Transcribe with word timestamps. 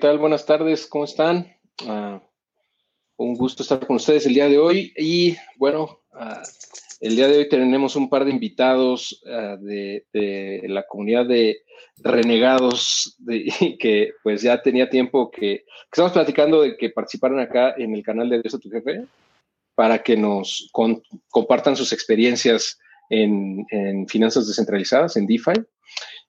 tal? 0.00 0.18
Buenas 0.18 0.46
tardes, 0.46 0.86
¿cómo 0.86 1.04
están? 1.04 1.54
Ah, 1.86 2.22
un 3.18 3.34
gusto 3.34 3.62
estar 3.62 3.86
con 3.86 3.96
ustedes 3.96 4.24
el 4.24 4.32
día 4.32 4.48
de 4.48 4.56
hoy 4.56 4.94
y 4.96 5.36
bueno, 5.58 6.00
ah, 6.12 6.42
el 7.00 7.16
día 7.16 7.28
de 7.28 7.36
hoy 7.36 7.48
tenemos 7.50 7.96
un 7.96 8.08
par 8.08 8.24
de 8.24 8.30
invitados 8.30 9.22
ah, 9.26 9.58
de, 9.60 10.62
la 10.68 10.86
comunidad 10.86 11.26
de 11.26 11.64
renegados 11.98 13.18
que 13.78 14.12
pues 14.22 14.40
ya 14.40 14.62
tenía 14.62 14.88
tiempo 14.88 15.30
que, 15.30 15.66
estamos 15.92 16.12
platicando 16.12 16.62
de 16.62 16.78
que 16.78 16.88
participaron 16.88 17.38
acá 17.38 17.74
en 17.76 17.94
el 17.94 18.02
canal 18.02 18.30
de 18.30 18.40
Dios 18.40 18.54
a 18.54 18.58
tu 18.58 18.70
jefe 18.70 19.04
para 19.74 20.02
que 20.02 20.16
nos 20.16 20.70
compartan 21.30 21.76
sus 21.76 21.92
experiencias 21.92 22.78
en, 23.10 23.66
finanzas 24.08 24.46
descentralizadas, 24.46 25.16
en 25.18 25.26
DeFi. 25.26 25.60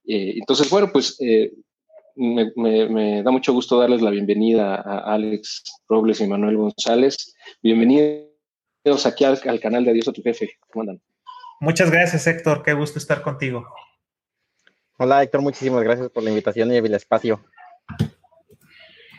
Eh, 0.08 0.34
entonces, 0.40 0.70
bueno, 0.70 0.92
pues 0.92 1.16
eh, 1.22 1.54
me, 2.16 3.24
da 3.24 3.32
mucho 3.32 3.54
gusto 3.54 3.80
darles 3.80 4.02
la 4.02 4.10
bienvenida 4.10 4.76
a 4.76 5.14
Alex 5.14 5.64
Robles 5.88 6.22
y 6.22 6.28
Manuel 6.28 6.58
González. 6.58 7.36
Bienvenidos 7.62 8.26
aquí 9.06 9.24
al, 9.24 9.60
canal 9.60 9.86
de 9.86 9.92
Adiós 9.92 10.08
a 10.08 10.14
tu 10.14 10.22
jefe. 10.22 10.58
¿Cómo 10.70 10.82
andan? 10.82 11.02
Muchas 11.60 11.92
gracias, 11.92 12.28
Héctor. 12.28 12.64
Qué 12.64 12.74
gusto 12.74 13.00
estar 13.00 13.22
contigo. 13.22 13.68
Hola, 14.98 15.24
Héctor. 15.24 15.42
Muchísimas 15.42 15.84
gracias 15.84 16.10
por 16.10 16.24
la 16.24 16.30
invitación 16.30 16.72
y 16.72 16.78
el 16.78 16.94
espacio. 16.94 17.44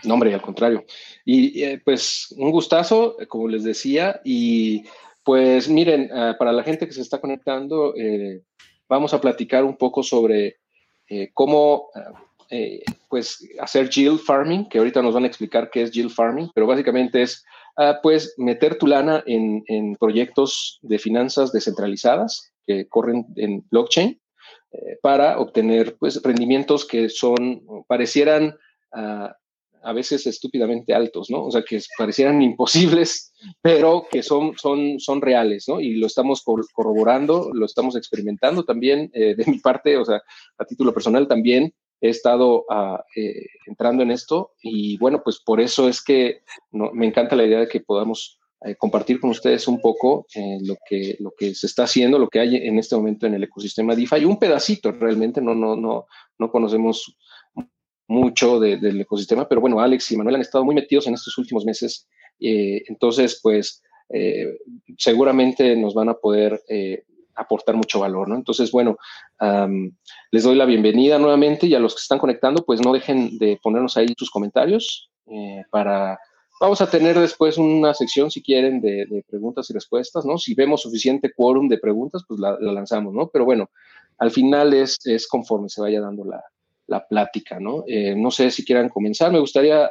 No, 0.05 0.15
hombre, 0.15 0.35
al 0.35 0.43
contrario. 0.43 0.85
Y 1.25 1.63
eh, 1.63 1.81
pues 1.85 2.35
un 2.37 2.51
gustazo, 2.51 3.17
como 3.29 3.49
les 3.49 3.65
decía. 3.65 4.21
Y 4.25 4.85
pues 5.23 5.69
miren, 5.69 6.11
eh, 6.13 6.35
para 6.39 6.53
la 6.53 6.65
gente 6.65 6.87
que 6.87 6.93
se 6.93 7.03
está 7.03 7.21
conectando, 7.21 7.95
eh, 7.97 8.43
vamos 8.89 9.15
a 9.15 9.21
platicar 9.21 9.65
un 9.65 9.77
poco 9.77 10.03
sobre 10.03 10.57
cómo 11.35 11.91
eh, 12.51 12.83
pues 13.09 13.47
hacer 13.61 13.89
yield 13.91 14.21
farming, 14.21 14.69
que 14.69 14.79
ahorita 14.79 15.03
nos 15.03 15.15
van 15.15 15.25
a 15.25 15.27
explicar 15.27 15.71
qué 15.71 15.83
es 15.83 15.91
yield 15.91 16.11
farming, 16.11 16.51
pero 16.55 16.67
básicamente 16.67 17.23
es 17.23 17.45
ah, 17.77 17.99
pues 18.03 18.35
meter 18.39 18.79
tu 18.79 18.87
lana 18.87 19.23
en, 19.27 19.97
proyectos 19.97 20.79
de 20.83 20.99
finanzas 20.99 21.53
descentralizadas 21.53 22.53
que 22.67 22.89
corren 22.89 23.27
en 23.37 23.65
blockchain 23.71 24.21
eh, 24.73 24.99
para 25.03 25.39
obtener 25.39 25.97
pues 25.99 26.23
rendimientos 26.23 26.87
que 26.87 27.09
son, 27.09 27.63
parecieran 27.87 28.57
ah, 28.93 29.35
a 29.83 29.93
veces 29.93 30.27
estúpidamente 30.27 30.95
altos, 30.95 31.31
¿no? 31.31 31.45
O 31.45 31.51
sea, 31.51 31.63
que 31.63 31.81
parecieran 31.99 32.41
imposibles, 32.41 33.33
pero 33.61 34.07
que 34.11 34.23
son, 34.23 34.57
son, 34.57 34.99
son 35.01 35.21
reales, 35.21 35.65
¿no? 35.69 35.81
Y 35.81 35.97
lo 35.97 36.07
estamos 36.07 36.43
corroborando, 36.43 37.51
lo 37.53 37.67
estamos 37.67 37.97
experimentando 37.97 38.65
también 38.65 39.11
eh, 39.13 39.35
de 39.35 39.45
mi 39.47 39.59
parte, 39.59 39.97
o 39.97 40.05
sea, 40.05 40.23
a 40.59 40.65
título 40.65 40.95
personal 40.95 41.27
también 41.27 41.75
he 42.03 42.09
estado 42.09 42.67
ah, 42.69 43.03
eh, 43.17 43.47
entrando 43.67 44.03
en 44.03 44.11
esto 44.11 44.53
y 44.61 44.99
bueno, 44.99 45.23
pues 45.23 45.39
por 45.39 45.61
eso 45.61 45.89
es 45.89 46.03
que 46.03 46.43
me 46.73 47.07
encanta 47.07 47.37
la 47.37 47.47
idea 47.47 47.61
de 47.61 47.69
que 47.69 47.81
podamos 47.81 48.41
eh, 48.67 48.75
compartir 48.75 49.21
con 49.21 49.31
ustedes 49.31 49.69
un 49.69 49.81
poco 49.81 50.27
eh, 50.35 50.59
lo, 50.63 50.77
que, 50.85 51.17
lo 51.21 51.31
que 51.31 51.55
se 51.55 51.69
está 51.69 51.85
haciendo, 51.85 52.19
lo 52.19 52.29
que 52.29 52.41
hay 52.41 52.57
en 52.57 52.77
este 52.79 52.97
momento 52.97 53.27
en 53.27 53.35
el 53.35 53.45
ecosistema 53.45 53.95
DeFi, 53.95 54.25
un 54.25 54.39
pedacito 54.39 54.91
realmente, 54.91 55.41
no, 55.41 55.55
no, 55.55 55.77
no, 55.77 56.07
no 56.39 56.51
conocemos 56.51 57.17
mucho 58.09 58.59
del 58.59 59.01
ecosistema, 59.01 59.49
pero 59.49 59.61
bueno, 59.61 59.81
Alex 59.81 60.11
y 60.11 60.17
Manuel 60.17 60.35
han 60.35 60.43
estado 60.43 60.65
muy 60.65 60.75
metidos 60.75 61.07
en 61.07 61.15
estos 61.15 61.39
últimos 61.39 61.65
meses, 61.65 62.09
entonces 62.39 63.41
pues 63.43 63.81
seguramente 64.99 65.75
nos 65.77 65.95
van 65.95 66.11
a 66.11 66.15
poder 66.15 66.61
aportar 67.35 67.75
mucho 67.75 68.01
valor, 68.01 68.29
¿no? 68.29 68.37
Entonces, 68.37 68.71
bueno, 68.71 68.97
les 70.31 70.43
doy 70.43 70.55
la 70.55 70.65
bienvenida 70.65 71.19
nuevamente 71.19 71.67
y 71.67 71.75
a 71.75 71.81
los 71.81 71.95
que 71.95 72.01
están 72.01 72.19
conectando, 72.19 72.65
pues 72.65 72.81
no 72.81 72.93
dejen 72.93 73.39
de 73.39 73.59
ponernos 73.63 73.97
ahí 73.97 74.15
sus 74.17 74.31
comentarios 74.31 75.11
eh, 75.27 75.63
para... 75.71 76.19
Vamos 76.61 76.81
a 76.81 76.89
tener 76.89 77.19
después 77.19 77.59
una 77.59 77.93
sección, 77.93 78.31
si 78.31 78.41
quieren, 78.41 78.81
de, 78.81 79.25
preguntas 79.29 79.69
y 79.69 79.73
respuestas, 79.73 80.25
¿no? 80.25 80.39
Si 80.39 80.55
vemos 80.55 80.83
suficiente 80.83 81.33
quórum 81.35 81.69
de 81.69 81.79
preguntas, 81.79 82.23
pues 82.29 82.39
la, 82.39 82.57
lanzamos, 82.61 83.13
¿no? 83.13 83.29
Pero 83.33 83.45
bueno, 83.45 83.69
al 84.19 84.31
final 84.31 84.73
es, 84.73 84.99
es 85.05 85.27
conforme 85.27 85.69
se 85.69 85.81
vaya 85.81 86.01
dando 86.01 86.25
la, 86.25 86.43
plática, 87.09 87.59
¿no? 87.59 87.85
Eh, 87.87 88.15
no 88.15 88.31
sé 88.31 88.51
si 88.51 88.67
quieran 88.67 88.91
comenzar. 88.91 89.33
Me 89.33 89.39
gustaría, 89.41 89.87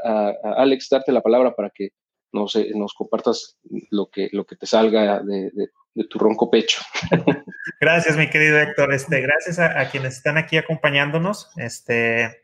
Alex, 0.55 0.87
darte 0.87 1.11
la 1.11 1.21
palabra 1.21 1.55
para 1.55 1.71
que 1.71 1.89
nos, 2.31 2.57
nos 2.75 2.93
compartas 2.93 3.57
lo 3.89 4.09
que, 4.09 4.29
lo 4.31 4.45
que 4.45 4.55
te 4.55 4.65
salga 4.65 5.21
de, 5.21 5.51
de 5.93 6.03
tu 6.05 6.19
ronco 6.19 6.49
pecho. 6.49 6.81
Gracias, 7.79 8.17
mi 8.17 8.29
querido 8.29 8.59
Héctor. 8.59 8.93
Este, 8.93 9.21
gracias 9.21 9.59
a, 9.59 9.89
quienes 9.89 10.17
están 10.17 10.37
aquí 10.37 10.57
acompañándonos. 10.57 11.51
Este, 11.57 12.43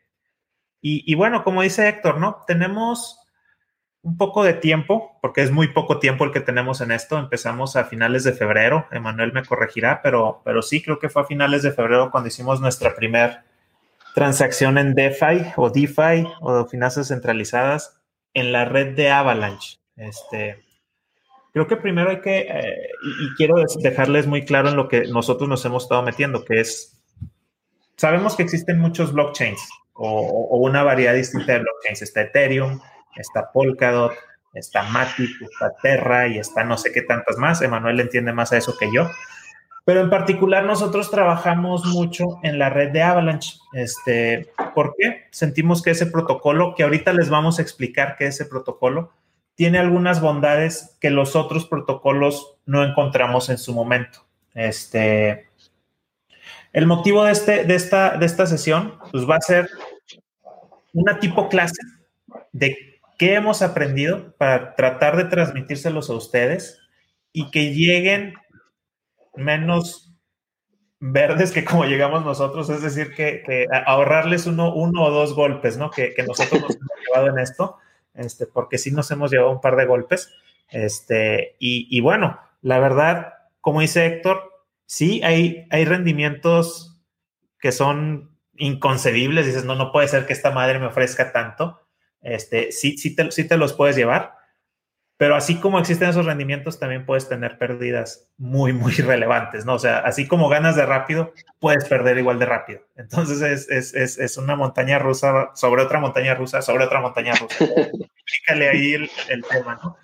y, 0.80 1.14
bueno, 1.16 1.42
como 1.44 1.62
dice 1.62 1.88
Héctor, 1.88 2.18
¿no? 2.18 2.44
Tenemos 2.46 3.18
un 4.02 4.16
poco 4.16 4.44
de 4.44 4.54
tiempo, 4.54 5.18
porque 5.20 5.42
es 5.42 5.50
muy 5.50 5.68
poco 5.68 5.98
tiempo 5.98 6.24
el 6.24 6.32
que 6.32 6.40
tenemos 6.40 6.80
en 6.80 6.92
esto. 6.92 7.18
Empezamos 7.18 7.76
a 7.76 7.84
finales 7.84 8.24
de 8.24 8.32
febrero. 8.32 8.86
Emanuel 8.92 9.32
me 9.32 9.44
corregirá, 9.44 10.00
pero, 10.02 10.40
pero 10.44 10.62
sí, 10.62 10.82
creo 10.82 10.98
que 10.98 11.08
fue 11.08 11.22
a 11.22 11.26
finales 11.26 11.62
de 11.62 11.72
febrero 11.72 12.10
cuando 12.10 12.28
hicimos 12.28 12.60
nuestra 12.60 12.94
primera 12.94 13.44
transacción 14.14 14.78
en 14.78 14.94
DeFi 14.94 15.52
o 15.56 15.70
DeFi 15.70 16.26
o 16.40 16.64
finanzas 16.66 17.08
centralizadas 17.08 18.00
en 18.34 18.52
la 18.52 18.64
red 18.64 18.94
de 18.94 19.10
Avalanche. 19.10 19.77
Este, 19.98 20.64
Creo 21.52 21.66
que 21.66 21.76
primero 21.76 22.10
hay 22.10 22.20
que, 22.20 22.40
eh, 22.40 22.88
y, 23.02 23.34
quiero 23.34 23.56
dejarles 23.82 24.26
muy 24.26 24.44
claro 24.44 24.68
en 24.68 24.76
lo 24.76 24.88
que 24.88 25.08
nosotros 25.08 25.48
nos 25.48 25.64
hemos 25.64 25.84
estado 25.84 26.02
metiendo, 26.02 26.44
que 26.44 26.60
es, 26.60 27.00
sabemos 27.96 28.36
que 28.36 28.42
existen 28.42 28.78
muchos 28.78 29.12
blockchains 29.12 29.60
o, 29.94 30.58
una 30.58 30.82
variedad 30.82 31.14
distinta 31.14 31.54
de 31.54 31.60
blockchains. 31.60 32.02
Está 32.02 32.22
Ethereum, 32.22 32.78
está 33.16 33.50
Polkadot, 33.50 34.12
está 34.54 34.84
Matic, 34.84 35.30
está 35.42 35.72
Terra 35.82 36.28
y 36.28 36.38
está 36.38 36.64
no 36.64 36.76
sé 36.76 36.92
qué 36.92 37.02
tantas 37.02 37.38
más. 37.38 37.62
Emanuel 37.62 37.98
entiende 37.98 38.32
más 38.32 38.52
a 38.52 38.58
eso 38.58 38.76
que 38.78 38.92
yo. 38.92 39.10
Pero 39.84 40.02
en 40.02 40.10
particular 40.10 40.64
nosotros 40.64 41.10
trabajamos 41.10 41.86
mucho 41.86 42.38
en 42.42 42.58
la 42.58 42.68
red 42.68 42.90
de 42.90 43.02
Avalanche. 43.02 43.58
Este, 43.72 44.52
¿Por 44.74 44.94
qué? 44.96 45.24
Sentimos 45.30 45.82
que 45.82 45.90
ese 45.90 46.06
protocolo, 46.06 46.74
que 46.76 46.84
ahorita 46.84 47.14
les 47.14 47.30
vamos 47.30 47.58
a 47.58 47.62
explicar 47.62 48.14
qué 48.16 48.26
es 48.26 48.34
ese 48.34 48.44
protocolo, 48.44 49.12
tiene 49.58 49.78
algunas 49.78 50.20
bondades 50.20 50.96
que 51.00 51.10
los 51.10 51.34
otros 51.34 51.66
protocolos 51.66 52.54
no 52.64 52.84
encontramos 52.84 53.48
en 53.48 53.58
su 53.58 53.74
momento. 53.74 54.24
Este, 54.54 55.48
el 56.72 56.86
motivo 56.86 57.24
de, 57.24 57.32
este, 57.32 57.64
de, 57.64 57.74
esta, 57.74 58.16
de 58.16 58.24
esta 58.24 58.46
sesión 58.46 59.00
pues 59.10 59.28
va 59.28 59.34
a 59.34 59.40
ser 59.40 59.68
una 60.92 61.18
tipo 61.18 61.48
clase 61.48 61.82
de 62.52 63.00
qué 63.18 63.34
hemos 63.34 63.60
aprendido 63.60 64.32
para 64.38 64.76
tratar 64.76 65.16
de 65.16 65.24
transmitírselos 65.24 66.08
a 66.08 66.14
ustedes 66.14 66.78
y 67.32 67.50
que 67.50 67.74
lleguen 67.74 68.34
menos 69.34 70.14
verdes 71.00 71.50
que 71.50 71.64
como 71.64 71.84
llegamos 71.84 72.24
nosotros, 72.24 72.70
es 72.70 72.82
decir, 72.82 73.12
que, 73.12 73.66
ahorrarles 73.86 74.46
uno, 74.46 74.72
uno 74.72 75.02
o 75.02 75.10
dos 75.10 75.34
golpes, 75.34 75.76
¿no? 75.76 75.90
Que, 75.90 76.14
que 76.14 76.22
nosotros 76.22 76.60
nos 76.62 76.76
hemos 76.76 76.92
llevado 77.04 77.26
en 77.30 77.40
esto 77.40 77.78
este, 78.18 78.46
porque 78.46 78.78
sí 78.78 78.90
nos 78.90 79.10
hemos 79.10 79.30
llevado 79.30 79.52
un 79.52 79.60
par 79.60 79.76
de 79.76 79.86
golpes. 79.86 80.32
Este, 80.70 81.56
y, 81.58 82.00
bueno, 82.00 82.38
la 82.60 82.78
verdad, 82.78 83.34
como 83.60 83.80
dice 83.80 84.06
Héctor, 84.06 84.42
sí 84.84 85.22
hay, 85.24 85.66
hay 85.70 85.84
rendimientos 85.84 87.00
que 87.60 87.72
son 87.72 88.36
inconcebibles. 88.56 89.46
Dices, 89.46 89.64
no, 89.64 89.76
no 89.76 89.92
puede 89.92 90.08
ser 90.08 90.26
que 90.26 90.32
esta 90.32 90.50
madre 90.50 90.78
me 90.78 90.86
ofrezca 90.86 91.32
tanto. 91.32 91.80
Este, 92.20 92.72
sí, 92.72 92.98
sí 92.98 93.14
te, 93.14 93.30
sí 93.30 93.46
te 93.46 93.56
los 93.56 93.72
puedes 93.72 93.96
llevar. 93.96 94.34
Pero 95.18 95.34
así 95.34 95.56
como 95.56 95.80
existen 95.80 96.08
esos 96.08 96.24
rendimientos, 96.24 96.78
también 96.78 97.04
puedes 97.04 97.28
tener 97.28 97.58
pérdidas 97.58 98.30
muy, 98.38 98.72
muy 98.72 98.92
relevantes, 98.94 99.66
¿no? 99.66 99.74
O 99.74 99.78
sea, 99.78 99.98
así 99.98 100.28
como 100.28 100.48
ganas 100.48 100.76
de 100.76 100.86
rápido, 100.86 101.34
puedes 101.58 101.84
perder 101.86 102.18
igual 102.18 102.38
de 102.38 102.46
rápido. 102.46 102.80
Entonces 102.96 103.42
es, 103.42 103.68
es, 103.68 103.94
es, 103.94 104.16
es 104.18 104.36
una 104.36 104.54
montaña 104.54 105.00
rusa 105.00 105.50
sobre 105.54 105.82
otra 105.82 105.98
montaña 105.98 106.34
rusa, 106.36 106.62
sobre 106.62 106.84
otra 106.84 107.00
montaña 107.00 107.34
rusa. 107.34 107.64
Explícale 107.64 108.68
ahí 108.68 108.94
el, 108.94 109.10
el, 109.28 109.44
tema, 109.44 109.78
¿no? 109.82 109.96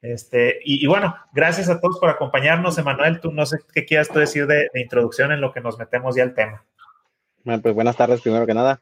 Este, 0.00 0.58
y, 0.64 0.82
y, 0.82 0.86
bueno, 0.88 1.14
gracias 1.34 1.68
a 1.68 1.78
todos 1.78 2.00
por 2.00 2.08
acompañarnos. 2.08 2.78
Emanuel, 2.78 3.20
tú 3.20 3.30
no 3.30 3.44
sé 3.44 3.58
qué 3.74 3.84
quieras 3.84 4.08
tú 4.08 4.20
decir 4.20 4.46
de, 4.46 4.68
de 4.72 4.80
introducción 4.80 5.32
en 5.32 5.42
lo 5.42 5.52
que 5.52 5.60
nos 5.60 5.78
metemos 5.78 6.16
ya 6.16 6.22
al 6.22 6.34
tema. 6.34 6.64
Bueno, 7.44 7.60
pues 7.60 7.74
buenas 7.74 7.96
tardes, 7.96 8.22
primero 8.22 8.46
que 8.46 8.54
nada. 8.54 8.80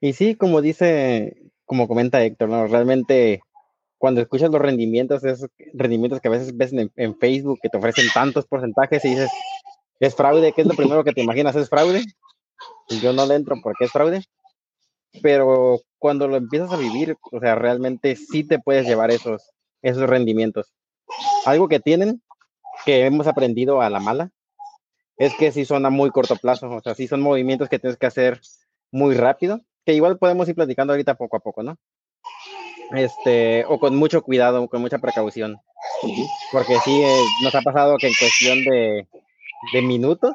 Y 0.00 0.14
sí, 0.14 0.34
como 0.34 0.62
dice, 0.62 1.36
como 1.66 1.88
comenta 1.88 2.24
Héctor, 2.24 2.48
¿no? 2.48 2.66
Realmente 2.66 3.42
cuando 4.04 4.20
escuchas 4.20 4.50
los 4.50 4.60
rendimientos, 4.60 5.24
esos 5.24 5.48
rendimientos 5.72 6.20
que 6.20 6.28
a 6.28 6.32
veces 6.32 6.54
ves 6.54 6.74
en, 6.74 7.18
Facebook 7.18 7.58
que 7.62 7.70
te 7.70 7.78
ofrecen 7.78 8.04
tantos 8.12 8.44
porcentajes 8.44 9.02
y 9.02 9.08
dices, 9.08 9.30
es 9.98 10.14
fraude, 10.14 10.52
¿qué 10.52 10.60
es 10.60 10.66
lo 10.66 10.74
primero 10.74 11.02
que 11.04 11.14
te 11.14 11.22
imaginas? 11.22 11.56
¿Es 11.56 11.70
fraude? 11.70 12.04
Yo 13.00 13.14
no 13.14 13.24
le 13.24 13.36
entro 13.36 13.56
porque 13.62 13.86
es 13.86 13.90
fraude. 13.90 14.22
Pero 15.22 15.80
cuando 15.98 16.28
lo 16.28 16.36
empiezas 16.36 16.70
a 16.70 16.76
vivir, 16.76 17.16
o 17.32 17.40
sea, 17.40 17.54
realmente 17.54 18.14
sí 18.14 18.44
te 18.44 18.58
puedes 18.58 18.86
llevar 18.86 19.10
esos, 19.10 19.52
esos 19.80 20.02
rendimientos. 20.02 20.74
Algo 21.46 21.66
que 21.66 21.80
tienen, 21.80 22.22
que 22.84 23.06
hemos 23.06 23.26
aprendido 23.26 23.80
a 23.80 23.88
la 23.88 24.00
mala, 24.00 24.32
es 25.16 25.32
que 25.32 25.50
sí 25.50 25.64
son 25.64 25.86
a 25.86 25.88
muy 25.88 26.10
corto 26.10 26.36
plazo, 26.36 26.68
o 26.68 26.82
sea, 26.82 26.94
sí 26.94 27.08
son 27.08 27.22
movimientos 27.22 27.70
que 27.70 27.78
tienes 27.78 27.96
que 27.96 28.04
hacer 28.04 28.42
muy 28.90 29.14
rápido, 29.14 29.62
que 29.86 29.94
igual 29.94 30.18
podemos 30.18 30.46
ir 30.46 30.56
platicando 30.56 30.92
ahorita 30.92 31.14
poco 31.14 31.38
a 31.38 31.40
poco, 31.40 31.62
¿no? 31.62 31.78
Este, 32.92 33.64
o 33.66 33.78
con 33.78 33.96
mucho 33.96 34.22
cuidado, 34.22 34.68
con 34.68 34.80
mucha 34.80 34.98
precaución. 34.98 35.58
Porque 36.52 36.76
sí, 36.84 37.02
eh, 37.02 37.22
nos 37.42 37.54
ha 37.54 37.62
pasado 37.62 37.96
que 37.98 38.08
en 38.08 38.14
cuestión 38.18 38.64
de, 38.64 39.06
de 39.72 39.82
minutos, 39.82 40.34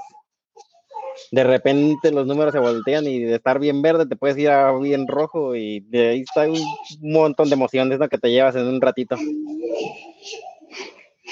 de 1.32 1.44
repente 1.44 2.12
los 2.12 2.26
números 2.26 2.54
se 2.54 2.60
voltean 2.60 3.06
y 3.06 3.20
de 3.20 3.36
estar 3.36 3.60
bien 3.60 3.82
verde 3.82 4.06
te 4.08 4.16
puedes 4.16 4.38
ir 4.38 4.50
a 4.50 4.72
bien 4.74 5.08
rojo 5.08 5.56
y 5.56 5.82
de 5.82 6.10
ahí 6.10 6.22
está 6.22 6.48
un 6.48 6.64
montón 7.02 7.50
de 7.50 7.56
emociones 7.56 8.00
que 8.10 8.18
te 8.18 8.32
llevas 8.32 8.56
en 8.56 8.68
un 8.68 8.82
ratito. 8.82 9.16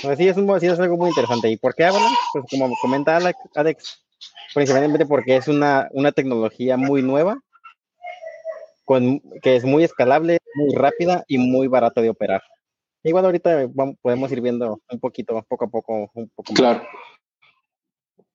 Pues 0.02 0.18
sí, 0.18 0.28
es, 0.28 0.38
un, 0.38 0.50
es 0.56 0.80
algo 0.80 0.98
muy 0.98 1.10
interesante. 1.10 1.50
¿Y 1.50 1.58
por 1.58 1.74
qué 1.74 1.86
hablan? 1.86 2.12
Pues 2.32 2.46
como 2.52 2.72
comenta 2.82 3.18
Alex, 3.18 4.06
principalmente 4.54 5.06
porque 5.06 5.38
es 5.38 5.48
una, 5.48 5.90
una 5.92 6.12
tecnología 6.12 6.78
muy 6.78 7.02
nueva, 7.02 7.40
con, 8.88 9.20
que 9.42 9.58
es 9.58 9.66
muy 9.66 9.84
escalable, 9.84 10.40
muy 10.56 10.74
rápida 10.74 11.26
y 11.28 11.38
muy 11.38 11.68
barata 11.68 12.02
de 12.02 12.10
operar. 12.10 12.42
Igual 13.04 13.26
ahorita 13.26 13.68
podemos 14.02 14.32
ir 14.32 14.40
viendo 14.40 14.80
un 14.90 15.00
poquito, 15.02 15.44
poco 15.48 15.66
a 15.66 15.68
poco, 15.68 16.10
un 16.14 16.30
poco 16.30 16.54
más. 16.54 16.60
Claro. 16.60 16.82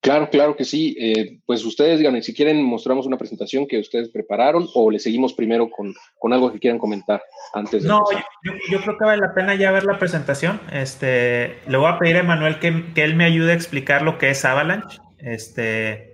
Claro, 0.02 0.28
claro 0.30 0.56
que 0.56 0.64
sí. 0.64 0.94
Eh, 0.98 1.38
pues 1.46 1.64
ustedes, 1.64 1.98
díganme, 1.98 2.22
si 2.22 2.34
quieren, 2.34 2.62
mostramos 2.62 3.06
una 3.06 3.16
presentación 3.16 3.66
que 3.66 3.78
ustedes 3.78 4.10
prepararon 4.10 4.66
o 4.74 4.90
le 4.90 4.98
seguimos 4.98 5.32
primero 5.32 5.70
con, 5.70 5.94
con 6.18 6.32
algo 6.32 6.52
que 6.52 6.58
quieran 6.58 6.78
comentar 6.78 7.22
antes 7.54 7.84
de. 7.84 7.88
No, 7.88 8.02
yo, 8.44 8.52
yo, 8.68 8.80
creo 8.82 8.98
que 8.98 9.04
vale 9.04 9.22
la 9.22 9.32
pena 9.32 9.54
ya 9.54 9.70
ver 9.70 9.84
la 9.84 9.98
presentación. 9.98 10.60
Este, 10.72 11.60
le 11.66 11.76
voy 11.78 11.88
a 11.88 11.98
pedir 11.98 12.16
a 12.16 12.20
Emanuel 12.20 12.58
que, 12.58 12.92
que 12.94 13.04
él 13.04 13.14
me 13.14 13.24
ayude 13.24 13.52
a 13.52 13.54
explicar 13.54 14.02
lo 14.02 14.18
que 14.18 14.30
es 14.30 14.44
Avalanche. 14.44 14.98
Este, 15.18 16.12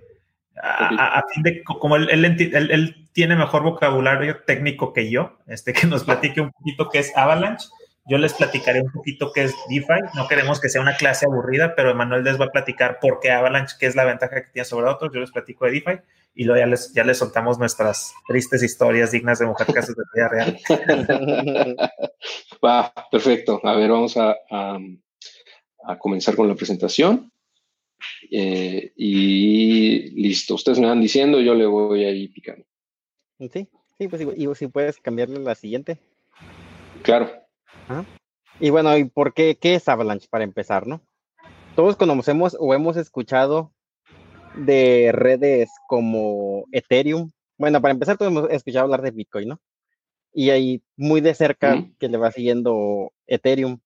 a, 0.61 1.23
fin 1.33 1.43
de, 1.43 1.63
como 1.63 1.95
él, 1.95 2.09
él, 2.09 2.25
él, 2.53 2.98
tiene 3.13 3.35
mejor 3.35 3.63
vocabulario 3.63 4.43
técnico 4.45 4.93
que 4.93 5.09
yo, 5.09 5.37
este, 5.47 5.73
que 5.73 5.87
nos 5.87 6.03
platique 6.03 6.41
un 6.41 6.51
poquito 6.51 6.89
qué 6.89 6.99
es 6.99 7.15
Avalanche 7.15 7.67
yo 8.09 8.17
les 8.17 8.33
platicaré 8.33 8.81
un 8.81 8.91
poquito 8.91 9.31
qué 9.31 9.43
es 9.43 9.55
DeFi. 9.69 10.15
No 10.15 10.27
queremos 10.27 10.59
que 10.59 10.67
sea 10.67 10.81
una 10.81 10.97
clase 10.97 11.27
aburrida, 11.27 11.75
pero 11.75 11.91
Emanuel 11.91 12.23
les 12.23 12.41
va 12.41 12.45
a 12.45 12.49
platicar 12.49 12.97
por 12.99 13.19
qué 13.19 13.29
Avalanche, 13.29 13.75
qué 13.79 13.85
es 13.85 13.95
la 13.95 14.03
ventaja 14.03 14.43
que 14.43 14.51
tiene 14.51 14.65
sobre 14.65 14.89
otros. 14.89 15.11
Yo 15.13 15.19
les 15.19 15.29
platico 15.29 15.65
de 15.65 15.73
DeFi 15.73 15.99
y 16.33 16.43
luego 16.45 16.59
ya 16.59 16.65
les, 16.65 16.91
ya 16.91 17.03
les 17.03 17.19
soltamos 17.19 17.59
nuestras 17.59 18.11
tristes 18.27 18.63
historias 18.63 19.11
dignas 19.11 19.37
de 19.37 19.45
mujer 19.45 19.67
casos 19.67 19.95
de 19.95 20.03
vida 20.15 20.27
real. 20.27 20.59
Va, 22.65 22.91
perfecto. 23.11 23.61
A 23.63 23.75
ver, 23.75 23.91
vamos 23.91 24.17
a, 24.17 24.35
a, 24.49 24.79
comenzar 25.99 26.35
con 26.35 26.47
la 26.47 26.55
presentación. 26.55 27.31
Eh, 28.31 28.91
y 28.95 30.19
listo. 30.19 30.55
Ustedes 30.55 30.79
me 30.79 30.87
van 30.87 31.01
diciendo, 31.01 31.39
yo 31.39 31.53
le 31.53 31.67
voy 31.67 32.05
ahí 32.05 32.27
picando. 32.29 32.65
Sí, 33.39 33.69
sí, 33.97 34.07
pues 34.09 34.21
y 34.35 34.55
si 34.55 34.67
puedes 34.67 34.99
cambiarle 34.99 35.39
la 35.39 35.55
siguiente. 35.55 35.97
Claro. 37.03 37.29
Y 38.59 38.69
bueno, 38.69 38.97
¿y 38.97 39.05
por 39.05 39.33
qué, 39.33 39.57
qué 39.57 39.75
es 39.75 39.87
Avalanche 39.87 40.27
para 40.29 40.43
empezar, 40.43 40.85
no? 40.85 41.01
Todos 41.75 41.95
conocemos 41.95 42.57
o 42.59 42.73
hemos 42.73 42.97
escuchado 42.97 43.71
de 44.55 45.11
redes 45.13 45.69
como 45.87 46.65
Ethereum. 46.73 47.31
Bueno, 47.57 47.81
para 47.81 47.93
empezar, 47.93 48.17
todos 48.17 48.31
hemos 48.31 48.49
escuchado 48.51 48.83
hablar 48.83 49.01
de 49.01 49.11
Bitcoin, 49.11 49.49
¿no? 49.49 49.61
Y 50.33 50.49
ahí 50.49 50.83
muy 50.97 51.21
de 51.21 51.33
cerca 51.33 51.85
que 51.97 52.09
le 52.09 52.17
va 52.17 52.31
siguiendo 52.31 53.13
Ethereum. 53.25 53.79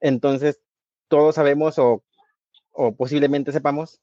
Entonces, 0.00 0.60
todos 1.08 1.34
sabemos 1.34 1.78
o, 1.78 2.04
o 2.72 2.94
posiblemente 2.94 3.52
sepamos 3.52 4.00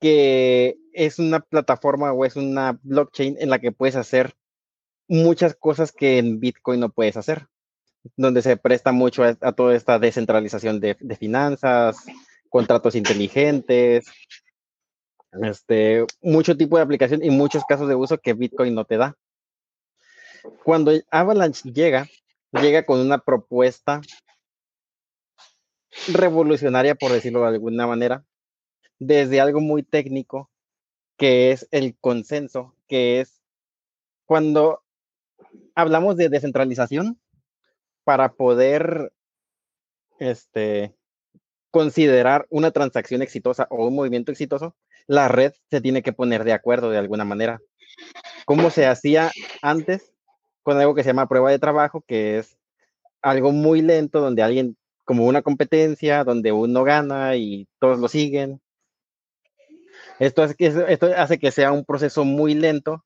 que 0.00 0.76
es 0.92 1.18
una 1.18 1.40
plataforma 1.40 2.12
o 2.12 2.24
es 2.24 2.36
una 2.36 2.78
blockchain 2.82 3.36
en 3.40 3.50
la 3.50 3.58
que 3.58 3.72
puedes 3.72 3.96
hacer 3.96 4.34
muchas 5.08 5.54
cosas 5.54 5.92
que 5.92 6.18
en 6.18 6.40
Bitcoin 6.40 6.80
no 6.80 6.90
puedes 6.90 7.16
hacer 7.16 7.48
donde 8.16 8.42
se 8.42 8.56
presta 8.56 8.92
mucho 8.92 9.22
a, 9.24 9.52
toda 9.52 9.74
esta 9.74 9.98
descentralización 9.98 10.80
de, 10.80 10.94
finanzas, 11.18 11.96
contratos 12.48 12.94
inteligentes, 12.94 14.06
este, 15.42 16.06
mucho 16.22 16.56
tipo 16.56 16.76
de 16.76 16.82
aplicación 16.82 17.22
y 17.22 17.30
muchos 17.30 17.64
casos 17.64 17.88
de 17.88 17.94
uso 17.94 18.18
que 18.18 18.34
Bitcoin 18.34 18.74
no 18.74 18.84
te 18.84 18.96
da. 18.96 19.16
Cuando 20.64 20.92
Avalanche 21.10 21.70
llega, 21.70 22.08
llega 22.52 22.86
con 22.86 23.00
una 23.00 23.18
propuesta 23.18 24.00
revolucionaria, 26.08 26.94
por 26.94 27.12
decirlo 27.12 27.42
de 27.42 27.48
alguna 27.48 27.86
manera, 27.86 28.24
desde 28.98 29.40
algo 29.40 29.60
muy 29.60 29.82
técnico, 29.82 30.50
que 31.16 31.52
es 31.52 31.68
el 31.70 31.96
consenso, 31.98 32.74
que 32.86 33.20
es 33.20 33.40
cuando 34.26 34.82
hablamos 35.74 36.16
de 36.16 36.28
descentralización, 36.28 37.18
para 38.04 38.32
poder 38.32 39.12
este, 40.18 40.94
considerar 41.70 42.46
una 42.50 42.70
transacción 42.70 43.22
exitosa 43.22 43.66
o 43.70 43.86
un 43.86 43.94
movimiento 43.94 44.32
exitoso, 44.32 44.74
la 45.06 45.28
red 45.28 45.52
se 45.70 45.80
tiene 45.80 46.02
que 46.02 46.12
poner 46.12 46.44
de 46.44 46.52
acuerdo 46.52 46.90
de 46.90 46.98
alguna 46.98 47.24
manera. 47.24 47.60
Como 48.46 48.70
se 48.70 48.86
hacía 48.86 49.30
antes 49.62 50.12
con 50.62 50.78
algo 50.78 50.94
que 50.94 51.02
se 51.02 51.10
llama 51.10 51.28
prueba 51.28 51.50
de 51.50 51.58
trabajo, 51.58 52.02
que 52.06 52.38
es 52.38 52.58
algo 53.22 53.52
muy 53.52 53.82
lento, 53.82 54.20
donde 54.20 54.42
alguien, 54.42 54.76
como 55.04 55.26
una 55.26 55.42
competencia, 55.42 56.24
donde 56.24 56.52
uno 56.52 56.84
gana 56.84 57.36
y 57.36 57.68
todos 57.78 57.98
lo 57.98 58.08
siguen. 58.08 58.60
Esto, 60.18 60.44
es, 60.44 60.54
esto 60.58 61.10
hace 61.16 61.38
que 61.38 61.50
sea 61.50 61.72
un 61.72 61.84
proceso 61.84 62.24
muy 62.24 62.54
lento 62.54 63.04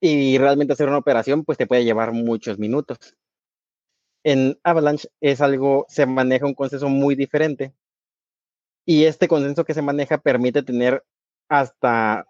y 0.00 0.38
realmente 0.38 0.72
hacer 0.72 0.88
una 0.88 0.98
operación 0.98 1.44
pues 1.44 1.58
te 1.58 1.66
puede 1.66 1.84
llevar 1.84 2.12
muchos 2.12 2.58
minutos 2.58 3.16
en 4.24 4.58
Avalanche 4.62 5.08
es 5.20 5.40
algo, 5.40 5.86
se 5.88 6.06
maneja 6.06 6.46
un 6.46 6.54
consenso 6.54 6.88
muy 6.88 7.14
diferente. 7.14 7.72
Y 8.84 9.04
este 9.04 9.28
consenso 9.28 9.64
que 9.64 9.74
se 9.74 9.82
maneja 9.82 10.18
permite 10.18 10.62
tener 10.62 11.04
hasta 11.48 12.26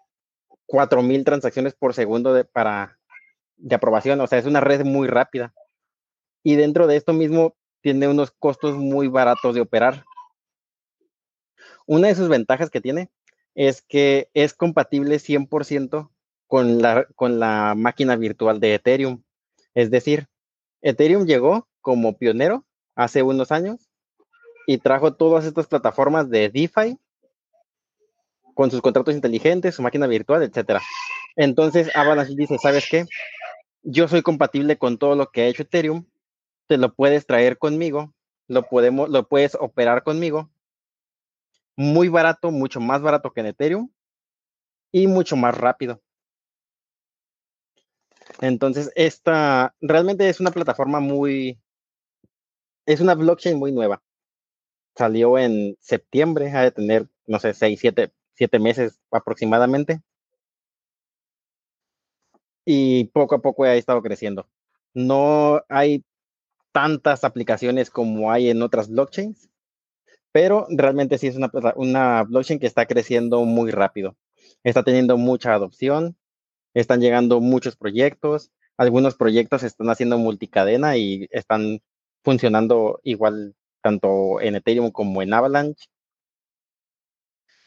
4.000 0.67 1.25
transacciones 1.25 1.75
por 1.75 1.93
segundo 1.93 2.33
de, 2.33 2.45
para, 2.45 2.97
de 3.57 3.75
aprobación. 3.75 4.19
O 4.21 4.27
sea, 4.27 4.39
es 4.39 4.45
una 4.45 4.61
red 4.61 4.85
muy 4.85 5.07
rápida. 5.07 5.53
Y 6.43 6.55
dentro 6.55 6.87
de 6.87 6.95
esto 6.95 7.13
mismo 7.13 7.55
tiene 7.81 8.07
unos 8.07 8.31
costos 8.31 8.77
muy 8.77 9.07
baratos 9.07 9.55
de 9.55 9.61
operar. 9.61 10.05
Una 11.85 12.07
de 12.09 12.15
sus 12.15 12.29
ventajas 12.29 12.69
que 12.69 12.81
tiene 12.81 13.09
es 13.59 13.81
que 13.81 14.29
es 14.33 14.53
compatible 14.53 15.17
100% 15.17 16.09
con 16.47 16.81
la, 16.81 17.05
con 17.17 17.41
la 17.41 17.75
máquina 17.75 18.15
virtual 18.15 18.61
de 18.61 18.75
Ethereum. 18.75 19.21
Es 19.73 19.91
decir, 19.91 20.27
Ethereum 20.81 21.25
llegó 21.25 21.67
como 21.81 22.17
pionero 22.17 22.65
hace 22.95 23.21
unos 23.21 23.51
años 23.51 23.89
y 24.65 24.77
trajo 24.77 25.13
todas 25.13 25.43
estas 25.43 25.67
plataformas 25.67 26.29
de 26.29 26.47
DeFi 26.47 26.97
con 28.53 28.71
sus 28.71 28.79
contratos 28.81 29.13
inteligentes, 29.13 29.75
su 29.75 29.81
máquina 29.81 30.07
virtual, 30.07 30.41
etcétera. 30.41 30.81
Entonces 31.35 31.93
Avalanche 31.97 32.35
dice, 32.37 32.57
¿sabes 32.59 32.87
qué? 32.89 33.07
Yo 33.83 34.07
soy 34.07 34.21
compatible 34.21 34.77
con 34.77 34.97
todo 34.97 35.17
lo 35.17 35.31
que 35.31 35.41
ha 35.41 35.47
hecho 35.47 35.63
Ethereum, 35.63 36.05
te 36.67 36.77
lo 36.77 36.93
puedes 36.93 37.25
traer 37.25 37.57
conmigo, 37.57 38.13
lo 38.47 38.69
podemos, 38.69 39.09
lo 39.09 39.27
puedes 39.27 39.55
operar 39.55 40.03
conmigo, 40.03 40.49
muy 41.79 42.09
barato, 42.09 42.51
mucho 42.51 42.81
más 42.81 43.01
barato 43.01 43.31
que 43.31 43.39
en 43.39 43.45
Ethereum 43.45 43.89
y 44.91 45.07
mucho 45.07 45.37
más 45.37 45.57
rápido. 45.57 46.01
Entonces, 48.41 48.91
esta 48.95 49.73
realmente 49.79 50.27
es 50.27 50.41
una 50.41 50.51
plataforma 50.51 50.99
muy, 50.99 51.57
es 52.85 52.99
una 52.99 53.15
blockchain 53.15 53.57
muy 53.57 53.71
nueva. 53.71 54.03
Salió 54.93 55.37
en 55.37 55.77
septiembre, 55.79 56.51
ha 56.51 56.63
de 56.63 56.71
tener, 56.71 57.07
no 57.25 57.39
sé, 57.39 57.53
seis, 57.53 57.79
siete, 57.79 58.11
siete 58.33 58.59
meses 58.59 58.99
aproximadamente. 59.09 60.01
Y 62.65 63.05
poco 63.05 63.35
a 63.35 63.41
poco 63.41 63.63
ha 63.63 63.75
estado 63.75 64.01
creciendo. 64.01 64.49
No 64.93 65.61
hay 65.69 66.03
tantas 66.73 67.23
aplicaciones 67.23 67.89
como 67.89 68.33
hay 68.33 68.49
en 68.49 68.61
otras 68.63 68.89
blockchains, 68.89 69.49
pero 70.31 70.67
realmente 70.69 71.17
sí 71.17 71.27
es 71.27 71.35
una, 71.35 71.51
una 71.75 72.23
blockchain 72.23 72.59
que 72.59 72.67
está 72.67 72.85
creciendo 72.85 73.43
muy 73.45 73.71
rápido. 73.71 74.15
Está 74.63 74.83
teniendo 74.83 75.17
mucha 75.17 75.53
adopción, 75.53 76.17
están 76.73 77.01
llegando 77.01 77.39
muchos 77.41 77.75
proyectos, 77.75 78.51
algunos 78.77 79.15
proyectos 79.15 79.63
están 79.63 79.89
haciendo 79.89 80.17
multicadena 80.17 80.97
y 80.97 81.27
están 81.31 81.81
funcionando 82.23 82.99
igual 83.03 83.55
tanto 83.81 84.39
en 84.41 84.55
Ethereum 84.55 84.91
como 84.91 85.21
en 85.21 85.33
Avalanche. 85.33 85.87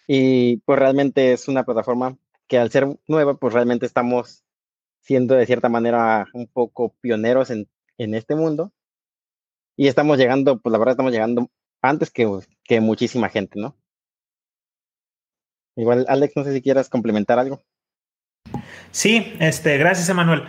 Y 0.06 0.58
pues 0.58 0.78
realmente 0.78 1.32
es 1.32 1.48
una 1.48 1.64
plataforma 1.64 2.16
que 2.46 2.58
al 2.58 2.70
ser 2.70 2.86
nueva, 3.08 3.34
pues 3.34 3.54
realmente 3.54 3.86
estamos 3.86 4.44
siendo 5.00 5.34
de 5.34 5.46
cierta 5.46 5.68
manera 5.68 6.26
un 6.34 6.46
poco 6.46 6.94
pioneros 7.00 7.50
en, 7.50 7.68
en 7.98 8.14
este 8.14 8.34
mundo. 8.34 8.72
Y 9.76 9.88
estamos 9.88 10.18
llegando, 10.18 10.60
pues 10.60 10.70
la 10.72 10.78
verdad 10.78 10.92
estamos 10.92 11.12
llegando 11.12 11.50
antes 11.82 12.10
que, 12.10 12.26
que 12.64 12.80
muchísima 12.80 13.28
gente, 13.28 13.60
¿no? 13.60 13.76
Igual, 15.76 16.04
Alex, 16.08 16.36
no 16.36 16.44
sé 16.44 16.52
si 16.52 16.62
quieras 16.62 16.88
complementar 16.88 17.38
algo. 17.38 17.62
Sí, 18.90 19.34
este, 19.40 19.78
gracias, 19.78 20.08
Emanuel 20.08 20.44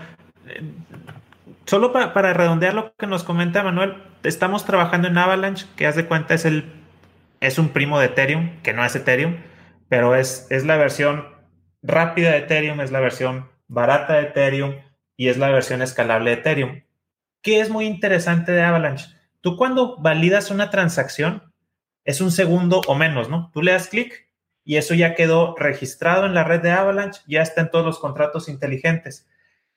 solo 1.66 1.92
para 1.92 2.34
redondear 2.34 2.74
lo 2.74 2.96
que 2.96 3.08
nos 3.08 3.24
comenta 3.24 3.64
Manuel, 3.64 3.96
estamos 4.24 4.66
trabajando 4.66 5.08
en 5.08 5.18
Avalanche, 5.18 5.66
que 5.76 5.88
haz 5.88 5.96
de 5.96 6.06
cuenta 6.06 6.34
es 6.34 6.46
el 6.46 6.72
es 7.40 7.60
un 7.60 7.70
primo 7.70 8.00
de 8.00 8.06
Ethereum, 8.06 8.62
que 8.62 8.74
no 8.74 8.86
es 8.86 8.96
Ethereum, 8.96 9.36
pero 9.90 10.16
es, 10.16 10.48
es 10.50 10.66
la 10.66 10.78
versión 10.78 11.26
rápida 11.82 12.32
de 12.32 12.38
Ethereum, 12.38 12.80
es 12.80 12.92
la 12.92 13.02
versión 13.02 13.50
barata 13.68 14.14
de 14.14 14.28
Ethereum 14.28 14.76
y 15.18 15.28
es 15.28 15.38
la 15.38 15.50
versión 15.50 15.82
escalable 15.82 16.30
de 16.30 16.38
Ethereum. 16.38 16.84
¿Qué 17.42 17.60
es 17.60 17.70
muy 17.70 17.86
interesante 17.86 18.54
de 18.54 18.62
Avalanche? 18.62 19.08
Tú 19.42 19.58
cuando 19.58 19.98
validas 19.98 20.52
una 20.52 20.70
transacción, 20.70 21.53
es 22.06 22.22
un 22.22 22.32
segundo 22.32 22.82
o 22.88 22.96
menos, 22.96 23.30
¿no? 23.30 23.50
Tú 23.54 23.62
le 23.62 23.72
das 23.72 23.88
clic 23.88 24.28
y 24.66 24.78
eso 24.78 24.94
ya 24.94 25.16
quedó 25.16 25.56
registrado 25.58 26.26
en 26.26 26.34
la 26.34 26.44
red 26.44 26.62
de 26.62 26.72
Avalanche, 26.72 27.22
ya 27.28 27.42
está 27.42 27.62
en 27.62 27.72
todos 27.72 27.86
los 27.86 28.00
contratos 28.00 28.50
inteligentes. 28.50 29.28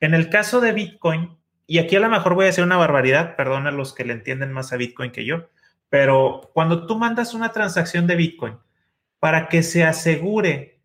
En 0.01 0.15
el 0.15 0.29
caso 0.29 0.61
de 0.61 0.73
Bitcoin, 0.73 1.37
y 1.67 1.79
aquí 1.79 1.97
a 1.97 2.01
lo 2.01 2.09
mejor 2.09 2.35
voy 2.35 2.45
a 2.45 2.47
decir 2.47 2.65
una 2.65 2.77
barbaridad, 2.77 3.37
perdón 3.37 3.67
a 3.67 3.73
los 3.73 3.95
que 3.95 4.05
le 4.05 4.13
entienden 4.13 4.53
más 4.53 4.73
a 4.73 4.77
Bitcoin 4.77 5.11
que 5.11 5.25
yo, 5.25 5.49
pero 5.89 6.51
cuando 6.55 6.87
tú 6.87 6.97
mandas 6.97 7.35
una 7.35 7.53
transacción 7.53 8.07
de 8.07 8.17
Bitcoin 8.17 8.57
para 9.19 9.49
que 9.49 9.63
se 9.63 9.85
asegure 9.85 10.81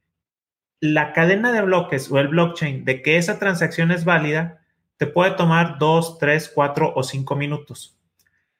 la 0.79 1.13
cadena 1.13 1.51
de 1.51 1.61
bloques 1.61 2.11
o 2.11 2.19
el 2.19 2.29
blockchain 2.29 2.85
de 2.85 3.01
que 3.01 3.17
esa 3.17 3.37
transacción 3.37 3.91
es 3.91 4.03
válida, 4.03 4.61
te 4.97 5.05
puede 5.05 5.31
tomar 5.31 5.77
dos, 5.77 6.17
tres, 6.17 6.51
cuatro 6.53 6.93
o 6.95 7.03
cinco 7.03 7.35
minutos. 7.35 7.99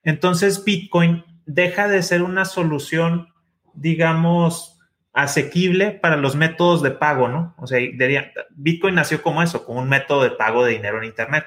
Entonces 0.04 0.64
Bitcoin 0.64 1.24
deja 1.46 1.88
de 1.88 2.04
ser 2.04 2.24
una 2.24 2.46
solución, 2.46 3.30
digamos, 3.74 4.80
asequible 5.14 5.92
para 5.92 6.16
los 6.16 6.36
métodos 6.36 6.82
de 6.82 6.92
pago, 6.92 7.28
¿no? 7.28 7.56
O 7.58 7.68
sea, 7.68 7.80
Bitcoin 8.52 8.96
nació 8.96 9.22
como 9.22 9.44
eso, 9.44 9.66
como 9.66 9.82
un 9.82 9.90
método 9.90 10.24
de 10.24 10.32
pago 10.32 10.64
de 10.64 10.72
dinero 10.74 10.98
en 11.00 11.06
Internet. 11.06 11.46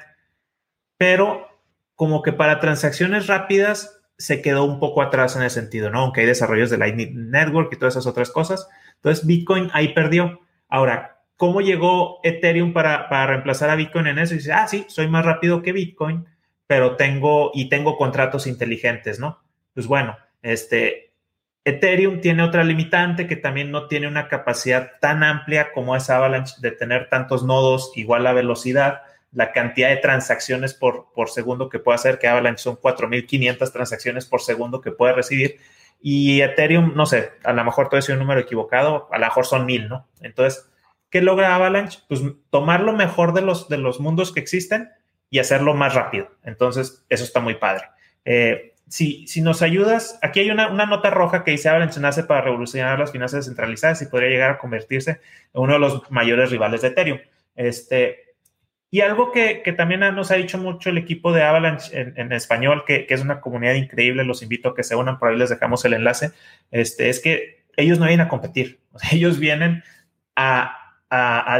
Pero 0.96 1.48
como 1.94 2.22
que 2.22 2.32
para 2.32 2.60
transacciones 2.60 3.26
rápidas 3.26 4.00
se 4.18 4.42
quedó 4.42 4.64
un 4.64 4.78
poco 4.80 5.02
atrás 5.02 5.36
en 5.36 5.42
ese 5.42 5.60
sentido, 5.60 5.90
¿no? 5.90 6.00
Aunque 6.00 6.20
hay 6.20 6.26
desarrollos 6.26 6.70
de 6.70 6.78
Lightning 6.78 7.30
Network 7.30 7.72
y 7.72 7.76
todas 7.76 7.94
esas 7.94 8.06
otras 8.06 8.30
cosas. 8.30 8.68
Entonces, 8.96 9.26
Bitcoin 9.26 9.70
ahí 9.72 9.92
perdió. 9.92 10.40
Ahora, 10.68 11.22
¿cómo 11.36 11.60
llegó 11.60 12.20
Ethereum 12.22 12.72
para, 12.72 13.26
reemplazar 13.26 13.70
a 13.70 13.76
Bitcoin 13.76 14.06
en 14.06 14.18
eso? 14.18 14.34
Y 14.34 14.38
dice, 14.38 14.52
ah, 14.52 14.68
sí, 14.68 14.86
soy 14.88 15.08
más 15.08 15.24
rápido 15.24 15.62
que 15.62 15.72
Bitcoin, 15.72 16.26
pero 16.66 16.96
tengo 16.96 17.50
y 17.54 17.68
tengo 17.68 17.96
contratos 17.96 18.46
inteligentes, 18.46 19.18
¿no? 19.18 19.43
Pues 19.75 19.87
bueno, 19.87 20.16
este, 20.43 21.12
Ethereum 21.64 22.21
tiene 22.21 22.43
otra 22.43 22.64
limitante 22.64 23.26
que 23.26 23.37
también 23.37 23.71
no 23.71 23.88
tiene 23.88 24.07
una 24.07 24.28
capacidad 24.28 24.93
tan 25.00 25.23
amplia 25.23 25.73
como 25.73 25.97
es 25.97 26.09
Avalanche 26.11 26.54
de 26.61 26.71
tener 26.71 27.09
tantos 27.09 27.45
nodos 27.45 27.93
igual 27.97 28.26
a 28.26 28.33
velocidad 28.33 29.02
la 29.35 29.52
cantidad 29.52 29.88
de 29.88 29.97
transacciones 29.97 30.75
por, 30.75 31.12
por 31.12 31.28
segundo 31.28 31.69
que 31.69 31.81
puede 31.81 31.97
hacer, 31.97 32.19
que 32.19 32.28
Avalanche 32.28 32.62
son 32.62 32.76
4.500 32.76 33.73
transacciones 33.73 34.26
por 34.26 34.40
segundo 34.40 34.81
que 34.81 34.93
puede 34.93 35.12
recibir. 35.12 35.59
Y 36.00 36.40
Ethereum, 36.40 36.93
no 36.95 37.04
sé, 37.04 37.33
a 37.43 37.52
lo 37.52 37.64
mejor 37.64 37.88
todo 37.88 37.99
es 37.99 38.09
un 38.09 38.19
número 38.19 38.40
equivocado, 38.40 39.09
a 39.11 39.19
lo 39.19 39.26
mejor 39.26 39.45
son 39.45 39.66
1.000, 39.66 39.88
¿no? 39.88 40.07
Entonces, 40.21 40.71
¿qué 41.11 41.21
logra 41.21 41.54
Avalanche? 41.54 41.99
Pues 42.09 42.23
tomar 42.50 42.81
lo 42.81 42.93
mejor 42.93 43.33
de 43.35 43.43
los, 43.43 43.69
de 43.69 43.78
los 43.78 43.99
mundos 43.99 44.33
que 44.33 44.40
existen 44.40 44.90
y 45.31 45.40
hacerlo 45.40 45.75
más 45.75 45.95
rápido. 45.95 46.31
Entonces, 46.45 47.04
eso 47.09 47.25
está 47.25 47.40
muy 47.40 47.54
padre. 47.54 47.87
Eh, 48.25 48.74
si, 48.94 49.26
si, 49.26 49.40
nos 49.42 49.60
ayudas, 49.60 50.20
aquí 50.22 50.38
hay 50.38 50.52
una, 50.52 50.68
una, 50.68 50.86
nota 50.86 51.10
roja 51.10 51.42
que 51.42 51.50
dice 51.50 51.68
Avalanche 51.68 51.98
nace 51.98 52.22
para 52.22 52.42
revolucionar 52.42 52.96
las 52.96 53.10
finanzas 53.10 53.40
descentralizadas 53.40 54.00
y 54.02 54.06
podría 54.06 54.28
llegar 54.28 54.52
a 54.52 54.58
convertirse 54.58 55.20
en 55.52 55.62
uno 55.62 55.72
de 55.72 55.78
los 55.80 56.08
mayores 56.12 56.52
rivales 56.52 56.80
de 56.80 56.88
Ethereum. 56.88 57.18
Este, 57.56 58.36
y 58.92 59.00
algo 59.00 59.32
que, 59.32 59.64
también 59.76 59.98
nos 59.98 60.30
ha 60.30 60.36
dicho 60.36 60.58
mucho 60.58 60.90
el 60.90 60.98
equipo 60.98 61.32
de 61.32 61.42
Avalanche 61.42 61.90
en, 62.14 62.30
español, 62.30 62.84
que, 62.86 63.04
es 63.08 63.20
una 63.20 63.40
comunidad 63.40 63.74
increíble, 63.74 64.22
los 64.22 64.44
invito 64.44 64.68
a 64.68 64.74
que 64.76 64.84
se 64.84 64.94
unan, 64.94 65.18
por 65.18 65.30
ahí 65.30 65.36
les 65.36 65.50
dejamos 65.50 65.84
el 65.84 65.94
enlace, 65.94 66.30
este, 66.70 67.08
es 67.08 67.18
que 67.18 67.64
ellos 67.76 67.98
no 67.98 68.06
vienen 68.06 68.26
a 68.26 68.28
competir, 68.28 68.78
ellos 69.10 69.40
vienen 69.40 69.82
a, 70.36 70.80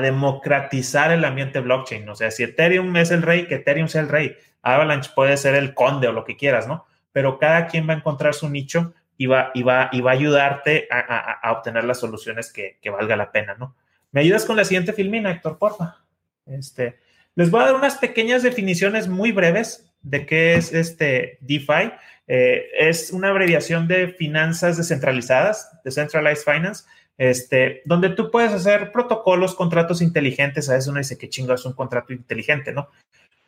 democratizar 0.01 1.11
el 1.11 1.25
ambiente 1.25 1.59
blockchain. 1.59 2.09
O 2.09 2.15
sea, 2.15 2.31
si 2.31 2.45
Ethereum 2.45 2.97
es 2.97 3.11
el 3.11 3.23
rey, 3.23 3.49
que 3.49 3.57
Ethereum 3.57 3.89
sea 3.89 4.03
el 4.03 4.09
rey. 4.09 4.37
Avalanche 4.63 5.11
puede 5.17 5.37
ser 5.37 5.57
el 5.57 5.75
conde 5.75 6.07
o 6.07 6.13
lo 6.13 6.25
que 6.25 6.37
quieras, 6.37 6.69
¿no? 6.69 6.87
Pero 7.15 7.39
cada 7.39 7.69
quien 7.69 7.89
va 7.89 7.93
a 7.95 7.99
encontrar 7.99 8.35
su 8.35 8.51
nicho 8.51 8.93
y 9.17 9.27
va, 9.27 9.53
y 9.55 9.63
va, 9.63 9.89
y 9.93 10.01
va 10.01 10.11
a 10.11 10.15
ayudarte 10.15 10.89
a, 10.91 11.53
obtener 11.53 11.85
las 11.85 12.01
soluciones 12.01 12.53
que, 12.53 12.79
valga 12.91 13.17
la 13.17 13.31
pena, 13.31 13.55
¿no? 13.55 13.77
¿Me 14.11 14.21
ayudas 14.21 14.45
con 14.45 14.57
la 14.57 14.65
siguiente 14.65 14.93
filmina, 14.93 15.31
Héctor, 15.31 15.57
porfa? 15.57 15.99
Este, 16.47 16.99
les 17.37 17.51
voy 17.51 17.63
a 17.63 17.67
dar 17.67 17.77
unas 17.77 17.97
pequeñas 17.99 18.43
definiciones 18.43 19.07
muy 19.07 19.31
breves 19.31 19.91
de 20.03 20.27
qué 20.27 20.55
es 20.55 20.75
este 20.75 21.39
DeFi. 21.41 21.93
Eh, 22.27 22.67
es 22.79 23.13
una 23.13 23.29
abreviación 23.29 23.87
de 23.87 24.09
finanzas 24.09 24.77
descentralizadas, 24.77 25.71
Decentralized 25.85 26.45
Finance, 26.45 26.85
este, 27.17 27.83
donde 27.85 28.11
tú 28.11 28.33
puedes 28.33 28.53
hacer 28.53 28.91
protocolos, 28.91 29.55
contratos 29.55 30.03
inteligentes. 30.03 30.69
A 30.69 30.75
veces 30.75 30.89
uno 30.89 30.99
dice 30.99 31.17
que 31.17 31.29
chingo 31.29 31.55
es 31.55 31.65
un 31.65 31.75
contrato 31.75 32.13
inteligente, 32.13 32.73
¿no? 32.73 32.89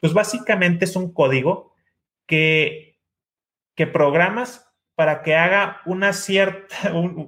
Pues 0.01 0.13
básicamente 0.13 0.85
es 0.85 0.95
un 0.95 1.13
código 1.13 1.75
que, 2.27 2.86
que 3.77 3.87
programas 3.87 4.69
para 4.97 5.23
que 5.23 5.37
haga 5.37 5.81
una 5.87 6.13
cierta, 6.13 6.77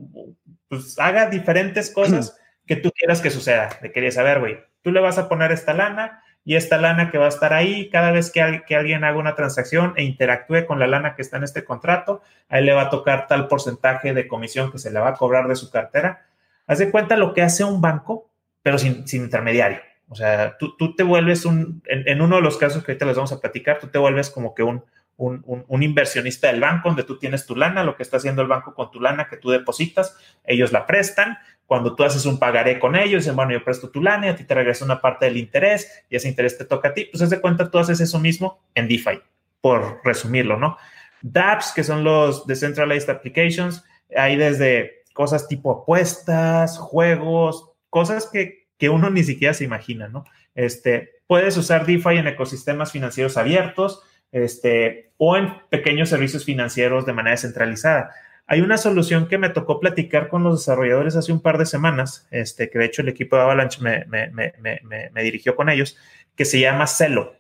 pues 0.69 0.99
haga 0.99 1.27
diferentes 1.27 1.93
cosas 1.93 2.37
que 2.67 2.75
tú 2.75 2.91
quieras 2.91 3.21
que 3.21 3.31
suceda. 3.31 3.71
De 3.81 3.93
quería 3.93 4.11
saber, 4.11 4.41
güey, 4.41 4.59
tú 4.83 4.91
le 4.91 5.01
vas 5.01 5.19
a 5.19 5.29
poner 5.29 5.53
esta 5.53 5.73
lana, 5.73 6.25
y 6.49 6.57
esta 6.57 6.79
lana 6.79 7.11
que 7.11 7.19
va 7.19 7.27
a 7.27 7.29
estar 7.29 7.53
ahí 7.53 7.91
cada 7.91 8.11
vez 8.11 8.31
que, 8.31 8.41
alguien 8.41 9.05
haga 9.05 9.19
una 9.19 9.35
transacción 9.35 9.93
e 9.97 10.05
interactúe 10.05 10.65
con 10.67 10.79
la 10.79 10.87
lana 10.87 11.15
que 11.15 11.21
está 11.21 11.37
en 11.37 11.45
este 11.45 11.63
contrato, 11.63 12.23
a 12.49 12.59
él 12.59 12.65
le 12.65 12.73
va 12.73 12.85
a 12.85 12.89
tocar 12.89 13.27
tal 13.27 13.49
porcentaje 13.49 14.15
de 14.15 14.27
comisión 14.27 14.73
que 14.73 14.79
se 14.79 14.91
le 14.91 14.99
va 14.99 15.11
a 15.11 15.15
cobrar 15.15 15.47
de 15.47 15.57
su 15.57 15.71
cartera. 15.71 16.25
Haz 16.67 16.79
de 16.79 16.91
cuenta 16.91 17.19
lo 17.19 17.35
que 17.35 17.43
hace 17.43 17.65
un 17.65 17.83
banco, 17.83 18.31
pero 18.63 18.79
sin, 18.79 19.05
intermediario. 19.13 19.81
O 20.09 20.15
sea, 20.15 20.57
tú, 20.57 20.95
te 20.97 21.03
vuelves 21.03 21.45
un, 21.45 21.83
en, 21.85 22.23
uno 22.23 22.37
de 22.37 22.43
los 22.43 22.57
casos 22.57 22.83
que 22.83 22.93
ahorita 22.93 23.05
les 23.05 23.17
vamos 23.17 23.33
a 23.33 23.41
platicar, 23.41 23.79
tú 23.79 23.89
te 23.89 23.99
vuelves 23.99 24.31
como 24.31 24.55
que 24.55 24.63
un, 24.63 24.83
un, 25.19 25.83
inversionista 25.83 26.47
del 26.47 26.61
banco 26.61 26.89
donde 26.89 27.03
tú 27.03 27.19
tienes 27.19 27.45
tu 27.45 27.55
lana, 27.55 27.85
lo 27.85 27.97
que 27.97 28.03
está 28.03 28.17
haciendo 28.17 28.41
el 28.41 28.49
banco 28.49 28.75
con 28.75 28.91
tu 28.91 29.01
lana 29.01 29.29
que 29.29 29.37
tú 29.37 29.51
depositas, 29.51 30.17
ellos 30.45 30.73
la 30.73 30.87
prestan, 30.87 31.39
cuando 31.67 31.95
tú 31.95 32.05
haces 32.05 32.25
un 32.25 32.39
pagaré 32.39 32.79
con 32.79 32.97
ellos, 32.97 33.25
dicen, 33.25 33.37
bueno, 33.37 33.53
yo 33.53 33.63
presto 33.63 33.91
tu 33.91 34.01
lana 34.01 34.27
y 34.27 34.31
a 34.31 34.37
ti 34.37 34.45
te 34.45 34.55
regresa 34.55 34.85
una 34.85 35.01
parte 35.01 35.27
del 35.27 35.37
interés 35.37 36.05
y 36.09 36.17
ese 36.17 36.29
interés 36.29 36.57
te 36.57 36.65
toca 36.65 36.89
a 36.89 36.95
ti, 36.95 37.07
pues 37.11 37.21
haz 37.21 37.31
de 37.31 37.41
cuenta 37.41 37.71
tú 37.71 37.79
haces 37.79 38.01
eso 38.01 38.19
mismo 38.19 38.63
en 38.75 38.89
DeFi, 38.89 39.21
por 39.61 40.01
resumirlo, 40.05 40.57
¿no? 40.57 40.79
dApps, 41.23 41.73
que 41.73 41.85
son 41.85 42.05
los 42.05 42.47
Decentralized 42.47 43.11
Applications, 43.11 43.85
hay 44.17 44.37
desde 44.37 45.03
cosas 45.13 45.49
tipo 45.49 45.83
apuestas, 45.83 46.79
juegos, 46.79 47.73
cosas 47.91 48.29
que, 48.33 48.69
que 48.79 48.89
uno 48.89 49.11
ni 49.11 49.25
siquiera 49.25 49.55
se 49.55 49.65
imagina, 49.65 50.09
¿no? 50.09 50.25
Este, 50.55 51.23
puedes 51.27 51.57
usar 51.57 51.87
DeFi 51.87 52.17
en 52.17 52.29
ecosistemas 52.29 52.93
financieros 52.93 53.37
abiertos, 53.37 54.03
este, 54.33 55.13
o 55.17 55.37
en 55.37 55.53
pequeños 55.71 56.09
servicios 56.09 56.45
financieros 56.45 57.07
de 57.07 57.13
manera 57.13 57.37
centralizada. 57.37 58.11
Hay 58.47 58.63
una 58.63 58.79
solución 58.79 59.29
que 59.29 59.37
me 59.37 59.51
tocó 59.51 59.79
platicar 59.79 60.29
con 60.29 60.43
los 60.43 60.61
desarrolladores 60.61 61.17
hace 61.17 61.33
un 61.33 61.43
par 61.43 61.59
de 61.59 61.67
semanas, 61.67 62.27
este, 62.31 62.71
que 62.71 62.79
de 62.79 62.87
hecho 62.87 63.03
el 63.03 63.11
equipo 63.11 63.37
de 63.37 63.43
Avalanche 63.43 63.81
me, 63.83 65.23
dirigió 65.23 65.55
con 65.55 65.69
ellos, 65.69 65.99
que 66.35 66.47
se 66.47 66.59
llama 66.59 66.87
Celo. 66.87 67.37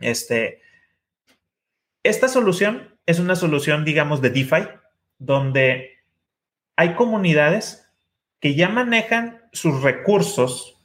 Este, 0.00 0.60
esta 2.02 2.28
solución 2.28 2.98
es 3.06 3.20
una 3.20 3.36
solución, 3.36 3.84
digamos, 3.84 4.20
de 4.20 4.30
DeFi, 4.30 4.68
donde 5.18 5.98
hay 6.74 6.94
comunidades 6.94 7.88
que 8.40 8.54
ya 8.54 8.68
manejan 8.68 9.42
sus 9.52 9.82
recursos 9.82 10.76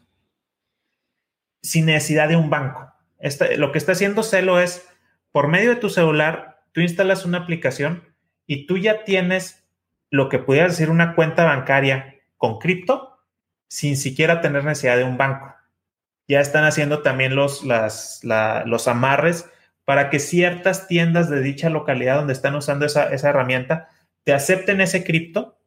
sin 1.63 1.87
necesidad 1.87 2.29
de 2.29 2.35
un 2.35 2.49
banco. 2.49 2.91
Este, 3.19 3.57
lo 3.57 3.71
que 3.71 3.77
está 3.77 3.93
haciendo 3.93 4.23
Celo 4.23 4.59
es, 4.59 4.87
por 5.31 5.47
medio 5.47 5.69
de 5.69 5.75
tu 5.77 5.89
celular, 5.89 6.63
tú 6.71 6.81
instalas 6.81 7.25
una 7.25 7.39
aplicación 7.39 8.03
y 8.47 8.65
tú 8.65 8.77
ya 8.77 9.03
tienes 9.03 9.63
lo 10.09 10.29
que 10.29 10.39
pudiera 10.39 10.67
decir 10.67 10.89
una 10.89 11.15
cuenta 11.15 11.45
bancaria 11.45 12.15
con 12.37 12.59
cripto 12.59 13.19
sin 13.67 13.95
siquiera 13.95 14.41
tener 14.41 14.65
necesidad 14.65 14.97
de 14.97 15.05
un 15.05 15.17
banco. 15.17 15.55
Ya 16.27 16.41
están 16.41 16.65
haciendo 16.65 17.01
también 17.01 17.35
los, 17.35 17.63
los 17.63 18.87
amarres 18.87 19.49
para 19.85 20.09
que 20.09 20.19
ciertas 20.19 20.87
tiendas 20.87 21.29
de 21.29 21.41
dicha 21.41 21.69
localidad 21.69 22.17
donde 22.17 22.33
están 22.33 22.55
usando 22.55 22.85
esa, 22.85 23.11
esa 23.13 23.29
herramienta 23.29 23.89
te 24.23 24.33
acepten 24.33 24.81
ese 24.81 25.03
cripto 25.03 25.57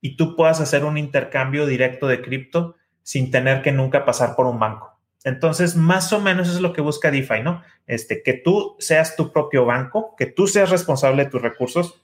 y 0.00 0.16
tú 0.16 0.36
puedas 0.36 0.60
hacer 0.60 0.84
un 0.84 0.98
intercambio 0.98 1.66
directo 1.66 2.06
de 2.06 2.20
cripto 2.20 2.76
sin 3.02 3.30
tener 3.30 3.62
que 3.62 3.72
nunca 3.72 4.04
pasar 4.04 4.36
por 4.36 4.46
un 4.46 4.58
banco. 4.58 4.91
Entonces, 5.24 5.76
más 5.76 6.12
o 6.12 6.20
menos 6.20 6.48
eso 6.48 6.56
es 6.56 6.62
lo 6.62 6.72
que 6.72 6.80
busca 6.80 7.10
DeFi, 7.10 7.42
¿no? 7.42 7.62
Este, 7.86 8.22
que 8.22 8.32
tú 8.32 8.76
seas 8.78 9.16
tu 9.16 9.32
propio 9.32 9.64
banco, 9.64 10.14
que 10.16 10.26
tú 10.26 10.46
seas 10.46 10.70
responsable 10.70 11.24
de 11.24 11.30
tus 11.30 11.42
recursos 11.42 12.02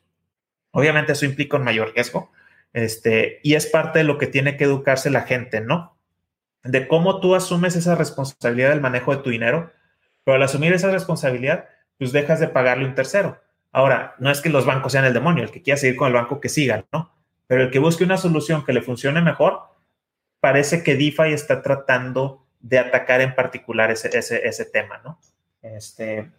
Obviamente 0.70 1.12
eso 1.12 1.24
implica 1.24 1.56
un 1.56 1.64
mayor 1.64 1.92
riesgo, 1.94 2.30
este, 2.72 3.40
y 3.42 3.54
es 3.54 3.66
parte 3.66 4.00
de 4.00 4.04
lo 4.04 4.18
que 4.18 4.26
tiene 4.26 4.56
que 4.56 4.64
educarse 4.64 5.10
la 5.10 5.22
gente, 5.22 5.60
¿no? 5.60 5.96
De 6.62 6.86
cómo 6.86 7.20
tú 7.20 7.34
asumes 7.34 7.76
esa 7.76 7.94
responsabilidad 7.94 8.70
del 8.70 8.80
manejo 8.80 9.16
de 9.16 9.22
tu 9.22 9.30
dinero, 9.30 9.72
pero 10.24 10.36
al 10.36 10.42
asumir 10.42 10.72
esa 10.72 10.90
responsabilidad, 10.90 11.68
pues 11.98 12.12
dejas 12.12 12.40
de 12.40 12.48
pagarle 12.48 12.84
un 12.84 12.94
tercero. 12.94 13.40
Ahora, 13.72 14.14
no 14.18 14.30
es 14.30 14.40
que 14.40 14.50
los 14.50 14.66
bancos 14.66 14.92
sean 14.92 15.04
el 15.04 15.14
demonio, 15.14 15.44
el 15.44 15.50
que 15.50 15.62
quiera 15.62 15.78
seguir 15.78 15.96
con 15.96 16.08
el 16.08 16.14
banco 16.14 16.40
que 16.40 16.48
siga, 16.48 16.84
¿no? 16.92 17.14
Pero 17.46 17.62
el 17.62 17.70
que 17.70 17.78
busque 17.78 18.04
una 18.04 18.18
solución 18.18 18.64
que 18.64 18.72
le 18.72 18.82
funcione 18.82 19.22
mejor, 19.22 19.60
parece 20.40 20.82
que 20.82 20.96
DeFi 20.96 21.32
está 21.32 21.62
tratando 21.62 22.46
de 22.60 22.78
atacar 22.78 23.20
en 23.20 23.34
particular 23.34 23.90
ese, 23.90 24.10
ese, 24.18 24.64
tema, 24.64 25.00
¿no? 25.04 25.18
Este, 25.62 26.30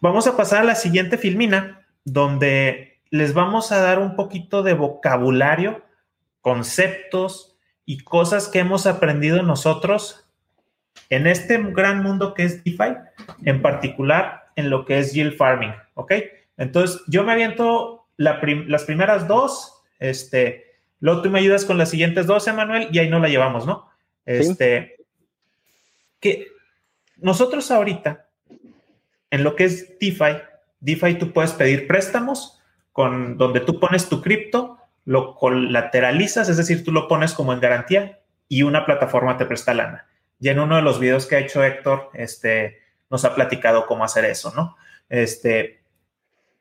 vamos 0.00 0.26
a 0.26 0.36
pasar 0.36 0.62
a 0.62 0.64
la 0.64 0.74
siguiente 0.74 1.18
filmina, 1.18 1.86
donde 2.04 3.00
les 3.10 3.34
vamos 3.34 3.72
a 3.72 3.80
dar 3.80 3.98
un 3.98 4.16
poquito 4.16 4.62
de 4.62 4.74
vocabulario, 4.74 5.82
conceptos 6.40 7.56
y 7.84 7.98
cosas 7.98 8.48
que 8.48 8.58
hemos 8.58 8.86
aprendido 8.86 9.42
nosotros 9.42 10.26
en 11.10 11.26
este 11.26 11.58
gran 11.58 12.02
mundo 12.02 12.34
que 12.34 12.44
es 12.44 12.64
DeFi, 12.64 12.96
en 13.44 13.62
particular 13.62 14.44
en 14.56 14.70
lo 14.70 14.84
que 14.84 14.98
es 14.98 15.12
yield 15.12 15.36
farming, 15.36 15.72
¿ok? 15.94 16.12
Entonces, 16.56 17.00
yo 17.08 17.24
me 17.24 17.32
aviento 17.32 18.06
las 18.16 18.84
primeras 18.84 19.26
dos, 19.26 19.82
este, 19.98 20.72
luego 21.00 21.22
tú 21.22 21.30
me 21.30 21.40
ayudas 21.40 21.64
con 21.64 21.78
las 21.78 21.90
siguientes 21.90 22.26
dos, 22.26 22.46
Emanuel, 22.46 22.88
y 22.92 22.98
ahí 22.98 23.08
no 23.08 23.18
la 23.18 23.28
llevamos, 23.28 23.66
¿no? 23.66 23.88
Este, 24.24 24.93
que 26.24 26.48
nosotros 27.18 27.70
ahorita, 27.70 28.28
en 29.30 29.44
lo 29.44 29.54
que 29.56 29.64
es 29.64 29.98
DeFi, 29.98 30.38
DeFi 30.80 31.18
tú 31.18 31.34
puedes 31.34 31.52
pedir 31.52 31.86
préstamos 31.86 32.62
con 32.92 33.36
donde 33.36 33.60
tú 33.60 33.78
pones 33.78 34.08
tu 34.08 34.22
cripto, 34.22 34.78
lo 35.04 35.34
colateralizas, 35.34 36.48
es 36.48 36.56
decir, 36.56 36.82
tú 36.82 36.92
lo 36.92 37.08
pones 37.08 37.34
como 37.34 37.52
en 37.52 37.60
garantía 37.60 38.20
y 38.48 38.62
una 38.62 38.86
plataforma 38.86 39.36
te 39.36 39.44
presta 39.44 39.74
lana. 39.74 40.06
Y 40.40 40.48
en 40.48 40.60
uno 40.60 40.76
de 40.76 40.82
los 40.82 40.98
videos 40.98 41.26
que 41.26 41.36
ha 41.36 41.40
hecho 41.40 41.62
Héctor, 41.62 42.08
este, 42.14 42.80
nos 43.10 43.26
ha 43.26 43.34
platicado 43.34 43.86
cómo 43.86 44.02
hacer 44.02 44.24
eso, 44.24 44.50
¿no? 44.56 44.76
Este, 45.10 45.82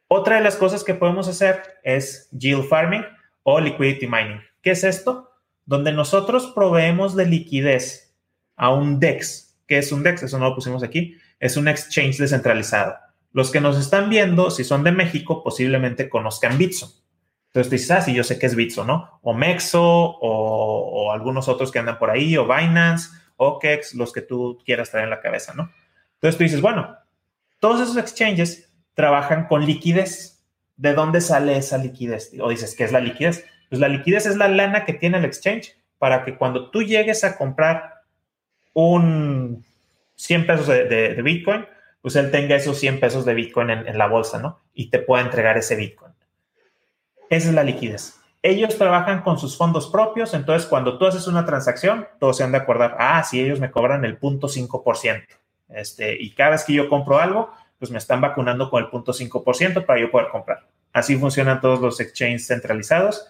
otra 0.10 0.36
de 0.36 0.44
las 0.44 0.58
cosas 0.58 0.84
que 0.84 0.94
podemos 0.94 1.30
hacer 1.30 1.80
es 1.84 2.28
yield 2.32 2.68
farming 2.68 3.06
o 3.44 3.62
liquidity 3.62 4.08
mining. 4.08 4.42
¿Qué 4.62 4.72
es 4.72 4.84
esto? 4.84 5.32
Donde 5.66 5.94
nosotros 5.94 6.52
proveemos 6.54 7.16
de 7.16 7.28
liquidez 7.28 8.14
a 8.56 8.72
un 8.72 9.00
DEX. 9.00 9.43
¿Qué 9.68 9.78
es 9.78 9.92
un 9.92 10.04
DEX? 10.04 10.24
Eso 10.24 10.40
no 10.40 10.50
lo 10.50 10.56
pusimos 10.56 10.84
aquí. 10.84 11.18
Es 11.40 11.58
un 11.58 11.68
exchange 11.68 12.18
descentralizado. 12.18 12.96
Los 13.32 13.52
que 13.52 13.62
nos 13.62 13.78
están 13.80 14.10
viendo, 14.10 14.52
si 14.52 14.64
son 14.64 14.84
de 14.84 14.92
México, 14.92 15.44
posiblemente 15.44 16.10
conozcan 16.10 16.58
Bitso. 16.58 17.02
Entonces 17.48 17.70
tú 17.70 17.76
dices, 17.76 17.92
ah, 17.92 18.02
sí, 18.02 18.14
yo 18.14 18.24
sé 18.24 18.40
que 18.40 18.46
es 18.46 18.56
Bitso, 18.56 18.84
¿no? 18.84 19.20
O 19.22 19.34
Mexo, 19.34 19.82
o, 19.82 20.20
o 20.20 21.12
algunos 21.12 21.48
otros 21.48 21.72
que 21.72 21.80
andan 21.80 22.00
por 22.00 22.10
ahí, 22.10 22.36
o 22.38 22.46
Binance, 22.46 23.10
OKEX, 23.38 23.96
los 23.96 24.12
que 24.12 24.22
tú 24.22 24.60
quieras 24.66 24.92
traer 24.92 25.06
en 25.06 25.10
la 25.12 25.22
cabeza, 25.22 25.54
¿no? 25.54 25.72
Entonces 26.16 26.38
tú 26.38 26.44
dices, 26.44 26.62
bueno, 26.62 26.98
todos 27.60 27.82
esos 27.82 27.98
exchanges 27.98 28.72
trabajan 28.94 29.48
con 29.48 29.66
liquidez. 29.66 30.44
¿De 30.76 30.94
dónde 30.94 31.22
sale 31.22 31.58
esa 31.58 31.78
liquidez? 31.78 32.32
O 32.40 32.50
dices, 32.50 32.76
¿qué 32.76 32.84
es 32.84 32.92
la 32.92 33.00
liquidez? 33.00 33.46
Pues 33.70 33.80
la 33.80 33.88
liquidez 33.88 34.26
es 34.26 34.38
la 34.38 34.48
lana 34.48 34.86
que 34.86 34.94
tiene 34.94 35.18
el 35.18 35.26
exchange 35.26 35.76
para 35.98 36.26
que 36.26 36.38
cuando 36.38 36.72
tú 36.72 36.82
llegues 36.82 37.24
a 37.24 37.38
comprar 37.38 37.93
un 38.74 39.64
100 40.16 40.48
pesos 40.48 40.68
de, 40.68 41.22
Bitcoin, 41.24 41.66
pues 42.02 42.16
él 42.16 42.32
tenga 42.32 42.56
esos 42.56 42.78
100 42.80 43.00
pesos 43.00 43.26
de 43.26 43.34
Bitcoin 43.34 43.70
en, 43.70 43.98
la 43.98 44.08
bolsa, 44.08 44.40
¿no? 44.40 44.60
Y 44.74 44.90
te 44.90 45.00
pueda 45.00 45.24
entregar 45.24 45.58
ese 45.58 45.76
Bitcoin. 45.76 46.14
Esa 47.30 47.50
es 47.50 47.56
la 47.56 47.64
liquidez 47.64 48.20
ellos 48.44 48.78
trabajan 48.78 49.22
con 49.22 49.40
sus 49.40 49.56
fondos 49.56 49.88
propios, 49.88 50.34
entonces 50.34 50.68
cuando 50.68 50.98
tú 50.98 51.06
haces 51.06 51.28
una 51.28 51.46
transacción, 51.46 52.06
todos 52.20 52.38
se 52.38 52.44
han 52.44 52.52
de 52.52 52.58
acordar, 52.58 52.98
ah, 53.00 53.24
sí, 53.24 53.40
ellos 53.40 53.62
me 53.62 53.72
cobran 53.72 54.04
el 54.04 54.20
0.5%. 54.20 55.24
Este, 55.70 56.22
y 56.22 56.32
cada 56.32 56.52
vez 56.52 56.66
que 56.66 56.74
yo 56.74 56.90
compro 56.90 57.20
algo, 57.20 57.52
pues 57.80 57.90
me 57.90 57.98
están 57.98 58.20
vacunando 58.20 58.70
con 58.70 58.84
el 58.84 58.90
0.5% 58.90 59.86
para 59.86 60.02
yo 60.02 60.12
poder 60.12 60.28
comprar. 60.28 60.68
Así 60.92 61.18
funcionan 61.18 61.62
todos 61.62 61.80
los 61.80 62.02
exchanges 62.02 62.46
centralizados. 62.46 63.28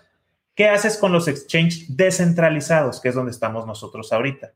¿Qué 0.56 0.68
haces 0.68 0.98
con 0.98 1.14
los 1.14 1.28
exchanges 1.28 1.96
descentralizados, 1.96 3.00
que 3.00 3.10
es 3.10 3.16
donde 3.16 3.32
estamos 3.32 3.68
nosotros 3.68 4.12
ahorita? 4.12 4.52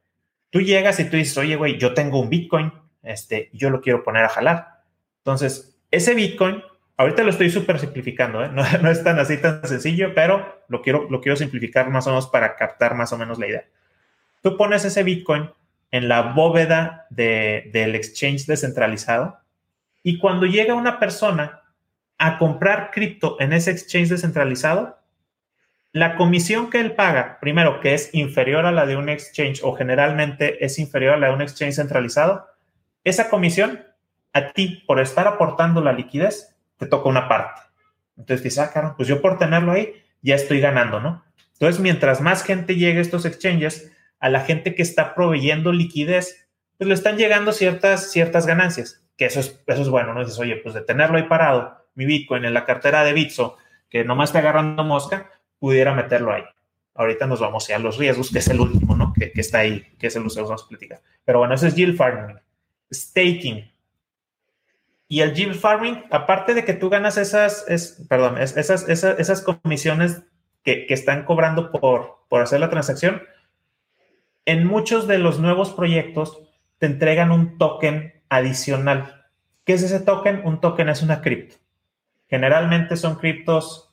Tú 0.49 0.61
llegas 0.61 0.99
y 0.99 1.05
tú 1.09 1.17
dices, 1.17 1.37
oye, 1.37 1.55
güey, 1.55 1.77
yo 1.77 1.93
tengo 1.93 2.19
un 2.19 2.29
Bitcoin, 2.29 2.71
este, 3.03 3.49
yo 3.53 3.69
lo 3.69 3.81
quiero 3.81 4.03
poner 4.03 4.23
a 4.23 4.29
jalar. 4.29 4.81
Entonces, 5.19 5.77
ese 5.91 6.13
Bitcoin, 6.13 6.63
ahorita 6.95 7.23
lo 7.23 7.29
estoy 7.29 7.49
súper 7.49 7.79
simplificando, 7.79 8.43
¿eh? 8.43 8.49
no, 8.53 8.63
no, 8.81 8.91
es 8.91 9.03
tan 9.03 9.19
así 9.19 9.37
tan 9.37 9.65
sencillo, 9.67 10.13
pero 10.13 10.63
lo 10.67 10.81
quiero, 10.81 11.07
lo 11.09 11.21
quiero 11.21 11.35
simplificar 11.35 11.89
más 11.89 12.07
o 12.07 12.11
menos 12.11 12.27
para 12.27 12.55
captar 12.55 12.95
más 12.95 13.11
o 13.13 13.17
menos 13.17 13.39
la 13.39 13.47
idea. 13.47 13.65
Tú 14.41 14.55
pones 14.57 14.85
ese 14.85 15.03
Bitcoin 15.03 15.49
en 15.91 16.07
la 16.07 16.33
bóveda 16.33 17.07
del 17.09 17.95
exchange 17.95 18.45
descentralizado 18.45 19.39
y 20.03 20.19
cuando 20.19 20.45
llega 20.45 20.73
una 20.73 20.99
persona 20.99 21.61
a 22.17 22.37
comprar 22.37 22.91
cripto 22.91 23.37
en 23.39 23.53
ese 23.53 23.71
exchange 23.71 24.09
descentralizado, 24.09 24.97
la 25.99 26.15
comisión 26.15 26.69
que 26.69 26.79
él 26.79 26.93
paga, 26.93 27.39
primero, 27.39 27.79
que 27.79 27.93
es 27.93 28.13
inferior 28.13 28.65
a 28.65 28.71
la 28.71 28.85
de 28.85 28.97
un 28.97 29.09
exchange 29.09 29.61
o 29.63 29.73
generalmente 29.73 30.63
es 30.65 30.79
inferior 30.79 31.13
a 31.13 31.17
la 31.17 31.27
de 31.27 31.33
un 31.33 31.41
exchange 31.41 31.75
centralizado, 31.75 32.47
esa 33.03 33.29
comisión 33.29 33.83
a 34.33 34.51
ti, 34.51 34.83
por 34.85 34.99
estar 34.99 35.27
aportando 35.27 35.81
la 35.81 35.93
liquidez, 35.93 36.55
te 36.77 36.85
toca 36.85 37.09
una 37.09 37.27
parte. 37.27 37.61
Entonces 38.17 38.43
dices, 38.43 38.59
ah, 38.59 38.71
claro, 38.71 38.93
pues 38.97 39.07
yo 39.07 39.21
por 39.21 39.37
tenerlo 39.37 39.71
ahí 39.71 39.93
ya 40.21 40.35
estoy 40.35 40.59
ganando, 40.59 40.99
¿no? 40.99 41.23
Entonces, 41.53 41.81
mientras 41.81 42.21
más 42.21 42.43
gente 42.43 42.75
llegue 42.75 42.99
a 42.99 43.01
estos 43.01 43.25
exchanges, 43.25 43.91
a 44.19 44.29
la 44.29 44.41
gente 44.41 44.75
que 44.75 44.83
está 44.83 45.15
proveyendo 45.15 45.71
liquidez, 45.71 46.47
pues 46.77 46.87
le 46.87 46.93
están 46.93 47.17
llegando 47.17 47.51
ciertas, 47.51 48.11
ciertas 48.11 48.45
ganancias, 48.45 49.03
que 49.17 49.25
eso 49.25 49.39
es, 49.39 49.59
eso 49.65 49.81
es 49.81 49.89
bueno, 49.89 50.13
¿no? 50.13 50.19
Dices, 50.19 50.39
oye, 50.39 50.57
pues 50.57 50.75
de 50.75 50.81
tenerlo 50.81 51.17
ahí 51.17 51.23
parado, 51.23 51.85
mi 51.95 52.05
Bitcoin 52.05 52.45
en 52.45 52.53
la 52.53 52.65
cartera 52.65 53.03
de 53.03 53.13
Bitso, 53.13 53.57
que 53.89 54.03
nomás 54.03 54.29
está 54.29 54.39
agarrando 54.39 54.83
mosca, 54.83 55.31
pudiera 55.59 55.93
meterlo 55.93 56.33
ahí. 56.33 56.43
Ahorita 56.95 57.27
nos 57.27 57.39
vamos 57.39 57.69
a 57.69 57.77
los 57.79 57.97
riesgos, 57.97 58.31
que 58.31 58.39
es 58.39 58.47
el 58.47 58.59
último, 58.59 58.95
¿no? 58.95 59.13
Que, 59.13 59.31
está 59.35 59.59
ahí, 59.59 59.85
que 59.99 60.07
es 60.07 60.15
el 60.15 60.23
que 60.23 60.41
vamos 60.41 60.63
a 60.63 60.67
platicar. 60.67 61.01
Pero 61.25 61.39
bueno, 61.39 61.53
eso 61.53 61.67
es 61.67 61.75
yield 61.75 61.95
farming. 61.95 62.39
Staking. 62.91 63.71
Y 65.07 65.21
el 65.21 65.33
yield 65.33 65.55
farming, 65.55 66.03
aparte 66.09 66.53
de 66.53 66.65
que 66.65 66.73
tú 66.73 66.89
ganas 66.89 67.17
esas, 67.17 67.65
es, 67.67 68.03
perdón, 68.09 68.37
esas, 68.39 68.89
esas, 68.89 69.19
esas 69.19 69.41
comisiones 69.41 70.23
que, 70.63 70.85
que, 70.87 70.93
están 70.93 71.23
cobrando 71.23 71.71
por, 71.71 72.17
por 72.29 72.41
hacer 72.41 72.59
la 72.59 72.69
transacción, 72.69 73.21
en 74.45 74.65
muchos 74.65 75.07
de 75.07 75.19
los 75.19 75.39
nuevos 75.39 75.73
proyectos 75.73 76.41
te 76.79 76.87
entregan 76.87 77.31
un 77.31 77.57
token 77.57 78.21
adicional. 78.29 79.25
¿Qué 79.65 79.73
es 79.73 79.83
ese 79.83 79.99
token? 79.99 80.41
Un 80.45 80.61
token 80.61 80.89
es 80.89 81.01
una 81.01 81.21
cripto. 81.21 81.57
Generalmente 82.29 82.95
son 82.95 83.15
criptos 83.15 83.86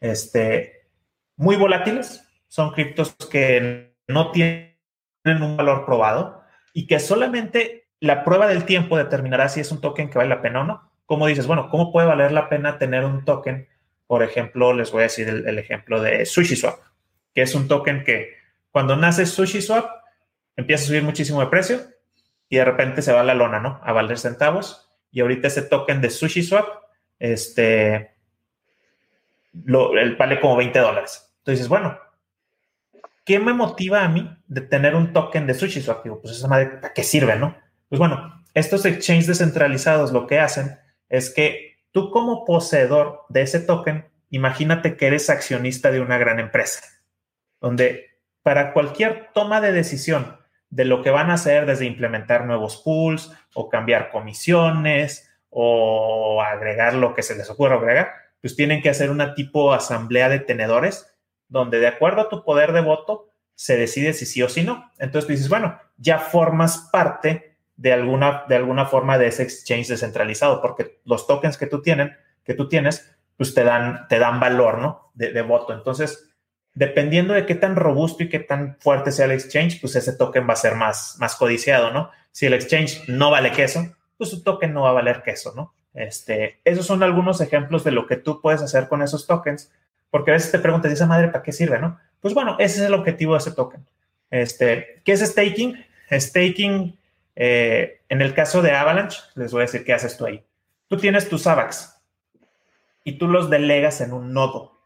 este, 0.00 0.88
muy 1.36 1.56
volátiles, 1.56 2.26
son 2.48 2.72
criptos 2.72 3.14
que 3.30 3.94
no 4.08 4.30
tienen 4.30 4.76
un 5.24 5.56
valor 5.56 5.84
probado 5.84 6.42
y 6.72 6.86
que 6.86 6.98
solamente 7.00 7.88
la 8.00 8.24
prueba 8.24 8.46
del 8.46 8.64
tiempo 8.64 8.96
determinará 8.96 9.48
si 9.48 9.60
es 9.60 9.72
un 9.72 9.80
token 9.80 10.10
que 10.10 10.18
vale 10.18 10.30
la 10.30 10.42
pena 10.42 10.60
o 10.60 10.64
no. 10.64 10.92
Como 11.06 11.26
dices, 11.26 11.46
bueno, 11.46 11.68
¿cómo 11.70 11.92
puede 11.92 12.06
valer 12.06 12.32
la 12.32 12.48
pena 12.48 12.78
tener 12.78 13.04
un 13.04 13.24
token? 13.24 13.68
Por 14.06 14.22
ejemplo, 14.22 14.72
les 14.72 14.90
voy 14.90 15.00
a 15.00 15.02
decir 15.04 15.28
el, 15.28 15.58
ejemplo 15.58 16.00
de 16.00 16.26
SushiSwap, 16.26 16.78
que 17.34 17.42
es 17.42 17.54
un 17.54 17.68
token 17.68 18.04
que 18.04 18.36
cuando 18.70 18.96
nace 18.96 19.26
SushiSwap, 19.26 19.88
empieza 20.56 20.84
a 20.84 20.86
subir 20.86 21.02
muchísimo 21.02 21.40
de 21.40 21.46
precio 21.46 21.80
y 22.48 22.56
de 22.56 22.64
repente 22.64 23.02
se 23.02 23.12
va 23.12 23.20
a 23.20 23.24
la 23.24 23.34
lona, 23.34 23.60
¿no? 23.60 23.80
A 23.82 23.92
valer 23.92 24.18
centavos. 24.18 24.90
Y 25.10 25.20
ahorita 25.20 25.48
ese 25.48 25.62
token 25.62 26.00
de 26.00 26.10
SushiSwap, 26.10 26.66
este, 27.18 28.15
lo, 29.64 29.96
el 29.98 30.16
vale 30.16 30.40
como 30.40 30.56
20 30.56 30.78
dólares. 30.78 31.34
Entonces, 31.38 31.68
bueno, 31.68 31.98
¿qué 33.24 33.38
me 33.38 33.52
motiva 33.52 34.04
a 34.04 34.08
mí 34.08 34.30
de 34.46 34.60
tener 34.60 34.94
un 34.94 35.12
token 35.12 35.46
de 35.46 35.54
SushiSwap? 35.54 36.04
Digo, 36.04 36.20
pues 36.20 36.36
esa 36.36 36.48
madre, 36.48 36.66
¿para 36.80 36.92
qué 36.92 37.02
sirve, 37.02 37.36
no? 37.36 37.56
Pues 37.88 37.98
bueno, 37.98 38.44
estos 38.54 38.84
exchanges 38.84 39.26
descentralizados 39.26 40.12
lo 40.12 40.26
que 40.26 40.40
hacen 40.40 40.78
es 41.08 41.30
que 41.30 41.76
tú 41.92 42.10
como 42.10 42.44
poseedor 42.44 43.22
de 43.28 43.42
ese 43.42 43.60
token, 43.60 44.08
imagínate 44.30 44.96
que 44.96 45.06
eres 45.06 45.30
accionista 45.30 45.90
de 45.90 46.00
una 46.00 46.18
gran 46.18 46.40
empresa, 46.40 46.82
donde 47.60 48.18
para 48.42 48.72
cualquier 48.72 49.30
toma 49.32 49.60
de 49.60 49.72
decisión 49.72 50.38
de 50.70 50.84
lo 50.84 51.02
que 51.02 51.10
van 51.10 51.30
a 51.30 51.34
hacer 51.34 51.66
desde 51.66 51.86
implementar 51.86 52.44
nuevos 52.44 52.82
pools 52.84 53.32
o 53.54 53.68
cambiar 53.68 54.10
comisiones 54.10 55.30
o 55.48 56.42
agregar 56.42 56.94
lo 56.94 57.14
que 57.14 57.22
se 57.22 57.34
les 57.36 57.48
ocurra 57.48 57.76
agregar, 57.76 58.12
pues 58.40 58.56
tienen 58.56 58.82
que 58.82 58.90
hacer 58.90 59.10
una 59.10 59.34
tipo 59.34 59.72
asamblea 59.72 60.28
de 60.28 60.40
tenedores 60.40 61.06
donde 61.48 61.78
de 61.78 61.86
acuerdo 61.86 62.22
a 62.22 62.28
tu 62.28 62.44
poder 62.44 62.72
de 62.72 62.80
voto 62.80 63.30
se 63.54 63.76
decide 63.76 64.12
si 64.12 64.26
sí 64.26 64.42
o 64.42 64.48
si 64.48 64.62
no. 64.62 64.90
Entonces 64.98 65.28
dices, 65.28 65.48
bueno, 65.48 65.78
ya 65.96 66.18
formas 66.18 66.88
parte 66.92 67.56
de 67.76 67.92
alguna, 67.92 68.44
de 68.48 68.56
alguna 68.56 68.86
forma 68.86 69.18
de 69.18 69.28
ese 69.28 69.42
exchange 69.42 69.88
descentralizado 69.88 70.60
porque 70.60 71.00
los 71.04 71.26
tokens 71.26 71.56
que 71.56 71.66
tú, 71.66 71.82
tienen, 71.82 72.16
que 72.44 72.54
tú 72.54 72.68
tienes, 72.68 73.16
pues 73.36 73.54
te 73.54 73.64
dan, 73.64 74.06
te 74.08 74.18
dan 74.18 74.40
valor, 74.40 74.78
¿no? 74.78 75.10
De, 75.14 75.32
de 75.32 75.42
voto. 75.42 75.72
Entonces, 75.72 76.30
dependiendo 76.74 77.34
de 77.34 77.46
qué 77.46 77.54
tan 77.54 77.76
robusto 77.76 78.22
y 78.22 78.28
qué 78.28 78.38
tan 78.38 78.76
fuerte 78.80 79.12
sea 79.12 79.26
el 79.26 79.32
exchange, 79.32 79.80
pues 79.80 79.96
ese 79.96 80.12
token 80.12 80.48
va 80.48 80.52
a 80.52 80.56
ser 80.56 80.74
más, 80.74 81.16
más 81.18 81.36
codiciado, 81.36 81.90
¿no? 81.90 82.10
Si 82.32 82.46
el 82.46 82.54
exchange 82.54 83.08
no 83.08 83.30
vale 83.30 83.52
queso, 83.52 83.96
pues 84.18 84.30
su 84.30 84.42
token 84.42 84.72
no 84.72 84.82
va 84.82 84.90
a 84.90 84.94
valer 84.94 85.22
queso, 85.22 85.54
¿no? 85.54 85.74
Este, 85.96 86.60
esos 86.62 86.84
son 86.84 87.02
algunos 87.02 87.40
ejemplos 87.40 87.82
de 87.82 87.90
lo 87.90 88.06
que 88.06 88.16
tú 88.16 88.42
puedes 88.42 88.60
hacer 88.60 88.86
con 88.86 89.00
esos 89.00 89.26
tokens, 89.26 89.72
porque 90.10 90.30
a 90.30 90.34
veces 90.34 90.52
te 90.52 90.58
preguntas, 90.58 90.90
¿y 90.90 90.94
esa 90.94 91.06
madre 91.06 91.28
para 91.28 91.42
qué 91.42 91.52
sirve? 91.52 91.80
Pues 92.20 92.34
bueno, 92.34 92.56
ese 92.58 92.80
es 92.80 92.86
el 92.86 92.94
objetivo 92.94 93.32
de 93.32 93.38
ese 93.38 93.52
token. 93.52 93.84
Este, 94.30 95.00
¿Qué 95.04 95.12
es 95.12 95.20
staking? 95.20 95.82
Staking, 96.12 96.98
eh, 97.34 98.02
en 98.10 98.20
el 98.20 98.34
caso 98.34 98.60
de 98.60 98.72
Avalanche, 98.72 99.20
les 99.36 99.50
voy 99.52 99.60
a 99.60 99.64
decir 99.64 99.84
qué 99.84 99.94
haces 99.94 100.18
tú 100.18 100.26
ahí. 100.26 100.44
Tú 100.86 100.98
tienes 100.98 101.30
tus 101.30 101.46
AVAX 101.46 101.98
y 103.02 103.12
tú 103.12 103.26
los 103.26 103.48
delegas 103.48 104.02
en 104.02 104.12
un 104.12 104.34
nodo. 104.34 104.78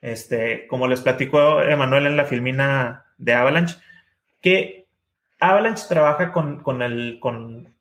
Este, 0.00 0.66
como 0.66 0.88
les 0.88 1.02
platicó 1.02 1.60
Emanuel 1.60 2.06
en 2.06 2.16
la 2.16 2.24
filmina 2.24 3.04
de 3.18 3.34
Avalanche, 3.34 3.76
que 4.40 4.86
Avalanche 5.40 5.84
trabaja 5.88 6.32
con, 6.32 6.62
con 6.62 6.80
el, 6.80 7.18
con, 7.20 7.73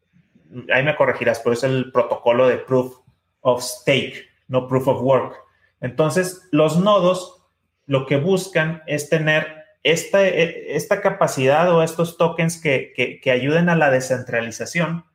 ahí 0.73 0.83
me 0.83 0.95
corregirás, 0.95 1.39
pero 1.39 1.53
es 1.53 1.63
el 1.63 1.91
protocolo 1.91 2.47
de 2.47 2.57
Proof 2.57 2.97
of 3.41 3.61
Stake, 3.61 4.27
no 4.47 4.67
Proof 4.67 4.87
of 4.87 5.01
Work. 5.01 5.35
Entonces, 5.81 6.47
los 6.51 6.77
nodos 6.77 7.45
lo 7.85 8.05
que 8.05 8.17
buscan 8.17 8.83
es 8.87 9.09
tener 9.09 9.65
esta, 9.83 10.25
esta 10.25 11.01
capacidad 11.01 11.69
o 11.73 11.83
estos 11.83 12.17
tokens 12.17 12.61
que, 12.61 13.19
que 13.21 13.31
ayuden 13.31 13.67
a 13.69 13.75
la 13.75 13.89
descentralización 13.89 15.05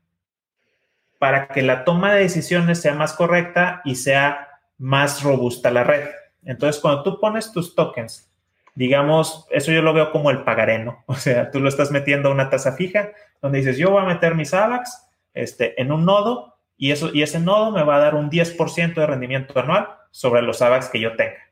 para 1.19 1.49
que 1.49 1.63
la 1.63 1.85
toma 1.85 2.15
de 2.15 2.23
decisiones 2.23 2.81
sea 2.81 2.95
más 2.95 3.15
correcta 3.15 3.81
y 3.85 3.97
sea 3.97 4.61
más 4.79 5.23
robusta 5.23 5.71
la 5.71 5.85
red. 5.85 6.09
Entonces, 6.45 6.81
cuando 6.81 7.03
tú 7.03 7.21
pones 7.21 7.53
tus 7.53 7.75
tokens, 7.75 8.31
digamos, 8.75 9.47
eso 9.51 9.73
yo 9.73 9.83
lo 9.83 9.93
veo 9.93 10.13
como 10.13 10.31
el 10.31 10.45
pagaré, 10.45 10.79
¿no? 10.79 11.05
O 11.07 11.15
sea, 11.15 11.51
tú 11.51 11.61
lo 11.61 11.69
estás 11.69 11.91
metiendo 11.91 12.29
a 12.29 12.33
una 12.33 12.49
tasa 12.49 12.73
fija 12.73 13.11
donde 13.43 13.59
dices, 13.59 13.77
yo 13.77 13.91
voy 13.91 14.03
a 14.03 14.07
meter 14.07 14.35
mis 14.35 14.55
AVAX 14.55 15.08
este, 15.43 15.81
en 15.81 15.93
un 15.93 16.05
nodo 16.05 16.57
y, 16.77 16.93
eso, 16.93 17.11
y 17.13 17.23
ese 17.23 17.41
nodo 17.41 17.71
me 17.73 17.83
va 17.83 17.97
a 17.97 18.01
dar 18.01 18.15
un 18.15 18.31
10% 18.31 18.95
de 18.95 19.07
rendimiento 19.07 19.59
anual 19.59 19.89
sobre 20.11 20.43
los 20.43 20.63
AVAX 20.63 20.89
que 20.89 21.01
yo 21.01 21.17
tenga. 21.17 21.51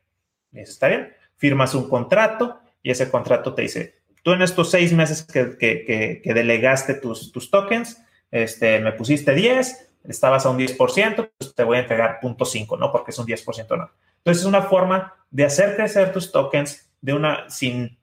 Eso 0.53 0.71
está 0.71 0.87
bien. 0.87 1.13
Firmas 1.35 1.75
un 1.75 1.89
contrato 1.89 2.59
y 2.81 2.91
ese 2.91 3.09
contrato 3.11 3.53
te 3.53 3.63
dice, 3.63 3.95
tú 4.23 4.31
en 4.31 4.41
estos 4.41 4.71
seis 4.71 4.93
meses 4.93 5.23
que, 5.23 5.57
que, 5.57 6.21
que, 6.23 6.33
delegaste 6.33 6.95
tus, 6.95 7.31
tus, 7.31 7.51
tokens, 7.51 8.01
este, 8.31 8.79
me 8.79 8.93
pusiste 8.93 9.33
10, 9.33 9.89
estabas 10.07 10.45
a 10.45 10.49
un 10.49 10.57
10%, 10.57 11.29
pues 11.37 11.53
te 11.53 11.63
voy 11.63 11.77
a 11.77 11.81
entregar 11.81 12.19
0.5, 12.21 12.79
¿no? 12.79 12.91
Porque 12.91 13.11
es 13.11 13.19
un 13.19 13.25
10% 13.25 13.71
anual. 13.71 13.89
Entonces 14.17 14.41
es 14.41 14.47
una 14.47 14.63
forma 14.63 15.13
de 15.29 15.45
hacer 15.45 15.75
crecer 15.75 16.11
tus 16.13 16.31
tokens 16.31 16.89
de 17.01 17.13
una, 17.13 17.49
sin, 17.49 17.97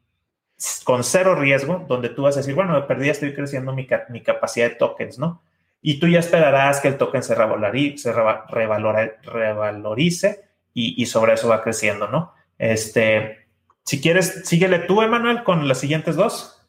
con 0.84 1.04
cero 1.04 1.34
riesgo, 1.34 1.84
donde 1.88 2.10
tú 2.10 2.22
vas 2.22 2.36
a 2.36 2.40
decir, 2.40 2.54
bueno, 2.54 2.74
me 2.74 2.82
perdí, 2.82 3.08
estoy 3.08 3.34
creciendo 3.34 3.72
mi, 3.72 3.86
mi 4.10 4.22
capacidad 4.22 4.68
de 4.68 4.76
tokens, 4.76 5.18
¿no? 5.18 5.42
Y 5.86 6.00
tú 6.00 6.08
ya 6.08 6.20
esperarás 6.20 6.80
que 6.80 6.88
el 6.88 6.96
token 6.96 7.22
se, 7.22 7.34
revalorice, 7.34 8.10
revalorice 9.22 10.44
y, 10.72 11.04
sobre 11.04 11.34
eso 11.34 11.48
va 11.48 11.62
creciendo, 11.62 12.08
¿no? 12.08 12.32
Este, 12.56 13.46
si 13.84 14.00
quieres, 14.00 14.46
síguele 14.46 14.78
tú, 14.78 15.02
Emanuel, 15.02 15.44
con 15.44 15.68
las 15.68 15.78
siguientes 15.78 16.16
dos. 16.16 16.66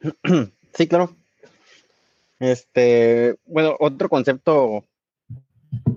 Sí, 0.72 0.86
claro. 0.86 1.16
Este, 2.38 3.34
bueno, 3.44 3.74
otro 3.80 4.08
concepto 4.08 4.84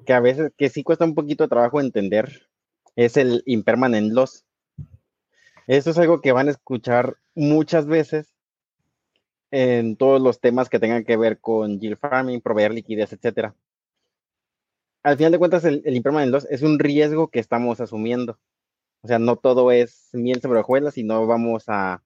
que 0.08 0.14
a 0.14 0.20
veces, 0.20 0.52
que 0.58 0.70
sí 0.70 0.82
cuesta 0.82 1.06
un 1.06 1.14
poquito 1.14 1.44
de 1.44 1.50
trabajo 1.50 1.80
entender, 1.80 2.48
es 2.96 3.16
el 3.16 3.44
impermanent 3.46 4.12
loss. 4.12 4.44
Esto 5.68 5.92
es 5.92 6.00
algo 6.00 6.22
que 6.22 6.32
van 6.32 6.48
a 6.48 6.52
escuchar 6.52 7.18
muchas 7.36 7.86
veces 7.86 8.33
en 9.56 9.98
todos 9.98 10.20
los 10.20 10.40
temas 10.40 10.68
que 10.68 10.80
tengan 10.80 11.04
que 11.04 11.16
ver 11.16 11.40
con 11.40 11.80
yield 11.80 12.00
farming, 12.00 12.42
proveer 12.42 12.74
liquidez, 12.74 13.14
etcétera. 13.14 13.56
Al 15.04 15.16
final 15.16 15.32
de 15.32 15.38
cuentas, 15.38 15.64
el, 15.64 15.84
el 15.86 15.96
impermanent 15.96 16.32
loss 16.32 16.48
es 16.50 16.64
un 16.64 16.80
riesgo 16.80 17.28
que 17.28 17.40
estamos 17.40 17.80
asumiendo. 17.80 18.40
O 19.04 19.08
sea, 19.08 19.20
no 19.20 19.36
todo 19.36 19.72
es 19.72 20.10
miel 20.14 20.42
sobre 20.42 20.62
hojuelas 20.62 20.98
y 20.98 21.04
no 21.04 21.28
vamos 21.28 21.66
a. 21.68 22.02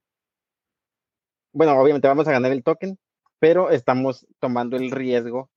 Bueno, 1.53 1.79
obviamente 1.79 2.10
vamos 2.10 2.27
a 2.27 2.33
ganar 2.33 2.51
el 2.51 2.63
token, 2.63 2.99
pero 3.39 3.69
estamos 3.69 4.27
tomando 4.41 4.75
el 4.75 4.91
riesgo 4.91 5.49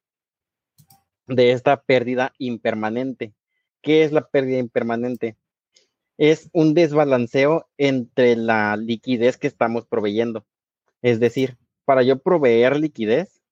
de 1.26 1.50
esta 1.50 1.82
pérdida 1.82 2.34
impermanente. 2.38 3.34
¿Qué 3.82 4.04
es 4.04 4.12
la 4.12 4.28
pérdida 4.28 4.58
impermanente? 4.58 5.36
Es 6.18 6.50
un 6.52 6.72
desbalanceo 6.74 7.68
entre 7.78 8.36
la 8.36 8.76
liquidez 8.76 9.38
que 9.38 9.48
estamos 9.48 9.86
proveyendo. 9.86 10.46
Es 11.02 11.18
decir, 11.18 11.58
para 11.90 12.04
yo 12.04 12.20
proveer 12.20 12.78
liquidez, 12.78 13.42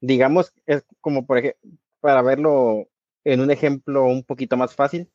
digamos, 0.00 0.54
es 0.64 0.82
como 1.02 1.26
por 1.26 1.36
ejemplo, 1.36 1.60
para 2.00 2.22
verlo 2.22 2.88
en 3.22 3.42
un 3.42 3.50
ejemplo 3.50 4.06
un 4.06 4.24
poquito 4.24 4.56
más 4.56 4.74
fácil, 4.74 5.10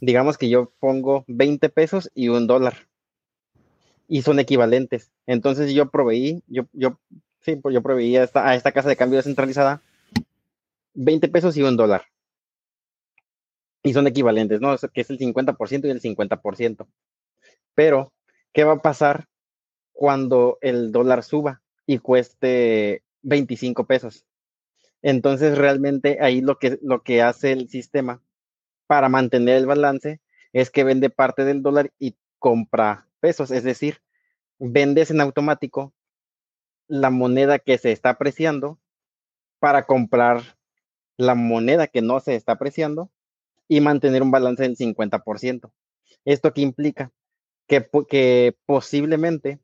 digamos 0.00 0.36
que 0.36 0.48
yo 0.48 0.72
pongo 0.80 1.24
20 1.28 1.68
pesos 1.68 2.10
y 2.12 2.26
un 2.26 2.48
dólar 2.48 2.88
y 4.08 4.22
son 4.22 4.40
equivalentes. 4.40 5.12
Entonces 5.28 5.74
yo 5.74 5.88
proveí, 5.88 6.42
yo, 6.48 6.64
yo, 6.72 6.98
sí, 7.42 7.54
pues 7.54 7.72
yo 7.72 7.84
proveí 7.84 8.16
a 8.16 8.24
esta, 8.24 8.48
a 8.48 8.56
esta 8.56 8.72
casa 8.72 8.88
de 8.88 8.96
cambio 8.96 9.18
descentralizada 9.18 9.80
20 10.94 11.28
pesos 11.28 11.56
y 11.56 11.62
un 11.62 11.76
dólar. 11.76 12.06
Y 13.84 13.92
son 13.92 14.08
equivalentes, 14.08 14.60
¿no? 14.60 14.76
Que 14.92 15.02
es 15.02 15.10
el 15.10 15.20
50% 15.20 15.86
y 15.86 15.90
el 15.90 16.00
50%. 16.00 16.88
Pero, 17.76 18.12
¿qué 18.52 18.64
va 18.64 18.72
a 18.72 18.82
pasar 18.82 19.28
cuando 19.92 20.58
el 20.62 20.90
dólar 20.90 21.22
suba? 21.22 21.62
Y 21.86 21.98
cueste 21.98 23.02
25 23.22 23.86
pesos. 23.86 24.26
Entonces, 25.02 25.56
realmente 25.56 26.18
ahí 26.20 26.40
lo 26.40 26.58
que, 26.58 26.78
lo 26.82 27.02
que 27.02 27.22
hace 27.22 27.52
el 27.52 27.68
sistema 27.68 28.22
para 28.86 29.08
mantener 29.08 29.56
el 29.56 29.66
balance 29.66 30.20
es 30.52 30.70
que 30.70 30.84
vende 30.84 31.10
parte 31.10 31.44
del 31.44 31.62
dólar 31.62 31.92
y 31.98 32.16
compra 32.38 33.08
pesos, 33.20 33.50
es 33.50 33.64
decir, 33.64 34.00
vendes 34.58 35.10
en 35.10 35.20
automático 35.20 35.92
la 36.88 37.10
moneda 37.10 37.58
que 37.58 37.78
se 37.78 37.92
está 37.92 38.10
apreciando 38.10 38.78
para 39.58 39.84
comprar 39.84 40.56
la 41.16 41.34
moneda 41.34 41.86
que 41.86 42.02
no 42.02 42.20
se 42.20 42.34
está 42.34 42.52
apreciando 42.52 43.10
y 43.68 43.80
mantener 43.80 44.22
un 44.22 44.30
balance 44.30 44.62
del 44.62 44.76
50%. 44.76 45.72
¿Esto 46.24 46.52
qué 46.52 46.60
implica? 46.60 47.12
Que, 47.66 47.88
que 48.08 48.56
posiblemente 48.64 49.58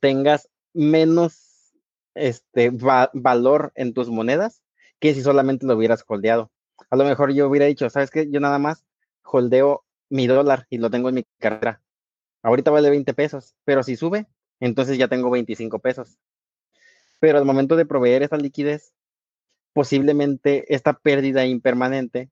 tengas 0.00 0.50
menos 0.72 1.74
este, 2.14 2.70
valor 2.70 3.72
en 3.74 3.94
tus 3.94 4.08
monedas 4.08 4.62
que 4.98 5.14
si 5.14 5.22
solamente 5.22 5.66
lo 5.66 5.76
hubieras 5.76 6.04
holdeado. 6.06 6.50
A 6.90 6.96
lo 6.96 7.04
mejor 7.04 7.32
yo 7.32 7.48
hubiera 7.48 7.66
dicho, 7.66 7.88
¿sabes 7.90 8.10
qué? 8.10 8.30
Yo 8.30 8.40
nada 8.40 8.58
más 8.58 8.84
holdeo 9.22 9.84
mi 10.08 10.26
dólar 10.26 10.66
y 10.70 10.78
lo 10.78 10.90
tengo 10.90 11.08
en 11.08 11.16
mi 11.16 11.24
cartera. 11.38 11.82
Ahorita 12.42 12.70
vale 12.70 12.90
20 12.90 13.14
pesos, 13.14 13.54
pero 13.64 13.82
si 13.82 13.96
sube, 13.96 14.26
entonces 14.60 14.98
ya 14.98 15.08
tengo 15.08 15.30
25 15.30 15.78
pesos. 15.78 16.18
Pero 17.18 17.38
al 17.38 17.44
momento 17.44 17.76
de 17.76 17.86
proveer 17.86 18.22
esa 18.22 18.36
liquidez, 18.36 18.92
posiblemente 19.72 20.74
esta 20.74 20.94
pérdida 20.94 21.46
impermanente 21.46 22.30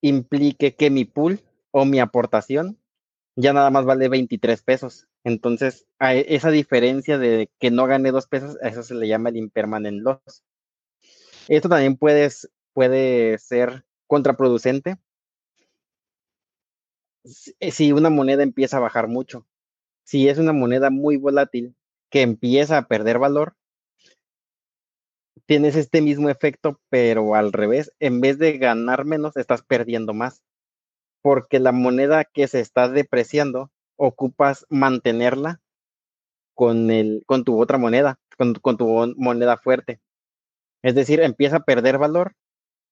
implique 0.00 0.74
que 0.74 0.90
mi 0.90 1.04
pool 1.04 1.40
o 1.70 1.84
mi 1.84 2.00
aportación 2.00 2.78
ya 3.36 3.52
nada 3.52 3.70
más 3.70 3.84
vale 3.84 4.08
23 4.08 4.62
pesos. 4.62 5.08
Entonces, 5.24 5.86
e, 6.00 6.26
esa 6.28 6.50
diferencia 6.50 7.18
de 7.18 7.50
que 7.58 7.70
no 7.70 7.86
gane 7.86 8.10
dos 8.12 8.26
pesos, 8.26 8.56
a 8.62 8.68
eso 8.68 8.82
se 8.82 8.94
le 8.94 9.08
llama 9.08 9.30
el 9.30 9.36
impermanent 9.36 10.02
loss. 10.02 10.44
Esto 11.48 11.68
también 11.68 11.96
puede, 11.96 12.28
puede 12.72 13.38
ser 13.38 13.84
contraproducente 14.06 14.98
si 17.24 17.92
una 17.92 18.10
moneda 18.10 18.42
empieza 18.42 18.78
a 18.78 18.80
bajar 18.80 19.08
mucho. 19.08 19.46
Si 20.04 20.28
es 20.28 20.38
una 20.38 20.52
moneda 20.52 20.90
muy 20.90 21.16
volátil 21.16 21.76
que 22.10 22.22
empieza 22.22 22.78
a 22.78 22.88
perder 22.88 23.18
valor, 23.18 23.54
tienes 25.46 25.76
este 25.76 26.02
mismo 26.02 26.28
efecto, 26.28 26.80
pero 26.88 27.34
al 27.34 27.52
revés, 27.52 27.92
en 28.00 28.20
vez 28.20 28.38
de 28.38 28.58
ganar 28.58 29.04
menos, 29.04 29.36
estás 29.36 29.62
perdiendo 29.62 30.14
más 30.14 30.42
porque 31.22 31.60
la 31.60 31.72
moneda 31.72 32.24
que 32.24 32.48
se 32.48 32.60
está 32.60 32.88
depreciando 32.88 33.70
ocupas 33.96 34.66
mantenerla 34.68 35.60
con, 36.54 36.90
el, 36.90 37.22
con 37.26 37.44
tu 37.44 37.60
otra 37.60 37.78
moneda, 37.78 38.18
con, 38.36 38.76
tu 38.76 39.14
moneda 39.16 39.56
fuerte. 39.56 40.00
Es 40.82 40.94
decir, 40.94 41.20
empieza 41.20 41.58
a 41.58 41.64
perder 41.64 41.98
valor 41.98 42.34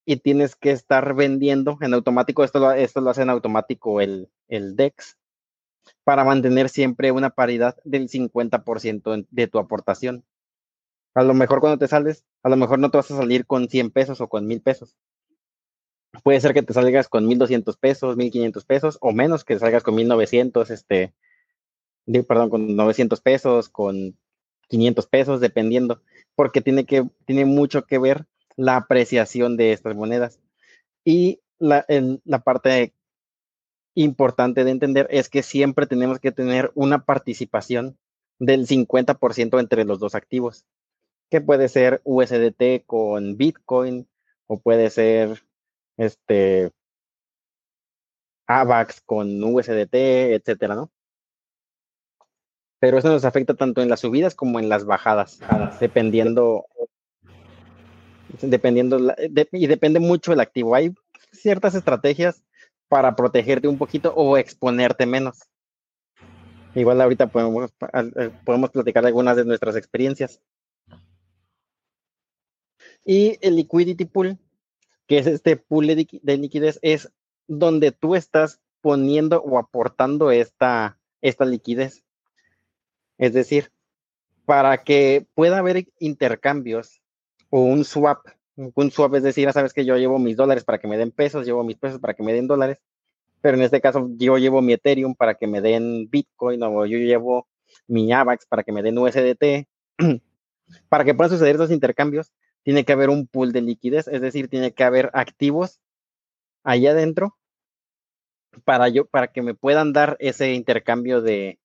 y 0.04 0.16
tienes 0.16 0.56
que 0.56 0.70
estar 0.70 1.14
vendiendo 1.14 1.76
en 1.80 1.92
automático, 1.92 2.44
esto 2.44 2.60
lo, 2.60 2.72
esto 2.72 3.00
lo 3.00 3.10
hace 3.10 3.22
en 3.22 3.30
automático 3.30 4.00
el, 4.00 4.30
el 4.48 4.76
DEX, 4.76 5.18
para 6.04 6.24
mantener 6.24 6.68
siempre 6.68 7.12
una 7.12 7.30
paridad 7.30 7.76
del 7.84 8.08
50% 8.08 9.26
de 9.28 9.46
tu 9.48 9.58
aportación. 9.58 10.24
A 11.14 11.22
lo 11.24 11.34
mejor 11.34 11.60
cuando 11.60 11.78
te 11.78 11.88
sales, 11.88 12.24
a 12.42 12.48
lo 12.48 12.56
mejor 12.56 12.78
no 12.78 12.90
te 12.90 12.96
vas 12.96 13.10
a 13.10 13.16
salir 13.16 13.44
con 13.44 13.68
100 13.68 13.90
pesos 13.90 14.20
o 14.20 14.28
con 14.28 14.46
1000 14.46 14.62
pesos, 14.62 14.96
puede 16.22 16.40
ser 16.40 16.54
que 16.54 16.62
te 16.62 16.72
salgas 16.72 17.08
con 17.08 17.26
1200 17.26 17.76
pesos, 17.76 18.16
1500 18.16 18.64
pesos 18.64 18.98
o 19.00 19.12
menos 19.12 19.44
que 19.44 19.58
salgas 19.58 19.82
con 19.82 19.94
1900, 19.94 20.70
este, 20.70 21.14
perdón, 22.26 22.50
con 22.50 22.76
900 22.76 23.20
pesos, 23.20 23.68
con 23.68 24.16
500 24.68 25.06
pesos, 25.06 25.40
dependiendo, 25.40 26.02
porque 26.34 26.60
tiene, 26.60 26.84
que, 26.84 27.08
tiene 27.26 27.44
mucho 27.44 27.86
que 27.86 27.98
ver 27.98 28.26
la 28.56 28.76
apreciación 28.76 29.56
de 29.56 29.72
estas 29.72 29.94
monedas. 29.94 30.40
Y 31.04 31.40
la, 31.58 31.86
la 32.24 32.38
parte 32.40 32.94
importante 33.94 34.64
de 34.64 34.70
entender 34.70 35.06
es 35.10 35.28
que 35.28 35.42
siempre 35.42 35.86
tenemos 35.86 36.18
que 36.20 36.32
tener 36.32 36.70
una 36.74 37.04
participación 37.04 37.98
del 38.38 38.66
50% 38.66 39.60
entre 39.60 39.84
los 39.84 39.98
dos 39.98 40.14
activos, 40.14 40.64
que 41.30 41.40
puede 41.40 41.68
ser 41.68 42.00
USDT 42.04 42.84
con 42.86 43.36
Bitcoin 43.36 44.08
o 44.46 44.58
puede 44.60 44.90
ser 44.90 45.42
este 46.00 46.70
AVAX 48.46 49.00
con 49.02 49.42
USDT, 49.42 49.94
etcétera, 50.34 50.74
¿no? 50.74 50.90
Pero 52.80 52.98
eso 52.98 53.08
nos 53.08 53.24
afecta 53.24 53.54
tanto 53.54 53.82
en 53.82 53.90
las 53.90 54.00
subidas 54.00 54.34
como 54.34 54.58
en 54.58 54.68
las 54.68 54.84
bajadas, 54.84 55.38
dependiendo 55.78 56.64
dependiendo 58.42 59.14
y 59.52 59.66
depende 59.66 60.00
mucho 60.00 60.32
el 60.32 60.40
activo. 60.40 60.74
Hay 60.74 60.94
ciertas 61.32 61.74
estrategias 61.74 62.42
para 62.88 63.14
protegerte 63.14 63.68
un 63.68 63.78
poquito 63.78 64.12
o 64.14 64.36
exponerte 64.36 65.06
menos. 65.06 65.38
Igual 66.74 67.00
ahorita 67.00 67.26
podemos, 67.26 67.70
eh, 68.16 68.30
podemos 68.44 68.70
platicar 68.70 69.04
algunas 69.04 69.36
de 69.36 69.44
nuestras 69.44 69.76
experiencias. 69.76 70.40
Y 73.04 73.38
el 73.40 73.56
liquidity 73.56 74.04
pool, 74.04 74.38
que 75.10 75.18
es 75.18 75.26
este 75.26 75.56
pool 75.56 75.88
de, 75.88 76.36
liquidez, 76.36 76.78
es 76.82 77.12
donde 77.48 77.90
tú 77.90 78.14
estás 78.14 78.60
poniendo 78.80 79.42
o 79.42 79.58
aportando 79.58 80.30
esta, 80.30 81.00
liquidez. 81.20 82.04
Es 83.18 83.32
decir, 83.32 83.72
para 84.44 84.84
que 84.84 85.26
pueda 85.34 85.58
haber 85.58 85.88
intercambios 85.98 87.02
o 87.48 87.62
un 87.62 87.84
swap, 87.84 88.24
un 88.54 88.92
swap 88.92 89.16
es 89.16 89.24
decir, 89.24 89.46
ya 89.46 89.52
sabes 89.52 89.72
que 89.72 89.84
yo 89.84 89.96
llevo 89.96 90.20
mis 90.20 90.36
dólares 90.36 90.62
para 90.62 90.78
que 90.78 90.86
me 90.86 90.96
den 90.96 91.10
pesos, 91.10 91.44
llevo 91.44 91.64
mis 91.64 91.76
pesos 91.76 91.98
para 91.98 92.14
que 92.14 92.22
me 92.22 92.32
den 92.32 92.46
dólares, 92.46 92.78
pero 93.40 93.56
en 93.56 93.64
este 93.64 93.80
caso 93.80 94.08
yo 94.12 94.38
llevo 94.38 94.62
mi 94.62 94.74
Ethereum 94.74 95.16
para 95.16 95.34
que 95.34 95.48
me 95.48 95.60
den 95.60 96.08
Bitcoin 96.08 96.62
o 96.62 96.86
yo 96.86 96.98
llevo 96.98 97.48
mi 97.88 98.12
AVAX 98.12 98.46
para 98.46 98.62
que 98.62 98.70
me 98.70 98.84
den 98.84 98.96
USDT. 98.96 99.66
para 100.88 101.04
que 101.04 101.14
puedan 101.14 101.32
suceder 101.32 101.56
esos 101.56 101.72
intercambios, 101.72 102.32
tiene 102.70 102.85
que 102.85 102.92
haber 102.92 103.11
un 103.11 103.26
pool 103.26 103.50
de 103.50 103.62
liquidez, 103.62 104.06
es 104.06 104.20
decir, 104.20 104.46
tiene 104.46 104.72
que 104.72 104.85
haber 104.85 105.11
activos 105.12 105.80
ahí 106.62 106.87
adentro 106.87 107.37
para, 108.62 108.88
yo, 108.88 109.06
para 109.06 109.33
que 109.33 109.42
me 109.42 109.54
puedan 109.54 109.92
dar 109.92 110.16
ese 110.20 110.54
intercambio 110.54 111.20
de, 111.20 111.59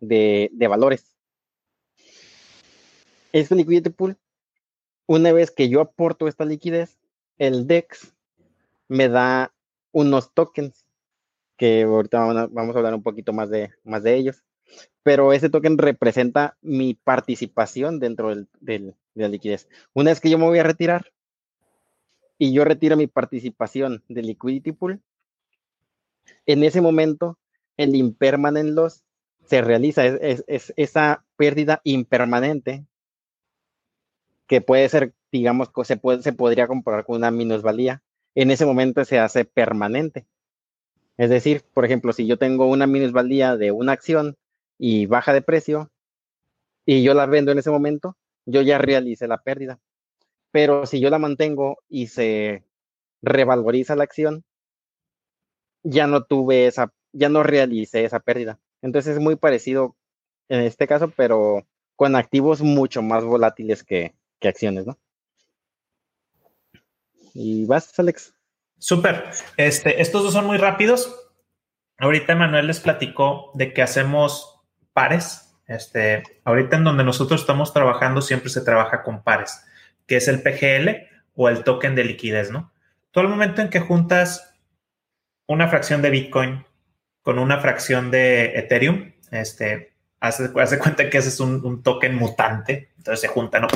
de, 0.00 0.66
valores. 0.68 1.14
Este 3.30 3.54
liquidity 3.54 3.90
pool, 3.90 4.18
una 5.06 5.30
vez 5.30 5.52
que 5.52 5.68
yo 5.68 5.80
aporto 5.80 6.26
esta 6.26 6.44
liquidez, 6.44 6.98
el 7.38 7.68
DEX 7.68 8.12
me 8.88 9.08
da 9.08 9.54
unos 9.92 10.34
tokens 10.34 10.84
que 11.56 11.84
ahorita 11.84 12.48
vamos 12.50 12.74
a, 12.74 12.78
hablar 12.80 12.94
un 12.96 13.04
poquito 13.04 13.32
más 13.32 13.48
de, 13.48 13.70
más 13.84 14.02
de 14.02 14.16
ellos. 14.16 14.42
Pero 15.02 15.32
ese 15.32 15.50
token 15.50 15.78
representa 15.78 16.56
mi 16.60 16.94
participación 16.94 17.98
dentro 17.98 18.28
del, 18.28 18.48
de 18.60 18.94
la 19.14 19.28
liquidez. 19.28 19.68
Una 19.94 20.10
vez 20.10 20.20
que 20.20 20.30
yo 20.30 20.38
me 20.38 20.46
voy 20.46 20.58
a 20.58 20.64
retirar 20.64 21.12
y 22.38 22.52
yo 22.52 22.64
retiro 22.64 22.96
mi 22.96 23.06
participación 23.06 24.02
del 24.08 24.26
liquidity 24.26 24.72
pool, 24.72 25.00
en 26.46 26.64
ese 26.64 26.80
momento 26.80 27.38
el 27.76 27.94
impermanent 27.94 28.70
loss 28.70 29.04
se 29.44 29.60
realiza, 29.60 30.06
es, 30.06 30.44
es, 30.46 30.72
esa 30.76 31.24
pérdida 31.36 31.80
impermanente 31.84 32.86
que 34.46 34.60
puede 34.60 34.88
ser, 34.88 35.14
digamos, 35.30 35.70
se, 35.84 35.96
puede, 35.96 36.22
se 36.22 36.32
podría 36.32 36.66
comparar 36.66 37.04
con 37.04 37.16
una 37.16 37.30
minusvalía. 37.30 38.02
En 38.34 38.50
ese 38.50 38.66
momento 38.66 39.04
se 39.04 39.18
hace 39.18 39.44
permanente. 39.44 40.26
Es 41.16 41.30
decir, 41.30 41.62
por 41.74 41.84
ejemplo, 41.84 42.12
si 42.12 42.26
yo 42.26 42.38
tengo 42.38 42.66
una 42.66 42.86
minusvalía 42.86 43.56
de 43.56 43.72
una 43.72 43.92
acción 43.92 44.36
y 44.78 45.06
baja 45.06 45.32
de 45.32 45.42
precio 45.42 45.90
y 46.84 47.02
yo 47.02 47.14
la 47.14 47.26
vendo 47.26 47.52
en 47.52 47.58
ese 47.58 47.70
momento, 47.70 48.16
yo 48.44 48.62
ya 48.62 48.78
realicé 48.78 49.28
la 49.28 49.42
pérdida. 49.42 49.78
Pero 50.50 50.86
si 50.86 51.00
yo 51.00 51.10
la 51.10 51.18
mantengo 51.18 51.78
y 51.88 52.08
se 52.08 52.64
revaloriza 53.22 53.96
la 53.96 54.04
acción, 54.04 54.44
ya 55.82 56.06
no 56.06 56.24
tuve 56.24 56.66
esa, 56.66 56.92
ya 57.12 57.28
no 57.28 57.42
realicé 57.42 58.04
esa 58.04 58.20
pérdida. 58.20 58.58
Entonces 58.82 59.14
es 59.14 59.22
muy 59.22 59.36
parecido 59.36 59.96
en 60.48 60.60
este 60.60 60.86
caso, 60.86 61.12
pero 61.16 61.66
con 61.96 62.16
activos 62.16 62.60
mucho 62.60 63.00
más 63.00 63.24
volátiles 63.24 63.84
que, 63.84 64.14
que 64.40 64.48
acciones, 64.48 64.86
¿no? 64.86 64.98
Y 67.34 67.64
vas, 67.64 67.98
Alex. 67.98 68.34
Súper. 68.78 69.30
Este, 69.56 70.02
estos 70.02 70.24
dos 70.24 70.32
son 70.32 70.46
muy 70.46 70.58
rápidos. 70.58 71.30
Ahorita 71.98 72.34
Manuel 72.34 72.66
les 72.66 72.80
platicó 72.80 73.52
de 73.54 73.72
que 73.72 73.80
hacemos 73.80 74.51
pares. 74.92 75.54
Este, 75.66 76.22
ahorita 76.44 76.76
en 76.76 76.84
donde 76.84 77.04
nosotros 77.04 77.40
estamos 77.40 77.72
trabajando 77.72 78.20
siempre 78.20 78.50
se 78.50 78.60
trabaja 78.60 79.02
con 79.02 79.22
pares, 79.22 79.64
que 80.06 80.16
es 80.16 80.28
el 80.28 80.42
PGL 80.42 81.08
o 81.34 81.48
el 81.48 81.64
token 81.64 81.94
de 81.94 82.04
liquidez, 82.04 82.50
¿no? 82.50 82.72
Todo 83.10 83.24
el 83.24 83.30
momento 83.30 83.62
en 83.62 83.70
que 83.70 83.80
juntas 83.80 84.54
una 85.46 85.68
fracción 85.68 86.02
de 86.02 86.10
Bitcoin 86.10 86.64
con 87.22 87.38
una 87.38 87.58
fracción 87.60 88.10
de 88.10 88.58
Ethereum, 88.58 89.12
este, 89.30 89.92
hace, 90.20 90.50
hace 90.60 90.78
cuenta 90.78 91.08
que 91.08 91.18
ese 91.18 91.28
es 91.28 91.40
un, 91.40 91.82
token 91.82 92.16
mutante, 92.16 92.90
entonces 92.96 93.20
se 93.20 93.28
junta, 93.28 93.60
¿no? 93.60 93.68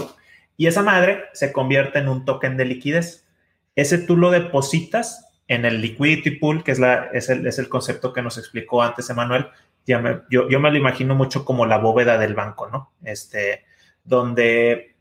Y 0.57 0.67
esa 0.67 0.83
madre 0.83 1.25
se 1.33 1.53
convierte 1.53 1.99
en 1.99 2.09
un 2.09 2.25
token 2.25 2.57
de 2.57 2.65
liquidez. 2.65 3.27
Ese 3.75 3.99
tú 3.99 4.17
lo 4.17 4.31
depositas 4.31 5.29
en 5.49 5.65
el 5.65 5.81
liquidity 5.81 6.33
pool, 6.33 6.65
que 6.65 6.73
es, 6.73 6.79
la, 6.79 7.11
es, 7.13 7.29
el, 7.29 7.47
es 7.47 7.59
el 7.59 7.69
concepto 7.69 8.13
que 8.13 8.23
nos 8.23 8.39
explicó 8.39 8.83
antes 8.83 9.11
Emanuel. 9.11 9.47
Ya 9.87 9.99
me, 10.01 10.21
yo, 10.31 10.49
yo, 10.49 10.61
me 10.61 10.71
lo 10.71 10.77
imagino 10.77 11.15
mucho 11.15 11.45
como 11.45 11.65
la 11.65 11.79
bóveda 11.79 12.19
del 12.19 12.35
banco, 12.35 12.69
¿no? 12.69 12.93
Este, 13.05 13.65
donde, 14.05 14.97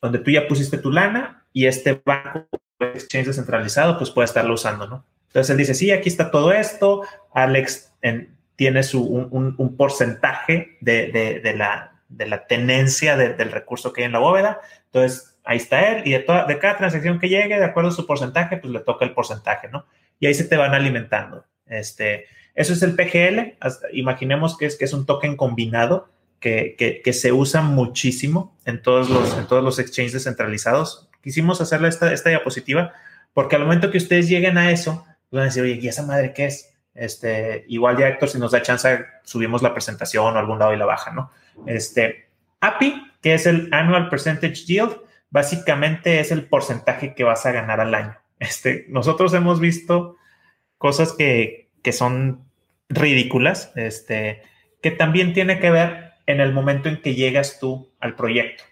donde 0.00 0.20
tú 0.20 0.30
ya 0.30 0.46
pusiste 0.46 0.78
tu 0.78 0.90
lana 0.90 1.44
y 1.52 1.66
este 1.66 2.00
banco, 2.04 2.46
exchange 2.78 3.26
descentralizado, 3.26 3.98
pues 3.98 4.10
puede 4.10 4.26
estarlo 4.26 4.54
usando, 4.54 4.86
¿no? 4.86 5.04
Entonces 5.26 5.50
él 5.50 5.56
dice, 5.58 5.74
sí, 5.74 5.90
aquí 5.90 6.08
está 6.08 6.30
todo 6.30 6.52
esto, 6.52 7.02
Alex 7.32 7.92
en, 8.02 8.36
tiene 8.56 8.82
su, 8.82 9.02
un, 9.02 9.76
porcentaje 9.76 10.76
de, 10.80 11.10
de, 11.12 11.40
de, 11.40 11.56
la, 11.56 12.02
de 12.08 12.26
la 12.26 12.46
tenencia 12.46 13.16
del 13.16 13.52
recurso 13.52 13.92
que 13.92 14.02
hay 14.02 14.06
en 14.06 14.12
la 14.12 14.18
bóveda, 14.18 14.60
entonces 14.86 15.38
ahí 15.44 15.56
está 15.56 15.92
él, 15.92 16.02
y 16.06 16.12
de, 16.12 16.20
toda, 16.20 16.44
de 16.44 16.58
cada 16.58 16.76
transacción 16.76 17.18
que 17.18 17.28
llegue, 17.28 17.58
de 17.58 17.64
acuerdo 17.64 17.90
a 17.90 17.92
su 17.92 18.06
porcentaje, 18.06 18.58
pues 18.58 18.72
le 18.72 18.80
toca 18.80 19.04
el 19.04 19.14
porcentaje, 19.14 19.68
¿no? 19.68 19.86
Y 20.18 20.26
ahí 20.26 20.34
se 20.34 20.44
te 20.44 20.56
van 20.56 20.74
alimentando. 20.74 21.46
Este, 21.66 22.26
eso 22.60 22.74
es 22.74 22.82
el 22.82 22.94
PGL, 22.94 23.56
imaginemos 23.92 24.58
que 24.58 24.66
es, 24.66 24.76
que 24.76 24.84
es 24.84 24.92
un 24.92 25.06
token 25.06 25.36
combinado 25.36 26.08
que, 26.40 26.76
que, 27.02 27.12
se 27.12 27.32
usa 27.32 27.62
muchísimo 27.62 28.54
en 28.66 28.82
todos 28.82 29.08
los, 29.08 29.36
en 29.38 29.46
todos 29.46 29.64
los 29.64 29.78
exchanges 29.78 30.12
descentralizados. 30.12 31.08
Quisimos 31.22 31.62
hacerle 31.62 31.88
esta, 31.88 32.12
esta 32.12 32.28
diapositiva 32.28 32.92
porque 33.32 33.56
al 33.56 33.62
momento 33.62 33.90
que 33.90 33.96
ustedes 33.96 34.28
lleguen 34.28 34.58
a 34.58 34.70
eso, 34.70 35.06
van 35.30 35.42
a 35.42 35.44
decir, 35.46 35.62
oye, 35.62 35.78
¿y 35.80 35.88
esa 35.88 36.04
madre 36.04 36.34
qué 36.34 36.46
es? 36.46 36.74
Este, 36.94 37.64
igual 37.68 37.96
ya 37.96 38.08
Héctor, 38.08 38.28
si 38.28 38.38
nos 38.38 38.52
da 38.52 38.60
chance, 38.60 39.06
subimos 39.24 39.62
la 39.62 39.72
presentación 39.72 40.36
o 40.36 40.38
algún 40.38 40.58
lado 40.58 40.74
y 40.74 40.76
la 40.76 40.84
baja, 40.84 41.12
¿no? 41.12 41.30
Este, 41.66 42.28
API, 42.60 43.10
que 43.22 43.32
es 43.32 43.46
el 43.46 43.72
Annual 43.72 44.10
Percentage 44.10 44.66
Yield, 44.66 44.98
básicamente 45.30 46.20
es 46.20 46.30
el 46.30 46.44
porcentaje 46.44 47.14
que 47.14 47.24
vas 47.24 47.46
a 47.46 47.52
ganar 47.52 47.80
al 47.80 47.94
año. 47.94 48.16
Este, 48.38 48.86
nosotros 48.88 49.32
hemos 49.34 49.60
visto 49.60 50.16
cosas 50.78 51.12
que, 51.12 51.70
que 51.82 51.92
son 51.92 52.49
ridículas, 52.90 53.72
este, 53.76 54.42
que 54.82 54.90
también 54.90 55.32
tiene 55.32 55.58
que 55.58 55.70
ver 55.70 56.12
en 56.26 56.40
el 56.40 56.52
momento 56.52 56.88
en 56.88 57.00
que 57.00 57.14
llegas 57.14 57.58
tú 57.58 57.92
al 58.00 58.16
proyecto. 58.16 58.64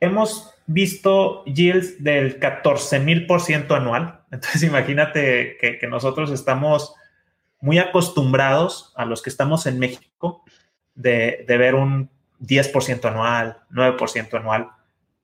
Hemos 0.00 0.54
visto 0.66 1.44
yields 1.46 2.02
del 2.02 2.38
14 2.38 3.00
mil 3.00 3.26
por 3.26 3.40
ciento 3.40 3.74
anual. 3.74 4.20
Entonces, 4.30 4.62
imagínate 4.62 5.56
que, 5.60 5.78
que, 5.78 5.86
nosotros 5.86 6.30
estamos 6.30 6.94
muy 7.60 7.78
acostumbrados 7.78 8.92
a 8.96 9.04
los 9.04 9.22
que 9.22 9.30
estamos 9.30 9.66
en 9.66 9.78
México 9.78 10.44
de, 10.94 11.44
de 11.48 11.56
ver 11.56 11.74
un 11.74 12.10
10% 12.40 13.04
anual, 13.06 13.58
9% 13.70 14.34
anual. 14.34 14.68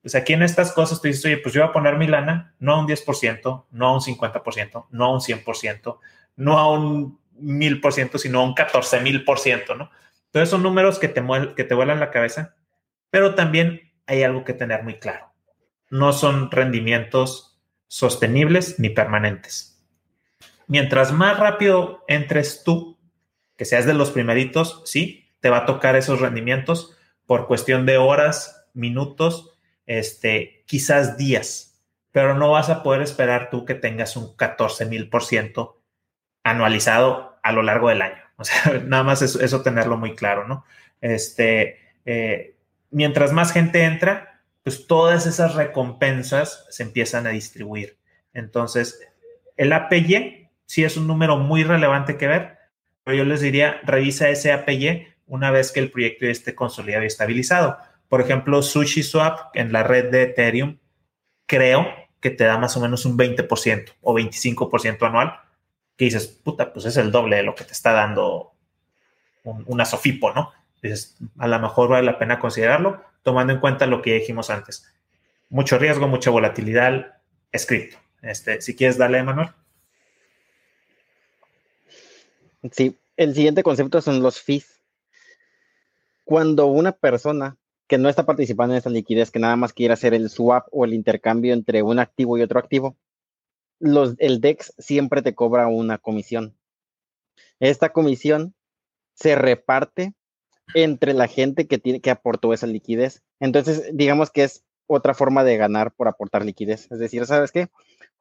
Pues 0.01 0.15
aquí 0.15 0.33
en 0.33 0.43
estas 0.43 0.71
cosas 0.73 1.01
tú 1.01 1.07
dices, 1.07 1.25
oye, 1.25 1.37
pues 1.37 1.53
yo 1.53 1.61
voy 1.61 1.69
a 1.69 1.73
poner 1.73 1.97
mi 1.97 2.07
lana 2.07 2.53
no 2.59 2.73
a 2.73 2.79
un 2.79 2.87
10%, 2.87 3.65
no 3.71 3.87
a 3.87 3.93
un 3.93 4.01
50%, 4.01 4.85
no 4.91 5.05
a 5.05 5.13
un 5.13 5.19
100%, 5.19 5.97
no 6.35 6.57
a 6.57 6.71
un 6.71 7.19
1000%, 7.39 8.17
sino 8.17 8.39
a 8.39 8.43
un 8.43 8.53
14 8.53 9.01
mil 9.01 9.23
por 9.23 9.39
ciento, 9.39 9.75
¿no? 9.75 9.91
Entonces 10.27 10.49
son 10.49 10.63
números 10.63 10.99
que 10.99 11.07
te, 11.07 11.23
que 11.55 11.63
te 11.63 11.75
vuelan 11.75 11.99
la 11.99 12.11
cabeza, 12.11 12.55
pero 13.09 13.35
también 13.35 13.93
hay 14.05 14.23
algo 14.23 14.43
que 14.43 14.53
tener 14.53 14.83
muy 14.83 14.99
claro. 14.99 15.33
No 15.89 16.13
son 16.13 16.51
rendimientos 16.51 17.61
sostenibles 17.87 18.79
ni 18.79 18.89
permanentes. 18.89 19.81
Mientras 20.67 21.11
más 21.11 21.39
rápido 21.39 22.03
entres 22.07 22.63
tú, 22.63 22.99
que 23.55 23.65
seas 23.65 23.85
de 23.85 23.93
los 23.93 24.11
primeritos, 24.11 24.81
sí, 24.85 25.29
te 25.39 25.49
va 25.49 25.59
a 25.59 25.65
tocar 25.65 25.95
esos 25.95 26.19
rendimientos, 26.19 26.97
por 27.25 27.47
cuestión 27.47 27.85
de 27.85 27.97
horas, 27.97 28.67
minutos, 28.73 29.57
este, 29.85 30.63
quizás 30.67 31.17
días, 31.17 31.81
pero 32.11 32.35
no 32.35 32.51
vas 32.51 32.69
a 32.69 32.83
poder 32.83 33.01
esperar 33.01 33.49
tú 33.49 33.65
que 33.65 33.75
tengas 33.75 34.17
un 34.17 34.35
14 34.35 34.85
mil 34.85 35.09
por 35.09 35.23
ciento 35.23 35.81
anualizado 36.45 37.37
a 37.43 37.51
lo 37.51 37.63
largo 37.63 37.89
del 37.89 38.01
año. 38.01 38.21
O 38.37 38.45
sea, 38.45 38.79
nada 38.85 39.03
más 39.03 39.21
eso, 39.21 39.61
tenerlo 39.61 39.97
muy 39.97 40.15
claro, 40.15 40.47
¿no? 40.47 40.63
Este, 41.01 41.79
eh, 42.05 42.55
mientras 42.91 43.33
más 43.33 43.51
gente 43.51 43.83
entra, 43.83 44.41
pues 44.63 44.87
todas 44.87 45.25
esas 45.25 45.55
recompensas 45.55 46.65
se 46.69 46.83
empiezan 46.83 47.27
a 47.27 47.31
distribuir. 47.31 47.97
Entonces, 48.33 48.99
el 49.57 49.73
APY 49.73 50.49
sí 50.65 50.83
es 50.83 50.97
un 50.97 51.07
número 51.07 51.37
muy 51.37 51.63
relevante 51.63 52.17
que 52.17 52.27
ver, 52.27 52.57
pero 53.03 53.17
yo 53.17 53.25
les 53.25 53.41
diría, 53.41 53.81
revisa 53.83 54.29
ese 54.29 54.51
APY 54.51 55.07
una 55.27 55.51
vez 55.51 55.71
que 55.71 55.79
el 55.79 55.91
proyecto 55.91 56.25
esté 56.25 56.55
consolidado 56.55 57.03
y 57.03 57.07
estabilizado. 57.07 57.77
Por 58.07 58.21
ejemplo, 58.21 58.61
SushiSwap 58.61 59.55
en 59.55 59.71
la 59.71 59.83
red 59.83 60.11
de 60.11 60.23
Ethereum, 60.23 60.77
creo 61.47 61.87
que 62.19 62.29
te 62.29 62.43
da 62.43 62.57
más 62.57 62.75
o 62.77 62.79
menos 62.79 63.05
un 63.05 63.17
20% 63.17 63.93
o 64.01 64.13
25% 64.15 65.07
anual, 65.07 65.39
que 65.97 66.05
dices, 66.05 66.27
puta, 66.27 66.73
pues 66.73 66.85
es 66.85 66.97
el 66.97 67.11
doble 67.11 67.37
de 67.37 67.43
lo 67.43 67.55
que 67.55 67.63
te 67.63 67.73
está 67.73 67.93
dando 67.93 68.53
una 69.43 69.85
Sofipo, 69.85 70.33
¿no? 70.33 70.51
Dices, 70.81 71.17
a 71.37 71.47
lo 71.47 71.59
mejor 71.59 71.89
vale 71.89 72.05
la 72.05 72.19
pena 72.19 72.39
considerarlo, 72.39 73.01
tomando 73.23 73.53
en 73.53 73.59
cuenta 73.59 73.85
lo 73.85 74.01
que 74.01 74.13
dijimos 74.13 74.49
antes. 74.49 74.91
Mucho 75.49 75.77
riesgo, 75.77 76.07
mucha 76.07 76.31
volatilidad, 76.31 77.19
escrito. 77.51 77.97
Este, 78.21 78.61
si 78.61 78.75
quieres, 78.75 78.97
dale, 78.97 79.23
Manuel. 79.23 79.49
Sí, 82.71 82.97
el 83.17 83.33
siguiente 83.35 83.63
concepto 83.63 84.01
son 84.01 84.21
los 84.21 84.41
fees. 84.41 84.81
Cuando 86.23 86.65
una 86.65 86.91
persona 86.91 87.57
que 87.87 87.97
no 87.99 88.09
está 88.09 88.25
participando 88.25 88.73
en 88.73 88.79
esta 88.79 88.89
liquidez, 88.89 89.29
que 89.29 89.39
nada 89.39 89.55
más 89.55 89.73
quiere 89.73 89.93
hacer 89.93 90.13
el 90.15 90.29
swap 90.29 90.67
o 90.71 90.85
el 90.85 90.93
intercambio 90.93 91.53
entre 91.53 91.83
un 91.83 91.99
activo 91.99 92.37
y 92.37 92.41
otro 92.41 92.59
activo, 92.59 92.95
los, 93.85 94.15
el 94.17 94.41
DEX 94.41 94.73
siempre 94.77 95.21
te 95.21 95.35
cobra 95.35 95.67
una 95.67 95.97
comisión. 95.97 96.57
Esta 97.59 97.89
comisión 97.93 98.53
se 99.13 99.35
reparte 99.35 100.13
entre 100.73 101.13
la 101.13 101.27
gente 101.27 101.67
que, 101.67 101.77
tiene, 101.77 102.01
que 102.01 102.09
aportó 102.09 102.53
esa 102.53 102.67
liquidez. 102.67 103.21
Entonces, 103.39 103.89
digamos 103.93 104.31
que 104.31 104.43
es 104.43 104.65
otra 104.87 105.13
forma 105.13 105.43
de 105.43 105.57
ganar 105.57 105.93
por 105.93 106.07
aportar 106.07 106.43
liquidez. 106.43 106.91
Es 106.91 106.99
decir, 106.99 107.25
¿sabes 107.25 107.51
qué? 107.51 107.69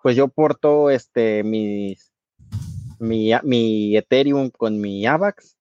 Pues 0.03 0.17
yo 0.17 0.25
aporto 0.25 0.91
este, 0.91 1.43
mi, 1.43 1.97
mi 2.99 3.97
Ethereum 3.97 4.51
con 4.51 4.81
mi 4.81 5.07
AVAX 5.07 5.57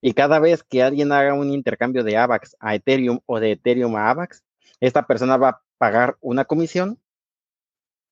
y 0.00 0.14
cada 0.14 0.38
vez 0.38 0.62
que 0.62 0.82
alguien 0.82 1.12
haga 1.12 1.34
un 1.34 1.52
intercambio 1.52 2.02
de 2.02 2.16
AVAX 2.16 2.56
a 2.60 2.74
Ethereum 2.74 3.20
o 3.26 3.40
de 3.40 3.52
Ethereum 3.52 3.96
a 3.96 4.10
AVAX, 4.10 4.42
esta 4.80 5.06
persona 5.06 5.36
va 5.36 5.48
a 5.50 5.62
pagar 5.78 6.16
una 6.20 6.46
comisión 6.46 6.98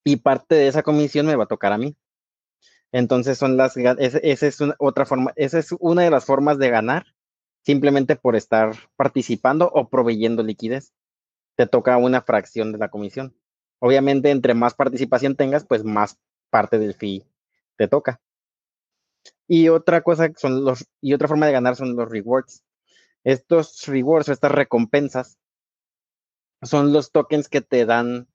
y 0.03 0.17
parte 0.17 0.55
de 0.55 0.67
esa 0.67 0.83
comisión 0.83 1.25
me 1.25 1.35
va 1.35 1.45
a 1.45 1.47
tocar 1.47 1.73
a 1.73 1.77
mí. 1.77 1.95
Entonces 2.91 3.37
son 3.37 3.57
las 3.57 3.75
esa 3.77 4.47
es 4.47 4.61
una, 4.61 4.75
otra 4.79 5.05
forma, 5.05 5.33
esa 5.35 5.59
es 5.59 5.73
una 5.79 6.03
de 6.03 6.11
las 6.11 6.25
formas 6.25 6.59
de 6.59 6.69
ganar 6.69 7.05
simplemente 7.63 8.15
por 8.15 8.35
estar 8.35 8.75
participando 8.95 9.69
o 9.73 9.89
proveyendo 9.89 10.43
liquidez. 10.43 10.93
Te 11.55 11.65
toca 11.65 11.97
una 11.97 12.21
fracción 12.21 12.71
de 12.71 12.77
la 12.77 12.89
comisión. 12.89 13.35
Obviamente, 13.79 14.31
entre 14.31 14.53
más 14.53 14.73
participación 14.73 15.35
tengas, 15.35 15.65
pues 15.65 15.83
más 15.83 16.17
parte 16.49 16.77
del 16.79 16.93
fee 16.93 17.25
te 17.75 17.87
toca. 17.87 18.21
Y 19.47 19.69
otra 19.69 20.01
cosa 20.01 20.31
son 20.37 20.63
los, 20.63 20.87
y 21.01 21.13
otra 21.13 21.27
forma 21.27 21.47
de 21.47 21.51
ganar 21.51 21.75
son 21.75 21.95
los 21.95 22.09
rewards. 22.09 22.63
Estos 23.23 23.85
rewards 23.87 24.29
o 24.29 24.33
estas 24.33 24.51
recompensas 24.51 25.37
son 26.61 26.93
los 26.93 27.11
tokens 27.11 27.49
que 27.49 27.61
te 27.61 27.85
dan, 27.85 28.27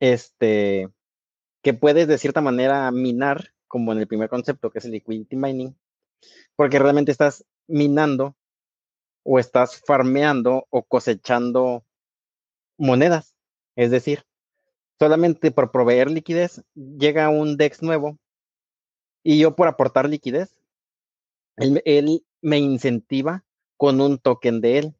este, 0.00 0.88
que 1.62 1.74
puedes 1.74 2.08
de 2.08 2.18
cierta 2.18 2.40
manera 2.40 2.90
minar, 2.90 3.52
como 3.68 3.92
en 3.92 3.98
el 3.98 4.08
primer 4.08 4.28
concepto, 4.28 4.70
que 4.70 4.80
es 4.80 4.84
el 4.84 4.92
liquidity 4.92 5.36
mining, 5.36 5.76
porque 6.56 6.78
realmente 6.78 7.12
estás 7.12 7.44
minando 7.68 8.34
o 9.22 9.38
estás 9.38 9.80
farmeando 9.86 10.66
o 10.70 10.82
cosechando 10.82 11.84
monedas. 12.78 13.36
Es 13.76 13.90
decir, 13.90 14.24
solamente 14.98 15.50
por 15.50 15.70
proveer 15.70 16.10
liquidez 16.10 16.62
llega 16.74 17.28
un 17.28 17.56
DEX 17.56 17.82
nuevo 17.82 18.18
y 19.22 19.38
yo 19.38 19.54
por 19.54 19.68
aportar 19.68 20.08
liquidez, 20.08 20.60
él, 21.56 22.24
me 22.42 22.58
incentiva 22.58 23.44
con 23.76 24.00
un 24.00 24.18
token 24.18 24.60
de 24.60 24.78
él. 24.78 24.94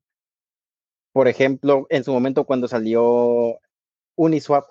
Por 1.13 1.27
ejemplo, 1.27 1.87
en 1.89 2.05
su 2.05 2.13
momento 2.13 2.45
cuando 2.45 2.69
salió 2.69 3.59
Uniswap, 4.17 4.71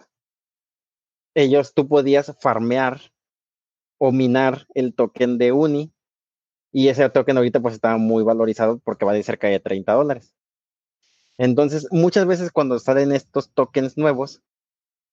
ellos 1.42 1.74
tú 1.74 1.88
podías 1.88 2.36
farmear 2.40 3.00
o 3.98 4.12
minar 4.12 4.68
el 4.74 4.94
token 4.94 5.38
de 5.38 5.52
Uni 5.52 5.94
y 6.72 6.90
ese 6.90 7.10
token 7.10 7.38
ahorita 7.38 7.62
pues 7.62 7.76
está 7.76 7.98
muy 7.98 8.24
valorizado 8.24 8.80
porque 8.80 9.06
vale 9.06 9.24
cerca 9.24 9.48
de 9.48 9.60
30 9.60 9.94
dólares. 9.94 10.34
Entonces, 11.38 11.88
muchas 11.92 12.26
veces 12.26 12.52
cuando 12.52 12.78
salen 12.80 13.14
estos 13.14 13.52
tokens 13.54 13.98
nuevos 13.98 14.42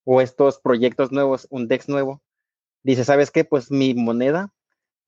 o 0.05 0.21
estos 0.21 0.59
proyectos 0.59 1.12
nuevos, 1.12 1.47
un 1.51 1.69
DEX 1.69 1.89
nuevo, 1.89 2.23
dice, 2.83 3.05
¿sabes 3.05 3.31
qué? 3.31 3.45
Pues 3.45 3.71
mi 3.71 3.95
moneda 3.95 4.53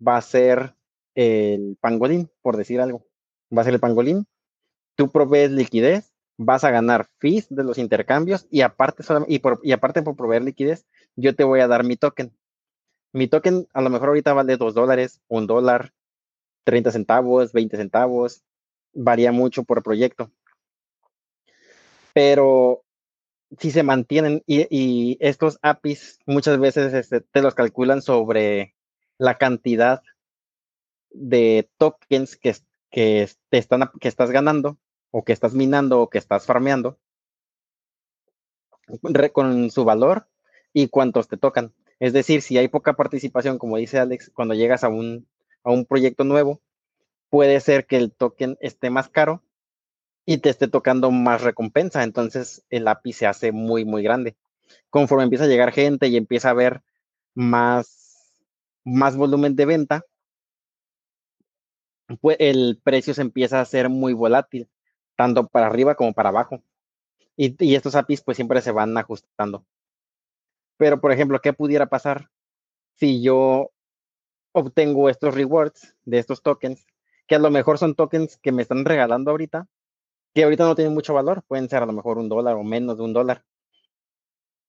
va 0.07 0.17
a 0.17 0.23
ser 0.23 0.77
el 1.17 1.77
pangolín, 1.81 2.31
por 2.43 2.57
decir 2.57 2.81
algo. 2.81 3.05
Va 3.57 3.63
a 3.63 3.65
ser 3.65 3.75
el 3.75 3.81
pangolín. 3.81 4.27
Tú 4.95 5.11
provees 5.11 5.51
liquidez, 5.51 6.13
vas 6.37 6.63
a 6.63 6.71
ganar 6.71 7.09
fees 7.19 7.49
de 7.51 7.65
los 7.65 7.79
intercambios 7.79 8.47
y 8.51 8.61
aparte, 8.61 9.03
y, 9.27 9.41
por, 9.41 9.61
y 9.65 9.73
aparte 9.73 10.03
por 10.03 10.15
proveer 10.15 10.43
liquidez, 10.43 10.87
yo 11.19 11.35
te 11.35 11.45
voy 11.45 11.61
a 11.61 11.67
dar 11.67 11.85
mi 11.85 11.97
token. 11.97 12.33
Mi 13.13 13.27
token 13.27 13.67
a 13.73 13.83
lo 13.83 13.91
mejor 13.91 14.09
ahorita 14.09 14.33
vale 14.35 14.57
dos 14.57 14.75
dólares, 14.75 15.21
un 15.27 15.47
dólar, 15.47 15.93
30 16.65 16.93
centavos, 16.93 17.53
20 17.53 17.77
centavos, 17.77 18.45
varía 18.93 19.33
mucho 19.33 19.65
por 19.65 19.83
proyecto. 19.83 20.31
Pero 22.15 22.85
si 23.59 23.73
se 23.73 23.83
mantienen 23.83 24.45
y, 24.47 25.17
estos 25.21 25.59
APIs 25.63 26.21
muchas 26.27 26.59
veces 26.61 26.95
este, 26.95 27.21
te 27.21 27.43
los 27.43 27.55
calculan 27.55 28.01
sobre 28.01 28.77
la 29.17 29.39
cantidad 29.39 30.03
de 31.11 31.69
tokens 31.79 32.37
que, 32.37 32.55
que, 32.91 33.29
te 33.49 33.59
están, 33.59 33.91
que 34.01 34.09
estás 34.09 34.31
ganando 34.31 34.79
o 35.11 35.25
que 35.25 35.33
estás 35.33 35.55
minando 35.55 36.01
o 36.01 36.11
que 36.11 36.19
estás 36.19 36.47
farmeando 36.47 37.01
con 39.33 39.71
su 39.71 39.85
valor 39.85 40.28
y 40.73 40.89
cuántos 40.89 41.29
te 41.29 41.37
tocan. 41.37 41.73
Es 42.01 42.13
decir, 42.13 42.43
si 42.43 42.59
hay 42.59 42.69
poca 42.69 42.95
participación, 42.95 43.59
como 43.59 43.77
dice 43.77 43.99
Alex, 43.99 44.31
cuando 44.33 44.55
llegas 44.55 44.85
a 44.85 44.89
un, 44.89 45.27
a 45.65 45.73
un 45.73 45.85
proyecto 45.85 46.25
nuevo, 46.25 46.61
puede 47.31 47.61
ser 47.61 47.87
que 47.87 47.97
el 47.97 48.13
token 48.13 48.57
esté 48.61 48.91
más 48.91 49.09
caro 49.09 49.43
y 50.25 50.39
te 50.39 50.51
esté 50.51 50.69
tocando 50.69 51.11
más 51.11 51.43
recompensa. 51.43 52.03
Entonces 52.05 52.65
el 52.71 52.87
API 52.89 53.13
se 53.13 53.27
hace 53.27 53.53
muy, 53.53 53.85
muy 53.85 54.03
grande. 54.03 54.37
Conforme 54.91 55.25
empieza 55.25 55.45
a 55.45 55.49
llegar 55.49 55.73
gente 55.73 56.09
y 56.09 56.17
empieza 56.17 56.49
a 56.49 56.53
haber 56.53 56.83
más, 57.35 58.45
más 58.85 59.17
volumen 59.17 59.57
de 59.57 59.67
venta, 59.67 60.05
pues 62.21 62.37
el 62.41 62.81
precio 62.83 63.15
se 63.15 63.23
empieza 63.23 63.59
a 63.59 63.63
hacer 63.63 63.89
muy 63.89 64.13
volátil, 64.13 64.69
tanto 65.17 65.47
para 65.47 65.67
arriba 65.67 65.95
como 65.95 66.13
para 66.15 66.31
abajo. 66.31 66.63
Y, 67.37 67.57
y 67.65 67.75
estos 67.75 67.95
APIs 67.95 68.23
pues 68.23 68.37
siempre 68.37 68.61
se 68.63 68.73
van 68.73 68.97
ajustando. 68.97 69.65
Pero, 70.79 71.01
por 71.01 71.13
ejemplo, 71.13 71.41
¿qué 71.41 71.53
pudiera 71.53 71.87
pasar 71.87 72.31
si 72.95 73.23
yo 73.23 73.71
obtengo 74.53 75.09
estos 75.09 75.35
rewards 75.35 75.97
de 76.05 76.19
estos 76.19 76.43
tokens, 76.43 76.87
que 77.27 77.35
a 77.35 77.39
lo 77.39 77.51
mejor 77.51 77.79
son 77.79 77.95
tokens 77.95 78.39
que 78.39 78.53
me 78.53 78.63
están 78.63 78.85
regalando 78.85 79.31
ahorita, 79.31 79.69
que 80.35 80.45
ahorita 80.45 80.65
no 80.65 80.75
tienen 80.75 80.95
mucho 80.95 81.15
valor, 81.15 81.43
pueden 81.47 81.69
ser 81.69 81.83
a 81.83 81.87
lo 81.87 81.93
mejor 81.93 82.19
un 82.19 82.29
dólar 82.29 82.57
o 82.57 82.65
menos 82.65 82.97
de 82.97 83.05
un 83.05 83.13
dólar. 83.13 83.45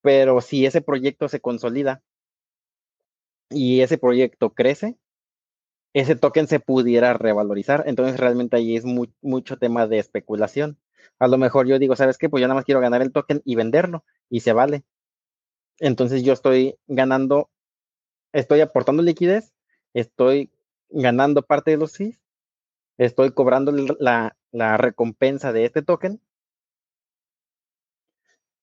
Pero 0.02 0.42
si 0.42 0.66
ese 0.66 0.82
proyecto 0.82 1.28
se 1.28 1.40
consolida 1.40 2.02
y 3.50 3.82
ese 3.82 3.98
proyecto 3.98 4.54
crece, 4.54 4.98
ese 5.94 6.16
token 6.16 6.48
se 6.48 6.60
pudiera 6.60 7.14
revalorizar. 7.14 7.84
Entonces 7.88 8.20
realmente 8.20 8.58
ahí 8.58 8.76
es 8.76 8.86
mucho 8.86 9.58
tema 9.58 9.88
de 9.88 10.00
especulación. 10.00 10.78
A 11.20 11.28
lo 11.28 11.38
mejor 11.38 11.68
yo 11.68 11.80
digo, 11.80 11.96
¿sabes 11.96 12.18
qué? 12.18 12.30
Pues 12.30 12.42
yo 12.42 12.48
nada 12.48 12.56
más 12.56 12.66
quiero 12.66 12.82
ganar 12.82 13.02
el 13.02 13.12
token 13.12 13.42
y 13.44 13.56
venderlo 13.56 14.06
y 14.30 14.42
se 14.42 14.54
vale. 14.54 14.84
Entonces 15.80 16.24
yo 16.24 16.34
estoy 16.34 16.76
ganando, 16.88 17.50
estoy 18.34 18.62
aportando 18.62 19.02
liquidez, 19.02 19.54
estoy 19.94 20.52
ganando 20.90 21.42
parte 21.42 21.72
de 21.72 21.78
los 21.78 21.96
fees, 21.96 22.20
estoy 22.98 23.32
cobrando 23.32 23.72
la, 24.00 24.36
la 24.52 24.78
recompensa 24.78 25.54
de 25.54 25.66
este 25.66 25.82
token. 25.82 26.22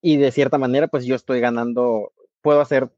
Y 0.03 0.19
de 0.19 0.31
cierta 0.31 0.59
manera, 0.59 0.89
pues 0.89 1.05
yo 1.05 1.17
estoy 1.17 1.41
ganando, 1.41 2.13
puedo 2.43 2.61
hacer 2.61 2.91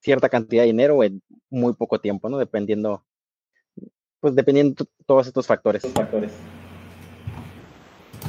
cierta 0.00 0.28
cantidad 0.28 0.62
de 0.62 0.68
dinero 0.68 1.02
en 1.04 1.22
muy 1.50 1.74
poco 1.74 2.00
tiempo, 2.00 2.28
¿no? 2.28 2.38
Dependiendo, 2.38 3.04
pues 4.20 4.34
dependiendo 4.34 4.84
todos 5.04 5.26
estos 5.26 5.46
factores. 5.46 5.82
factores. 5.92 6.32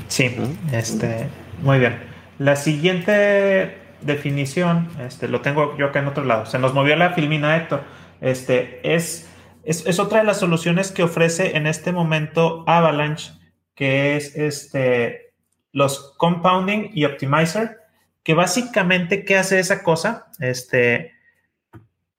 Sí, 0.08 0.30
este, 0.72 1.30
muy 1.62 1.80
bien. 1.80 1.98
La 2.38 2.56
siguiente 2.56 3.87
definición, 4.02 4.90
este, 5.00 5.28
lo 5.28 5.42
tengo 5.42 5.78
yo 5.78 5.88
acá 5.88 6.00
en 6.00 6.08
otro 6.08 6.24
lado. 6.24 6.46
Se 6.46 6.60
nos 6.60 6.74
movió 6.74 6.96
la 6.96 7.14
filmina, 7.14 7.56
Héctor. 7.58 7.84
Este, 8.22 8.80
es, 8.96 9.30
es, 9.64 10.00
otra 10.00 10.20
de 10.20 10.26
las 10.26 10.40
soluciones 10.40 10.92
que 10.92 11.04
ofrece 11.04 11.58
en 11.58 11.68
este 11.68 11.92
momento 11.92 12.64
Avalanche, 12.68 13.34
que 13.76 14.16
es 14.16 14.36
este, 14.36 15.34
los 15.72 16.16
Compounding 16.18 16.92
y 16.94 17.06
Optimizer, 17.06 17.78
que 18.24 18.34
básicamente, 18.34 19.24
¿qué 19.24 19.38
hace 19.38 19.60
esa 19.60 19.84
cosa? 19.84 20.28
Este, 20.40 21.14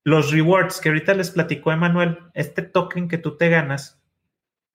los 0.05 0.31
rewards 0.31 0.81
que 0.81 0.89
ahorita 0.89 1.14
les 1.14 1.31
platicó 1.31 1.72
Emanuel, 1.72 2.18
este 2.35 2.62
token 2.62 3.09
que 3.09 3.18
tú 3.18 3.37
te 3.37 3.49
ganas, 3.49 3.99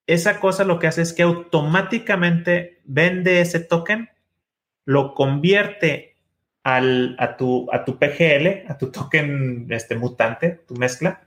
esa 0.05 0.39
cosa 0.39 0.65
lo 0.65 0.79
que 0.79 0.87
hace 0.87 1.01
es 1.01 1.13
que 1.13 1.23
automáticamente 1.23 2.81
vende 2.83 3.41
ese 3.41 3.59
token, 3.59 4.09
lo 4.85 5.13
convierte 5.13 6.12
al, 6.63 7.15
a, 7.19 7.35
tu, 7.37 7.67
a 7.71 7.83
tu 7.85 7.97
PGL, 7.97 8.69
a 8.69 8.77
tu 8.77 8.91
token 8.91 9.67
este, 9.69 9.95
mutante, 9.95 10.61
tu 10.67 10.75
mezcla, 10.75 11.21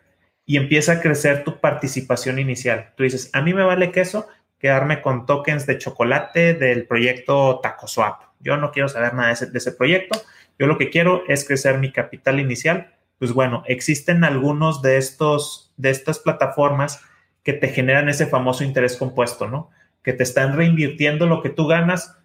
y 0.44 0.56
empieza 0.56 0.92
a 0.92 1.00
crecer 1.00 1.44
tu 1.44 1.60
participación 1.60 2.38
inicial. 2.38 2.92
Tú 2.96 3.02
dices, 3.02 3.30
a 3.32 3.42
mí 3.42 3.52
me 3.52 3.64
vale 3.64 3.92
queso 3.92 4.26
quedarme 4.58 5.02
con 5.02 5.26
tokens 5.26 5.66
de 5.66 5.78
chocolate 5.78 6.54
del 6.54 6.86
proyecto 6.86 7.60
TacoSwap. 7.62 8.22
Yo 8.40 8.56
no 8.56 8.70
quiero 8.70 8.88
saber 8.88 9.14
nada 9.14 9.28
de 9.28 9.34
ese, 9.34 9.46
de 9.46 9.58
ese 9.58 9.72
proyecto. 9.72 10.20
Yo 10.58 10.66
lo 10.66 10.78
que 10.78 10.90
quiero 10.90 11.24
es 11.28 11.46
crecer 11.46 11.78
mi 11.78 11.92
capital 11.92 12.40
inicial. 12.40 12.94
Pues 13.18 13.32
bueno, 13.32 13.62
existen 13.66 14.24
algunos 14.24 14.82
de 14.82 14.96
estos, 14.96 15.72
de 15.76 15.90
estas 15.90 16.18
plataformas 16.18 17.02
que 17.42 17.52
te 17.52 17.68
generan 17.68 18.08
ese 18.08 18.26
famoso 18.26 18.64
interés 18.64 18.96
compuesto, 18.96 19.48
¿no? 19.48 19.70
Que 20.02 20.12
te 20.12 20.22
están 20.22 20.56
reinvirtiendo 20.56 21.26
lo 21.26 21.42
que 21.42 21.50
tú 21.50 21.66
ganas 21.66 22.16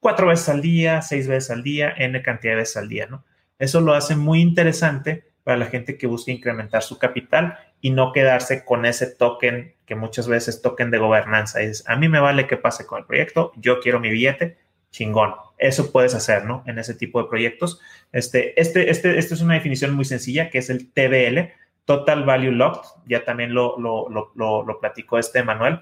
cuatro 0.00 0.28
veces 0.28 0.48
al 0.48 0.62
día, 0.62 1.02
seis 1.02 1.28
veces 1.28 1.50
al 1.50 1.62
día, 1.62 1.92
n 1.96 2.20
cantidad 2.22 2.52
de 2.52 2.58
veces 2.58 2.76
al 2.76 2.88
día, 2.88 3.06
¿no? 3.06 3.24
Eso 3.58 3.80
lo 3.80 3.94
hace 3.94 4.16
muy 4.16 4.40
interesante 4.40 5.24
para 5.42 5.56
la 5.56 5.66
gente 5.66 5.96
que 5.98 6.06
busca 6.06 6.30
incrementar 6.30 6.82
su 6.82 6.98
capital 6.98 7.58
y 7.80 7.90
no 7.90 8.12
quedarse 8.12 8.64
con 8.64 8.84
ese 8.84 9.06
token 9.06 9.74
que 9.86 9.94
muchas 9.94 10.28
veces 10.28 10.56
es 10.56 10.62
token 10.62 10.90
de 10.90 10.98
gobernanza. 10.98 11.60
Es, 11.62 11.88
a 11.88 11.96
mí 11.96 12.08
me 12.08 12.20
vale 12.20 12.46
que 12.46 12.56
pase 12.56 12.86
con 12.86 13.00
el 13.00 13.06
proyecto, 13.06 13.52
yo 13.56 13.80
quiero 13.80 13.98
mi 14.00 14.10
billete, 14.10 14.58
chingón. 14.90 15.34
Eso 15.56 15.90
puedes 15.90 16.14
hacer, 16.14 16.44
¿no? 16.44 16.62
En 16.66 16.78
ese 16.78 16.94
tipo 16.94 17.22
de 17.22 17.28
proyectos. 17.28 17.80
Este, 18.12 18.60
este, 18.60 18.90
este, 18.90 19.18
esta 19.18 19.34
es 19.34 19.40
una 19.40 19.54
definición 19.54 19.94
muy 19.94 20.04
sencilla 20.04 20.50
que 20.50 20.58
es 20.58 20.70
el 20.70 20.92
TBL, 20.92 21.52
Total 21.84 22.24
Value 22.24 22.52
Locked, 22.52 22.86
ya 23.06 23.24
también 23.24 23.54
lo, 23.54 23.78
lo, 23.78 24.08
lo, 24.10 24.62
lo 24.62 24.80
platicó 24.80 25.18
este 25.18 25.42
Manuel. 25.42 25.80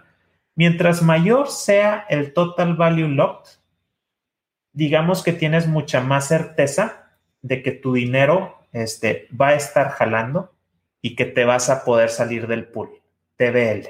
Mientras 0.54 1.02
mayor 1.02 1.48
sea 1.48 2.06
el 2.08 2.32
Total 2.32 2.74
Value 2.76 3.08
Locked, 3.08 3.58
digamos 4.76 5.22
que 5.22 5.32
tienes 5.32 5.66
mucha 5.66 6.02
más 6.02 6.28
certeza 6.28 7.08
de 7.40 7.62
que 7.62 7.72
tu 7.72 7.94
dinero 7.94 8.58
este, 8.72 9.26
va 9.28 9.48
a 9.48 9.54
estar 9.54 9.88
jalando 9.88 10.54
y 11.00 11.16
que 11.16 11.24
te 11.24 11.46
vas 11.46 11.70
a 11.70 11.82
poder 11.82 12.10
salir 12.10 12.46
del 12.46 12.68
pool, 12.68 12.90
TBL. 13.36 13.88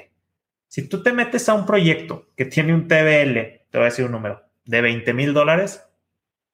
Si 0.69 0.87
tú 0.87 1.03
te 1.03 1.11
metes 1.11 1.49
a 1.49 1.55
un 1.55 1.65
proyecto 1.65 2.29
que 2.37 2.45
tiene 2.45 2.73
un 2.73 2.87
TBL, 2.87 3.33
te 3.69 3.77
voy 3.77 3.81
a 3.81 3.89
decir 3.89 4.05
un 4.05 4.13
número, 4.13 4.41
de 4.63 4.79
20 4.79 5.13
mil 5.13 5.33
dólares, 5.33 5.83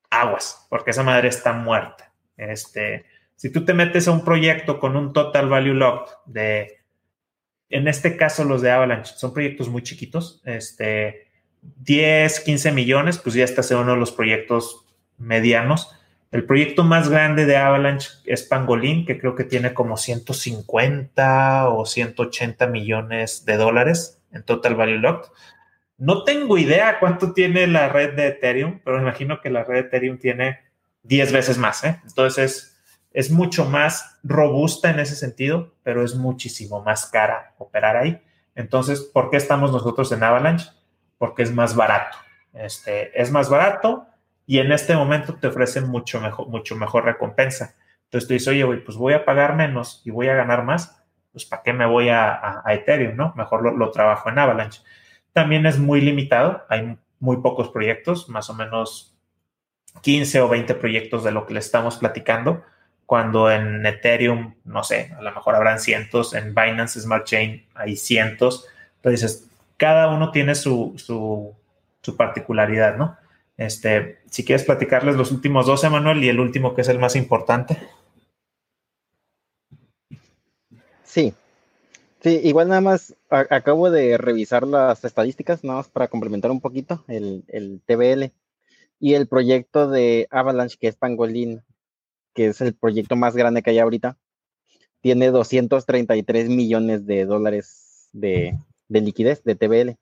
aguas, 0.10 0.66
porque 0.68 0.92
esa 0.92 1.04
madre 1.04 1.28
está 1.28 1.54
muerta. 1.54 2.12
Este, 2.36 3.06
si 3.36 3.52
tú 3.52 3.64
te 3.66 3.76
metes 3.76 4.08
a 4.08 4.12
un 4.14 4.26
proyecto 4.26 4.80
con 4.80 4.96
un 4.96 5.14
total 5.14 5.48
value 5.48 5.76
locked 5.76 6.12
de, 6.26 6.80
en 7.70 7.88
este 7.88 8.18
caso 8.18 8.46
los 8.46 8.64
de 8.64 8.72
Avalanche, 8.72 9.14
son 9.16 9.32
proyectos 9.32 9.70
muy 9.70 9.84
chiquitos, 9.84 10.42
este, 10.44 11.33
10, 11.84 12.40
15 12.42 12.72
millones, 12.72 13.18
pues 13.18 13.36
ya 13.36 13.44
está 13.44 13.62
en 13.70 13.82
uno 13.82 13.94
de 13.94 14.00
los 14.00 14.12
proyectos 14.12 14.86
medianos. 15.18 15.92
El 16.32 16.46
proyecto 16.46 16.84
más 16.84 17.10
grande 17.10 17.46
de 17.46 17.58
Avalanche 17.58 18.10
es 18.26 18.44
Pangolin, 18.44 19.06
que 19.06 19.20
creo 19.20 19.36
que 19.36 19.44
tiene 19.44 19.74
como 19.74 19.98
150 19.98 21.70
o 21.70 21.86
180 21.86 22.68
millones 22.68 23.46
de 23.46 23.58
dólares 23.58 24.22
en 24.32 24.44
total 24.44 24.76
value 24.76 24.98
locked. 24.98 25.30
No 25.98 26.24
tengo 26.24 26.58
idea 26.58 27.00
cuánto 27.00 27.34
tiene 27.34 27.68
la 27.68 27.90
red 27.90 28.16
de 28.16 28.28
Ethereum, 28.28 28.80
pero 28.84 28.98
me 28.98 29.04
imagino 29.04 29.42
que 29.42 29.52
la 29.52 29.64
red 29.64 29.76
de 29.76 29.88
Ethereum 29.88 30.18
tiene 30.18 30.60
10 31.04 31.32
veces 31.32 31.58
más. 31.58 31.84
¿eh? 31.84 32.00
Entonces, 32.04 32.82
es 33.12 33.30
mucho 33.30 33.66
más 33.66 34.18
robusta 34.24 34.90
en 34.90 35.00
ese 35.00 35.16
sentido, 35.16 35.76
pero 35.84 36.04
es 36.04 36.16
muchísimo 36.16 36.82
más 36.82 37.06
cara 37.06 37.54
operar 37.60 37.96
ahí. 37.96 38.20
Entonces, 38.56 39.02
¿por 39.02 39.30
qué 39.30 39.38
estamos 39.38 39.72
nosotros 39.72 40.12
en 40.12 40.24
Avalanche? 40.24 40.68
Porque 41.18 41.44
es 41.44 41.54
más 41.54 41.76
barato. 41.76 42.18
Este, 42.54 43.20
es 43.20 43.32
más 43.32 43.50
barato 43.50 44.06
y 44.46 44.60
en 44.60 44.72
este 44.72 44.96
momento 44.96 45.36
te 45.36 45.48
ofrecen 45.48 45.88
mucho 45.88 46.20
mejor, 46.22 46.48
mucho 46.48 46.76
mejor 46.76 47.06
recompensa. 47.06 47.76
Entonces 48.06 48.28
tú 48.28 48.34
dices, 48.34 48.48
oye, 48.50 48.66
pues 48.78 48.98
voy 48.98 49.14
a 49.14 49.26
pagar 49.26 49.56
menos 49.56 50.02
y 50.06 50.12
voy 50.12 50.28
a 50.28 50.36
ganar 50.36 50.64
más, 50.64 51.04
pues 51.32 51.46
¿para 51.46 51.64
qué 51.64 51.74
me 51.74 51.86
voy 51.86 52.10
a, 52.10 52.62
Ethereum, 52.68 53.16
no? 53.16 53.34
Mejor 53.36 53.64
lo, 53.64 53.76
lo, 53.76 53.90
trabajo 53.92 54.30
en 54.30 54.38
Avalanche. 54.38 54.82
También 55.32 55.66
es 55.66 55.80
muy 55.80 56.00
limitado, 56.02 56.64
hay 56.70 56.98
muy 57.20 57.38
pocos 57.38 57.70
proyectos, 57.70 58.30
más 58.30 58.50
o 58.50 58.54
menos 58.54 59.16
15 60.02 60.42
o 60.42 60.50
20 60.50 60.76
proyectos 60.76 61.24
de 61.24 61.32
lo 61.32 61.48
que 61.48 61.54
le 61.54 61.60
estamos 61.60 61.98
platicando 61.98 62.64
cuando 63.06 63.52
en 63.52 63.86
Ethereum, 63.86 64.56
no 64.64 64.84
sé, 64.84 65.14
a 65.18 65.22
lo 65.22 65.32
mejor 65.32 65.56
habrán 65.56 65.80
cientos, 65.80 66.34
en 66.34 66.56
Binance 66.56 67.00
Smart 67.02 67.26
Chain 67.26 67.66
hay 67.76 67.96
cientos. 67.96 68.68
Entonces, 68.96 69.50
cada 69.84 70.08
uno 70.08 70.32
tiene 70.32 70.56
su, 70.56 70.94
su, 70.96 72.16
particularidad, 72.16 72.96
¿no? 72.96 73.18
Este, 73.58 74.20
si 74.30 74.46
quieres 74.46 74.64
platicarles 74.64 75.18
los 75.18 75.30
últimos 75.34 75.66
dos, 75.66 75.84
Emanuel, 75.84 76.24
y 76.24 76.30
el 76.30 76.40
último 76.40 76.74
que 76.74 76.84
es 76.84 76.88
el 76.88 77.00
más 77.00 77.18
importante. 77.18 77.78
Sí, 81.04 81.34
sí, 82.22 82.40
igual 82.46 82.70
nada 82.70 82.80
más 82.80 83.14
acabo 83.30 83.92
de 83.92 84.18
revisar 84.18 84.66
las 84.66 85.04
estadísticas, 85.04 85.66
nada 85.66 85.80
más 85.80 85.90
para 85.90 86.08
complementar 86.08 86.50
un 86.50 86.62
poquito 86.62 87.04
el, 87.10 87.44
el 87.50 87.82
TBL 87.86 88.32
y 89.02 89.16
el 89.16 89.28
proyecto 89.28 89.90
de 89.90 90.30
Avalanche, 90.32 90.78
que 90.80 90.88
es 90.88 90.96
Pangolin, 90.96 91.62
que 92.34 92.46
es 92.46 92.62
el 92.62 92.74
proyecto 92.74 93.18
más 93.18 93.36
grande 93.36 93.62
que 93.62 93.72
hay 93.72 93.80
ahorita, 93.80 94.18
tiene 95.02 95.30
233 95.30 96.48
millones 96.48 97.06
de 97.06 97.26
dólares 97.26 98.08
de, 98.14 98.58
liquidez, 98.90 99.44
de 99.44 99.56
TBL. 99.56 99.98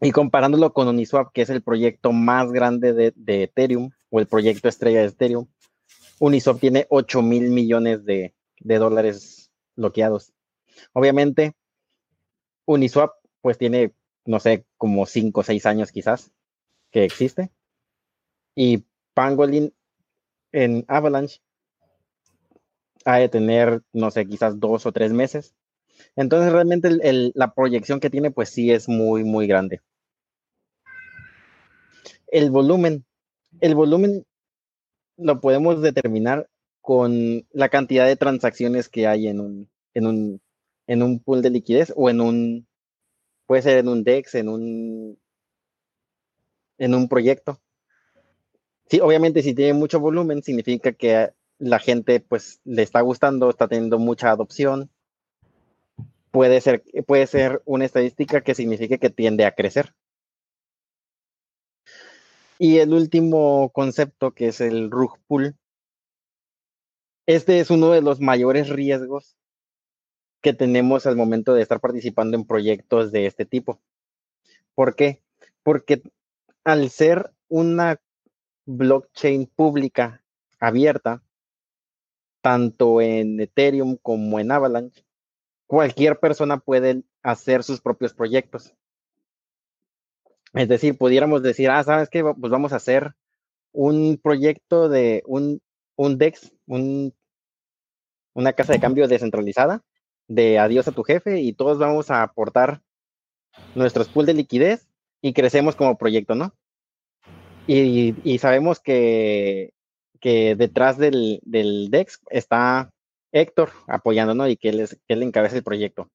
Y 0.00 0.12
comparándolo 0.12 0.72
con 0.72 0.88
Uniswap, 0.88 1.32
que 1.32 1.42
es 1.42 1.50
el 1.50 1.62
proyecto 1.62 2.12
más 2.12 2.52
grande 2.52 2.92
de, 2.92 3.42
Ethereum, 3.42 3.90
o 4.10 4.20
el 4.20 4.26
proyecto 4.26 4.68
estrella 4.68 5.00
de 5.00 5.06
Ethereum, 5.06 5.46
Uniswap 6.18 6.60
tiene 6.60 6.86
8 6.90 7.22
mil 7.22 7.50
millones 7.50 8.04
de, 8.04 8.34
de 8.60 8.78
dólares 8.78 9.50
bloqueados. 9.74 10.32
Obviamente, 10.92 11.54
Uniswap 12.66 13.12
pues 13.40 13.58
tiene, 13.58 13.94
no 14.24 14.40
sé, 14.40 14.66
como 14.76 15.06
5 15.06 15.40
o 15.40 15.42
6 15.42 15.66
años 15.66 15.92
quizás 15.92 16.32
que 16.90 17.04
existe. 17.04 17.50
Y 18.54 18.84
Pangolin 19.14 19.72
en 20.52 20.84
Avalanche 20.88 21.40
ha 23.04 23.16
de 23.18 23.28
tener, 23.28 23.82
no 23.92 24.10
sé, 24.10 24.26
quizás 24.26 24.58
dos 24.58 24.84
o 24.84 24.92
tres 24.92 25.12
meses. 25.12 25.54
Entonces 26.16 26.52
realmente 26.52 26.90
la 27.34 27.54
proyección 27.54 28.00
que 28.00 28.10
tiene 28.10 28.30
pues 28.30 28.50
sí 28.50 28.70
es 28.70 28.88
muy, 28.88 29.24
muy 29.24 29.46
grande. 29.46 29.80
El 32.28 32.50
volumen, 32.50 33.04
el 33.60 33.74
volumen 33.74 34.24
lo 35.16 35.40
podemos 35.40 35.80
determinar 35.82 36.48
con 36.80 37.46
la 37.52 37.68
cantidad 37.68 38.06
de 38.06 38.16
transacciones 38.16 38.88
que 38.88 39.06
hay 39.06 39.28
en 39.28 39.40
un, 39.40 39.70
en 39.94 40.06
un, 40.06 40.40
en 40.86 41.02
un 41.02 41.20
pool 41.20 41.42
de 41.42 41.50
liquidez 41.50 41.92
o 41.96 42.10
en 42.10 42.20
un, 42.20 42.68
puede 43.46 43.62
ser 43.62 43.78
en 43.78 43.88
un 43.88 44.04
DEX, 44.04 44.34
en 44.36 44.48
un, 44.48 45.18
en 46.78 46.94
un 46.94 47.08
proyecto. 47.08 47.60
Sí, 48.88 49.00
obviamente 49.00 49.42
si 49.42 49.54
tiene 49.54 49.72
mucho 49.72 49.98
volumen 49.98 50.42
significa 50.42 50.92
que 50.92 51.30
la 51.58 51.78
gente 51.78 52.20
pues 52.20 52.60
le 52.64 52.82
está 52.82 53.00
gustando, 53.00 53.50
está 53.50 53.66
teniendo 53.66 53.98
mucha 53.98 54.30
adopción. 54.30 54.90
Puede 56.36 56.60
ser, 56.60 56.84
puede 57.06 57.26
ser 57.26 57.62
una 57.64 57.86
estadística 57.86 58.42
que 58.42 58.54
signifique 58.54 58.98
que 58.98 59.08
tiende 59.08 59.46
a 59.46 59.54
crecer. 59.54 59.94
Y 62.58 62.76
el 62.76 62.92
último 62.92 63.70
concepto 63.72 64.32
que 64.32 64.48
es 64.48 64.60
el 64.60 64.90
rug 64.90 65.18
pull. 65.26 65.56
Este 67.24 67.58
es 67.58 67.70
uno 67.70 67.90
de 67.90 68.02
los 68.02 68.20
mayores 68.20 68.68
riesgos 68.68 69.38
que 70.42 70.52
tenemos 70.52 71.06
al 71.06 71.16
momento 71.16 71.54
de 71.54 71.62
estar 71.62 71.80
participando 71.80 72.36
en 72.36 72.44
proyectos 72.44 73.12
de 73.12 73.24
este 73.24 73.46
tipo. 73.46 73.80
¿Por 74.74 74.94
qué? 74.94 75.22
Porque 75.62 76.02
al 76.64 76.90
ser 76.90 77.32
una 77.48 77.98
blockchain 78.66 79.46
pública 79.46 80.22
abierta, 80.60 81.22
tanto 82.42 83.00
en 83.00 83.40
Ethereum 83.40 83.96
como 83.96 84.38
en 84.38 84.52
Avalanche, 84.52 85.05
cualquier 85.66 86.18
persona 86.18 86.58
puede 86.58 87.02
hacer 87.22 87.62
sus 87.62 87.80
propios 87.80 88.14
proyectos. 88.14 88.74
Es 90.54 90.68
decir, 90.68 90.96
pudiéramos 90.96 91.42
decir, 91.42 91.70
ah, 91.70 91.82
¿sabes 91.84 92.08
qué? 92.08 92.22
Pues 92.22 92.50
vamos 92.50 92.72
a 92.72 92.76
hacer 92.76 93.14
un 93.72 94.18
proyecto 94.22 94.88
de 94.88 95.22
un, 95.26 95.60
un 95.96 96.16
DEX, 96.18 96.52
un, 96.66 97.14
una 98.32 98.52
casa 98.52 98.72
de 98.72 98.80
cambio 98.80 99.06
descentralizada, 99.08 99.82
de 100.28 100.58
adiós 100.58 100.88
a 100.88 100.92
tu 100.92 101.02
jefe 101.02 101.40
y 101.40 101.52
todos 101.52 101.78
vamos 101.78 102.10
a 102.10 102.22
aportar 102.22 102.82
nuestros 103.74 104.08
pool 104.08 104.26
de 104.26 104.34
liquidez 104.34 104.88
y 105.20 105.32
crecemos 105.32 105.76
como 105.76 105.98
proyecto, 105.98 106.34
¿no? 106.34 106.54
Y, 107.66 108.38
sabemos 108.38 108.78
que, 108.78 109.72
que 110.20 110.54
detrás 110.54 110.98
del, 110.98 111.40
del, 111.42 111.90
DEX 111.90 112.20
está 112.30 112.92
Héctor 113.40 113.70
apoyando, 113.86 114.34
¿no? 114.34 114.48
Y 114.48 114.56
que 114.56 114.70
él, 114.70 114.88
que 115.06 115.14
él 115.14 115.22
encabeza 115.22 115.56
el 115.56 115.62
proyecto. 115.62 116.10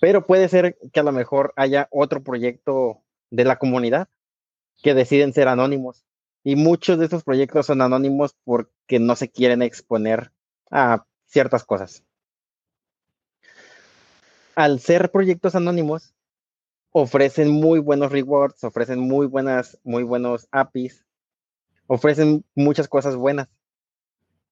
Pero 0.00 0.26
puede 0.26 0.48
ser 0.48 0.76
que 0.92 1.00
a 1.00 1.02
lo 1.02 1.12
mejor 1.12 1.52
haya 1.56 1.88
otro 1.90 2.22
proyecto 2.22 3.02
de 3.30 3.44
la 3.44 3.58
comunidad 3.58 4.08
que 4.82 4.94
deciden 4.94 5.32
ser 5.32 5.48
anónimos. 5.48 6.04
Y 6.42 6.56
muchos 6.56 6.98
de 6.98 7.04
estos 7.04 7.24
proyectos 7.24 7.66
son 7.66 7.80
anónimos 7.80 8.36
porque 8.44 8.98
no 8.98 9.16
se 9.16 9.30
quieren 9.30 9.62
exponer 9.62 10.30
a 10.70 11.06
ciertas 11.26 11.64
cosas. 11.64 12.04
Al 14.54 14.80
ser 14.80 15.10
proyectos 15.10 15.54
anónimos, 15.54 16.14
ofrecen 16.90 17.50
muy 17.50 17.80
buenos 17.80 18.12
rewards, 18.12 18.62
ofrecen 18.62 19.00
muy 19.00 19.26
buenas, 19.26 19.80
muy 19.82 20.04
buenos 20.04 20.46
APIs, 20.52 21.04
ofrecen 21.86 22.44
muchas 22.54 22.86
cosas 22.86 23.16
buenas, 23.16 23.48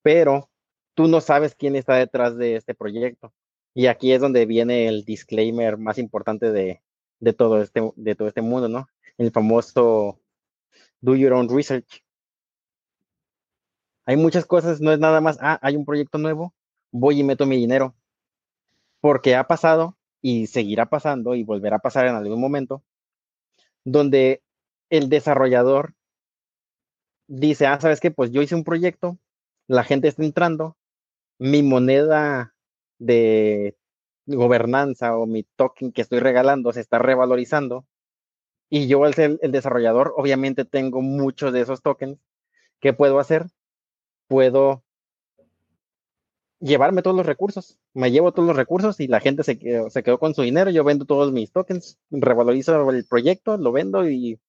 pero 0.03 0.51
tú 0.95 1.09
no 1.09 1.21
sabes 1.21 1.55
quién 1.55 1.77
está 1.77 1.97
detrás 1.97 2.37
de 2.37 2.57
este 2.57 2.75
proyecto. 2.75 3.33
Y 3.75 3.87
aquí 3.87 4.13
es 4.13 4.21
donde 4.21 4.47
viene 4.47 4.87
el 4.89 5.05
disclaimer 5.05 5.79
más 5.79 5.99
importante 5.99 6.53
de, 6.53 6.83
todo, 7.37 7.63
este, 7.63 7.93
de 7.97 8.15
todo 8.15 8.29
este 8.29 8.43
mundo, 8.43 8.69
¿no? 8.69 8.89
El 9.17 9.31
famoso 9.31 10.21
do 11.01 11.17
your 11.17 11.33
own 11.33 11.49
research. 11.49 12.03
Hay 14.05 14.17
muchas 14.17 14.45
cosas, 14.45 14.81
no 14.81 14.93
es 14.93 14.99
nada 14.99 15.21
más, 15.21 15.39
ah, 15.41 15.59
hay 15.63 15.77
un 15.77 15.85
proyecto 15.85 16.19
nuevo, 16.19 16.55
voy 16.91 17.21
y 17.21 17.25
meto 17.25 17.47
mi 17.47 17.57
dinero. 17.57 17.95
Porque 19.01 19.35
ha 19.35 19.47
pasado 19.47 19.97
y 20.21 20.47
seguirá 20.47 20.87
pasando 20.87 21.35
y 21.35 21.43
volverá 21.43 21.77
a 21.77 21.81
pasar 21.81 22.07
en 22.07 22.15
algún 22.15 22.41
momento, 22.41 22.83
donde 23.85 24.43
el 24.91 25.09
desarrollador 25.09 25.95
dice, 27.27 27.67
ah, 27.67 27.81
¿sabes 27.81 28.01
qué? 28.01 28.11
Pues 28.11 28.31
yo 28.31 28.43
hice 28.43 28.55
un 28.55 28.65
proyecto, 28.65 29.19
la 29.67 29.85
gente 29.85 30.09
está 30.09 30.23
entrando, 30.23 30.77
mi 31.43 31.65
moneda 31.65 32.55
de 32.99 33.77
gobernanza 34.27 35.17
o 35.17 35.27
mi 35.27 35.43
token 35.43 35.91
que 35.91 36.03
estoy 36.03 36.21
regalando 36.21 36.73
se 36.73 36.81
está 36.81 37.01
revalorizando 37.01 37.85
y 38.71 38.87
yo 38.87 39.03
al 39.03 39.15
ser 39.15 39.41
el 39.43 39.51
desarrollador 39.51 40.15
obviamente 40.17 40.65
tengo 40.65 41.03
muchos 41.03 41.53
de 41.53 41.63
esos 41.63 41.83
tokens. 41.83 42.21
¿Qué 42.81 42.93
puedo 42.93 43.19
hacer? 43.19 43.47
Puedo 44.29 44.85
llevarme 46.61 47.03
todos 47.03 47.17
los 47.17 47.27
recursos. 47.27 47.77
Me 47.93 48.13
llevo 48.13 48.31
todos 48.31 48.47
los 48.47 48.57
recursos 48.57 49.01
y 49.01 49.09
la 49.09 49.19
gente 49.19 49.43
se 49.43 49.59
quedó, 49.59 50.19
con 50.21 50.35
su 50.35 50.43
dinero. 50.43 50.71
Yo 50.71 50.85
vendo 50.85 51.07
todos 51.07 51.33
mis 51.33 51.51
tokens, 51.51 51.99
revalorizo 52.11 52.89
el 52.91 53.05
proyecto, 53.05 53.57
lo 53.57 53.73
vendo 53.73 54.09
y, 54.09 54.41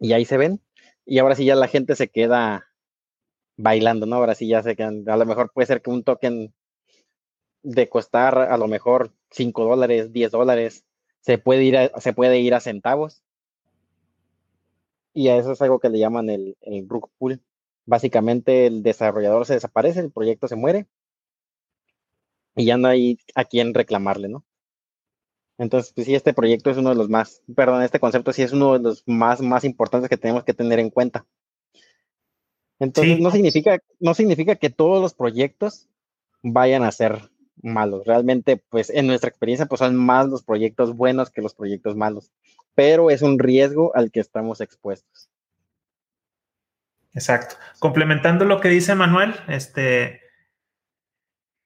y 0.00 0.12
ahí 0.14 0.24
se 0.24 0.38
ven. 0.38 0.62
Y 1.04 1.18
ahora 1.18 1.36
sí 1.36 1.44
ya 1.44 1.54
la 1.54 1.68
gente 1.68 1.96
se 1.96 2.08
queda 2.08 2.73
bailando, 3.56 4.06
¿no? 4.06 4.16
Ahora 4.16 4.34
sí 4.34 4.48
ya 4.48 4.62
se 4.62 4.76
quedan. 4.76 5.08
A 5.08 5.16
lo 5.16 5.26
mejor 5.26 5.50
puede 5.52 5.66
ser 5.66 5.82
que 5.82 5.90
un 5.90 6.04
token 6.04 6.54
de 7.62 7.88
costar 7.88 8.38
a 8.38 8.56
lo 8.58 8.68
mejor 8.68 9.12
5 9.30 9.64
dólares, 9.64 10.12
10 10.12 10.30
dólares, 10.30 10.84
se 11.20 11.38
puede 11.38 11.64
ir 11.64 11.76
a, 11.78 12.00
se 12.00 12.12
puede 12.12 12.40
ir 12.40 12.54
a 12.54 12.60
centavos. 12.60 13.22
Y 15.14 15.28
a 15.28 15.36
eso 15.36 15.52
es 15.52 15.62
algo 15.62 15.78
que 15.78 15.88
le 15.88 15.98
llaman 15.98 16.28
el, 16.28 16.56
el 16.62 16.86
Pool 16.86 17.40
básicamente 17.86 18.66
el 18.66 18.82
desarrollador 18.82 19.46
se 19.46 19.54
desaparece, 19.54 20.00
el 20.00 20.12
proyecto 20.12 20.48
se 20.48 20.56
muere 20.56 20.86
y 22.56 22.66
ya 22.66 22.76
no 22.76 22.88
hay 22.88 23.18
a 23.34 23.44
quién 23.44 23.74
reclamarle, 23.74 24.28
¿no? 24.28 24.44
Entonces, 25.58 25.92
pues 25.94 26.06
sí, 26.06 26.14
este 26.14 26.34
proyecto 26.34 26.70
es 26.70 26.78
uno 26.78 26.90
de 26.90 26.96
los 26.96 27.08
más, 27.08 27.42
perdón, 27.54 27.82
este 27.82 28.00
concepto 28.00 28.32
sí 28.32 28.42
es 28.42 28.52
uno 28.52 28.72
de 28.72 28.80
los 28.80 29.04
más, 29.06 29.40
más 29.40 29.64
importantes 29.64 30.08
que 30.08 30.16
tenemos 30.16 30.44
que 30.44 30.54
tener 30.54 30.80
en 30.80 30.90
cuenta. 30.90 31.26
Entonces, 32.84 33.18
no, 33.20 33.30
significa, 33.30 33.80
no 34.00 34.14
significa 34.14 34.56
que 34.56 34.70
todos 34.70 35.00
los 35.00 35.14
proyectos 35.14 35.88
vayan 36.42 36.84
a 36.84 36.92
ser 36.92 37.30
malos. 37.62 38.06
Realmente, 38.06 38.56
pues 38.56 38.90
en 38.90 39.06
nuestra 39.06 39.28
experiencia, 39.30 39.66
pues 39.66 39.80
son 39.80 39.96
más 39.96 40.28
los 40.28 40.42
proyectos 40.42 40.94
buenos 40.94 41.30
que 41.30 41.42
los 41.42 41.54
proyectos 41.54 41.96
malos, 41.96 42.30
pero 42.74 43.10
es 43.10 43.22
un 43.22 43.38
riesgo 43.38 43.94
al 43.94 44.10
que 44.10 44.20
estamos 44.20 44.60
expuestos. 44.60 45.30
Exacto. 47.14 47.56
Complementando 47.78 48.44
lo 48.44 48.60
que 48.60 48.68
dice 48.68 48.94
Manuel, 48.94 49.34
este, 49.48 50.20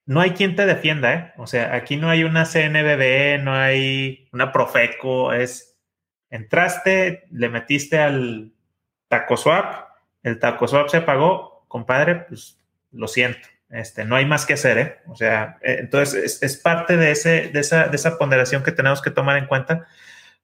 no 0.04 0.20
hay 0.20 0.32
quien 0.32 0.56
te 0.56 0.66
defienda, 0.66 1.14
¿eh? 1.14 1.32
O 1.38 1.46
sea, 1.46 1.74
aquí 1.74 1.96
no 1.96 2.10
hay 2.10 2.24
una 2.24 2.44
CNBB, 2.44 3.42
no 3.42 3.54
hay 3.54 4.28
una 4.32 4.52
Profeco, 4.52 5.32
es, 5.32 5.78
entraste, 6.30 7.24
le 7.30 7.48
metiste 7.48 7.98
al 7.98 8.52
taco 9.08 9.36
swap, 9.36 9.87
el 10.22 10.38
taco 10.38 10.68
swap 10.68 10.88
se 10.88 11.00
pagó, 11.00 11.64
compadre, 11.68 12.16
pues 12.16 12.58
lo 12.92 13.08
siento, 13.08 13.46
este, 13.70 14.04
no 14.04 14.16
hay 14.16 14.24
más 14.24 14.46
que 14.46 14.54
hacer, 14.54 14.78
¿eh? 14.78 14.96
O 15.08 15.16
sea, 15.16 15.58
eh, 15.62 15.76
entonces 15.80 16.42
es, 16.42 16.56
parte 16.56 16.96
de, 16.96 17.10
ese, 17.10 17.48
de, 17.48 17.60
esa, 17.60 17.88
de 17.88 17.96
esa 17.96 18.16
ponderación 18.16 18.62
que 18.62 18.72
tenemos 18.72 19.02
que 19.02 19.10
tomar 19.10 19.36
en 19.36 19.46
cuenta, 19.46 19.86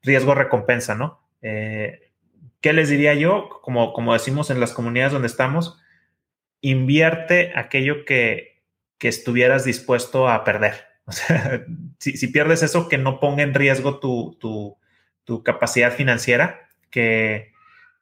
riesgo-recompensa, 0.02 0.94
¿no? 0.94 1.20
Eh, 1.40 2.10
¿Qué 2.60 2.72
les 2.72 2.88
diría 2.88 3.14
yo? 3.14 3.48
Como, 3.62 3.92
como 3.92 4.12
decimos 4.12 4.50
en 4.50 4.60
las 4.60 4.72
comunidades 4.72 5.12
donde 5.12 5.28
estamos, 5.28 5.78
invierte 6.60 7.52
aquello 7.54 8.04
que, 8.04 8.52
estuvieras 9.00 9.66
dispuesto 9.66 10.30
a 10.30 10.44
perder. 10.44 10.86
O 11.06 11.12
sea, 11.12 11.62
si, 11.98 12.28
pierdes 12.28 12.62
eso, 12.62 12.88
que 12.88 12.96
no 12.96 13.20
ponga 13.20 13.42
en 13.42 13.52
riesgo 13.52 14.00
tu, 14.00 14.78
capacidad 15.44 15.92
financiera, 15.92 16.70
que, 16.88 17.52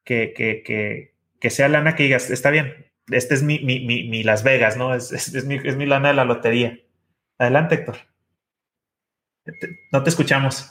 que, 0.04 1.11
sea 1.50 1.68
lana 1.68 1.94
que 1.94 2.04
digas, 2.04 2.30
está 2.30 2.50
bien, 2.50 2.92
este 3.10 3.34
es 3.34 3.42
mi, 3.42 4.22
Las 4.22 4.44
Vegas, 4.44 4.76
¿no? 4.76 4.94
Es, 4.94 5.12
es, 5.12 5.44
mi, 5.44 5.56
es 5.56 5.76
mi 5.76 5.86
lana 5.86 6.08
de 6.08 6.14
la 6.14 6.24
lotería. 6.24 6.78
Adelante, 7.38 7.76
Héctor. 7.76 7.96
No 9.90 10.02
te 10.02 10.10
escuchamos. 10.10 10.70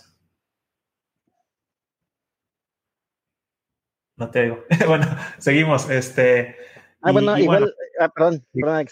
No 4.15 4.29
te 4.29 4.43
digo. 4.43 4.63
bueno, 4.87 5.05
seguimos. 5.39 5.89
Este, 5.89 6.55
ah, 7.01 7.11
bueno, 7.11 7.37
igual, 7.37 7.73
ah, 7.99 8.09
perdón, 8.09 8.45
perdón, 8.53 8.87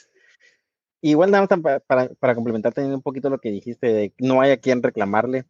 Igual 1.02 1.32
nada 1.32 1.48
más 1.50 1.82
para, 1.88 2.10
para, 2.10 2.36
complementar 2.36 2.74
también 2.74 2.94
un 2.94 3.02
poquito 3.02 3.30
lo 3.30 3.40
que 3.40 3.52
dijiste, 3.52 3.88
de 3.88 4.14
no 4.18 4.42
hay 4.42 4.52
a 4.52 4.60
quien 4.60 4.84
reclamarle. 4.84 5.46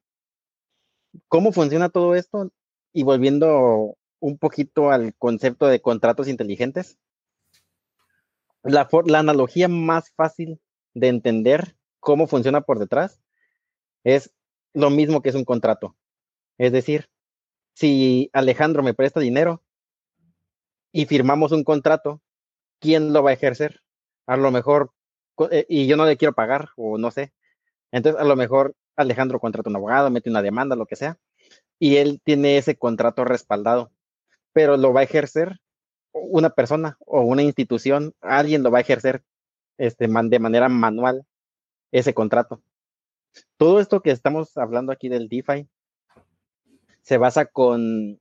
¿Cómo 1.27 1.51
funciona 1.51 1.89
todo 1.89 2.13
esto? 2.13 2.51
Y 2.93 3.01
volviendo 3.01 3.97
un 4.19 4.37
poquito 4.37 4.91
al 4.91 5.13
concepto 5.15 5.67
de 5.67 5.81
contratos 5.81 6.27
inteligentes, 6.27 6.97
la, 8.63 8.87
la 9.05 9.19
analogía 9.19 9.67
más 9.67 10.11
fácil 10.11 10.59
de 10.93 11.07
entender 11.07 11.75
cómo 11.99 12.27
funciona 12.27 12.61
por 12.61 12.79
detrás 12.79 13.21
es 14.03 14.33
lo 14.73 14.89
mismo 14.89 15.21
que 15.21 15.29
es 15.29 15.35
un 15.35 15.45
contrato. 15.45 15.95
Es 16.57 16.71
decir, 16.71 17.09
si 17.73 18.29
Alejandro 18.33 18.83
me 18.83 18.93
presta 18.93 19.19
dinero, 19.19 19.63
y 20.91 21.05
firmamos 21.05 21.51
un 21.51 21.63
contrato, 21.63 22.21
¿quién 22.79 23.13
lo 23.13 23.23
va 23.23 23.31
a 23.31 23.33
ejercer? 23.33 23.81
A 24.25 24.37
lo 24.37 24.51
mejor, 24.51 24.91
eh, 25.51 25.65
y 25.69 25.87
yo 25.87 25.97
no 25.97 26.05
le 26.05 26.17
quiero 26.17 26.33
pagar, 26.33 26.69
o 26.75 26.97
no 26.97 27.11
sé. 27.11 27.33
Entonces, 27.91 28.21
a 28.21 28.25
lo 28.25 28.35
mejor 28.35 28.75
Alejandro 28.95 29.39
contrata 29.39 29.69
un 29.69 29.75
abogado, 29.75 30.09
mete 30.09 30.29
una 30.29 30.41
demanda, 30.41 30.75
lo 30.75 30.85
que 30.85 30.95
sea, 30.95 31.17
y 31.79 31.97
él 31.97 32.21
tiene 32.23 32.57
ese 32.57 32.77
contrato 32.77 33.23
respaldado, 33.23 33.91
pero 34.59 34.75
lo 34.75 34.91
va 34.91 34.99
a 34.99 35.03
ejercer 35.03 35.61
una 36.11 36.49
persona 36.49 36.97
o 37.05 37.21
una 37.21 37.43
institución, 37.43 38.13
alguien 38.19 38.61
lo 38.61 38.71
va 38.71 38.79
a 38.79 38.81
ejercer 38.81 39.23
este, 39.77 40.05
de 40.05 40.39
manera 40.39 40.67
manual 40.67 41.25
ese 41.93 42.13
contrato. 42.13 42.61
Todo 43.55 43.79
esto 43.79 44.01
que 44.01 44.11
estamos 44.11 44.57
hablando 44.57 44.91
aquí 44.91 45.07
del 45.07 45.29
DeFi 45.29 45.69
se 47.03 47.17
basa 47.17 47.45
con 47.45 48.19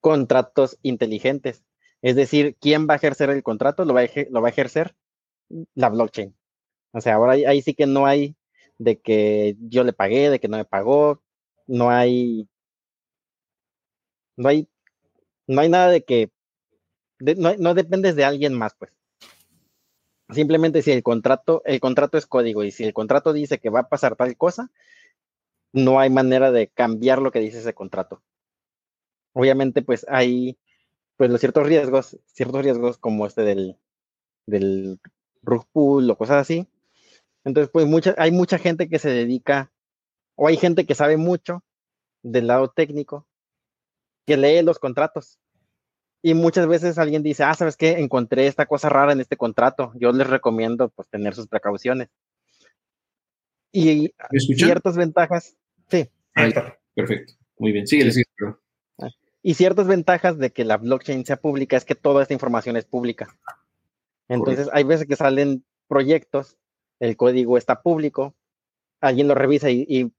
contratos 0.00 0.78
inteligentes. 0.80 1.62
Es 2.00 2.16
decir, 2.16 2.56
¿quién 2.58 2.88
va 2.88 2.94
a 2.94 2.96
ejercer 2.96 3.28
el 3.28 3.42
contrato? 3.42 3.84
Lo 3.84 3.92
va 3.92 4.00
a, 4.00 4.08
lo 4.30 4.40
va 4.40 4.48
a 4.48 4.52
ejercer 4.52 4.96
la 5.74 5.90
blockchain. 5.90 6.34
O 6.92 7.02
sea, 7.02 7.16
ahora 7.16 7.32
ahí, 7.32 7.60
sí 7.60 7.74
que 7.74 7.86
no 7.86 8.06
hay 8.06 8.34
de 8.78 8.98
que 8.98 9.58
yo 9.60 9.84
le 9.84 9.92
pagué, 9.92 10.30
de 10.30 10.40
que 10.40 10.48
no 10.48 10.56
me 10.56 10.64
pagó, 10.64 11.22
no 11.66 11.90
hay, 11.90 12.48
no 14.38 14.48
hay, 14.48 14.66
no 15.50 15.60
hay 15.60 15.68
nada 15.68 15.88
de 15.88 16.04
que, 16.04 16.30
no, 17.18 17.74
dependes 17.74 18.14
de 18.14 18.24
alguien 18.24 18.54
más, 18.54 18.74
pues. 18.74 18.92
Simplemente 20.30 20.80
si 20.80 20.92
el 20.92 21.02
contrato, 21.02 21.62
el 21.64 21.80
contrato 21.80 22.16
es 22.16 22.26
código 22.26 22.62
y 22.62 22.70
si 22.70 22.84
el 22.84 22.94
contrato 22.94 23.32
dice 23.32 23.58
que 23.58 23.68
va 23.68 23.80
a 23.80 23.88
pasar 23.88 24.14
tal 24.14 24.36
cosa, 24.36 24.70
no 25.72 25.98
hay 25.98 26.08
manera 26.08 26.52
de 26.52 26.68
cambiar 26.68 27.20
lo 27.20 27.32
que 27.32 27.40
dice 27.40 27.58
ese 27.58 27.74
contrato. 27.74 28.22
Obviamente, 29.32 29.82
pues 29.82 30.06
hay 30.08 30.56
pues 31.16 31.30
los 31.30 31.40
ciertos 31.40 31.66
riesgos, 31.66 32.16
ciertos 32.26 32.62
riesgos 32.62 32.96
como 32.98 33.26
este 33.26 33.42
del, 33.42 33.76
del 34.46 35.00
rug 35.42 35.66
pool 35.72 36.08
o 36.08 36.16
cosas 36.16 36.42
así. 36.42 36.68
Entonces, 37.42 37.70
pues 37.72 37.86
mucha, 37.86 38.14
hay 38.18 38.30
mucha 38.30 38.56
gente 38.56 38.88
que 38.88 39.00
se 39.00 39.10
dedica, 39.10 39.72
o 40.36 40.46
hay 40.46 40.56
gente 40.56 40.86
que 40.86 40.94
sabe 40.94 41.16
mucho 41.16 41.64
del 42.22 42.46
lado 42.46 42.68
técnico, 42.68 43.26
que 44.30 44.36
lee 44.36 44.62
los 44.62 44.78
contratos. 44.78 45.40
Y 46.22 46.34
muchas 46.34 46.68
veces 46.68 46.98
alguien 46.98 47.24
dice, 47.24 47.42
ah, 47.42 47.54
¿sabes 47.54 47.76
qué? 47.76 47.98
Encontré 47.98 48.46
esta 48.46 48.66
cosa 48.66 48.88
rara 48.88 49.12
en 49.12 49.20
este 49.20 49.36
contrato. 49.36 49.92
Yo 49.96 50.12
les 50.12 50.28
recomiendo 50.28 50.88
pues 50.90 51.08
tener 51.08 51.34
sus 51.34 51.48
precauciones. 51.48 52.10
Y 53.72 54.12
ciertas 54.56 54.96
ventajas. 54.96 55.56
Sí. 55.88 56.08
perfecto. 56.94 57.32
Muy 57.58 57.72
bien. 57.72 57.88
Sigue, 57.88 58.12
sí. 58.12 58.22
Y 59.42 59.54
ciertas 59.54 59.88
ventajas 59.88 60.38
de 60.38 60.50
que 60.52 60.64
la 60.64 60.76
blockchain 60.76 61.26
sea 61.26 61.38
pública 61.38 61.76
es 61.76 61.84
que 61.84 61.96
toda 61.96 62.22
esta 62.22 62.34
información 62.34 62.76
es 62.76 62.84
pública. 62.84 63.36
Entonces, 64.28 64.68
hay 64.72 64.84
veces 64.84 65.08
que 65.08 65.16
salen 65.16 65.64
proyectos, 65.88 66.56
el 67.00 67.16
código 67.16 67.58
está 67.58 67.82
público, 67.82 68.36
alguien 69.00 69.26
lo 69.26 69.34
revisa 69.34 69.70
y, 69.70 70.12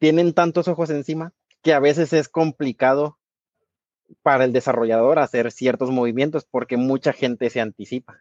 tienen 0.00 0.34
tantos 0.34 0.66
ojos 0.66 0.90
encima 0.90 1.32
que 1.62 1.72
a 1.72 1.78
veces 1.78 2.12
es 2.12 2.28
complicado 2.28 3.18
para 4.22 4.44
el 4.44 4.52
desarrollador 4.52 5.18
hacer 5.18 5.50
ciertos 5.52 5.90
movimientos 5.90 6.44
porque 6.44 6.76
mucha 6.76 7.12
gente 7.12 7.50
se 7.50 7.60
anticipa. 7.60 8.20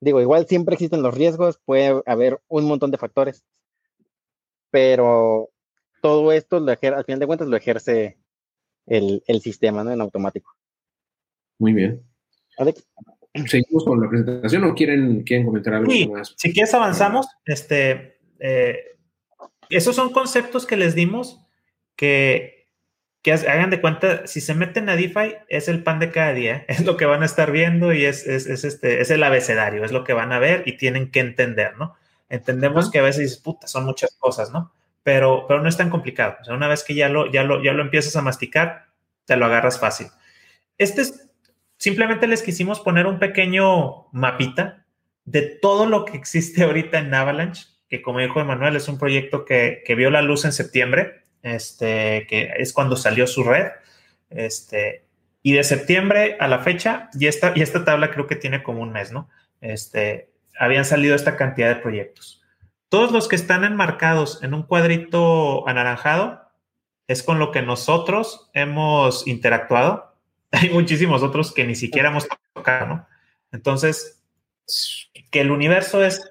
Digo, 0.00 0.20
igual 0.20 0.46
siempre 0.46 0.74
existen 0.74 1.02
los 1.02 1.14
riesgos, 1.14 1.58
puede 1.64 2.02
haber 2.06 2.40
un 2.48 2.66
montón 2.66 2.90
de 2.90 2.98
factores, 2.98 3.44
pero 4.70 5.50
todo 6.00 6.32
esto, 6.32 6.56
al 6.56 7.04
final 7.04 7.18
de 7.18 7.26
cuentas, 7.26 7.48
lo 7.48 7.56
ejerce 7.56 8.18
el, 8.86 9.22
sistema 9.40 9.82
¿no? 9.82 9.90
en 9.90 10.00
automático. 10.00 10.54
Muy 11.58 11.72
bien. 11.72 12.02
¿Seguimos 13.46 13.84
con 13.84 14.00
la 14.00 14.08
presentación 14.08 14.64
o 14.64 14.74
quieren, 14.74 15.22
quieren 15.22 15.46
comentar 15.46 15.74
algo 15.74 15.92
más? 16.12 16.34
Si 16.36 16.52
quieres 16.52 16.72
avanzamos, 16.74 17.26
este, 17.44 18.18
eh, 18.38 18.98
esos 19.68 19.94
son 19.94 20.12
conceptos 20.12 20.66
que 20.66 20.76
les 20.76 20.94
dimos 20.94 21.40
que, 21.96 22.57
que, 23.22 23.32
hagan 23.32 23.70
de 23.70 23.80
cuenta, 23.80 24.26
si 24.26 24.40
se 24.40 24.54
meten 24.54 24.88
a 24.88 24.96
DeFi, 24.96 25.36
es 25.48 25.68
el 25.68 25.82
pan 25.82 25.98
de 25.98 26.10
cada 26.10 26.32
día, 26.32 26.64
es 26.68 26.84
lo 26.84 26.96
que 26.96 27.06
van 27.06 27.22
a 27.22 27.26
estar 27.26 27.50
viendo 27.50 27.92
y 27.92 28.04
es, 28.04 28.26
es, 28.26 28.46
este, 28.46 29.00
es 29.00 29.10
el 29.10 29.22
abecedario, 29.22 29.84
es 29.84 29.92
lo 29.92 30.04
que 30.04 30.12
van 30.12 30.32
a 30.32 30.38
ver 30.38 30.62
y 30.66 30.76
tienen 30.76 31.10
que 31.10 31.20
entender, 31.20 31.76
¿no? 31.76 31.96
Entendemos 32.28 32.90
que 32.90 32.98
a 32.98 33.02
veces, 33.02 33.38
puta, 33.38 33.66
son 33.66 33.84
muchas 33.84 34.14
cosas, 34.18 34.52
¿no? 34.52 34.72
Pero, 35.02 35.46
pero 35.48 35.62
no 35.62 35.68
es 35.68 35.78
tan 35.78 35.88
complicado. 35.88 36.36
O 36.42 36.44
sea, 36.44 36.54
una 36.54 36.68
vez 36.68 36.84
que 36.84 36.94
ya 36.94 37.08
lo, 37.08 37.32
ya, 37.32 37.42
lo, 37.42 37.62
ya 37.62 37.72
lo 37.72 37.82
empiezas 37.82 38.14
a 38.16 38.22
masticar, 38.22 38.88
te 39.24 39.36
lo 39.36 39.46
agarras 39.46 39.80
fácil. 39.80 40.08
Este 40.76 41.00
es 41.00 41.28
Simplemente 41.78 42.26
les 42.26 42.42
quisimos 42.42 42.80
poner 42.80 43.06
un 43.06 43.20
pequeño 43.20 44.08
mapita 44.10 44.84
de 45.24 45.42
todo 45.42 45.86
lo 45.86 46.04
que 46.04 46.16
existe 46.16 46.64
ahorita 46.64 46.98
en 46.98 47.14
Avalanche, 47.14 47.66
que 47.88 48.02
como 48.02 48.18
dijo 48.18 48.40
Emanuel, 48.40 48.74
es 48.74 48.88
un 48.88 48.98
proyecto 48.98 49.44
que, 49.44 49.82
vio 49.96 50.10
la 50.10 50.20
luz 50.20 50.44
en 50.44 50.52
septiembre, 50.52 51.24
este, 51.42 52.26
que 52.28 52.52
es 52.56 52.72
cuando 52.72 52.96
salió 52.96 53.26
su 53.26 53.42
red. 53.42 53.68
Este, 54.30 55.04
y 55.42 55.52
de 55.52 55.64
septiembre 55.64 56.36
a 56.40 56.48
la 56.48 56.60
fecha, 56.60 57.08
y 57.18 57.26
esta, 57.26 57.52
y 57.54 57.62
esta 57.62 57.84
tabla 57.84 58.10
creo 58.10 58.26
que 58.26 58.36
tiene 58.36 58.62
como 58.62 58.82
un 58.82 58.92
mes, 58.92 59.12
¿no? 59.12 59.28
Este, 59.60 60.30
habían 60.58 60.84
salido 60.84 61.14
esta 61.14 61.36
cantidad 61.36 61.68
de 61.68 61.80
proyectos. 61.80 62.42
Todos 62.88 63.12
los 63.12 63.28
que 63.28 63.36
están 63.36 63.64
enmarcados 63.64 64.42
en 64.42 64.54
un 64.54 64.62
cuadrito 64.62 65.68
anaranjado 65.68 66.50
es 67.06 67.22
con 67.22 67.38
lo 67.38 67.52
que 67.52 67.62
nosotros 67.62 68.50
hemos 68.54 69.26
interactuado 69.26 70.08
hay 70.52 70.70
muchísimos 70.70 71.22
otros 71.22 71.52
que 71.52 71.64
ni 71.64 71.74
siquiera 71.74 72.08
hemos 72.08 72.26
tocado, 72.54 72.86
¿no? 72.86 73.06
Entonces, 73.52 74.22
que 75.30 75.40
el 75.40 75.50
universo 75.50 76.04
es, 76.04 76.30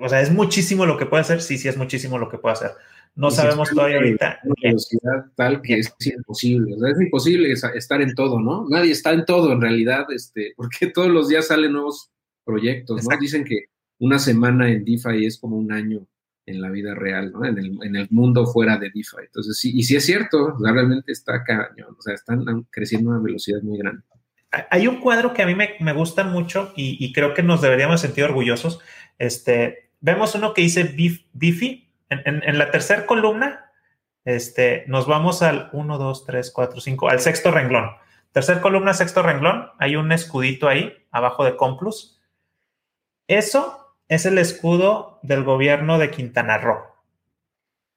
o 0.00 0.08
sea, 0.08 0.20
es 0.20 0.30
muchísimo 0.30 0.86
lo 0.86 0.96
que 0.96 1.06
puede 1.06 1.22
hacer, 1.22 1.42
sí, 1.42 1.58
sí, 1.58 1.68
es 1.68 1.76
muchísimo 1.76 2.18
lo 2.18 2.28
que 2.28 2.38
puede 2.38 2.54
hacer. 2.54 2.72
No 3.16 3.30
sabemos 3.30 3.70
todavía 3.70 3.96
ahorita. 3.96 4.40
Una 4.44 4.54
velocidad 4.62 5.24
tal 5.34 5.62
que 5.62 5.78
es 5.78 5.94
imposible, 6.00 6.74
o 6.74 6.78
sea, 6.78 6.90
es 6.90 7.00
imposible 7.00 7.52
estar 7.52 8.02
en 8.02 8.14
todo, 8.14 8.38
¿no? 8.38 8.68
Nadie 8.68 8.92
está 8.92 9.12
en 9.12 9.24
todo 9.24 9.52
en 9.52 9.60
realidad, 9.60 10.06
este, 10.14 10.52
porque 10.56 10.88
todos 10.88 11.08
los 11.08 11.28
días 11.28 11.48
salen 11.48 11.72
nuevos 11.72 12.10
proyectos, 12.44 13.04
¿no? 13.04 13.16
Dicen 13.18 13.44
que 13.44 13.64
una 13.98 14.18
semana 14.18 14.70
en 14.70 14.84
DeFi 14.84 15.24
es 15.24 15.38
como 15.38 15.56
un 15.56 15.72
año 15.72 16.06
en 16.44 16.60
la 16.60 16.70
vida 16.70 16.94
real, 16.94 17.32
¿no? 17.32 17.44
En 17.44 17.58
el, 17.58 17.78
en 17.82 17.96
el 17.96 18.06
mundo 18.10 18.46
fuera 18.46 18.76
de 18.76 18.90
DeFi. 18.90 19.24
Entonces, 19.24 19.58
sí, 19.58 19.72
y 19.74 19.82
sí 19.82 19.96
es 19.96 20.04
cierto, 20.04 20.54
realmente 20.60 21.10
está 21.10 21.42
cañón, 21.42 21.96
o 21.98 22.02
sea, 22.02 22.14
están 22.14 22.44
creciendo 22.70 23.10
a 23.10 23.14
una 23.14 23.22
velocidad 23.22 23.62
muy 23.62 23.78
grande. 23.78 24.02
Hay 24.70 24.86
un 24.86 25.00
cuadro 25.00 25.34
que 25.34 25.42
a 25.42 25.46
mí 25.46 25.54
me, 25.54 25.70
me 25.80 25.92
gusta 25.92 26.24
mucho 26.24 26.72
y, 26.76 27.12
creo 27.12 27.34
que 27.34 27.42
nos 27.42 27.60
deberíamos 27.60 28.00
sentir 28.00 28.24
orgullosos. 28.24 28.80
Este, 29.18 29.90
vemos 30.00 30.34
uno 30.34 30.54
que 30.54 30.62
dice 30.62 30.84
Bifi. 31.32 31.85
En, 32.08 32.58
la 32.58 32.70
tercera 32.70 33.06
columna, 33.06 33.72
este, 34.24 34.84
nos 34.86 35.06
vamos 35.06 35.42
al 35.42 35.70
1, 35.72 35.98
2, 35.98 36.24
3, 36.26 36.50
4, 36.50 36.80
5, 36.80 37.08
al 37.08 37.20
sexto 37.20 37.50
renglón. 37.50 37.90
Tercer 38.32 38.60
columna, 38.60 38.92
sexto 38.92 39.22
renglón, 39.22 39.70
hay 39.78 39.96
un 39.96 40.12
escudito 40.12 40.68
ahí, 40.68 40.94
abajo 41.10 41.44
de 41.44 41.56
Complus. 41.56 42.20
Eso 43.28 43.96
es 44.08 44.26
el 44.26 44.38
escudo 44.38 45.18
del 45.22 45.42
gobierno 45.42 45.98
de 45.98 46.10
Quintana 46.10 46.58
Roo. 46.58 46.82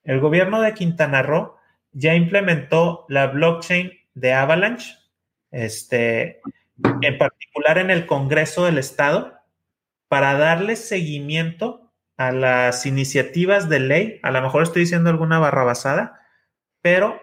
El 0.03 0.19
gobierno 0.19 0.61
de 0.61 0.73
Quintana 0.73 1.21
Roo 1.21 1.57
ya 1.91 2.15
implementó 2.15 3.05
la 3.09 3.27
blockchain 3.27 3.91
de 4.13 4.33
Avalanche, 4.33 4.95
este, 5.51 6.41
en 7.01 7.17
particular 7.17 7.77
en 7.77 7.91
el 7.91 8.05
Congreso 8.05 8.65
del 8.65 8.77
Estado, 8.77 9.39
para 10.07 10.35
darle 10.35 10.75
seguimiento 10.75 11.78
a 12.19 12.33
las 12.33 12.85
iniciativas 12.85 13.69
de 13.69 13.79
ley. 13.79 14.19
A 14.23 14.31
lo 14.31 14.41
mejor 14.41 14.63
estoy 14.63 14.81
diciendo 14.81 15.09
alguna 15.09 15.39
barrabasada, 15.39 16.19
pero 16.81 17.21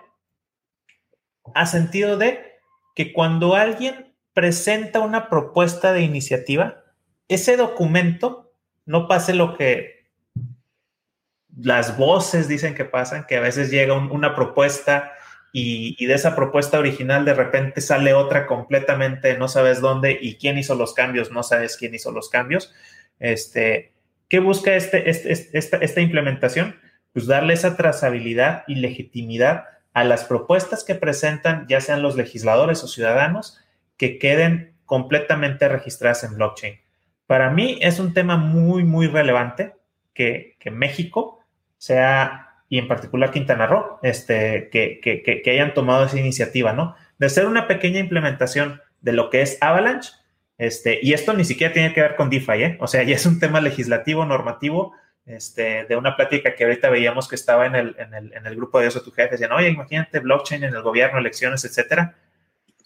a 1.54 1.66
sentido 1.66 2.16
de 2.16 2.58
que 2.94 3.12
cuando 3.12 3.56
alguien 3.56 4.14
presenta 4.32 5.00
una 5.00 5.28
propuesta 5.28 5.92
de 5.92 6.00
iniciativa, 6.00 6.82
ese 7.28 7.58
documento 7.58 8.54
no 8.86 9.06
pase 9.06 9.34
lo 9.34 9.58
que 9.58 10.06
las 11.60 11.98
voces 11.98 12.48
dicen 12.48 12.74
que 12.74 12.86
pasan, 12.86 13.26
que 13.26 13.36
a 13.36 13.40
veces 13.40 13.70
llega 13.70 13.92
una 13.92 14.34
propuesta 14.34 15.12
y, 15.52 16.06
de 16.06 16.14
esa 16.14 16.34
propuesta 16.34 16.78
original 16.78 17.26
de 17.26 17.34
repente 17.34 17.82
sale 17.82 18.14
otra 18.14 18.46
completamente, 18.46 19.36
no 19.36 19.48
sabes 19.48 19.82
dónde 19.82 20.18
y 20.18 20.36
quién 20.36 20.56
hizo 20.56 20.74
los 20.74 20.94
cambios, 20.94 21.30
no 21.30 21.42
sabes 21.42 21.76
quién 21.76 21.94
hizo 21.94 22.12
los 22.12 22.30
cambios. 22.30 22.72
Este, 23.18 23.95
¿Qué 24.28 24.40
busca 24.40 24.74
este, 24.74 25.08
este, 25.08 25.32
este 25.32 25.84
esta, 25.84 26.00
implementación? 26.00 26.76
Pues 27.12 27.26
darle 27.26 27.54
esa 27.54 27.76
trazabilidad 27.76 28.64
y 28.66 28.76
legitimidad 28.76 29.64
a 29.92 30.04
las 30.04 30.24
propuestas 30.24 30.84
que 30.84 30.94
presentan, 30.94 31.66
ya 31.68 31.80
sean 31.80 32.02
los 32.02 32.16
legisladores 32.16 32.82
o 32.82 32.88
ciudadanos, 32.88 33.58
que 33.96 34.18
queden 34.18 34.74
completamente 34.84 35.68
registradas 35.68 36.24
en 36.24 36.34
blockchain. 36.34 36.80
Para 37.26 37.50
mí 37.50 37.78
es 37.80 37.98
un 37.98 38.12
tema 38.12 38.36
muy, 38.36 38.84
muy 38.84 39.06
relevante 39.06 39.74
que, 40.12 40.56
México 40.70 41.40
sea, 41.78 42.54
y 42.68 42.78
en 42.78 42.88
particular 42.88 43.30
Quintana 43.30 43.66
Roo, 43.66 43.98
este, 44.02 44.68
que, 44.70 45.00
que, 45.00 45.50
hayan 45.50 45.74
tomado 45.74 46.06
esa 46.06 46.18
iniciativa, 46.18 46.72
¿no? 46.72 46.96
De 47.18 47.26
hacer 47.26 47.46
una 47.46 47.66
pequeña 47.68 48.00
implementación 48.00 48.80
de 49.00 49.12
lo 49.12 49.30
que 49.30 49.42
es 49.42 49.58
Avalanche, 49.60 50.12
este, 50.58 50.98
y 51.02 51.12
esto 51.12 51.32
ni 51.34 51.44
siquiera 51.44 51.72
tiene 51.72 51.92
que 51.92 52.00
ver 52.00 52.16
con 52.16 52.30
DeFi, 52.30 52.62
¿eh? 52.62 52.78
O 52.80 52.86
sea, 52.86 53.02
ya 53.02 53.14
es 53.14 53.26
un 53.26 53.38
tema 53.38 53.60
legislativo, 53.60 54.24
normativo, 54.24 54.94
este, 55.26 55.84
de 55.84 55.96
una 55.96 56.16
plática 56.16 56.54
que 56.54 56.64
ahorita 56.64 56.88
veíamos 56.88 57.28
que 57.28 57.34
estaba 57.34 57.66
en 57.66 57.74
el, 57.74 57.96
en 57.98 58.14
el, 58.14 58.32
en 58.32 58.46
el 58.46 58.56
grupo 58.56 58.80
de 58.80 58.86
eso 58.86 59.02
tu 59.02 59.10
jefe, 59.10 59.32
decían, 59.32 59.52
oye, 59.52 59.68
imagínate 59.68 60.20
blockchain 60.20 60.64
en 60.64 60.74
el 60.74 60.82
gobierno, 60.82 61.18
elecciones, 61.18 61.64
etcétera. 61.64 62.14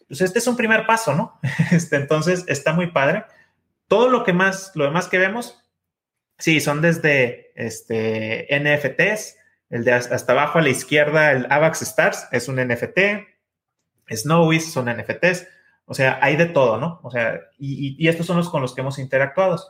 Pues 0.09 0.21
este 0.23 0.41
es 0.41 0.47
un 0.47 0.57
primer 0.57 0.87
paso, 0.87 1.15
¿no? 1.15 1.39
Este, 1.71 1.97
entonces, 1.97 2.45
está 2.49 2.73
muy 2.73 2.89
padre. 2.89 3.25
Todo 3.87 4.09
lo 4.09 4.25
que 4.25 4.33
más, 4.33 4.73
lo 4.75 4.85
demás 4.85 5.09
que 5.09 5.19
vemos, 5.19 5.63
sí, 6.39 6.61
son 6.61 6.81
desde 6.81 7.53
este, 7.55 8.49
NFTs, 8.51 9.37
el 9.69 9.85
de 9.85 9.93
hasta 9.93 10.33
abajo 10.33 10.59
a 10.59 10.63
la 10.63 10.69
izquierda, 10.71 11.31
el 11.31 11.47
AVAX 11.49 11.83
Stars 11.83 12.27
es 12.33 12.49
un 12.49 12.57
NFT, 12.57 12.99
Snowies 14.11 14.73
son 14.73 14.87
NFTs, 14.87 15.47
o 15.91 15.95
sea, 15.95 16.21
hay 16.23 16.37
de 16.37 16.47
todo, 16.47 16.79
¿no? 16.79 17.01
O 17.03 17.11
sea, 17.11 17.41
y, 17.59 18.07
estos 18.07 18.25
son 18.25 18.37
los 18.37 18.49
con 18.49 18.63
los 18.63 18.77
que 18.77 18.81
hemos 18.81 19.01
interactuado. 19.01 19.61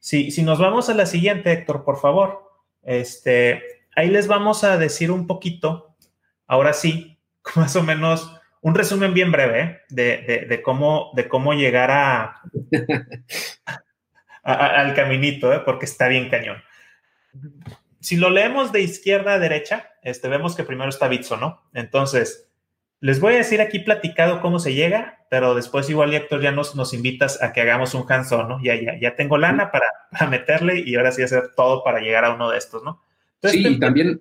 Si, 0.00 0.30
si 0.30 0.42
nos 0.42 0.58
vamos 0.58 0.88
a 0.88 0.94
la 0.94 1.04
siguiente, 1.04 1.52
Héctor, 1.52 1.84
por 1.84 2.00
favor, 2.00 2.50
este, 2.82 3.62
ahí 3.94 4.08
les 4.08 4.26
vamos 4.26 4.64
a 4.64 4.78
decir 4.78 5.10
un 5.10 5.26
poquito, 5.26 5.94
ahora 6.46 6.72
sí, 6.72 7.18
más 7.56 7.76
o 7.76 7.82
menos 7.82 8.40
un 8.62 8.74
resumen 8.74 9.12
bien 9.12 9.30
breve 9.30 9.82
¿eh? 9.90 10.46
de, 10.48 10.62
cómo, 10.62 11.10
de 11.14 11.28
cómo 11.28 11.52
llegar 11.52 11.90
a, 11.92 12.40
al 14.42 14.94
caminito, 14.94 15.52
¿eh? 15.52 15.60
porque 15.62 15.84
está 15.84 16.08
bien 16.08 16.30
cañón. 16.30 16.56
si 18.00 18.16
lo 18.16 18.30
leemos 18.30 18.72
de 18.72 18.80
izquierda 18.80 19.34
a 19.34 19.38
derecha, 19.38 19.90
este, 20.00 20.28
vemos 20.28 20.56
que 20.56 20.64
primero 20.64 20.88
está 20.88 21.06
Bitso, 21.06 21.36
¿no? 21.36 21.68
Entonces, 21.74 22.45
les 23.00 23.20
voy 23.20 23.34
a 23.34 23.38
decir 23.38 23.60
aquí 23.60 23.78
platicado 23.78 24.40
cómo 24.40 24.58
se 24.58 24.74
llega, 24.74 25.26
pero 25.30 25.54
después 25.54 25.88
igual, 25.90 26.14
Héctor, 26.14 26.40
ya 26.40 26.52
nos, 26.52 26.74
nos 26.76 26.94
invitas 26.94 27.42
a 27.42 27.52
que 27.52 27.60
hagamos 27.60 27.94
un 27.94 28.04
hands-on, 28.08 28.48
¿no? 28.48 28.62
Ya, 28.62 28.74
ya, 28.80 28.98
ya 29.00 29.14
tengo 29.16 29.38
lana 29.38 29.70
para, 29.70 29.86
meterle 30.30 30.82
y 30.84 30.94
ahora 30.96 31.12
sí 31.12 31.22
hacer 31.22 31.50
todo 31.54 31.84
para 31.84 32.00
llegar 32.00 32.24
a 32.24 32.34
uno 32.34 32.50
de 32.50 32.58
estos, 32.58 32.82
¿no? 32.82 33.02
sí, 33.42 33.64
y 33.66 33.78
también, 33.78 34.20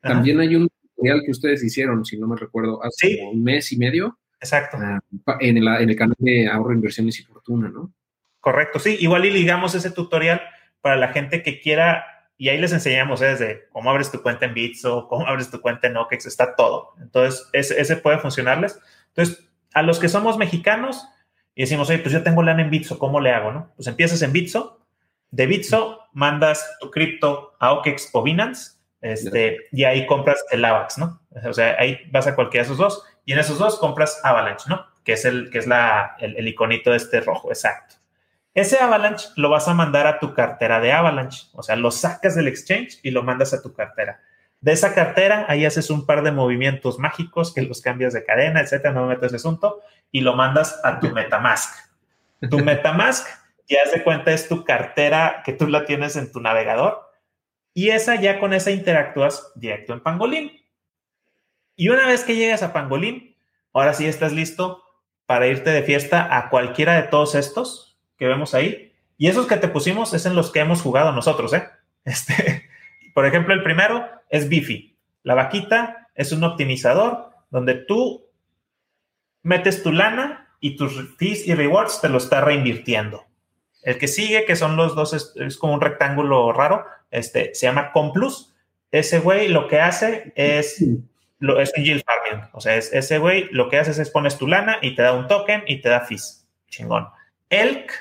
también 0.00 0.40
hay 0.40 0.54
un 0.54 0.68
tutorial 0.68 1.22
que 1.24 1.30
ustedes 1.30 1.62
hicieron, 1.62 2.04
si 2.04 2.18
no 2.18 2.26
me 2.26 2.36
recuerdo, 2.36 2.82
hace 2.82 3.20
un 3.30 3.42
mes 3.42 3.72
y 3.72 3.76
medio. 3.76 4.18
Exacto. 4.40 4.78
Ah, 4.80 5.00
en, 5.40 5.56
el, 5.56 5.66
en 5.66 5.90
el 5.90 5.96
canal 5.96 6.16
de 6.18 6.48
ahorro, 6.48 6.72
inversiones 6.72 7.18
y 7.18 7.24
fortuna, 7.24 7.68
¿no? 7.68 7.92
Correcto, 8.40 8.78
sí. 8.78 8.96
Igual 9.00 9.24
y 9.24 9.30
ligamos 9.30 9.74
ese 9.74 9.90
tutorial 9.90 10.40
para 10.80 10.96
la 10.96 11.08
gente 11.08 11.42
que 11.42 11.60
quiera 11.60 12.15
y 12.38 12.48
ahí 12.48 12.58
les 12.58 12.72
enseñamos 12.72 13.22
¿eh? 13.22 13.28
desde 13.28 13.68
cómo 13.70 13.90
abres 13.90 14.10
tu 14.10 14.22
cuenta 14.22 14.46
en 14.46 14.54
Bitso, 14.54 15.08
cómo 15.08 15.26
abres 15.26 15.50
tu 15.50 15.60
cuenta 15.60 15.88
en 15.88 15.96
OKEX, 15.96 16.26
está 16.26 16.54
todo. 16.54 16.94
Entonces, 17.00 17.48
ese, 17.52 17.96
puede 17.96 18.18
funcionarles. 18.18 18.78
Entonces, 19.08 19.48
a 19.72 19.82
los 19.82 19.98
que 19.98 20.08
somos 20.08 20.36
mexicanos 20.36 21.08
y 21.54 21.62
decimos, 21.62 21.88
oye, 21.88 21.98
pues 22.00 22.12
yo 22.12 22.22
tengo 22.22 22.42
lana 22.42 22.62
en 22.62 22.70
Bitso, 22.70 22.98
¿cómo 22.98 23.20
le 23.20 23.32
hago? 23.32 23.52
No? 23.52 23.72
Pues 23.76 23.88
empiezas 23.88 24.20
en 24.22 24.32
Bitso, 24.32 24.80
de 25.30 25.46
Bitso 25.46 26.00
mandas 26.12 26.76
tu 26.80 26.90
cripto 26.90 27.54
a 27.58 27.72
OKEX 27.72 28.10
o 28.12 28.22
Binance, 28.22 28.76
este, 29.00 29.58
y 29.72 29.84
ahí 29.84 30.06
compras 30.06 30.44
el 30.50 30.64
AVAX, 30.64 30.98
¿no? 30.98 31.20
O 31.44 31.52
sea, 31.52 31.76
ahí 31.78 32.00
vas 32.10 32.26
a 32.26 32.34
cualquiera 32.34 32.64
de 32.64 32.72
esos 32.72 32.78
dos, 32.78 33.04
y 33.24 33.32
en 33.32 33.38
esos 33.38 33.58
dos 33.58 33.78
compras 33.78 34.20
Avalanche, 34.24 34.64
¿no? 34.68 34.86
Que 35.04 35.12
es 35.12 35.24
el, 35.24 35.50
que 35.50 35.58
es 35.58 35.66
la, 35.66 36.16
el, 36.18 36.36
el 36.36 36.48
iconito 36.48 36.94
este 36.94 37.20
rojo, 37.20 37.50
exacto. 37.50 37.96
Ese 38.56 38.78
Avalanche 38.78 39.28
lo 39.36 39.50
vas 39.50 39.68
a 39.68 39.74
mandar 39.74 40.06
a 40.06 40.18
tu 40.18 40.32
cartera 40.32 40.80
de 40.80 40.90
Avalanche, 40.90 41.48
o 41.52 41.62
sea, 41.62 41.76
lo 41.76 41.90
sacas 41.90 42.34
del 42.34 42.48
exchange 42.48 43.00
y 43.02 43.10
lo 43.10 43.22
mandas 43.22 43.52
a 43.52 43.60
tu 43.60 43.74
cartera. 43.74 44.22
De 44.62 44.72
esa 44.72 44.94
cartera, 44.94 45.44
ahí 45.46 45.66
haces 45.66 45.90
un 45.90 46.06
par 46.06 46.22
de 46.22 46.32
movimientos 46.32 46.98
mágicos 46.98 47.52
que 47.52 47.60
los 47.60 47.82
cambias 47.82 48.14
de 48.14 48.24
cadena, 48.24 48.62
etcétera, 48.62 48.94
no 48.94 49.02
me 49.02 49.08
meto 49.08 49.26
ese 49.26 49.36
asunto, 49.36 49.82
y 50.10 50.22
lo 50.22 50.34
mandas 50.36 50.80
a 50.84 51.00
tu 51.00 51.10
Metamask. 51.10 51.70
Tu 52.48 52.60
Metamask, 52.60 53.28
ya 53.68 53.80
de 53.92 54.02
cuenta, 54.02 54.32
es 54.32 54.48
tu 54.48 54.64
cartera 54.64 55.42
que 55.44 55.52
tú 55.52 55.66
la 55.66 55.84
tienes 55.84 56.16
en 56.16 56.32
tu 56.32 56.40
navegador, 56.40 57.10
y 57.74 57.90
esa 57.90 58.14
ya 58.14 58.40
con 58.40 58.54
esa 58.54 58.70
interactúas 58.70 59.52
directo 59.54 59.92
en 59.92 60.00
Pangolín. 60.00 60.64
Y 61.76 61.90
una 61.90 62.06
vez 62.06 62.24
que 62.24 62.36
llegas 62.36 62.62
a 62.62 62.72
Pangolín, 62.72 63.36
ahora 63.74 63.92
sí 63.92 64.06
estás 64.06 64.32
listo 64.32 64.82
para 65.26 65.46
irte 65.46 65.68
de 65.68 65.82
fiesta 65.82 66.38
a 66.38 66.48
cualquiera 66.48 66.94
de 66.94 67.02
todos 67.02 67.34
estos, 67.34 67.85
que 68.16 68.26
vemos 68.26 68.54
ahí. 68.54 68.92
Y 69.18 69.28
esos 69.28 69.46
que 69.46 69.56
te 69.56 69.68
pusimos 69.68 70.12
es 70.14 70.26
en 70.26 70.34
los 70.34 70.50
que 70.50 70.60
hemos 70.60 70.82
jugado 70.82 71.12
nosotros, 71.12 71.52
¿eh? 71.52 71.68
Este, 72.04 72.68
por 73.14 73.26
ejemplo, 73.26 73.52
el 73.52 73.64
primero 73.64 74.08
es 74.30 74.48
Bifi. 74.48 74.96
La 75.24 75.34
vaquita 75.34 76.08
es 76.14 76.30
un 76.30 76.44
optimizador 76.44 77.30
donde 77.50 77.74
tú 77.74 78.26
metes 79.42 79.82
tu 79.82 79.90
lana 79.90 80.48
y 80.60 80.76
tus 80.76 81.16
fees 81.16 81.46
y 81.48 81.54
rewards 81.54 82.00
te 82.00 82.08
lo 82.08 82.18
está 82.18 82.40
reinvirtiendo. 82.40 83.24
El 83.82 83.98
que 83.98 84.08
sigue, 84.08 84.44
que 84.44 84.56
son 84.56 84.76
los 84.76 84.94
dos, 84.94 85.14
es, 85.14 85.56
como 85.58 85.74
un 85.74 85.80
rectángulo 85.80 86.52
raro, 86.52 86.84
este, 87.10 87.54
se 87.54 87.66
llama 87.66 87.92
Complus. 87.92 88.54
Ese 88.90 89.18
güey 89.20 89.48
lo 89.48 89.68
que 89.68 89.80
hace 89.80 90.32
es, 90.36 90.80
es 90.80 91.72
un 91.76 91.84
yield 91.84 92.02
farming. 92.04 92.48
O 92.52 92.60
sea, 92.60 92.76
es, 92.76 92.92
ese 92.92 93.18
güey 93.18 93.48
lo 93.50 93.68
que 93.68 93.78
hace 93.78 94.00
es 94.00 94.10
pones 94.10 94.38
tu 94.38 94.46
lana 94.46 94.78
y 94.82 94.94
te 94.94 95.02
da 95.02 95.12
un 95.12 95.28
token 95.28 95.62
y 95.66 95.80
te 95.80 95.88
da 95.88 96.00
fees. 96.00 96.46
Chingón. 96.68 97.08
Elk 97.48 97.92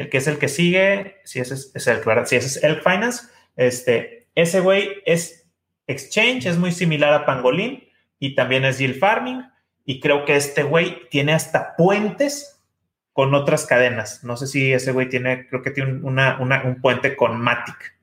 el 0.00 0.08
que 0.08 0.18
es 0.18 0.26
el 0.26 0.38
que 0.38 0.48
sigue, 0.48 1.20
si 1.24 1.40
ese 1.40 1.54
es, 1.54 1.86
el 1.86 2.00
¿verdad? 2.00 2.26
Si 2.26 2.36
ese 2.36 2.46
es 2.46 2.64
Elk 2.64 2.82
Finance, 2.82 3.28
este, 3.56 4.28
ese 4.34 4.60
güey 4.60 5.02
es 5.04 5.46
exchange, 5.86 6.46
es 6.46 6.56
muy 6.56 6.72
similar 6.72 7.12
a 7.12 7.26
Pangolin 7.26 7.84
y 8.18 8.34
también 8.34 8.64
es 8.64 8.78
yield 8.78 8.98
farming. 8.98 9.44
Y 9.84 10.00
creo 10.00 10.24
que 10.24 10.36
este 10.36 10.62
güey 10.62 11.08
tiene 11.10 11.32
hasta 11.32 11.76
puentes 11.76 12.62
con 13.12 13.34
otras 13.34 13.66
cadenas. 13.66 14.24
No 14.24 14.36
sé 14.36 14.46
si 14.46 14.72
ese 14.72 14.92
güey 14.92 15.08
tiene, 15.08 15.48
creo 15.48 15.62
que 15.62 15.70
tiene 15.70 15.92
un 15.92 16.78
puente 16.80 17.16
con 17.16 17.40
Matic. 17.40 17.98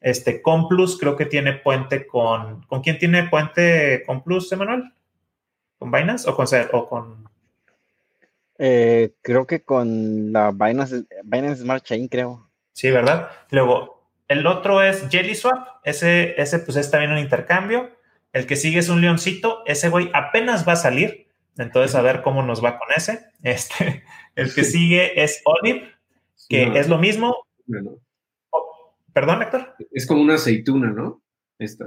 Este, 0.00 0.42
Complus 0.42 0.98
creo 0.98 1.16
que 1.16 1.26
tiene 1.26 1.54
puente 1.54 2.06
con. 2.06 2.62
¿Con 2.64 2.82
quién 2.82 2.98
tiene 2.98 3.24
puente 3.24 4.02
Complus, 4.06 4.52
Emanuel? 4.52 4.92
¿Con 5.78 5.90
Binance 5.90 6.28
o 6.28 6.36
con, 6.36 6.46
o 6.72 6.88
con 6.88 7.23
eh, 8.58 9.14
creo 9.22 9.46
que 9.46 9.62
con 9.62 10.32
la 10.32 10.50
Binance, 10.52 11.04
Binance 11.24 11.62
Smart 11.62 11.84
Chain, 11.84 12.08
creo. 12.08 12.50
Sí, 12.72 12.90
¿verdad? 12.90 13.30
Luego, 13.50 14.08
el 14.28 14.46
otro 14.46 14.82
es 14.82 15.08
JellySwap. 15.08 15.84
Ese, 15.84 16.40
ese 16.40 16.58
pues 16.60 16.76
es 16.76 16.90
también 16.90 17.12
un 17.12 17.18
intercambio. 17.18 17.90
El 18.32 18.46
que 18.46 18.56
sigue 18.56 18.78
es 18.78 18.88
un 18.88 19.00
leoncito. 19.00 19.62
Ese 19.66 19.88
güey 19.88 20.10
apenas 20.12 20.66
va 20.66 20.72
a 20.72 20.76
salir. 20.76 21.28
Entonces, 21.56 21.94
a 21.94 22.02
ver 22.02 22.22
cómo 22.22 22.42
nos 22.42 22.64
va 22.64 22.78
con 22.78 22.88
ese. 22.94 23.26
Este, 23.44 24.04
el 24.36 24.54
que 24.54 24.64
sigue 24.64 25.22
es 25.22 25.42
Olive, 25.44 25.92
que 26.48 26.78
es 26.78 26.88
lo 26.88 26.96
mismo. 26.96 27.36
Oh, 28.48 28.96
Perdón, 29.12 29.42
Héctor. 29.42 29.76
Es 29.92 30.06
como 30.06 30.22
una 30.22 30.36
aceituna, 30.36 30.90
¿no? 30.90 31.22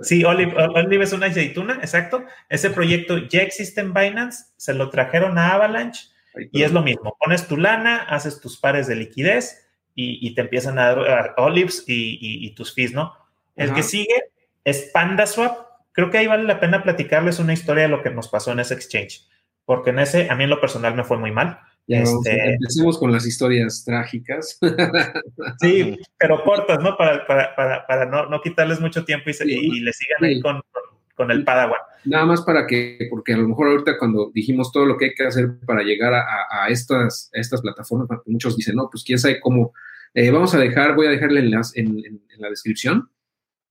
Sí, 0.04 0.24
Olive, 0.24 0.54
Olive, 0.56 1.04
es 1.04 1.14
una 1.14 1.26
aceituna, 1.26 1.80
exacto. 1.82 2.24
Ese 2.48 2.70
proyecto 2.70 3.18
ya 3.18 3.42
existe 3.42 3.82
en 3.82 3.94
Binance, 3.94 4.46
se 4.56 4.76
lo 4.76 4.92
trajeron 4.92 5.40
a 5.40 5.54
Avalanche 5.54 6.10
y 6.52 6.64
es 6.64 6.72
lo 6.72 6.82
mismo, 6.82 7.16
pones 7.20 7.48
tu 7.48 7.58
lana, 7.58 7.98
haces 7.98 8.40
tus 8.40 8.58
pares 8.58 8.88
de 8.88 8.96
liquidez 8.96 9.68
y, 10.00 10.36
te 10.36 10.42
empiezan 10.42 10.78
a 10.78 10.94
dar 10.94 11.34
olives 11.38 11.84
y, 11.88 12.54
tus 12.56 12.74
fees, 12.74 12.94
¿no? 12.94 13.14
El 13.56 13.74
que 13.74 13.84
sigue 13.84 14.16
es 14.64 14.92
PandaSwap. 14.94 15.66
Creo 15.92 16.12
que 16.12 16.20
ahí 16.20 16.28
vale 16.28 16.44
la 16.44 16.60
pena 16.60 16.84
platicarles 16.84 17.40
una 17.40 17.54
historia 17.54 17.84
de 17.84 17.90
lo 17.90 18.04
que 18.04 18.12
nos 18.12 18.28
pasó 18.28 18.52
en 18.52 18.60
ese 18.60 18.76
exchange, 18.76 19.26
porque 19.66 19.90
en 19.90 20.00
ese, 20.00 20.30
a 20.30 20.36
mí 20.36 20.44
en 20.44 20.52
lo 20.52 20.62
personal 20.62 20.94
me 20.94 21.04
fue 21.04 21.18
muy 21.18 21.32
mal. 21.32 21.60
Ya 21.88 22.02
este, 22.02 22.54
empecemos 22.54 23.00
con 23.00 23.12
las 23.12 23.26
historias 23.26 23.84
trágicas. 23.86 24.60
Sí, 25.60 25.98
pero 26.18 26.44
cortas, 26.44 26.80
¿no? 26.84 26.98
Para, 26.98 27.26
para, 27.26 27.56
para, 27.56 27.88
para 27.88 28.06
no, 28.06 28.28
no, 28.28 28.42
quitarles 28.42 28.80
mucho 28.80 29.06
tiempo 29.06 29.30
y, 29.30 29.52
y 29.52 29.80
le 29.80 29.94
sigan 29.94 30.24
ahí 30.24 30.42
con, 30.42 30.62
con 30.72 30.84
el 31.32 31.44
Padawan. 31.44 31.80
Nada 32.06 32.26
más 32.26 32.42
para 32.42 32.66
que, 32.68 33.08
porque 33.10 33.34
a 33.34 33.38
lo 33.38 33.48
mejor 33.48 33.68
ahorita 33.68 33.98
cuando 33.98 34.32
dijimos 34.34 34.72
todo 34.72 34.86
lo 34.86 34.98
que 34.98 35.06
hay 35.06 35.14
que 35.14 35.26
hacer 35.26 35.58
para 35.66 35.84
llegar 35.84 36.14
a, 36.14 36.70
estas, 36.70 37.30
estas 37.34 37.62
plataformas, 37.62 38.08
muchos 38.26 38.56
dicen, 38.56 38.76
no, 38.76 38.90
pues 38.90 39.04
quién 39.04 39.20
sabe 39.20 39.40
cómo. 39.40 39.74
Eh, 40.14 40.32
vamos 40.32 40.54
a 40.54 40.60
dejar, 40.60 40.96
voy 40.96 41.08
a 41.08 41.12
dejarle 41.12 41.42
enlace 41.42 41.80
en, 41.82 42.22
la 42.38 42.50
descripción 42.50 43.10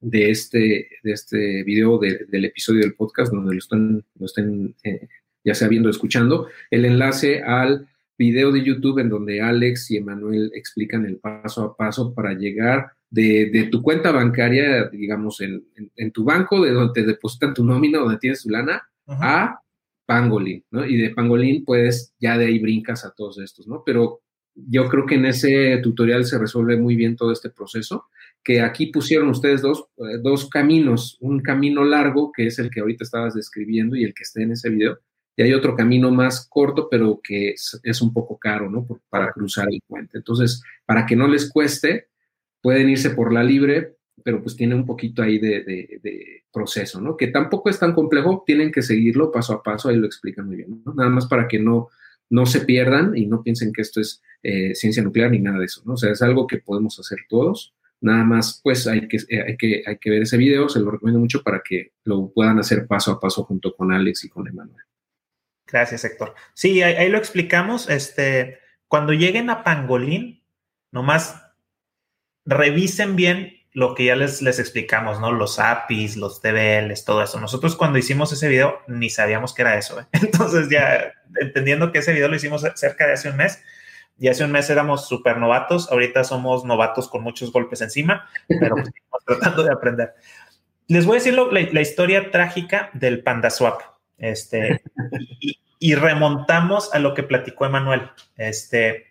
de 0.01 0.31
este, 0.31 0.89
de 1.03 1.13
este 1.13 1.63
video 1.63 1.99
del 1.99 2.45
episodio 2.45 2.81
del 2.81 2.95
podcast 2.95 3.33
donde 3.33 3.55
lo 3.55 3.59
estén, 3.59 4.05
lo 4.19 4.27
estén 4.27 4.75
eh, 4.83 5.09
ya 5.45 5.55
sea 5.55 5.69
viendo 5.69 5.89
o 5.89 5.91
escuchando, 5.91 6.49
el 6.71 6.85
enlace 6.85 7.43
al 7.43 7.89
video 8.19 8.51
de 8.51 8.65
YouTube 8.65 8.99
en 8.99 9.09
donde 9.09 9.41
Alex 9.41 9.91
y 9.91 9.99
Emanuel 9.99 10.51
explican 10.55 11.07
el 11.07 11.19
paso 11.19 11.63
a 11.63 11.77
paso 11.77 12.13
para 12.15 12.35
llegar 12.35 12.96
de, 13.11 13.69
tu 13.71 13.83
cuenta 13.83 14.13
bancaria, 14.13 14.89
digamos, 14.89 15.41
en, 15.41 16.11
tu 16.13 16.25
banco, 16.25 16.65
de 16.65 16.73
donde 16.73 16.93
te 16.93 17.07
depositan 17.07 17.55
tu 17.55 17.65
nómina, 17.65 17.99
donde 17.99 18.19
tienes 18.19 18.43
tu 18.43 18.51
lana, 18.51 18.83
a 19.07 19.61
Pangolin, 20.05 20.65
¿no? 20.71 20.85
Y 20.85 20.97
de 20.97 21.11
Pangolin, 21.11 21.65
pues 21.65 22.15
ya 22.19 22.39
de 22.39 22.47
ahí 22.47 22.59
brincas 22.59 23.05
a 23.05 23.13
todos 23.13 23.39
estos, 23.39 23.67
¿no? 23.67 23.83
Pero 23.85 24.21
yo 24.55 24.89
creo 24.89 25.05
que 25.07 25.17
en 25.17 25.27
ese 25.27 25.79
tutorial 25.83 26.25
se 26.25 26.39
resuelve 26.39 26.77
muy 26.77 26.97
bien 26.97 27.17
todo 27.17 27.33
este 27.33 27.51
proceso, 27.51 28.07
que 28.43 28.61
aquí 28.61 28.87
pusieron 28.87 29.29
ustedes 29.29 29.63
dos, 29.63 29.87
eh, 29.99 30.19
dos 30.23 30.49
caminos, 30.49 31.19
un 31.21 31.41
camino 31.41 31.85
largo, 31.85 32.33
que 32.33 32.47
es 32.47 32.59
el 32.59 32.71
que 32.71 32.81
ahorita 32.81 33.05
estabas 33.05 33.35
describiendo 33.35 33.97
y 33.97 34.05
el 34.05 34.15
que 34.15 34.23
está 34.23 34.43
en 34.43 34.53
ese 34.53 34.71
video, 34.71 34.99
y 35.37 35.43
hay 35.43 35.53
otro 35.53 35.77
camino 35.77 36.11
más 36.11 36.49
corto, 36.49 36.89
pero 36.91 37.21
que 37.23 37.51
es, 37.51 38.03
un 38.03 38.13
poco 38.15 38.39
caro, 38.39 38.71
¿no? 38.71 38.87
para 39.11 39.31
cruzar 39.33 39.69
el 39.71 39.83
puente. 39.87 40.17
Entonces, 40.17 40.63
para 40.87 41.05
que 41.05 41.15
no 41.15 41.29
les 41.29 41.51
cueste, 41.51 42.09
pueden 42.67 42.89
irse 42.89 43.11
por 43.11 43.33
la 43.33 43.45
libre, 43.45 43.95
pero 44.25 44.43
pues 44.43 44.57
tiene 44.57 44.75
un 44.75 44.85
poquito 44.85 45.23
ahí 45.23 45.39
de, 45.39 46.43
proceso, 46.53 47.01
¿no? 47.01 47.17
Que 47.17 47.29
tampoco 47.29 47.71
es 47.71 47.79
tan 47.79 47.93
complejo, 47.93 48.43
tienen 48.45 48.73
que 48.73 48.83
seguirlo 48.83 49.31
paso 49.31 49.53
a 49.53 49.63
paso, 49.63 49.89
ahí 49.89 49.95
lo 49.95 50.07
explican 50.07 50.49
muy 50.49 50.57
bien, 50.57 50.83
¿no? 50.85 50.93
Nada 50.93 51.09
más 51.09 51.27
para 51.27 51.47
que 51.47 51.61
no, 51.61 51.91
no 52.29 52.45
se 52.45 52.63
pierdan 52.63 53.17
y 53.17 53.27
no 53.27 53.45
piensen 53.45 53.73
que 53.73 53.83
esto 53.83 54.01
es 54.01 54.21
eh, 54.43 54.75
ciencia 54.75 55.01
nuclear 55.01 55.31
ni 55.31 55.39
nada 55.39 55.61
de 55.61 55.67
eso, 55.67 55.81
¿no? 55.87 55.93
O 55.93 55.97
sea, 55.97 56.11
es 56.11 56.23
algo 56.23 56.49
que 56.49 56.59
podemos 56.59 56.99
hacer 56.99 57.19
todos. 57.29 57.73
Nada 58.01 58.25
más, 58.25 58.61
pues 58.65 58.89
hay 58.89 59.07
que, 59.07 59.19
eh, 59.29 59.45
hay 59.47 59.57
que, 59.57 59.85
hay 59.87 59.99
que 59.99 60.11
ver 60.11 60.23
ese 60.23 60.37
video, 60.37 60.69
se 60.69 60.81
lo 60.81 60.91
recomiendo 60.91 61.21
mucho 61.21 61.45
para 61.45 61.63
que 61.63 61.93
lo 62.03 62.33
puedan 62.35 62.59
hacer 62.59 62.89
paso 62.89 63.13
a 63.13 63.21
paso 63.21 63.45
junto 63.45 63.77
con 63.77 63.93
Alex 63.93 64.25
y 64.25 64.29
con 64.29 64.49
Emanuel. 64.49 64.83
Gracias, 65.69 66.05
Héctor. 66.05 66.35
Sí, 66.53 66.83
ahí, 66.83 67.09
lo 67.11 67.19
explicamos. 67.19 67.89
Este, 67.89 68.59
cuando 68.89 69.13
lleguen 69.13 69.51
a 69.51 69.63
Pangolín, 69.63 70.43
nomás 70.91 71.46
revisen 72.47 73.17
bien 73.17 73.57
lo 73.77 73.95
que 73.95 74.07
ya 74.07 74.17
les, 74.17 74.41
les 74.41 74.59
explicamos, 74.59 75.21
¿no? 75.21 75.33
Los 75.33 75.59
APIs, 75.59 76.17
los 76.17 76.41
TBLs, 76.41 77.05
todo 77.05 77.23
eso. 77.23 77.39
Nosotros 77.39 77.77
cuando 77.77 77.99
hicimos 77.99 78.33
ese 78.33 78.49
video 78.49 78.79
ni 78.87 79.11
sabíamos 79.11 79.53
que 79.53 79.61
era 79.61 79.77
eso. 79.77 80.01
¿eh? 80.01 80.07
Entonces 80.13 80.71
ya 80.71 81.13
entendiendo 81.39 81.93
que 81.93 81.99
ese 81.99 82.15
video 82.15 82.29
lo 82.29 82.37
hicimos 82.37 82.65
cerca 82.75 83.07
de 83.07 83.13
hace 83.13 83.29
un 83.29 83.37
mes, 83.37 83.63
Y 84.19 84.29
hace 84.29 84.45
un 84.45 84.53
mes 84.53 84.71
éramos 84.71 85.07
súper 85.07 85.37
novatos, 85.37 85.93
ahorita 85.93 86.25
somos 86.25 86.65
novatos 86.65 87.07
con 87.07 87.23
muchos 87.23 87.53
golpes 87.53 87.83
encima, 87.83 88.27
pero 88.49 88.77
pues, 88.77 88.91
tratando 89.27 89.63
de 89.63 89.73
aprender. 89.73 90.15
Les 90.89 91.05
voy 91.05 91.17
a 91.17 91.19
decir 91.19 91.35
la, 91.35 91.81
historia 91.83 92.31
trágica 92.31 92.89
del 92.95 93.23
PandaSwap. 93.23 93.83
Este, 94.17 94.83
y, 95.41 95.59
y, 95.79 95.95
remontamos 95.97 96.95
a 96.95 96.99
lo 96.99 97.13
que 97.13 97.25
platicó 97.25 97.67
Emanuel. 97.67 98.11
Este, 98.39 99.06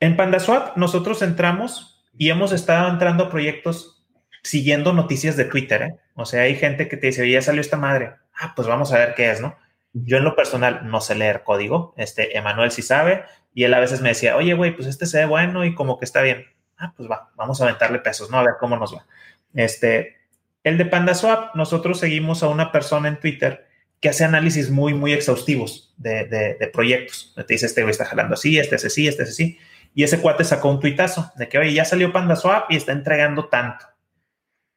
en 0.00 0.16
PandaSwap 0.16 0.76
nosotros 0.76 1.22
entramos 1.22 2.04
y 2.16 2.30
hemos 2.30 2.52
estado 2.52 2.88
entrando 2.88 3.30
proyectos 3.30 4.04
siguiendo 4.42 4.92
noticias 4.92 5.36
de 5.36 5.44
Twitter. 5.44 5.82
¿eh? 5.82 5.94
O 6.14 6.24
sea, 6.24 6.42
hay 6.42 6.56
gente 6.56 6.88
que 6.88 6.96
te 6.96 7.08
dice, 7.08 7.28
ya 7.30 7.42
salió 7.42 7.60
esta 7.60 7.76
madre. 7.76 8.12
Ah, 8.34 8.52
pues 8.54 8.68
vamos 8.68 8.92
a 8.92 8.98
ver 8.98 9.14
qué 9.14 9.30
es, 9.30 9.40
¿no? 9.40 9.56
Yo 9.92 10.18
en 10.18 10.24
lo 10.24 10.36
personal 10.36 10.80
no 10.84 11.00
sé 11.00 11.14
leer 11.14 11.42
código. 11.42 11.94
Este, 11.96 12.36
Emanuel 12.36 12.70
sí 12.70 12.82
sabe. 12.82 13.24
Y 13.54 13.64
él 13.64 13.74
a 13.74 13.80
veces 13.80 14.00
me 14.00 14.10
decía, 14.10 14.36
oye, 14.36 14.54
güey, 14.54 14.74
pues 14.74 14.86
este 14.86 15.06
se 15.06 15.18
ve 15.18 15.26
bueno 15.26 15.64
y 15.64 15.74
como 15.74 15.98
que 15.98 16.04
está 16.04 16.22
bien. 16.22 16.46
Ah, 16.76 16.92
pues 16.96 17.10
va, 17.10 17.30
vamos 17.34 17.60
a 17.60 17.64
aventarle 17.64 17.98
pesos, 17.98 18.30
¿no? 18.30 18.38
A 18.38 18.44
ver 18.44 18.54
cómo 18.60 18.76
nos 18.76 18.94
va. 18.94 19.06
Este, 19.54 20.16
el 20.62 20.78
de 20.78 20.84
PandaSwap, 20.86 21.56
nosotros 21.56 21.98
seguimos 21.98 22.42
a 22.42 22.48
una 22.48 22.70
persona 22.70 23.08
en 23.08 23.18
Twitter 23.18 23.66
que 24.00 24.08
hace 24.08 24.24
análisis 24.24 24.70
muy, 24.70 24.94
muy 24.94 25.12
exhaustivos 25.12 25.92
de, 25.96 26.24
de, 26.26 26.66
proyectos. 26.68 27.32
Te 27.34 27.54
dice, 27.54 27.66
este 27.66 27.82
güey 27.82 27.90
está 27.90 28.04
jalando 28.04 28.34
así, 28.34 28.58
este 28.58 28.76
es 28.76 28.84
así, 28.84 29.08
este 29.08 29.24
es 29.24 29.30
así. 29.30 29.58
Y 29.94 30.04
ese 30.04 30.20
cuate 30.20 30.44
sacó 30.44 30.70
un 30.70 30.80
tuitazo 30.80 31.32
de 31.36 31.48
que, 31.48 31.58
oye, 31.58 31.72
ya 31.72 31.84
salió 31.84 32.12
PandaSwap 32.12 32.70
y 32.70 32.76
está 32.76 32.92
entregando 32.92 33.48
tanto. 33.48 33.86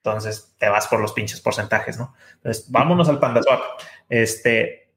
Entonces 0.04 0.56
te 0.58 0.68
vas 0.68 0.88
por 0.88 1.00
los 1.00 1.14
pinches 1.14 1.42
porcentajes, 1.42 1.98
¿no? 2.00 2.16
Entonces, 2.36 2.72
vámonos 2.72 3.08
al 3.08 3.20
PandaSwap. 3.20 3.62
Este, 4.10 4.92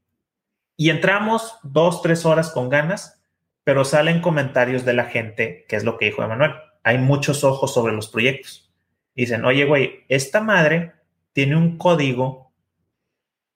y 0.76 0.90
entramos 0.90 1.58
dos, 1.62 2.00
tres 2.02 2.24
horas 2.24 2.50
con 2.50 2.68
ganas, 2.68 3.22
pero 3.64 3.84
salen 3.84 4.20
comentarios 4.20 4.84
de 4.84 4.94
la 4.94 5.04
gente, 5.04 5.66
que 5.68 5.76
es 5.76 5.84
lo 5.84 5.98
que 5.98 6.06
dijo 6.06 6.22
Emanuel. 6.22 6.52
Hay 6.82 6.98
muchos 6.98 7.44
ojos 7.44 7.72
sobre 7.72 7.92
los 7.92 8.08
proyectos. 8.08 8.72
Dicen, 9.14 9.44
oye, 9.44 9.64
güey, 9.64 10.04
esta 10.08 10.40
madre 10.40 10.92
tiene 11.32 11.56
un 11.56 11.78
código 11.78 12.52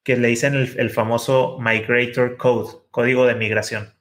que 0.03 0.17
le 0.17 0.29
dicen 0.29 0.55
el, 0.55 0.91
famoso 0.91 1.59
Migrator 1.61 2.37
Code, 2.37 2.79
código 2.91 3.27
de 3.27 3.35
migración. 3.35 3.93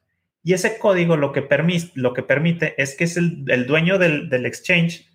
Y 0.48 0.54
ese 0.54 0.78
código 0.78 1.18
lo 1.18 1.30
que, 1.32 1.46
lo 1.92 2.14
que 2.14 2.22
permite 2.22 2.74
es 2.82 2.96
que 2.96 3.04
es 3.04 3.18
el, 3.18 3.66
dueño 3.66 3.98
del, 3.98 4.30
del, 4.30 4.46
exchange 4.46 5.06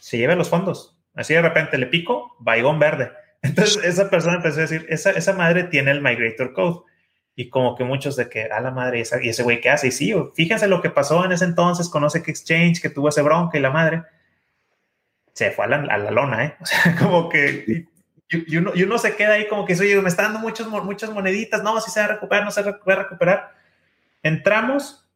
se 0.00 0.16
lleve 0.16 0.34
los 0.34 0.48
fondos. 0.48 0.98
Así 1.14 1.34
de 1.34 1.42
repente 1.42 1.76
le 1.76 1.84
pico, 1.84 2.34
vaigón 2.40 2.78
verde. 2.78 3.12
Entonces 3.42 3.84
esa 3.84 4.08
persona 4.08 4.36
empezó 4.36 4.60
a 4.60 4.62
decir, 4.62 4.86
esa, 4.88 5.10
esa 5.10 5.34
madre 5.34 5.64
tiene 5.64 5.90
el 5.90 6.00
Migrator 6.00 6.54
Code. 6.54 6.90
Y 7.36 7.50
como 7.50 7.76
que 7.76 7.84
muchos 7.84 8.16
de 8.16 8.30
que, 8.30 8.44
a 8.44 8.62
la 8.62 8.70
madre, 8.70 9.02
y 9.22 9.28
ese 9.28 9.42
güey, 9.42 9.60
¿qué 9.60 9.68
hace? 9.68 9.88
Y 9.88 9.90
sí, 9.90 10.14
fíjense 10.34 10.66
lo 10.68 10.80
que 10.80 10.88
pasó 10.88 11.22
en 11.22 11.32
ese 11.32 11.44
entonces, 11.44 11.90
conoce 11.90 12.22
que 12.22 12.30
Exchange, 12.30 12.80
que 12.80 12.88
tuvo 12.88 13.10
ese 13.10 13.20
bronca 13.20 13.58
y 13.58 13.60
la 13.60 13.70
madre 13.70 14.04
se 15.34 15.50
fue 15.50 15.66
a 15.66 15.68
la, 15.68 16.10
lona, 16.10 16.46
¿eh? 16.46 16.56
O 16.58 16.64
sea, 16.64 16.96
como 16.98 17.28
que 17.28 17.84
y, 18.30 18.56
uno, 18.56 18.96
se 18.96 19.16
queda 19.16 19.34
ahí 19.34 19.48
como 19.48 19.66
que, 19.66 19.74
oye, 19.74 20.00
me 20.00 20.08
está 20.08 20.22
dando 20.22 20.38
muchos, 20.38 20.66
muchas 20.66 21.10
moneditas, 21.10 21.62
no, 21.62 21.78
si 21.78 21.90
se 21.90 22.00
va 22.00 22.06
a 22.06 22.08
recuperar, 22.14 22.44
no 22.46 22.50
se 22.50 22.62
va 22.62 22.70
a 22.70 22.94
recuperar. 22.94 23.61
Entramos, 24.22 25.08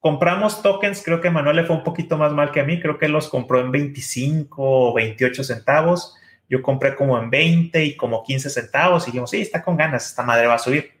compramos 0.00 0.62
tokens, 0.62 1.02
creo 1.04 1.20
que 1.20 1.30
Manuel 1.30 1.56
le 1.56 1.64
fue 1.64 1.76
un 1.76 1.84
poquito 1.84 2.16
más 2.16 2.32
mal 2.32 2.52
que 2.52 2.60
a 2.60 2.64
mí, 2.64 2.80
creo 2.80 2.98
que 2.98 3.08
los 3.08 3.28
compró 3.28 3.60
en 3.60 3.72
25 3.72 4.62
o 4.90 4.94
28 4.94 5.44
centavos, 5.44 6.16
yo 6.48 6.62
compré 6.62 6.94
como 6.94 7.18
en 7.18 7.30
20 7.30 7.84
y 7.84 7.96
como 7.96 8.22
15 8.22 8.50
centavos 8.50 9.04
y 9.04 9.06
dijimos, 9.06 9.30
sí, 9.30 9.40
está 9.40 9.62
con 9.62 9.76
ganas, 9.76 10.06
esta 10.06 10.22
madre 10.22 10.46
va 10.46 10.54
a 10.54 10.58
subir. 10.58 10.92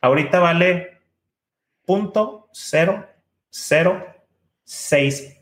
Ahorita 0.00 0.38
vale 0.38 1.00
punto 1.86 2.48
cero, 2.52 3.08
cero, 3.50 4.06
seis 4.62 5.36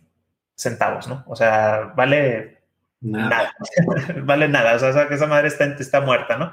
centavos, 0.55 1.09
¿no? 1.09 1.25
O 1.27 1.37
sea, 1.37 1.93
vale 1.97 2.63
nada. 3.01 3.55
vale 4.23 4.49
nada. 4.49 4.75
O 4.75 4.79
sea, 4.79 5.09
que 5.09 5.15
esa 5.15 5.27
madre 5.27 5.49
está, 5.49 5.65
está 5.65 6.01
muerta, 6.01 6.37
¿no? 6.37 6.53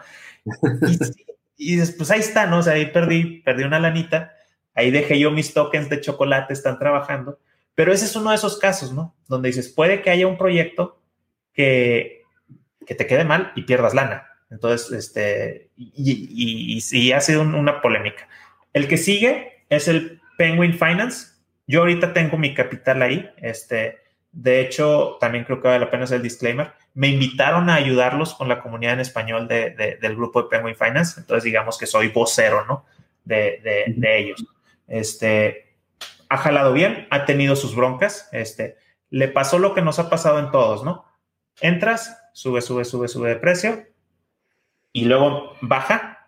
Y, 1.58 1.76
después 1.76 2.10
ahí 2.12 2.20
está, 2.20 2.48
¿no? 2.48 2.60
O 2.60 2.64
sea, 2.64 2.74
ahí 2.74 2.88
perdí, 2.88 3.42
perdí 3.42 3.64
una 3.64 3.80
lanita. 3.80 4.34
Ahí 4.74 4.92
dejé 4.92 5.20
yo 5.20 5.32
mis 5.32 5.54
tokens 5.54 5.90
de 5.90 6.02
chocolate, 6.02 6.54
están 6.54 6.80
trabajando. 6.80 7.40
Pero 7.76 7.94
ese 7.94 8.06
es 8.06 8.16
uno 8.16 8.30
de 8.30 8.36
esos 8.36 8.58
casos, 8.60 8.94
¿no? 8.94 9.16
Donde 9.28 9.50
dices, 9.50 9.70
puede 9.70 10.02
que 10.02 10.10
haya 10.10 10.28
un 10.28 10.38
proyecto 10.38 11.02
que, 11.54 12.24
que 12.86 12.96
te 12.96 13.08
quede 13.08 13.24
mal 13.24 13.52
y 13.56 13.64
pierdas 13.64 13.94
lana. 13.94 14.28
Entonces, 14.50 14.92
este, 14.92 15.70
y, 15.78 16.82
y, 16.92 17.12
ha 17.12 17.22
sido 17.22 17.42
una 17.42 17.82
polémica. 17.82 18.28
El 18.74 18.88
que 18.88 18.98
sigue 18.98 19.64
es 19.70 19.88
el 19.88 20.22
Penguin 20.38 20.74
Finance. 20.74 21.34
Yo 21.68 21.82
ahorita 21.82 22.14
tengo 22.14 22.38
mi 22.38 22.54
capital 22.54 23.02
ahí. 23.02 23.30
Este, 23.38 24.00
de 24.32 24.62
hecho, 24.62 25.18
también 25.20 25.44
creo 25.44 25.62
que 25.62 25.68
vale 25.68 25.80
la 25.80 25.92
pena 25.92 26.04
hacer 26.04 26.18
el 26.18 26.24
disclaimer. 26.24 26.74
Me 26.94 27.08
invitaron 27.08 27.70
a 27.70 27.76
ayudarlos 27.76 28.34
con 28.34 28.48
la 28.48 28.62
comunidad 28.62 28.94
en 28.94 29.00
español 29.02 29.48
del 29.48 30.16
grupo 30.16 30.44
de 30.44 30.50
Penguin 30.50 30.76
Finance. 30.76 31.20
Entonces, 31.20 31.44
digamos 31.44 31.78
que 31.78 31.86
soy 31.86 32.10
vocero, 32.10 32.66
¿no? 32.66 32.86
De, 33.24 33.62
ellos. 34.02 34.44
Este, 34.90 35.78
ha 36.28 36.38
jalado 36.38 36.74
bien, 36.74 37.08
ha 37.12 37.26
tenido 37.26 37.56
sus 37.56 37.76
broncas. 37.76 38.28
Este, 38.32 38.78
le 39.10 39.28
pasó 39.28 39.60
lo 39.60 39.74
que 39.74 39.82
nos 39.82 40.00
ha 40.00 40.10
pasado 40.10 40.40
en 40.40 40.52
todos, 40.52 40.84
¿no? 40.84 41.06
Entras, 41.62 42.18
sube, 42.34 42.62
sube, 42.62 42.86
sube, 42.86 43.08
sube 43.08 43.30
de 43.30 43.36
precio 43.36 43.86
y 44.92 45.06
luego 45.06 45.54
baja, 45.62 46.28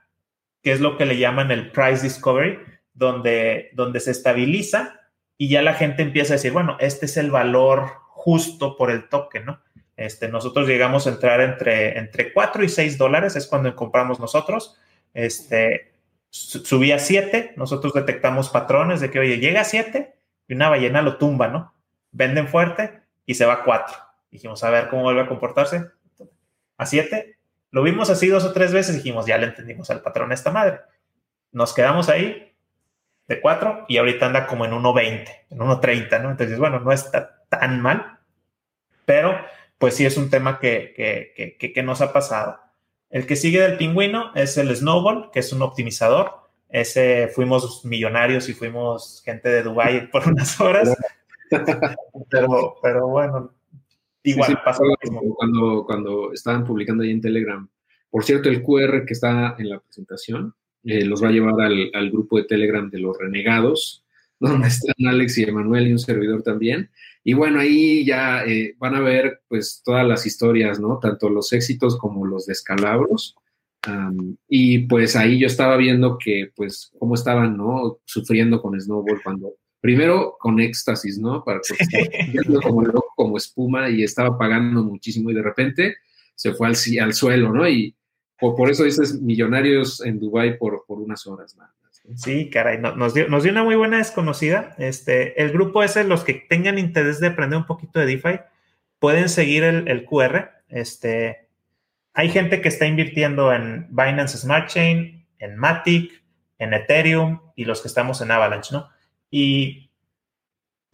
que 0.62 0.72
es 0.72 0.80
lo 0.80 0.97
que 0.97 1.05
le 1.05 1.18
llaman 1.18 1.51
el 1.51 1.72
price 1.72 2.03
discovery, 2.03 2.59
donde, 2.93 3.70
donde 3.74 3.99
se 3.99 4.12
estabiliza 4.12 4.99
y 5.38 5.49
ya 5.49 5.62
la 5.62 5.74
gente 5.74 6.03
empieza 6.03 6.34
a 6.34 6.38
decir, 6.38 6.51
bueno, 6.51 6.78
este 6.80 7.05
es 7.05 7.18
el 7.18 7.32
valor 7.32 7.93
justo 8.09 8.78
por 8.78 8.91
el 8.91 9.09
token, 9.09 9.45
¿no? 9.45 9.62
Este, 9.97 10.28
nosotros 10.28 10.68
llegamos 10.68 11.05
a 11.05 11.12
entrar 11.12 11.41
entre, 11.41 11.97
entre 11.97 12.34
4 12.34 12.64
y 12.64 12.70
6 12.70 12.97
dólares, 12.97 13.36
es 13.36 13.47
cuando 13.47 13.76
compramos 13.76 14.20
nosotros. 14.20 14.78
Este, 15.14 15.91
subía 16.32 16.96
a 16.96 17.00
7, 17.00 17.54
nosotros 17.58 17.94
detectamos 17.94 18.50
patrones 18.50 19.02
de 19.02 19.12
que, 19.12 19.20
oye, 19.20 19.38
llega 19.38 19.62
a 19.62 19.66
7 19.66 20.16
y 20.48 20.54
una 20.54 20.70
ballena 20.70 21.02
lo 21.02 21.18
tumba, 21.18 21.48
¿no? 21.50 21.74
Venden 22.12 22.48
fuerte 22.48 23.02
y 23.26 23.36
se 23.36 23.46
va 23.46 23.54
a 23.54 23.64
4. 23.64 23.96
Dijimos, 24.32 24.64
a 24.64 24.70
ver 24.70 24.90
cómo 24.90 25.04
vuelve 25.04 25.22
a 25.22 25.28
comportarse. 25.28 25.86
A 26.78 26.86
7, 26.86 27.38
lo 27.72 27.84
vimos 27.84 28.10
así 28.10 28.28
dos 28.28 28.46
o 28.46 28.54
tres 28.54 28.74
veces, 28.74 28.96
dijimos, 28.96 29.26
ya 29.26 29.38
le 29.38 29.48
entendimos 29.48 29.90
al 29.92 30.02
patrón 30.02 30.32
a 30.32 30.34
esta 30.34 30.52
madre. 30.52 30.80
Nos 31.52 31.74
quedamos 31.74 32.10
ahí, 32.10 32.56
de 33.28 33.40
4 33.40 33.86
y 33.88 33.98
ahorita 33.98 34.26
anda 34.26 34.48
como 34.48 34.66
en 34.66 34.72
1.20, 34.72 35.28
en 35.50 35.58
1.30, 35.58 36.22
¿no? 36.22 36.32
Entonces, 36.32 36.58
bueno, 36.58 36.80
no 36.80 36.92
está 36.92 37.44
tan 37.50 37.82
mal, 37.82 38.20
pero 39.06 39.38
pues 39.78 39.96
sí 39.96 40.06
es 40.06 40.18
un 40.18 40.30
tema 40.30 40.60
que, 40.60 40.94
que, 40.96 41.74
que, 41.74 41.84
nos 41.84 42.02
ha 42.02 42.14
pasado. 42.14 42.60
El 43.12 43.26
que 43.26 43.36
sigue 43.36 43.62
del 43.62 43.78
pingüino 43.78 44.32
es 44.36 44.57
el 44.57 44.76
Snowball, 44.76 45.30
que 45.32 45.39
es 45.39 45.51
un 45.51 45.62
optimizador. 45.62 46.32
Ese 46.70 47.28
fuimos 47.28 47.84
millonarios 47.84 48.47
y 48.47 48.53
fuimos 48.53 49.22
gente 49.26 49.49
de 49.49 49.64
Dubai 49.64 50.09
por 50.12 50.28
unas 50.28 50.59
horas. 50.59 50.95
pero, 52.30 52.76
pero 52.82 53.07
bueno, 53.09 53.53
igual 54.24 54.59
pasó 54.64 54.84
lo 54.86 54.95
mismo. 55.03 55.36
Cuando, 55.36 55.84
cuando 55.86 56.34
estaban 56.34 56.64
publicando 56.64 57.03
ahí 57.03 57.12
en 57.12 57.22
Telegram. 57.22 57.68
Por 58.09 58.24
cierto, 58.24 58.49
el 58.49 58.64
QR 58.64 59.05
que 59.05 59.14
está 59.14 59.55
en 59.57 59.70
la 59.70 59.80
presentación 59.80 60.55
eh, 60.84 61.05
los 61.05 61.24
va 61.24 61.28
a 61.28 61.32
llevar 61.32 61.62
al, 61.62 62.12
grupo 62.12 62.38
de 62.38 62.45
Telegram 62.45 62.89
de 62.89 62.99
los 62.99 63.18
renegados, 63.18 64.05
donde 64.39 64.70
están 64.70 64.95
Alex 65.07 65.38
y 65.38 65.43
Emanuel 65.43 65.88
y 65.88 65.91
un 65.91 65.99
servidor 65.99 66.43
también. 66.43 66.89
Y 67.24 67.34
bueno, 67.34 67.59
ahí 67.59 68.05
ya 68.05 68.43
eh, 68.45 68.76
van 68.80 68.95
a 68.95 68.99
ver 68.99 69.41
pues 69.47 69.82
todas 69.86 70.07
las 70.07 70.26
historias, 70.26 70.80
¿no? 70.80 70.99
Tanto 70.99 71.30
los 71.30 71.53
éxitos 71.53 71.97
como 71.97 72.26
los 72.26 72.45
descalabros. 72.45 73.36
y 74.47 74.80
pues 74.88 75.15
ahí 75.15 75.39
yo 75.39 75.47
estaba 75.47 75.76
viendo 75.78 76.17
que 76.17 76.51
pues 76.55 76.91
cómo 76.99 77.15
estaban, 77.15 77.57
¿no? 77.57 77.99
Sufriendo 78.05 78.61
con 78.61 78.80
Snowball 78.80 79.22
cuando, 79.24 79.55
primero 79.80 80.36
con 80.39 80.59
éxtasis, 80.59 81.17
¿no? 81.19 81.43
Para 81.43 81.61
como 82.63 82.84
como 83.15 83.38
espuma 83.38 83.89
y 83.89 84.03
estaba 84.03 84.38
pagando 84.38 84.84
muchísimo 84.84 85.30
y 85.30 85.34
de 85.36 85.43
repente 85.43 85.95
se 86.36 86.53
fue 86.53 86.67
al, 86.67 86.76
al 87.01 87.13
suelo, 87.13 87.53
¿no? 87.53 87.67
Y, 87.67 87.95
por, 88.39 88.72
eso 88.72 88.84
dices 88.84 89.22
millonarios 89.22 90.03
en 90.03 90.19
Dubai 90.19 90.57
por, 90.57 90.84
por 90.88 90.99
unas 90.99 91.28
horas 91.28 91.55
más. 91.55 91.69
Sí, 92.16 92.49
caray, 92.49 92.80
nos, 92.80 93.14
dio, 93.14 93.28
nos 93.28 93.43
dio 93.43 93.52
una 93.52 93.64
muy 93.64 93.76
buena 93.76 93.97
desconocida. 93.97 94.76
Este, 94.78 95.41
el 95.41 95.52
grupo 95.52 95.84
ese, 95.84 96.04
los 96.04 96.24
que 96.24 96.34
tengan 96.34 96.78
interés 96.78 97.20
de 97.20 97.28
aprender 97.28 97.58
un 97.58 97.66
poquito 97.66 97.99
de 97.99 98.06
DeFi, 98.06 98.39
pueden 98.99 99.30
seguir 99.30 99.64
el, 99.64 100.06
QR. 100.06 100.52
Este, 100.68 101.47
hay 102.14 102.30
gente 102.30 102.62
que 102.62 102.70
está 102.70 102.86
invirtiendo 102.86 103.54
en 103.54 103.88
Binance 103.89 104.38
Smart 104.38 104.68
Chain, 104.68 105.26
en 105.39 105.58
Matic, 105.58 106.24
en 106.60 106.74
Ethereum 106.74 107.39
y 107.56 107.66
los 107.66 107.82
que 107.82 107.88
estamos 107.88 108.22
en 108.22 108.32
Avalanche, 108.32 108.74
¿no? 108.74 108.89
Y 109.30 109.91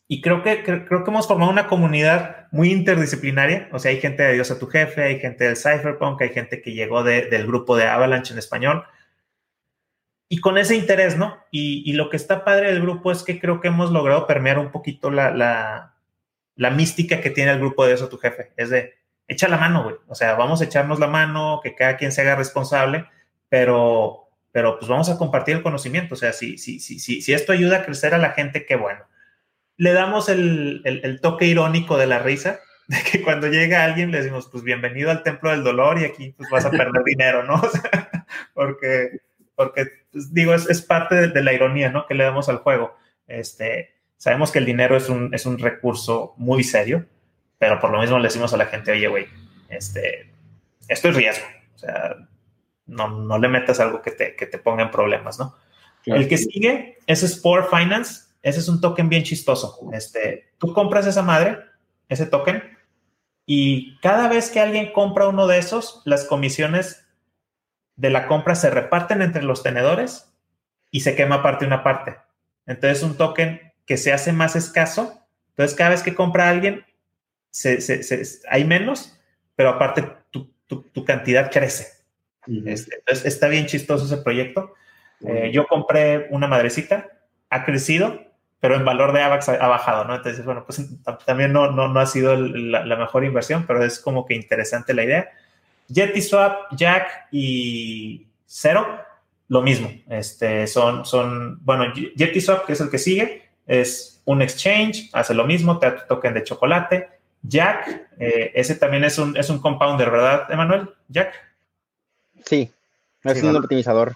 y 0.10 0.22
creo 0.22 0.42
que, 0.42 0.64
creo 0.64 1.04
que 1.04 1.12
hemos 1.12 1.28
formado 1.28 1.52
una 1.52 1.68
comunidad 1.68 2.48
muy 2.52 2.72
interdisciplinaria. 2.72 3.68
O 3.74 3.80
sea, 3.80 3.92
hay 3.92 4.00
gente 4.00 4.24
de 4.24 4.34
Dios 4.34 4.50
a 4.52 4.60
tu 4.60 4.68
jefe, 4.68 5.04
hay 5.04 5.20
gente 5.20 5.44
del 5.44 5.58
Cypherpunk, 5.58 6.22
hay 6.22 6.30
gente 6.30 6.62
que 6.62 6.72
llegó 6.72 7.04
del 7.04 7.46
grupo 7.46 7.76
de 7.76 7.88
Avalanche 7.88 8.32
en 8.32 8.40
español. 8.40 8.86
Y 10.30 10.40
con 10.40 10.58
ese 10.58 10.76
interés, 10.76 11.18
¿no? 11.18 11.38
Y, 11.52 11.94
lo 11.94 12.10
que 12.10 12.18
está 12.18 12.44
padre 12.44 12.68
del 12.68 12.82
grupo 12.82 13.12
es 13.12 13.24
que 13.24 13.40
creo 13.40 13.62
que 13.62 13.70
hemos 13.70 13.92
logrado 13.92 14.28
permear 14.28 14.60
un 14.60 14.72
poquito 14.72 15.10
la, 15.10 15.32
la, 15.32 16.70
mística 16.72 17.22
que 17.22 17.30
tiene 17.30 17.52
el 17.52 17.60
grupo 17.60 17.86
de 17.86 17.94
eso 17.94 18.10
tu 18.10 18.18
jefe. 18.18 18.52
Es 18.58 18.70
de, 18.70 18.96
echa 19.28 19.48
la 19.48 19.58
mano, 19.58 19.84
güey. 19.84 19.96
O 20.08 20.16
sea, 20.16 20.36
vamos 20.36 20.62
a 20.62 20.66
echarnos 20.66 21.00
la 21.00 21.08
mano, 21.08 21.62
que 21.64 21.76
cada 21.76 21.96
quien 21.96 22.12
se 22.12 22.22
haga 22.22 22.36
responsable, 22.36 23.06
pero, 23.48 24.28
pero 24.52 24.78
pues 24.78 24.90
vamos 24.90 25.10
a 25.10 25.18
compartir 25.18 25.56
el 25.56 25.64
conocimiento. 25.64 26.16
O 26.16 26.18
sea, 26.18 26.34
si, 26.34 26.58
si, 26.58 26.80
si, 26.80 27.00
si, 27.00 27.22
si 27.22 27.34
esto 27.34 27.54
ayuda 27.54 27.78
a 27.78 27.86
crecer 27.86 28.14
a 28.14 28.18
la 28.18 28.32
gente, 28.32 28.66
qué 28.66 28.76
bueno. 28.76 29.06
Le 29.78 29.94
damos 29.94 30.28
el, 30.28 30.82
el 30.84 31.22
toque 31.22 31.46
irónico 31.46 31.98
de 31.98 32.08
la 32.08 32.20
risa, 32.20 32.60
de 32.88 32.98
que 33.04 33.22
cuando 33.22 33.48
llega 33.48 33.84
alguien 33.84 34.12
le 34.12 34.20
decimos, 34.20 34.50
pues 34.52 34.64
bienvenido 34.64 35.12
al 35.12 35.24
templo 35.24 35.52
del 35.52 35.64
dolor 35.64 36.00
y 36.00 36.06
aquí 36.06 36.34
pues 36.38 36.50
vas 36.50 36.66
a 36.66 36.72
perder 36.72 37.04
dinero, 37.06 37.44
¿no? 37.44 37.62
porque, 38.54 39.22
porque 39.58 39.88
pues, 40.12 40.34
digo, 40.34 40.54
es, 40.54 40.70
es 40.70 40.82
parte 40.82 41.28
de, 41.28 41.44
la 41.44 41.52
ironía, 41.52 41.92
¿no? 41.92 42.06
Que 42.06 42.14
le 42.14 42.24
damos 42.24 42.48
al 42.48 42.60
juego. 42.60 42.96
Este, 43.28 43.96
sabemos 44.16 44.52
que 44.52 44.60
el 44.60 44.66
dinero 44.66 44.96
es 44.96 45.10
un, 45.10 45.34
es 45.34 45.46
un 45.46 45.58
recurso 45.58 46.36
muy 46.38 46.64
serio, 46.64 47.06
pero 47.58 47.80
por 47.82 47.92
lo 47.92 48.00
mismo 48.00 48.20
le 48.20 48.28
decimos 48.28 48.54
a 48.54 48.58
la 48.58 48.68
gente, 48.68 48.92
oye, 48.92 49.08
güey, 49.08 49.26
este, 49.68 50.32
esto 50.88 51.10
es 51.10 51.16
riesgo. 51.16 51.46
O 51.76 51.78
sea, 51.80 52.16
no, 52.86 53.10
no 53.10 53.40
le 53.40 53.48
metas 53.50 53.80
algo 53.80 54.02
que 54.02 54.12
te, 54.12 54.36
que 54.36 54.46
te 54.46 54.60
ponga 54.60 54.84
en 54.84 54.92
problemas, 54.92 55.40
¿no? 55.40 55.56
El 56.06 56.30
que 56.30 56.38
sigue 56.38 57.00
es 57.06 57.24
Sport 57.24 57.70
Finance. 57.70 58.28
Ese 58.42 58.60
es 58.60 58.70
un 58.70 58.80
token 58.80 59.10
bien 59.10 59.24
chistoso. 59.24 59.90
Este, 59.92 60.54
tú 60.58 60.72
compras 60.72 61.06
esa 61.06 61.24
madre, 61.24 61.58
ese 62.08 62.28
token, 62.28 62.64
y 63.50 63.98
cada 64.02 64.28
vez 64.28 64.52
que 64.52 64.60
alguien 64.60 64.92
compra 64.92 65.30
uno 65.30 65.48
de 65.48 65.58
esos, 65.58 66.02
las 66.04 66.26
comisiones 66.26 67.07
de 67.98 68.10
la 68.10 68.28
compra 68.28 68.56
se 68.56 68.70
reparten 68.70 69.22
entre 69.22 69.44
los 69.44 69.64
tenedores 69.64 70.32
y 70.90 71.02
se 71.02 71.16
quema 71.16 71.44
parte 71.44 71.66
una 71.66 71.84
parte. 71.84 72.18
Entonces, 72.66 73.04
un 73.04 73.18
token 73.18 73.74
que 73.86 73.98
se 73.98 74.14
hace 74.14 74.32
más 74.32 74.56
escaso. 74.56 75.28
Entonces, 75.50 75.76
cada 75.76 75.90
vez 75.92 76.04
que 76.04 76.16
compra 76.16 76.50
alguien, 76.50 76.86
hay 78.50 78.66
menos, 78.66 79.20
pero 79.56 79.70
aparte 79.70 80.08
tu, 80.32 81.06
cantidad 81.06 81.52
crece. 81.52 81.98
Este, 82.66 82.96
entonces, 82.96 83.26
está 83.26 83.48
bien 83.48 83.66
chistoso 83.66 84.06
ese 84.06 84.24
proyecto. 84.24 84.74
Eh, 85.26 85.52
yo 85.52 85.68
compré 85.68 86.28
una 86.30 86.48
madrecita, 86.48 87.08
ha 87.50 87.66
crecido, 87.66 88.22
pero 88.60 88.76
en 88.76 88.86
valor 88.86 89.14
de 89.14 89.22
AVAX 89.22 89.50
ha, 89.50 89.68
bajado, 89.68 90.06
¿no? 90.06 90.16
Entonces, 90.16 90.44
bueno, 90.44 90.66
pues 90.66 90.82
también 91.26 91.54
no, 91.54 91.72
no, 91.72 91.88
no 91.88 92.00
ha 92.00 92.06
sido 92.06 92.36
la, 92.36 92.96
mejor 92.96 93.24
inversión, 93.24 93.66
pero 93.66 93.84
es 93.84 94.00
como 94.00 94.26
que 94.26 94.36
interesante 94.36 94.94
la 94.94 95.04
idea. 95.04 95.30
Jetty 95.90 96.22
Swap, 96.22 96.74
Jack 96.76 97.28
y 97.32 98.28
Zero, 98.46 99.00
lo 99.48 99.62
mismo. 99.62 99.92
Este, 100.10 100.68
son, 100.68 101.06
son, 101.06 101.60
bueno, 101.64 101.94
Jetty 102.16 102.42
Swap, 102.42 102.66
que 102.66 102.74
es 102.74 102.82
el 102.82 102.90
que 102.90 102.98
sigue, 102.98 103.50
es 103.66 104.22
un 104.26 104.42
exchange, 104.42 105.10
hace 105.14 105.34
lo 105.34 105.46
mismo, 105.46 105.80
te 105.80 105.90
da 105.90 105.96
tu 105.98 106.08
token 106.08 106.34
de 106.34 106.44
chocolate. 106.44 107.10
Jack, 107.42 108.10
eh, 108.20 108.52
ese 108.56 108.76
también 108.76 109.04
es 109.04 109.18
un, 109.18 109.38
es 109.38 109.50
un 109.50 109.60
compounder, 109.60 110.12
¿verdad, 110.12 110.52
Emanuel? 110.52 110.90
Jack. 111.08 111.34
Sí, 112.46 112.72
es 113.24 113.44
un 113.44 113.56
optimizador. 113.56 114.16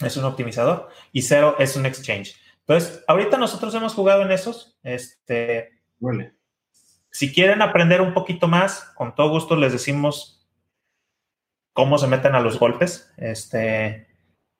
Es 0.00 0.16
un 0.16 0.24
optimizador. 0.24 0.88
Y 1.12 1.22
Zero 1.22 1.56
es 1.58 1.76
un 1.76 1.86
exchange. 1.86 2.36
Entonces, 2.66 3.04
ahorita 3.06 3.36
nosotros 3.36 3.74
hemos 3.74 3.94
jugado 3.94 4.22
en 4.22 4.30
esos. 4.30 4.78
Este, 4.82 5.70
Si 7.10 7.32
quieren 7.32 7.60
aprender 7.62 8.00
un 8.00 8.14
poquito 8.14 8.48
más, 8.48 8.90
con 8.94 9.14
todo 9.14 9.30
gusto 9.30 9.56
les 9.56 9.72
decimos 9.72 10.41
cómo 11.72 11.98
se 11.98 12.06
meten 12.06 12.34
a 12.34 12.40
los 12.40 12.58
golpes. 12.58 13.10
Este, 13.16 14.06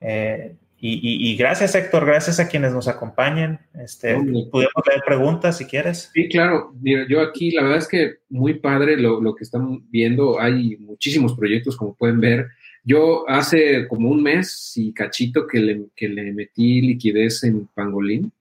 eh, 0.00 0.56
y, 0.84 1.36
gracias, 1.36 1.76
Héctor, 1.76 2.04
gracias 2.06 2.40
a 2.40 2.48
quienes 2.48 2.72
nos 2.72 2.88
acompañen. 2.88 3.60
Este, 3.72 4.14
Podemos 4.14 4.82
leer 4.84 5.02
preguntas 5.06 5.58
si 5.58 5.64
quieres. 5.64 6.10
Sí, 6.12 6.28
claro. 6.28 6.74
Mira, 6.80 7.06
yo 7.08 7.20
aquí, 7.20 7.52
la 7.52 7.62
verdad 7.62 7.78
es 7.78 7.86
que 7.86 8.14
muy 8.28 8.54
padre 8.54 8.96
lo, 8.96 9.20
lo 9.20 9.36
que 9.36 9.44
están 9.44 9.88
viendo. 9.90 10.40
Hay 10.40 10.76
muchísimos 10.78 11.34
proyectos, 11.36 11.76
como 11.76 11.94
pueden 11.94 12.18
ver. 12.18 12.48
Yo 12.82 13.28
hace 13.28 13.86
como 13.86 14.10
un 14.10 14.24
mes 14.24 14.72
y 14.74 14.92
cachito 14.92 15.46
que 15.46 15.60
le, 15.60 15.84
que 15.94 16.08
le 16.08 16.32
metí 16.32 16.80
liquidez 16.80 17.44
en 17.44 17.68
Pangolín. 17.68 18.32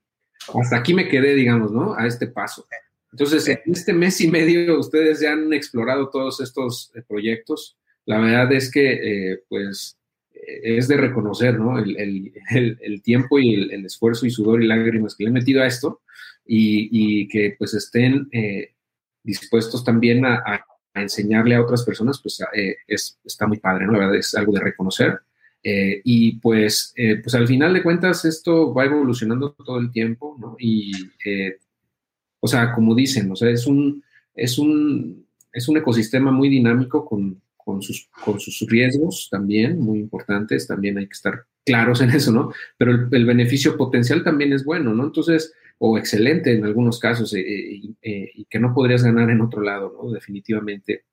Hasta 0.59 0.77
aquí 0.77 0.95
me 0.95 1.07
quedé, 1.07 1.35
digamos, 1.35 1.71
¿no? 1.71 1.93
A 1.93 2.07
este 2.07 2.25
paso. 2.25 2.65
Entonces, 3.11 3.47
en 3.49 3.59
este 3.71 3.93
mes 3.93 4.19
y 4.19 4.31
medio 4.31 4.79
ustedes 4.79 5.19
ya 5.19 5.33
han 5.33 5.53
explorado 5.53 6.09
todos 6.09 6.41
estos 6.41 6.91
eh, 6.95 7.03
proyectos. 7.07 7.77
La 8.11 8.19
verdad 8.19 8.51
es 8.51 8.69
que, 8.69 9.31
eh, 9.31 9.43
pues, 9.47 9.97
eh, 10.33 10.77
es 10.77 10.89
de 10.89 10.97
reconocer, 10.97 11.57
¿no? 11.57 11.79
El, 11.79 11.97
el, 11.97 12.77
el, 12.81 13.01
tiempo 13.01 13.39
y 13.39 13.53
el, 13.53 13.85
esfuerzo 13.85 14.25
y 14.25 14.31
sudor 14.31 14.61
y 14.61 14.67
lágrimas 14.67 15.15
que 15.15 15.23
le 15.23 15.29
he 15.29 15.33
metido 15.33 15.63
a 15.63 15.67
esto 15.67 16.01
y, 16.45 16.89
y 16.91 17.27
que, 17.29 17.55
pues, 17.57 17.73
estén 17.73 18.29
dispuestos 19.23 19.85
también 19.85 20.25
a, 20.25 20.65
enseñarle 20.93 21.55
a 21.55 21.61
otras 21.61 21.83
personas, 21.85 22.19
pues 22.21 22.43
eh, 22.53 22.75
es, 22.85 23.17
está 23.23 23.47
muy 23.47 23.59
padre, 23.59 23.85
¿no? 23.85 23.93
La 23.93 23.99
verdad 23.99 24.17
es 24.17 24.35
algo 24.35 24.51
de 24.51 24.59
reconocer. 24.59 25.21
Eh, 25.63 26.01
y 26.03 26.33
pues, 26.39 26.91
eh, 26.97 27.21
pues 27.23 27.33
al 27.33 27.47
final 27.47 27.73
de 27.73 27.81
cuentas 27.81 28.25
esto 28.25 28.73
va 28.73 28.83
evolucionando 28.83 29.53
todo 29.53 29.79
el 29.79 29.89
tiempo, 29.89 30.35
¿no? 30.37 30.57
Y, 30.59 30.91
o 32.41 32.47
sea, 32.47 32.73
como 32.73 32.93
dicen, 32.93 33.31
o 33.31 33.37
sea, 33.37 33.49
es 33.49 33.67
un, 33.67 34.03
es 34.35 34.57
un, 34.57 35.25
es 35.53 35.69
un 35.69 35.77
ecosistema 35.77 36.29
muy 36.29 36.49
dinámico 36.49 37.05
con, 37.05 37.41
con, 37.71 37.81
sus, 37.81 38.09
con 38.25 38.39
sus 38.39 38.69
riesgos 38.69 39.29
también, 39.31 39.79
muy 39.79 39.99
importantes, 39.99 40.67
también 40.67 40.97
hay 40.97 41.07
que 41.07 41.13
estar 41.13 41.45
claros 41.65 42.01
en 42.01 42.09
eso, 42.09 42.31
¿no? 42.31 42.51
Pero 42.77 43.07
el, 43.09 43.25
beneficio 43.25 43.77
potencial 43.77 44.23
también 44.23 44.51
es 44.51 44.65
bueno, 44.65 44.93
¿no? 44.93 45.05
Entonces, 45.05 45.53
o 45.77 45.97
excelente 45.97 46.53
en 46.53 46.65
algunos 46.65 46.99
casos 46.99 47.33
eh, 47.33 47.39
eh, 47.39 47.81
eh, 48.01 48.31
y 48.35 48.45
que 48.45 48.59
no 48.59 48.73
podrías 48.73 49.03
ganar 49.03 49.29
en 49.29 49.39
otro 49.39 49.61
lado, 49.61 49.97
¿no? 50.01 50.11
Definitivamente. 50.11 51.05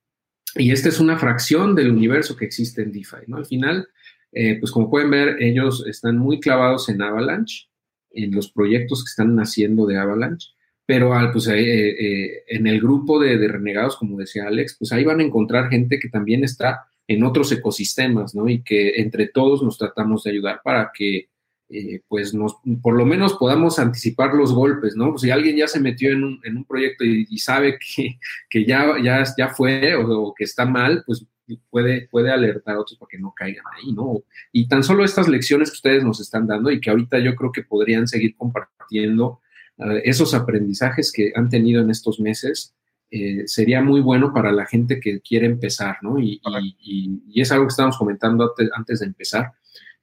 Y 0.55 0.71
esta 0.71 0.89
es 0.89 0.99
una 0.99 1.17
fracción 1.17 1.75
del 1.75 1.91
universo 1.91 2.35
que 2.35 2.45
existe 2.45 2.81
en 2.81 2.91
DeFi, 2.91 3.27
¿no? 3.27 3.37
Al 3.37 3.45
final, 3.45 3.87
pues 4.31 4.71
como 4.71 4.89
pueden 4.89 5.09
ver, 5.09 5.41
ellos 5.41 5.85
están 5.87 6.17
muy 6.17 6.39
clavados 6.39 6.89
en 6.89 7.01
Avalanche, 7.01 7.69
en 8.11 8.31
los 8.31 8.51
proyectos 8.51 9.03
que 9.03 9.09
están 9.09 9.35
naciendo 9.35 9.85
de 9.85 9.97
Avalanche, 9.97 10.49
pero 10.89 11.13
al, 11.13 11.31
pues, 11.31 11.47
en 11.47 12.65
el 12.65 12.81
grupo 12.81 13.19
de, 13.19 13.47
renegados, 13.47 13.95
como 13.95 14.17
decía 14.17 14.47
Alex, 14.47 14.75
pues 14.79 14.91
ahí 14.91 15.03
van 15.03 15.19
a 15.19 15.23
encontrar 15.23 15.69
gente 15.69 15.99
que 15.99 16.09
también 16.09 16.43
está 16.43 16.87
en 17.07 17.23
otros 17.23 17.51
ecosistemas, 17.51 18.33
¿no? 18.33 18.49
Y 18.49 18.63
que 18.63 18.99
entre 18.99 19.27
todos 19.27 19.61
nos 19.61 19.77
tratamos 19.77 20.23
de 20.23 20.31
ayudar 20.31 20.61
para 20.63 20.89
que 20.91 21.29
eh, 21.69 22.01
pues 22.07 22.33
nos, 22.33 22.55
por 22.81 22.95
lo 22.95 23.05
menos 23.05 23.35
podamos 23.35 23.77
anticipar 23.77 24.33
los 24.33 24.51
golpes, 24.51 24.95
¿no? 24.95 25.11
Pues 25.11 25.21
si 25.21 25.29
alguien 25.29 25.57
ya 25.57 25.67
se 25.67 25.79
metió 25.79 26.09
en 26.09 26.23
un, 26.23 26.41
en 26.43 26.57
un 26.57 26.65
proyecto 26.65 27.05
y, 27.05 27.37
sabe 27.37 27.77
que, 27.77 28.17
que, 28.49 28.65
ya, 28.65 28.95
ya, 28.99 29.23
ya 29.37 29.49
fue 29.49 29.93
o, 29.93 30.33
que 30.35 30.43
está 30.43 30.65
mal, 30.65 31.03
pues 31.05 31.23
puede, 31.69 32.07
puede 32.07 32.31
alertar 32.31 32.77
a 32.77 32.79
otros 32.79 32.97
para 32.97 33.09
que 33.11 33.19
no 33.19 33.31
caigan 33.35 33.65
ahí, 33.77 33.93
¿no? 33.93 34.23
Y 34.51 34.67
tan 34.67 34.83
solo 34.83 35.05
estas 35.05 35.27
lecciones 35.27 35.69
que 35.69 35.75
ustedes 35.75 36.03
nos 36.03 36.19
están 36.19 36.47
dando 36.47 36.71
y 36.71 36.81
que 36.81 36.89
ahorita 36.89 37.19
yo 37.19 37.35
creo 37.35 37.51
que 37.51 37.61
podrían 37.61 38.07
seguir 38.07 38.35
compartiendo 38.35 39.39
eh, 39.39 39.39
esos 40.03 40.33
aprendizajes 40.33 41.11
que 41.11 41.31
han 41.35 41.49
tenido 41.49 41.81
en 41.81 41.89
estos 41.89 42.19
meses, 42.19 42.75
eh, 43.11 43.47
sería 43.47 43.81
muy 43.81 44.01
bueno 44.01 44.33
para 44.33 44.51
la 44.51 44.65
gente 44.65 44.99
que 44.99 45.21
quiere 45.21 45.47
empezar, 45.47 45.97
¿no? 46.01 46.19
Y, 46.19 46.41
y, 46.79 47.21
y 47.27 47.41
es 47.41 47.51
algo 47.51 47.65
que 47.65 47.71
estábamos 47.71 47.97
comentando 47.97 48.53
antes 48.75 48.99
de 48.99 49.05
empezar 49.05 49.53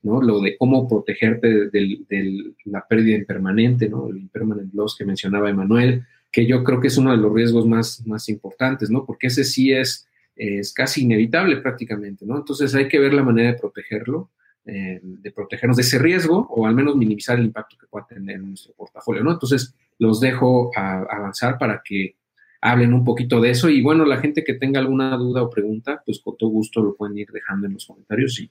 ¿no? 0.06 0.22
Lo 0.22 0.40
de 0.40 0.56
cómo 0.56 0.88
protegerte 0.88 1.68
de, 1.68 2.54
la 2.64 2.86
pérdida 2.86 3.16
impermanente, 3.16 3.88
¿no? 3.88 4.08
El 4.08 4.18
impermanent 4.18 4.72
loss 4.72 4.96
que 4.96 5.04
mencionaba 5.04 5.50
Emanuel, 5.50 6.04
que 6.30 6.46
yo 6.46 6.62
creo 6.62 6.80
que 6.80 6.86
es 6.86 6.96
uno 6.96 7.10
de 7.10 7.16
los 7.16 7.34
riesgos 7.34 7.66
más, 7.66 8.06
más 8.06 8.28
importantes, 8.28 8.88
¿no? 8.88 9.04
Porque 9.04 9.26
ese 9.26 9.42
sí 9.42 9.72
es, 9.72 10.08
es 10.36 10.72
casi 10.72 11.02
inevitable 11.02 11.56
prácticamente, 11.56 12.24
¿no? 12.24 12.36
Entonces 12.38 12.74
hay 12.74 12.88
que 12.88 13.00
ver 13.00 13.14
la 13.14 13.24
manera 13.24 13.52
de 13.52 13.58
protegerlo, 13.58 14.30
eh, 14.66 15.00
de 15.02 15.30
protegernos 15.30 15.76
de 15.76 15.82
ese 15.82 15.98
riesgo 15.98 16.46
o 16.50 16.66
al 16.66 16.74
menos 16.74 16.96
minimizar 16.96 17.38
el 17.38 17.46
impacto 17.46 17.76
que 17.78 17.86
pueda 17.86 18.06
tener 18.06 18.36
en 18.36 18.48
nuestro 18.48 18.74
portafolio, 18.74 19.22
¿no? 19.22 19.32
Entonces 19.32 19.74
los 19.98 20.20
dejo 20.20 20.70
a, 20.76 21.02
avanzar 21.02 21.58
para 21.58 21.82
que 21.84 22.16
hablen 22.60 22.92
un 22.92 23.04
poquito 23.04 23.40
de 23.40 23.50
eso 23.50 23.68
y 23.68 23.82
bueno, 23.82 24.04
la 24.04 24.18
gente 24.18 24.42
que 24.42 24.54
tenga 24.54 24.80
alguna 24.80 25.16
duda 25.16 25.42
o 25.42 25.50
pregunta, 25.50 26.02
pues 26.04 26.20
con 26.20 26.36
todo 26.36 26.50
gusto 26.50 26.82
lo 26.82 26.96
pueden 26.96 27.16
ir 27.16 27.30
dejando 27.30 27.66
en 27.66 27.74
los 27.74 27.86
comentarios 27.86 28.40
y, 28.40 28.50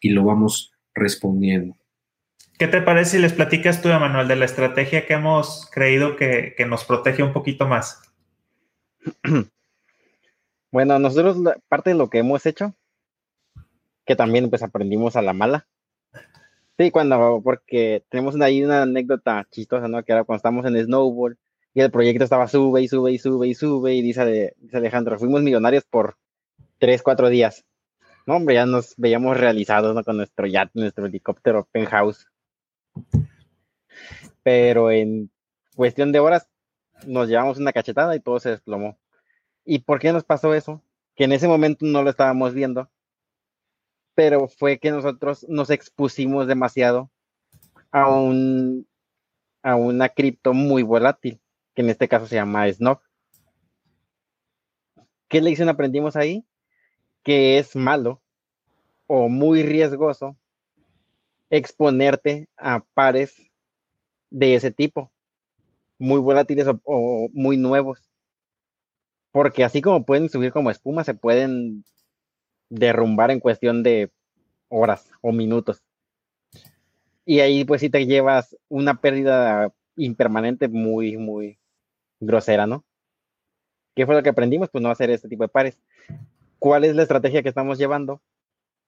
y 0.00 0.10
lo 0.10 0.24
vamos 0.24 0.72
respondiendo. 0.94 1.76
¿Qué 2.58 2.66
te 2.66 2.82
parece 2.82 3.12
si 3.12 3.18
les 3.22 3.32
platicas 3.32 3.80
tú, 3.80 3.88
Emanuel, 3.88 4.26
de 4.26 4.34
la 4.34 4.44
estrategia 4.44 5.06
que 5.06 5.14
hemos 5.14 5.70
creído 5.72 6.16
que, 6.16 6.54
nos 6.68 6.84
protege 6.84 7.22
un 7.22 7.32
poquito 7.32 7.66
más? 7.66 8.02
Bueno, 10.70 10.98
nosotros 10.98 11.38
parte 11.66 11.88
de 11.88 11.96
lo 11.96 12.10
que 12.10 12.18
hemos 12.18 12.44
hecho, 12.44 12.74
que 14.08 14.16
también 14.16 14.48
pues 14.48 14.62
aprendimos 14.62 15.16
a 15.16 15.22
la 15.22 15.34
mala. 15.34 15.68
Sí, 16.78 16.90
cuando, 16.90 17.42
porque 17.44 18.02
tenemos 18.08 18.40
ahí 18.40 18.64
una 18.64 18.82
anécdota 18.82 19.46
chistosa, 19.50 19.86
¿no? 19.86 20.02
Que 20.02 20.12
era 20.12 20.24
cuando 20.24 20.38
estamos 20.38 20.64
en 20.64 20.82
Snowball 20.82 21.36
y 21.74 21.82
el 21.82 21.90
proyecto 21.90 22.24
estaba 22.24 22.48
sube 22.48 22.80
y 22.80 22.88
sube 22.88 23.12
y 23.12 23.18
sube 23.18 23.48
y 23.48 23.54
sube 23.54 23.94
y 23.94 24.00
dice, 24.00 24.54
dice 24.56 24.76
Alejandro, 24.78 25.18
fuimos 25.18 25.42
millonarios 25.42 25.84
por 25.84 26.16
tres, 26.78 27.02
cuatro 27.02 27.28
días. 27.28 27.66
no, 28.24 28.36
hombre, 28.36 28.54
ya 28.54 28.64
nos 28.64 28.94
veíamos 28.96 29.36
realizados 29.36 29.94
¿no? 29.94 30.02
con 30.02 30.16
nuestro 30.16 30.46
yacht, 30.46 30.70
nuestro 30.72 31.04
helicóptero 31.04 31.68
penthouse. 31.70 32.28
Pero 34.42 34.90
en 34.90 35.30
cuestión 35.76 36.12
de 36.12 36.20
horas 36.20 36.48
nos 37.06 37.28
llevamos 37.28 37.58
una 37.58 37.74
cachetada 37.74 38.16
y 38.16 38.20
todo 38.20 38.40
se 38.40 38.50
desplomó. 38.50 38.98
¿Y 39.66 39.80
por 39.80 39.98
qué 39.98 40.14
nos 40.14 40.24
pasó 40.24 40.54
eso? 40.54 40.82
Que 41.14 41.24
en 41.24 41.32
ese 41.32 41.46
momento 41.46 41.84
no 41.84 42.02
lo 42.02 42.08
estábamos 42.08 42.54
viendo, 42.54 42.88
pero 44.18 44.48
fue 44.48 44.80
que 44.80 44.90
nosotros 44.90 45.46
nos 45.48 45.70
expusimos 45.70 46.48
demasiado 46.48 47.08
a 47.92 48.10
un 48.10 48.84
a 49.62 49.76
una 49.76 50.08
cripto 50.08 50.52
muy 50.52 50.82
volátil, 50.82 51.40
que 51.72 51.82
en 51.82 51.90
este 51.90 52.08
caso 52.08 52.26
se 52.26 52.34
llama 52.34 52.68
Snob. 52.72 52.98
¿Qué 55.28 55.40
lección 55.40 55.68
aprendimos 55.68 56.16
ahí? 56.16 56.44
Que 57.22 57.58
es 57.58 57.76
malo 57.76 58.20
o 59.06 59.28
muy 59.28 59.62
riesgoso 59.62 60.36
exponerte 61.48 62.48
a 62.56 62.80
pares 62.94 63.36
de 64.30 64.56
ese 64.56 64.72
tipo, 64.72 65.12
muy 65.96 66.18
volátiles 66.18 66.66
o, 66.82 67.28
muy 67.32 67.56
nuevos. 67.56 68.10
Porque 69.30 69.62
así 69.62 69.80
como 69.80 70.04
pueden 70.04 70.28
subir 70.28 70.50
como 70.50 70.72
espuma, 70.72 71.04
se 71.04 71.14
pueden 71.14 71.84
derrumbar 72.70 73.30
en 73.30 73.40
cuestión 73.40 73.82
de 73.82 74.10
horas 74.68 75.10
o 75.20 75.32
minutos. 75.32 75.82
Y 77.24 77.40
ahí 77.40 77.64
pues 77.64 77.80
sí 77.80 77.90
te 77.90 78.06
llevas 78.06 78.56
una 78.68 79.00
pérdida 79.00 79.72
impermanente 79.96 80.68
muy, 80.68 81.16
muy 81.16 81.58
grosera, 82.20 82.66
¿no? 82.66 82.84
¿Qué 83.94 84.06
fue 84.06 84.14
lo 84.14 84.22
que 84.22 84.30
aprendimos? 84.30 84.70
Pues 84.70 84.82
no 84.82 84.90
hacer 84.90 85.10
este 85.10 85.28
tipo 85.28 85.42
de 85.42 85.48
pares. 85.48 85.78
¿Cuál 86.58 86.84
es 86.84 86.94
la 86.94 87.02
estrategia 87.02 87.42
que 87.42 87.48
estamos 87.48 87.78
llevando? 87.78 88.22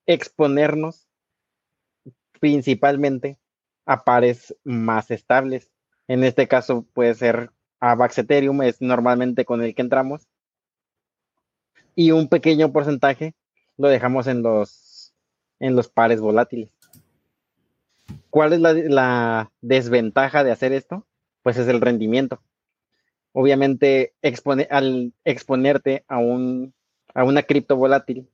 Exponernos 0.06 1.08
principalmente 2.40 3.38
a 3.86 4.04
pares 4.04 4.56
más 4.64 5.10
estables. 5.10 5.70
En 6.08 6.24
este 6.24 6.48
caso 6.48 6.86
puede 6.94 7.14
ser 7.14 7.50
AVAX 7.80 8.18
Ethereum, 8.18 8.62
es 8.62 8.80
normalmente 8.80 9.44
con 9.44 9.62
el 9.62 9.74
que 9.74 9.82
entramos. 9.82 10.28
Y 11.94 12.12
un 12.12 12.28
pequeño 12.28 12.72
porcentaje 12.72 13.34
lo 13.80 13.88
dejamos 13.88 14.26
en 14.26 14.42
los, 14.42 15.14
en 15.58 15.74
los 15.74 15.88
pares 15.88 16.20
volátiles. 16.20 16.70
¿Cuál 18.28 18.52
es 18.52 18.60
la, 18.60 19.50
desventaja 19.62 20.44
de 20.44 20.52
hacer 20.52 20.72
esto? 20.72 21.06
Pues 21.42 21.56
es 21.56 21.66
el 21.66 21.80
rendimiento. 21.80 22.42
Obviamente, 23.32 24.12
al 24.68 25.14
exponerte 25.24 26.04
a, 26.08 26.18
un, 26.18 26.74
a 27.14 27.24
una 27.24 27.42
cripto 27.42 27.76
volátil 27.76 28.28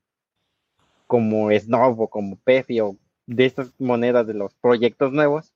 como 1.06 1.52
Snob 1.52 2.00
o 2.00 2.08
como 2.08 2.36
Pefi 2.36 2.80
o 2.80 2.96
de 3.26 3.46
estas 3.46 3.72
monedas 3.78 4.26
de 4.26 4.34
los 4.34 4.52
proyectos 4.54 5.12
nuevos, 5.12 5.52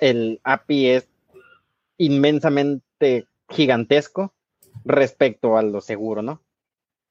el 0.00 0.40
API 0.44 0.88
es 0.88 1.08
inmensamente 1.96 3.26
gigantesco 3.48 4.34
respecto 4.84 5.56
a 5.56 5.62
lo 5.62 5.80
seguro, 5.80 6.20
¿no? 6.20 6.43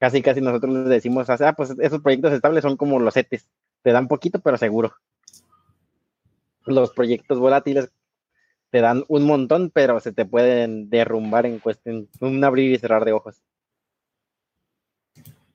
Casi, 0.04 0.20
casi 0.20 0.42
nosotros 0.42 0.86
decimos, 0.86 1.30
ah, 1.30 1.54
pues 1.56 1.74
esos 1.80 2.02
proyectos 2.02 2.34
estables 2.34 2.60
son 2.60 2.76
como 2.76 3.00
los 3.00 3.16
ETES, 3.16 3.48
te 3.80 3.90
dan 3.90 4.06
poquito, 4.06 4.38
pero 4.38 4.58
seguro. 4.58 4.94
Los 6.66 6.92
proyectos 6.92 7.38
volátiles 7.38 7.90
te 8.68 8.82
dan 8.82 9.04
un 9.08 9.24
montón, 9.24 9.70
pero 9.70 9.98
se 10.00 10.12
te 10.12 10.26
pueden 10.26 10.90
derrumbar 10.90 11.46
en 11.46 11.58
cuestión, 11.58 12.10
un 12.20 12.44
abrir 12.44 12.70
y 12.72 12.78
cerrar 12.78 13.06
de 13.06 13.12
ojos. 13.12 13.40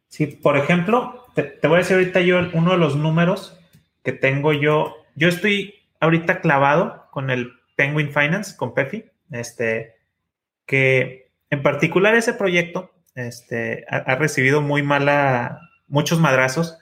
Sí, 0.08 0.26
por 0.26 0.58
ejemplo, 0.58 1.28
te, 1.36 1.60
voy 1.68 1.76
a 1.76 1.82
decir 1.82 1.98
ahorita 1.98 2.22
yo 2.22 2.40
uno 2.56 2.72
de 2.72 2.78
los 2.80 2.96
números 2.96 3.56
que 4.02 4.14
tengo 4.14 4.52
yo. 4.52 4.96
Yo 5.14 5.28
estoy 5.28 5.76
ahorita 6.00 6.42
clavado 6.42 7.06
con 7.12 7.30
el 7.30 7.52
Penguin 7.76 8.12
Finance, 8.12 8.58
con 8.58 8.74
Pefi, 8.74 9.06
este, 9.30 9.94
que 10.66 11.30
en 11.52 11.62
particular 11.62 12.16
ese 12.16 12.34
proyecto 12.34 12.90
este, 13.28 13.86
ha, 13.90 14.16
recibido 14.16 14.62
muy 14.62 14.84
mala, 14.84 15.62
muchos 15.88 16.20
madrazos 16.20 16.78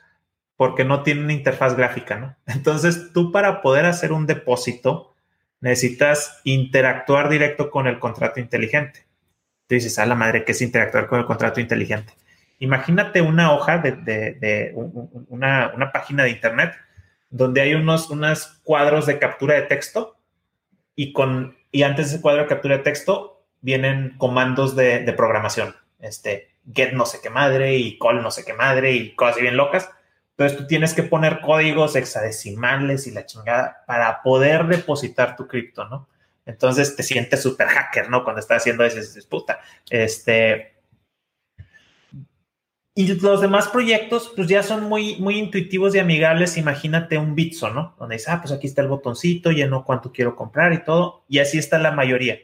porque 0.55 0.83
no 0.83 1.03
tiene 1.03 1.21
una 1.21 1.33
interfaz 1.33 1.75
gráfica, 1.75 2.17
¿no? 2.17 2.35
Entonces, 2.45 3.11
tú 3.13 3.31
para 3.31 3.61
poder 3.61 3.85
hacer 3.85 4.11
un 4.11 4.25
depósito 4.25 5.13
necesitas 5.59 6.41
interactuar 6.43 7.29
directo 7.29 7.69
con 7.71 7.87
el 7.87 7.99
contrato 7.99 8.39
inteligente. 8.39 9.07
Tú 9.67 9.75
dices, 9.75 9.97
a 9.99 10.05
la 10.05 10.15
madre, 10.15 10.45
¿qué 10.45 10.51
es 10.51 10.61
interactuar 10.61 11.07
con 11.07 11.19
el 11.19 11.25
contrato 11.25 11.59
inteligente? 11.59 12.13
Imagínate 12.59 13.21
una 13.21 13.53
hoja 13.53 13.79
de, 13.79 14.73
una, 15.29 15.91
página 15.91 16.23
de 16.23 16.31
internet 16.31 16.73
donde 17.29 17.61
hay 17.61 17.73
unos, 17.73 18.09
unos 18.09 18.59
cuadros 18.63 19.05
de 19.05 19.19
captura 19.19 19.55
de 19.55 19.63
texto 19.63 20.17
y, 20.95 21.13
con, 21.13 21.55
y 21.71 21.83
antes 21.83 22.07
de 22.07 22.15
ese 22.15 22.21
cuadro 22.21 22.43
de 22.43 22.47
captura 22.47 22.77
de 22.77 22.83
texto 22.83 23.43
vienen 23.61 24.15
comandos 24.17 24.75
de, 24.75 25.13
programación. 25.15 25.75
Este, 25.99 26.49
get 26.71 26.93
no 26.93 27.05
sé 27.05 27.19
qué 27.21 27.29
madre 27.29 27.75
y 27.75 27.97
call 27.97 28.21
no 28.21 28.31
sé 28.31 28.45
qué 28.45 28.53
madre 28.53 28.93
y 28.93 29.15
cosas 29.15 29.41
bien 29.41 29.57
locas. 29.57 29.89
Entonces 30.31 30.57
tú 30.57 30.67
tienes 30.67 30.93
que 30.93 31.03
poner 31.03 31.41
códigos 31.41 31.95
hexadecimales 31.95 33.07
y 33.07 33.11
la 33.11 33.25
chingada 33.25 33.83
para 33.87 34.21
poder 34.21 34.67
depositar 34.67 35.35
tu 35.35 35.47
cripto, 35.47 35.85
¿no? 35.85 36.07
Entonces 36.45 36.95
te 36.95 37.03
sientes 37.03 37.41
súper 37.41 37.67
hacker, 37.67 38.09
¿no? 38.09 38.23
Cuando 38.23 38.39
estás 38.39 38.61
haciendo 38.61 38.83
esa 38.85 38.99
disputa. 38.99 39.59
Este, 39.89 40.77
y 42.97 43.13
los 43.19 43.41
demás 43.41 43.67
proyectos, 43.67 44.33
pues 44.35 44.47
ya 44.47 44.63
son 44.63 44.85
muy, 44.85 45.17
muy 45.17 45.37
intuitivos 45.37 45.93
y 45.93 45.99
amigables. 45.99 46.57
Imagínate 46.57 47.19
un 47.19 47.35
Bitso, 47.35 47.69
¿no? 47.69 47.95
Donde 47.99 48.15
dice, 48.15 48.31
ah, 48.31 48.41
pues 48.41 48.51
aquí 48.51 48.65
está 48.65 48.81
el 48.81 48.87
botoncito, 48.87 49.51
lleno 49.51 49.85
cuánto 49.85 50.11
quiero 50.11 50.35
comprar 50.35 50.73
y 50.73 50.83
todo. 50.83 51.23
Y 51.29 51.37
así 51.37 51.59
está 51.59 51.77
la 51.77 51.91
mayoría. 51.91 52.39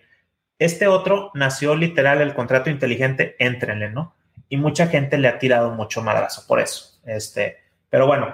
Este 0.64 0.88
otro 0.88 1.30
nació 1.34 1.76
literal 1.76 2.22
el 2.22 2.34
contrato 2.34 2.70
inteligente, 2.70 3.36
éntrenle, 3.38 3.90
¿no? 3.90 4.16
Y 4.48 4.56
mucha 4.56 4.88
gente 4.88 5.18
le 5.18 5.28
ha 5.28 5.38
tirado 5.38 5.72
mucho 5.72 6.02
madrazo 6.02 6.48
por 6.48 6.62
eso. 6.62 7.02
Este, 7.06 7.58
pero 7.90 8.08
bueno, 8.08 8.34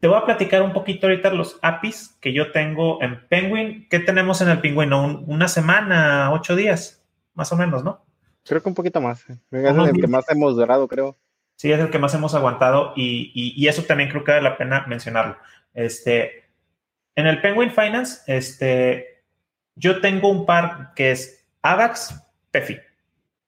te 0.00 0.08
voy 0.08 0.18
a 0.18 0.24
platicar 0.24 0.60
un 0.60 0.72
poquito 0.72 1.06
ahorita 1.06 1.30
los 1.30 1.56
APIs 1.62 2.16
que 2.20 2.32
yo 2.32 2.50
tengo 2.50 3.00
en 3.00 3.28
Penguin. 3.28 3.86
¿Qué 3.88 4.00
tenemos 4.00 4.40
en 4.40 4.48
el 4.48 4.60
pingüino? 4.60 5.22
una 5.28 5.46
semana, 5.46 6.32
ocho 6.32 6.56
días, 6.56 7.00
más 7.34 7.52
o 7.52 7.56
menos, 7.56 7.84
¿no? 7.84 8.04
Creo 8.44 8.60
que 8.60 8.68
un 8.68 8.74
poquito 8.74 9.00
más. 9.00 9.24
Es 9.30 9.38
el 9.52 10.00
que 10.00 10.08
más 10.08 10.28
hemos 10.30 10.56
durado, 10.56 10.88
creo. 10.88 11.16
Sí, 11.54 11.70
es 11.70 11.78
el 11.78 11.90
que 11.90 12.00
más 12.00 12.12
hemos 12.14 12.34
aguantado 12.34 12.92
y, 12.96 13.64
eso 13.68 13.84
también 13.84 14.10
creo 14.10 14.24
que 14.24 14.32
vale 14.32 14.42
la 14.42 14.58
pena 14.58 14.84
mencionarlo. 14.88 15.36
Este, 15.74 16.50
en 17.14 17.28
el 17.28 17.40
Penguin 17.40 17.70
Finance, 17.70 18.22
este, 18.26 19.07
yo 19.78 20.00
tengo 20.00 20.28
un 20.28 20.44
par 20.44 20.92
que 20.94 21.10
es 21.12 21.44
AVAX, 21.62 22.22
PEFI. 22.50 22.78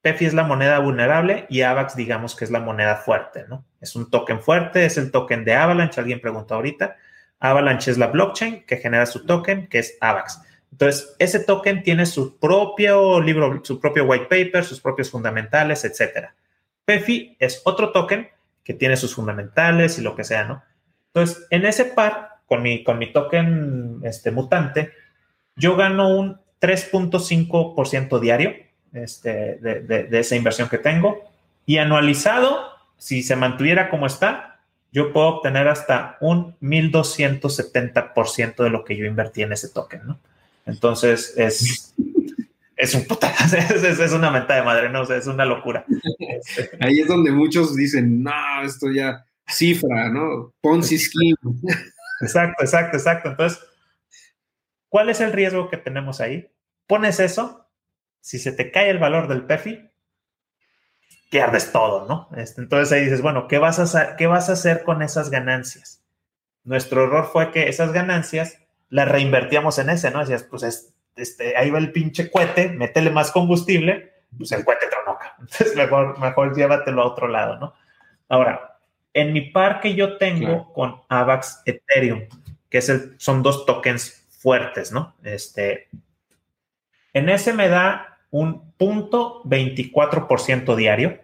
PEFI 0.01 0.25
es 0.25 0.33
la 0.33 0.43
moneda 0.43 0.79
vulnerable 0.79 1.45
y 1.49 1.61
AVAX, 1.61 1.95
digamos 1.95 2.35
que 2.35 2.45
es 2.45 2.51
la 2.51 2.59
moneda 2.59 2.95
fuerte, 2.95 3.45
¿no? 3.47 3.65
Es 3.79 3.95
un 3.95 4.09
token 4.09 4.41
fuerte, 4.41 4.85
es 4.85 4.97
el 4.97 5.11
token 5.11 5.45
de 5.45 5.53
Avalanche, 5.53 5.99
alguien 5.99 6.21
preguntó 6.21 6.55
ahorita. 6.55 6.97
Avalanche 7.39 7.91
es 7.91 7.97
la 7.97 8.07
blockchain 8.07 8.65
que 8.65 8.77
genera 8.77 9.05
su 9.05 9.25
token, 9.25 9.67
que 9.67 9.79
es 9.79 9.97
AVAX. 9.99 10.41
Entonces, 10.71 11.15
ese 11.19 11.39
token 11.41 11.83
tiene 11.83 12.05
su 12.05 12.37
propio 12.37 13.19
libro, 13.19 13.61
su 13.63 13.79
propio 13.79 14.05
white 14.05 14.25
paper, 14.25 14.63
sus 14.63 14.79
propios 14.79 15.11
fundamentales, 15.11 15.83
etcétera. 15.83 16.33
PEFI 16.85 17.35
es 17.39 17.61
otro 17.65 17.91
token 17.91 18.29
que 18.63 18.73
tiene 18.73 18.95
sus 18.95 19.15
fundamentales 19.15 19.99
y 19.99 20.01
lo 20.01 20.15
que 20.15 20.23
sea, 20.23 20.45
¿no? 20.45 20.63
Entonces, 21.07 21.45
en 21.49 21.65
ese 21.65 21.85
par, 21.85 22.37
con 22.45 22.61
mi, 22.61 22.83
con 22.83 22.97
mi 22.97 23.11
token 23.11 23.99
este, 24.03 24.31
mutante, 24.31 24.91
yo 25.55 25.75
gano 25.75 26.15
un 26.15 26.39
3.5% 26.61 28.19
diario 28.19 28.53
este, 28.93 29.57
de, 29.57 29.81
de 29.81 30.19
esa 30.19 30.35
inversión 30.35 30.69
que 30.69 30.77
tengo. 30.77 31.31
Y 31.65 31.77
anualizado, 31.77 32.59
si 32.97 33.23
se 33.23 33.35
mantuviera 33.35 33.89
como 33.89 34.05
está, 34.05 34.51
yo 34.91 35.13
puedo 35.13 35.27
obtener 35.27 35.67
hasta 35.67 36.17
un 36.19 36.55
1270% 36.59 38.63
de 38.63 38.69
lo 38.69 38.83
que 38.83 38.97
yo 38.97 39.05
invertí 39.05 39.41
en 39.41 39.53
ese 39.53 39.69
token, 39.69 40.01
¿no? 40.05 40.19
Entonces 40.65 41.33
es, 41.37 41.93
es 42.75 42.93
un 42.93 43.05
puta, 43.05 43.33
es, 43.53 44.11
una 44.11 44.31
menta 44.31 44.55
de 44.55 44.63
madre, 44.63 44.89
no 44.89 45.01
o 45.01 45.13
es 45.13 45.27
una 45.27 45.45
locura. 45.45 45.85
Ahí 46.79 46.99
es 46.99 47.07
donde 47.07 47.31
muchos 47.31 47.75
dicen, 47.75 48.23
no, 48.23 48.63
esto 48.63 48.91
ya 48.91 49.25
cifra, 49.47 50.09
¿no? 50.09 50.51
Ponzi 50.61 50.97
scheme. 50.97 51.35
Exacto, 52.21 52.63
exacto, 52.63 52.97
exacto. 52.97 53.29
Entonces, 53.29 53.59
¿cuál 54.91 55.09
es 55.09 55.21
el 55.21 55.31
riesgo 55.31 55.69
que 55.69 55.77
tenemos 55.77 56.19
ahí? 56.19 56.51
Pones 56.85 57.21
eso, 57.21 57.65
si 58.19 58.37
se 58.37 58.51
te 58.51 58.71
cae 58.71 58.89
el 58.89 58.99
valor 58.99 59.29
del 59.29 59.45
PEFI, 59.45 59.89
pierdes 61.31 61.71
todo, 61.71 62.05
¿no? 62.07 62.27
Este, 62.37 62.61
entonces 62.61 62.91
ahí 62.91 63.05
dices, 63.05 63.21
bueno, 63.21 63.47
¿qué 63.47 63.57
vas, 63.57 63.79
a 63.79 63.83
hacer, 63.83 64.15
¿qué 64.17 64.27
vas 64.27 64.49
a 64.49 64.53
hacer 64.53 64.83
con 64.83 65.01
esas 65.01 65.29
ganancias? 65.29 66.03
Nuestro 66.65 67.05
error 67.05 67.29
fue 67.31 67.51
que 67.51 67.69
esas 67.69 67.93
ganancias 67.93 68.59
la 68.89 69.05
reinvertíamos 69.05 69.79
en 69.79 69.89
ese, 69.89 70.11
¿no? 70.11 70.19
Decías, 70.19 70.43
pues 70.43 70.93
este, 71.15 71.55
ahí 71.55 71.71
va 71.71 71.79
el 71.79 71.93
pinche 71.93 72.29
cohete, 72.29 72.67
métele 72.67 73.11
más 73.11 73.31
combustible, 73.31 74.11
pues 74.37 74.51
el 74.51 74.65
cohete 74.65 74.87
tronoca. 74.87 75.35
Entonces 75.39 75.73
mejor, 75.73 76.19
mejor 76.19 76.53
llévatelo 76.53 77.01
a 77.01 77.07
otro 77.07 77.29
lado, 77.29 77.57
¿no? 77.57 77.73
Ahora, 78.27 78.67
En 79.13 79.33
mi 79.33 79.41
par 79.51 79.81
que 79.81 79.93
yo 79.93 80.17
tengo 80.17 80.71
con 80.71 81.01
AVAX 81.09 81.63
Ethereum, 81.65 82.27
que 82.69 82.77
es 82.77 82.87
el, 82.87 83.15
son 83.17 83.43
dos 83.43 83.65
tokens 83.65 84.20
fuertes, 84.41 84.91
¿no? 84.91 85.15
Este, 85.23 85.87
en 87.13 87.29
ese 87.29 87.53
me 87.53 87.69
da 87.69 88.19
un 88.31 88.71
punto 88.71 89.43
24% 89.43 90.75
diario. 90.75 91.19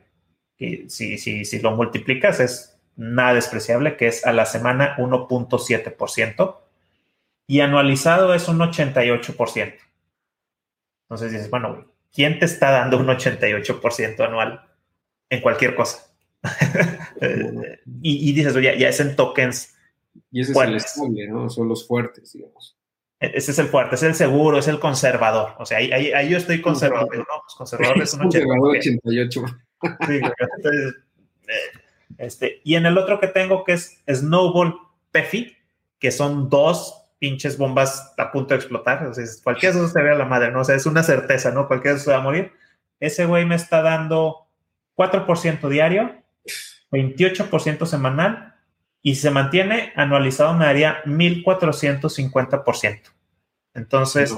Y 0.57 0.89
si, 0.89 1.17
si, 1.17 1.45
si 1.45 1.59
lo 1.59 1.71
multiplicas 1.71 2.39
es 2.39 2.79
nada 2.95 3.33
despreciable, 3.33 3.97
que 3.97 4.07
es 4.07 4.25
a 4.25 4.33
la 4.33 4.45
semana 4.45 4.95
1.7%. 4.97 6.57
Y 7.47 7.61
anualizado 7.61 8.33
es 8.33 8.47
un 8.47 8.59
88%. 8.59 9.73
Entonces 11.03 11.31
dices, 11.31 11.49
bueno, 11.49 11.85
¿quién 12.13 12.37
te 12.39 12.45
está 12.45 12.71
dando 12.71 12.97
un 12.97 13.07
88% 13.07 14.19
anual 14.19 14.61
en 15.29 15.41
cualquier 15.41 15.73
cosa? 15.73 16.11
y, 18.01 18.33
dices, 18.33 18.55
oye, 18.55 18.77
ya 18.77 18.89
es 18.89 18.99
en 18.99 19.15
tokens. 19.15 19.75
Y 20.31 20.41
ese 20.41 20.51
es 20.51 20.57
el 20.57 20.75
estable, 20.75 21.27
¿no? 21.27 21.49
Son 21.49 21.67
los 21.67 21.87
fuertes, 21.87 22.33
digamos. 22.33 22.76
E, 23.19 23.31
ese 23.35 23.51
es 23.51 23.59
el 23.59 23.67
fuerte, 23.67 23.95
es 23.95 24.03
el 24.03 24.15
seguro, 24.15 24.57
es 24.59 24.67
el 24.67 24.79
conservador. 24.79 25.53
O 25.57 25.65
sea, 25.65 25.79
ahí, 25.79 25.91
ahí, 25.91 26.29
yo 26.29 26.37
estoy 26.37 26.61
conservador. 26.61 27.17
¿no? 27.17 27.25
Pues 27.25 27.55
conservador 27.57 28.01
es 28.01 28.13
un 28.13 28.27
88. 28.27 29.45
Sí, 30.07 30.15
eh, 30.15 31.53
este, 32.17 32.61
y 32.63 32.73
en 32.75 32.87
el 32.87 32.97
otro 32.97 33.19
que 33.19 33.27
tengo 33.27 33.63
que 33.63 33.73
es 33.73 34.01
Snowball 34.09 34.75
Pefi, 35.11 35.55
que 35.99 36.09
son 36.09 36.49
dos 36.49 37.07
pinches 37.19 37.57
bombas 37.57 38.13
a 38.17 38.31
punto 38.31 38.53
de 38.53 38.55
explotar. 38.55 39.05
O 39.05 39.13
sea, 39.13 39.23
cualquiera 39.43 39.73
de 39.73 39.81
esos 39.81 39.91
se 39.91 40.01
ve 40.01 40.11
a 40.11 40.15
la 40.15 40.25
madre, 40.25 40.51
¿no? 40.51 40.61
O 40.61 40.63
sea, 40.63 40.75
es 40.75 40.85
una 40.85 41.03
certeza, 41.03 41.51
¿no? 41.51 41.67
Cualquiera 41.67 41.93
de 41.93 41.97
esos 41.97 42.05
se 42.05 42.11
va 42.11 42.17
a 42.17 42.23
morir. 42.23 42.51
Ese 42.99 43.25
güey 43.25 43.45
me 43.45 43.55
está 43.55 43.81
dando 43.81 44.47
4% 44.95 45.69
diario, 45.69 46.15
28% 46.91 47.85
semanal, 47.85 48.55
y 49.07 49.15
se 49.15 49.31
mantiene 49.31 49.93
anualizado 49.95 50.53
me 50.53 50.65
daría 50.65 51.01
1450%. 51.05 52.99
Entonces, 53.73 54.35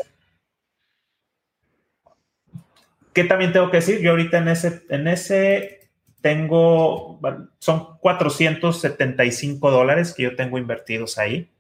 ¿qué 3.14 3.24
también 3.24 3.52
tengo 3.52 3.72
que 3.72 3.78
decir? 3.78 4.00
Yo 4.00 4.12
ahorita 4.12 4.38
en 4.38 4.50
ese, 4.50 4.84
en 4.90 5.08
ese 5.08 5.90
tengo, 6.22 7.20
son 7.58 7.98
475 7.98 9.72
dólares 9.72 10.14
que 10.14 10.24
yo 10.24 10.36
tengo 10.36 10.58
invertidos 10.58 11.18
ahí 11.18 11.52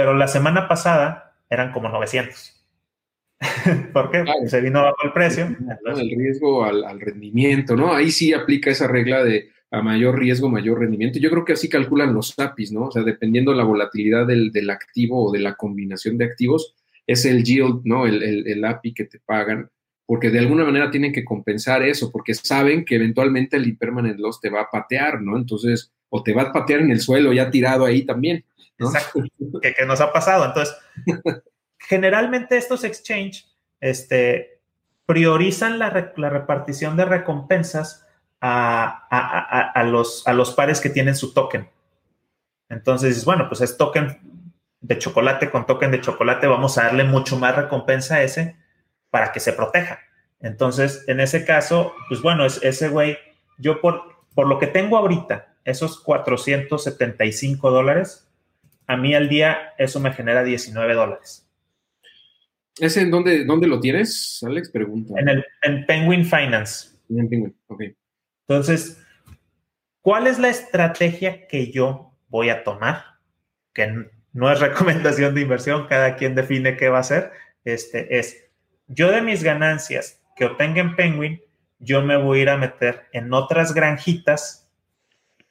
pero 0.00 0.14
la 0.14 0.28
semana 0.28 0.66
pasada 0.66 1.36
eran 1.50 1.72
como 1.72 1.90
900. 1.90 2.66
¿Por 3.92 4.10
qué? 4.10 4.24
Se 4.46 4.60
vino 4.62 4.82
bajo 4.82 4.96
el 5.04 5.12
precio. 5.12 5.54
El 5.84 6.10
riesgo 6.16 6.64
al, 6.64 7.00
rendimiento, 7.00 7.76
¿no? 7.76 7.94
Ahí 7.94 8.10
sí 8.10 8.32
aplica 8.32 8.70
esa 8.70 8.86
regla 8.86 9.22
de 9.22 9.50
a 9.70 9.82
mayor 9.82 10.18
riesgo, 10.18 10.48
mayor 10.48 10.80
rendimiento. 10.80 11.18
Yo 11.18 11.30
creo 11.30 11.44
que 11.44 11.52
así 11.52 11.68
calculan 11.68 12.14
los 12.14 12.38
APIs, 12.38 12.72
¿no? 12.72 12.86
O 12.86 12.90
sea, 12.90 13.02
dependiendo 13.02 13.54
la 13.54 13.64
volatilidad 13.64 14.26
del, 14.26 14.70
activo 14.70 15.26
o 15.26 15.32
de 15.32 15.40
la 15.40 15.54
combinación 15.54 16.18
de 16.18 16.24
activos, 16.24 16.74
es 17.06 17.24
el 17.24 17.44
yield, 17.44 17.82
¿no? 17.84 18.06
El, 18.06 18.22
el, 18.46 18.64
API 18.64 18.94
que 18.94 19.04
te 19.04 19.20
pagan, 19.20 19.70
porque 20.06 20.30
de 20.30 20.40
alguna 20.40 20.64
manera 20.64 20.90
tienen 20.90 21.12
que 21.12 21.24
compensar 21.24 21.82
eso, 21.82 22.10
porque 22.10 22.34
saben 22.34 22.84
que 22.84 22.96
eventualmente 22.96 23.56
el 23.56 23.68
impermanent 23.68 24.18
loss 24.18 24.40
te 24.40 24.50
va 24.50 24.62
a 24.62 24.70
patear, 24.70 25.22
¿no? 25.22 25.36
Entonces, 25.36 25.92
o 26.08 26.22
te 26.22 26.32
va 26.32 26.42
a 26.42 26.52
patear 26.52 26.80
en 26.80 26.90
el 26.90 27.00
suelo 27.00 27.32
ya 27.32 27.50
tirado 27.50 27.84
ahí 27.84 28.04
también. 28.04 28.44
Exacto, 28.78 29.22
que, 29.60 29.86
nos 29.86 30.00
ha 30.00 30.12
pasado. 30.12 30.46
Entonces, 30.46 30.74
generalmente 31.78 32.56
estos 32.56 32.82
exchange 32.84 33.46
este, 33.80 34.60
priorizan 35.06 35.78
la, 35.78 35.90
repartición 35.90 36.96
de 36.96 37.04
recompensas 37.04 38.06
a, 38.40 39.82
los, 39.86 40.26
a 40.26 40.32
los 40.32 40.54
pares 40.54 40.80
que 40.80 40.90
tienen 40.90 41.16
su 41.16 41.32
token. 41.34 41.68
Entonces, 42.68 43.24
bueno, 43.24 43.48
pues 43.48 43.60
es 43.60 43.76
token 43.76 44.18
de 44.80 44.98
chocolate 44.98 45.50
con 45.50 45.66
token 45.66 45.90
de 45.90 46.00
chocolate, 46.00 46.46
vamos 46.46 46.78
a 46.78 46.84
darle 46.84 47.04
mucho 47.04 47.38
más 47.38 47.54
recompensa 47.54 48.16
a 48.16 48.22
ese 48.22 48.56
para 49.10 49.32
que 49.32 49.40
se 49.40 49.52
proteja. 49.52 50.00
Entonces, 50.40 51.04
en 51.06 51.20
ese 51.20 51.44
caso, 51.44 51.92
pues 52.08 52.22
bueno, 52.22 52.46
es, 52.46 52.62
ese 52.62 52.88
güey, 52.88 53.18
yo 53.58 53.80
por, 53.80 54.02
por 54.34 54.48
lo 54.48 54.58
que 54.58 54.66
tengo 54.66 54.96
ahorita, 54.96 55.54
esos 55.64 56.00
475 56.00 57.70
dólares, 57.70 58.26
a 58.86 58.96
mí 58.96 59.14
al 59.14 59.28
día 59.28 59.74
eso 59.76 60.00
me 60.00 60.12
genera 60.12 60.42
19 60.42 60.94
dólares. 60.94 61.46
¿Ese 62.78 63.02
en 63.02 63.10
dónde, 63.10 63.44
dónde 63.44 63.66
lo 63.66 63.78
tienes, 63.78 64.42
Alex? 64.46 64.70
Pregunta. 64.70 65.14
En, 65.20 65.28
el, 65.28 65.44
en 65.62 65.84
Penguin 65.84 66.24
Finance. 66.24 66.96
En 67.10 67.28
Penguin, 67.28 67.54
ok. 67.66 67.82
Entonces, 68.50 69.00
¿cuál 70.00 70.26
es 70.26 70.40
la 70.40 70.48
estrategia 70.48 71.46
que 71.46 71.70
yo 71.70 72.16
voy 72.26 72.50
a 72.50 72.64
tomar? 72.64 73.04
Que 73.72 74.08
no 74.32 74.50
es 74.50 74.58
recomendación 74.60 75.36
de 75.36 75.42
inversión, 75.42 75.86
cada 75.86 76.16
quien 76.16 76.34
define 76.34 76.76
qué 76.76 76.88
va 76.88 76.96
a 76.96 77.02
hacer. 77.02 77.30
Este 77.64 78.18
es, 78.18 78.50
yo 78.88 79.12
de 79.12 79.22
mis 79.22 79.44
ganancias 79.44 80.20
que 80.34 80.46
obtenga 80.46 80.80
en 80.80 80.96
Penguin, 80.96 81.40
yo 81.78 82.02
me 82.02 82.16
voy 82.16 82.40
a 82.40 82.42
ir 82.42 82.50
a 82.50 82.56
meter 82.56 83.06
en 83.12 83.32
otras 83.32 83.72
granjitas, 83.72 84.68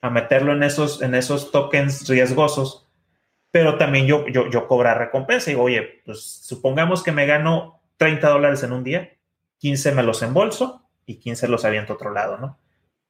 a 0.02 0.10
meterlo 0.10 0.52
en 0.52 0.64
esos, 0.64 1.02
en 1.02 1.16
esos 1.16 1.54
tokens 1.54 2.06
riesgosos 2.10 2.90
pero 3.52 3.78
también 3.78 4.06
yo, 4.06 4.28
yo, 4.28 4.48
yo 4.50 4.68
cobrar 4.68 5.00
recompensa. 5.00 5.52
Y 5.52 5.56
oye, 5.56 6.02
pues 6.06 6.22
supongamos 6.22 7.02
que 7.02 7.12
me 7.12 7.26
gano 7.26 7.82
30 7.98 8.30
dólares 8.30 8.62
en 8.62 8.74
un 8.74 8.84
día, 8.84 9.10
15 9.58 9.94
me 9.94 10.04
los 10.04 10.22
embolso 10.22 10.88
y 11.08 11.16
15 11.16 11.48
los 11.48 11.66
aviento 11.66 11.94
a 11.94 11.96
otro 11.96 12.12
lado, 12.12 12.38
¿no? 12.38 12.60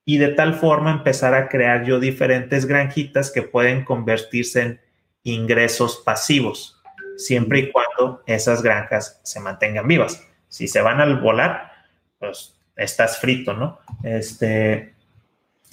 Y 0.10 0.18
de 0.18 0.30
tal 0.30 0.56
forma 0.56 0.92
empezar 0.92 1.36
a 1.36 1.50
crear 1.50 1.86
yo 1.86 2.00
diferentes 2.00 2.66
granjitas 2.66 3.30
que 3.30 3.44
pueden 3.44 3.86
convertirse 3.86 4.62
en 4.64 4.82
ingresos 5.22 6.02
pasivos, 6.04 6.82
siempre 7.16 7.60
y 7.60 7.72
cuando 7.72 8.24
esas 8.26 8.64
granjas 8.64 9.22
se 9.24 9.40
mantengan 9.40 9.88
vivas. 9.88 10.28
Si 10.48 10.68
se 10.68 10.82
van 10.82 11.00
al 11.00 11.22
volar, 11.22 11.72
pues 12.18 12.56
estás 12.76 13.20
frito, 13.20 13.54
¿no? 13.54 13.82
Este, 14.04 14.96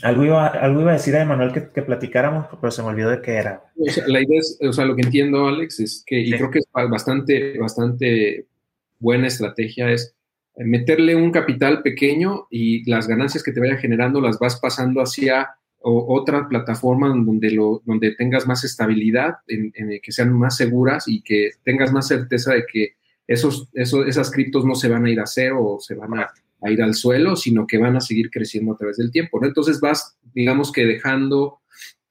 algo 0.03 0.27
iba, 0.27 0.49
algo 0.49 0.83
iba 0.83 0.91
a 0.91 0.99
decir 0.99 1.17
a 1.17 1.23
Emanuel 1.23 1.55
que, 1.55 1.71
que, 1.71 1.81
platicáramos, 1.81 2.49
pero 2.61 2.71
se 2.71 2.83
me 2.83 2.89
olvidó 2.89 3.09
de 3.09 3.23
qué 3.23 3.37
era. 3.37 3.65
la 4.07 4.21
idea 4.21 4.39
es, 4.39 4.59
o 4.61 4.73
sea, 4.75 4.85
lo 4.85 4.97
que 4.97 5.03
entiendo, 5.03 5.47
Alex, 5.47 5.81
es 5.81 6.05
que, 6.07 6.21
y 6.21 6.31
creo 6.33 6.51
que 6.51 6.59
es 6.59 6.67
bastante, 6.75 7.59
bastante 7.59 8.45
buena 8.99 9.29
estrategia, 9.29 9.91
es 9.91 10.15
meterle 10.57 11.15
un 11.15 11.31
capital 11.31 11.83
pequeño 11.83 12.47
y 12.51 12.89
las 12.89 13.07
ganancias 13.07 13.43
que 13.43 13.53
te 13.53 13.61
vayan 13.61 13.79
generando 13.79 14.21
las 14.21 14.39
vas 14.39 14.59
pasando 14.61 15.01
hacia 15.01 15.51
otra 15.79 16.49
plataforma 16.49 17.09
donde, 17.09 17.51
lo, 17.53 17.81
donde 17.85 18.13
tengas 18.17 18.47
más 18.47 18.65
estabilidad, 18.65 19.37
en, 19.47 19.73
que 20.03 20.13
sean 20.13 20.33
más 20.33 20.57
seguras 20.57 21.07
y 21.07 21.23
que 21.23 21.51
tengas 21.63 21.93
más 21.93 22.09
certeza 22.09 22.55
de 22.55 22.65
que 22.67 22.97
esos, 23.27 23.69
esos, 23.73 24.07
esas 24.07 24.31
criptos 24.31 24.65
no 24.65 24.75
se 24.75 24.89
van 24.89 25.05
a 25.05 25.11
ir 25.11 25.21
a 25.21 25.27
cero 25.27 25.59
o 25.63 25.81
se 25.81 25.95
van 25.95 26.19
a 26.19 26.31
a 26.63 26.71
ir 26.71 26.83
al 26.83 26.95
suelo, 26.95 27.37
sino 27.37 27.67
que 27.67 27.79
van 27.79 27.97
a 27.97 28.01
seguir 28.01 28.31
creciendo 28.31 28.73
a 28.73 28.77
través 28.77 28.97
del 28.97 29.11
tiempo. 29.11 29.41
¿no? 29.41 29.47
Entonces 29.47 29.81
vas, 29.81 30.17
digamos 30.35 30.73
que 30.73 30.87
dejando 30.87 31.61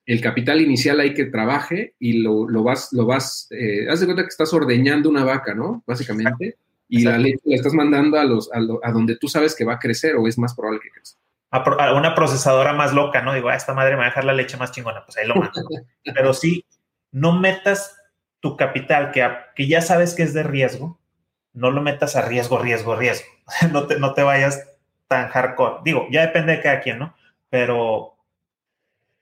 el 0.05 0.21
capital 0.21 0.61
inicial 0.61 0.99
ahí 0.99 1.13
que 1.13 1.25
trabaje 1.25 1.95
y 1.99 2.19
lo, 2.19 2.45
vas, 2.63 2.93
lo 2.93 3.05
vas, 3.05 3.47
eh, 3.51 3.87
haz 3.89 3.99
de 3.99 4.05
cuenta 4.05 4.23
que 4.23 4.29
estás 4.29 4.53
ordeñando 4.53 5.09
una 5.09 5.23
vaca, 5.23 5.55
¿no? 5.55 5.83
Básicamente. 5.87 6.57
Y 6.87 7.03
la 7.03 7.17
leche 7.17 7.41
la 7.45 7.55
estás 7.55 7.73
mandando 7.73 8.19
a, 8.19 8.23
los, 8.23 8.49
a, 8.53 8.91
donde 8.91 9.17
tú 9.17 9.27
sabes 9.27 9.55
que 9.55 9.65
va 9.65 9.73
a 9.73 9.79
crecer 9.79 10.15
o 10.15 10.27
es 10.27 10.37
más 10.37 10.53
probable 10.53 10.81
que 10.81 10.91
crezca. 10.91 11.19
A, 11.51 11.93
una 11.93 12.13
procesadora 12.13 12.73
más 12.73 12.93
loca, 12.93 13.21
¿no? 13.21 13.33
Digo, 13.33 13.49
ah, 13.49 13.55
esta 13.55 13.73
madre 13.73 13.91
me 13.91 13.99
va 13.99 14.03
a 14.03 14.09
dejar 14.09 14.25
la 14.25 14.33
leche 14.33 14.57
más 14.57 14.71
chingona, 14.71 15.03
pues 15.05 15.17
ahí 15.17 15.27
lo 15.27 15.35
mando. 15.35 15.53
Pero 16.03 16.33
sí, 16.33 16.65
no 17.11 17.39
metas 17.39 17.97
tu 18.39 18.57
capital 18.57 19.11
que, 19.11 19.27
que 19.55 19.67
ya 19.67 19.81
sabes 19.81 20.13
que 20.13 20.23
es 20.23 20.33
de 20.33 20.43
riesgo, 20.43 20.99
no 21.53 21.71
lo 21.71 21.81
metas 21.81 22.15
a 22.15 22.21
riesgo, 22.21 22.59
riesgo, 22.59 22.95
riesgo. 22.95 23.27
no, 23.71 23.87
te, 23.87 23.99
no 23.99 24.13
te 24.13 24.23
vayas 24.23 24.69
tan 25.07 25.29
hardcore. 25.29 25.77
Digo, 25.83 26.07
ya 26.11 26.21
depende 26.21 26.57
de 26.57 26.61
cada 26.61 26.81
quien, 26.81 26.99
¿no? 26.99 27.15
Pero, 27.49 28.17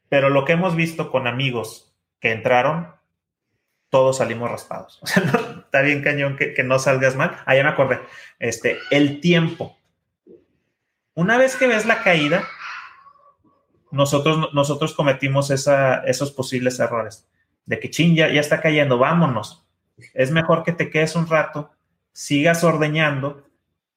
pero 0.10 0.30
lo 0.30 0.44
que 0.44 0.54
hemos 0.54 0.76
visto 0.76 1.12
con 1.12 1.28
amigos 1.28 1.94
que 2.20 2.32
entraron, 2.32 2.96
todos 3.90 4.18
salimos 4.18 4.50
raspados. 4.50 5.00
O 5.04 5.08
sea, 5.08 5.53
está 5.74 5.82
bien 5.82 6.04
cañón 6.04 6.38
que, 6.38 6.64
no 6.64 6.78
salgas 6.78 7.16
mal. 7.16 7.36
Ah, 7.48 7.56
me 7.56 7.62
acordé. 7.62 8.00
Este, 8.38 8.78
el 8.92 9.20
tiempo. 9.22 9.76
Una 11.16 11.36
vez 11.40 11.56
que 11.56 11.66
ves 11.66 11.88
la 11.88 12.04
caída, 12.04 12.44
nosotros, 13.90 14.54
nosotros 14.54 14.94
cometimos 14.94 15.50
esos 15.50 16.32
posibles 16.32 16.80
errores. 16.80 17.28
De 17.66 17.80
que, 17.80 17.90
ching, 17.90 18.14
ya, 18.16 18.30
ya 18.30 18.40
está 18.40 18.62
cayendo, 18.62 19.00
vámonos. 19.00 19.66
Es 20.14 20.30
mejor 20.30 20.64
que 20.64 20.74
te 20.74 20.92
quedes 20.92 21.16
un 21.16 21.28
rato 21.28 21.72
sigas 22.12 22.64
ordeñando, 22.64 23.44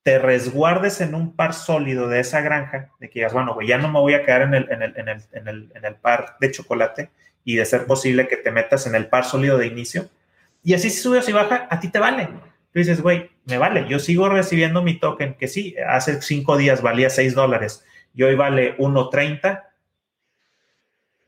te 0.03 0.19
resguardes 0.19 1.03
en 1.03 1.15
un 1.15 1.37
par 1.37 1.53
sólido 1.53 2.09
de 2.09 2.21
esa 2.21 2.41
granja, 2.41 2.91
de 3.01 3.11
que 3.11 3.19
digas, 3.19 3.35
bueno, 3.35 3.53
güey, 3.53 3.69
ya 3.69 3.77
no 3.77 3.89
me 3.89 4.01
voy 4.01 4.15
a 4.15 4.25
quedar 4.25 4.41
en 4.43 4.55
el, 4.55 4.71
en 4.71 4.81
el, 4.81 4.95
en 4.97 5.09
el, 5.49 5.73
en 5.75 5.85
el 5.85 5.95
par 5.97 6.37
de 6.41 6.51
chocolate 6.51 7.11
y 7.45 7.57
de 7.57 7.67
ser 7.67 7.85
posible 7.85 8.29
que 8.29 8.39
te 8.39 8.51
metas 8.51 8.87
en 8.87 8.95
el 8.95 9.09
par 9.09 9.27
sólido 9.27 9.59
de 9.59 9.67
inicio. 9.67 10.09
Y 10.67 10.75
así 10.75 10.91
si 10.91 11.01
sube 11.01 11.19
o 11.19 11.23
si 11.23 11.31
baja, 11.31 11.69
a 11.71 11.79
ti 11.79 11.87
te 11.93 12.01
vale. 12.01 12.27
Tú 12.27 12.81
dices, 12.81 13.01
güey, 13.01 13.31
me 13.45 13.57
vale, 13.57 13.87
yo 13.89 14.01
sigo 14.01 14.29
recibiendo 14.29 14.83
mi 14.83 14.99
token, 14.99 15.35
que 15.35 15.47
sí, 15.47 15.77
hace 15.89 16.21
cinco 16.21 16.57
días 16.57 16.83
valía 16.83 17.09
seis 17.09 17.37
dólares 17.37 17.87
y 18.13 18.25
hoy 18.25 18.35
vale 18.35 18.77
1.30. 18.79 19.63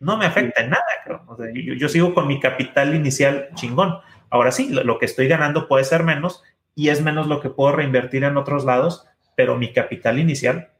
no 0.01 0.17
me 0.17 0.27
afecta 0.27 0.61
en 0.61 0.71
nada, 0.71 0.83
creo. 1.05 1.77
yo, 1.77 1.89
sigo 1.89 2.15
con 2.15 2.27
mi 2.27 2.41
capital 2.41 2.97
inicial 2.97 3.51
chingón. 3.55 3.99
Ahora 4.29 4.51
sí, 4.51 4.71
lo, 4.71 4.99
que 4.99 5.07
estoy 5.07 5.29
ganando 5.29 5.69
puede 5.69 5.85
ser 5.85 6.03
menos 6.03 6.43
y 6.75 6.89
es 6.89 7.01
menos 7.01 7.29
lo 7.29 7.41
que 7.41 7.49
puedo 7.49 7.77
reinvertir 7.77 8.25
en 8.25 8.39
otros 8.39 8.65
lados, 8.65 9.07
pero 9.37 9.57
mi 9.57 9.73
capital 9.73 10.19
inicial 10.19 10.73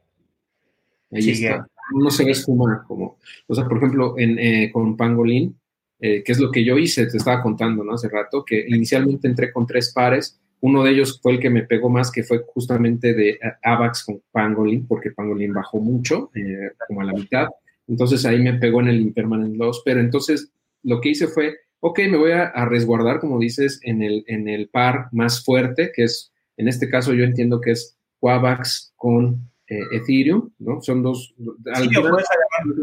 sigue. 1.13 1.57
No 1.93 2.11
se 2.11 2.25
ve 2.25 2.33
como, 2.45 3.17
o 3.47 3.55
sea, 3.55 3.63
por 3.63 3.77
ejemplo, 3.77 4.15
en, 4.17 4.37
eh, 4.37 4.69
con 4.73 4.97
Pangolin, 4.97 5.58
eh, 5.99 6.23
que 6.23 6.31
es 6.31 6.39
lo 6.39 6.51
que 6.51 6.63
yo 6.63 6.77
hice, 6.77 7.05
te 7.07 7.17
estaba 7.17 7.41
contando, 7.41 7.83
¿no? 7.83 7.93
Hace 7.93 8.09
rato, 8.09 8.45
que 8.45 8.65
inicialmente 8.67 9.27
entré 9.27 9.51
con 9.51 9.67
tres 9.67 9.91
pares, 9.93 10.39
uno 10.61 10.83
de 10.83 10.91
ellos 10.91 11.19
fue 11.21 11.33
el 11.33 11.39
que 11.39 11.49
me 11.49 11.63
pegó 11.63 11.89
más, 11.89 12.11
que 12.11 12.23
fue 12.23 12.43
justamente 12.47 13.13
de 13.13 13.29
eh, 13.31 13.39
AVAX 13.63 14.03
con 14.05 14.21
Pangolin, 14.31 14.87
porque 14.87 15.11
Pangolin 15.11 15.53
bajó 15.53 15.79
mucho, 15.79 16.31
eh, 16.35 16.71
como 16.87 17.01
a 17.01 17.05
la 17.05 17.13
mitad. 17.13 17.47
Entonces 17.87 18.25
ahí 18.25 18.41
me 18.41 18.53
pegó 18.53 18.81
en 18.81 18.89
el 18.89 19.01
impermanent 19.01 19.55
loss, 19.55 19.81
pero 19.83 19.99
entonces 19.99 20.51
lo 20.83 21.01
que 21.01 21.09
hice 21.09 21.27
fue, 21.27 21.57
ok, 21.79 21.99
me 22.09 22.17
voy 22.17 22.31
a, 22.31 22.51
resguardar, 22.65 23.19
como 23.19 23.39
dices, 23.39 23.79
en 23.83 24.01
el, 24.03 24.23
en 24.27 24.47
el 24.47 24.69
par 24.69 25.07
más 25.11 25.43
fuerte, 25.43 25.91
que 25.93 26.03
es, 26.03 26.31
en 26.57 26.67
este 26.67 26.89
caso 26.89 27.13
yo 27.13 27.23
entiendo 27.23 27.61
que 27.61 27.71
es 27.71 27.97
Quavax 28.19 28.93
con 28.95 29.48
eh, 29.69 29.81
Ethereum, 29.91 30.51
¿no? 30.59 30.81
Son 30.81 31.03
dos. 31.03 31.35
Sí, 31.37 31.97
o 31.97 32.01
puedes 32.01 32.27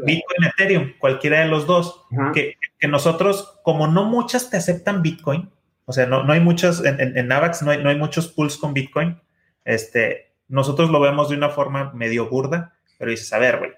Bitcoin, 0.04 0.44
Ethereum, 0.44 0.92
cualquiera 0.98 1.40
de 1.40 1.48
los 1.48 1.66
dos. 1.66 2.06
Que, 2.32 2.54
que, 2.78 2.88
nosotros, 2.88 3.58
como 3.64 3.88
no 3.88 4.04
muchas 4.04 4.50
te 4.50 4.56
aceptan 4.56 5.02
Bitcoin, 5.02 5.50
o 5.84 5.92
sea, 5.92 6.06
no, 6.06 6.22
no 6.22 6.32
hay 6.32 6.40
muchos, 6.40 6.84
en, 6.84 7.16
en, 7.16 7.28
Navax 7.28 7.62
no 7.62 7.72
hay, 7.72 7.82
no 7.82 7.90
hay 7.90 7.96
muchos 7.96 8.28
pools 8.28 8.56
con 8.56 8.72
Bitcoin. 8.72 9.20
Este, 9.64 10.32
nosotros 10.48 10.90
lo 10.90 11.00
vemos 11.00 11.28
de 11.28 11.36
una 11.36 11.48
forma 11.48 11.92
medio 11.92 12.28
burda, 12.28 12.74
pero 12.98 13.10
dices, 13.10 13.32
a 13.32 13.38
ver, 13.38 13.58
güey, 13.58 13.72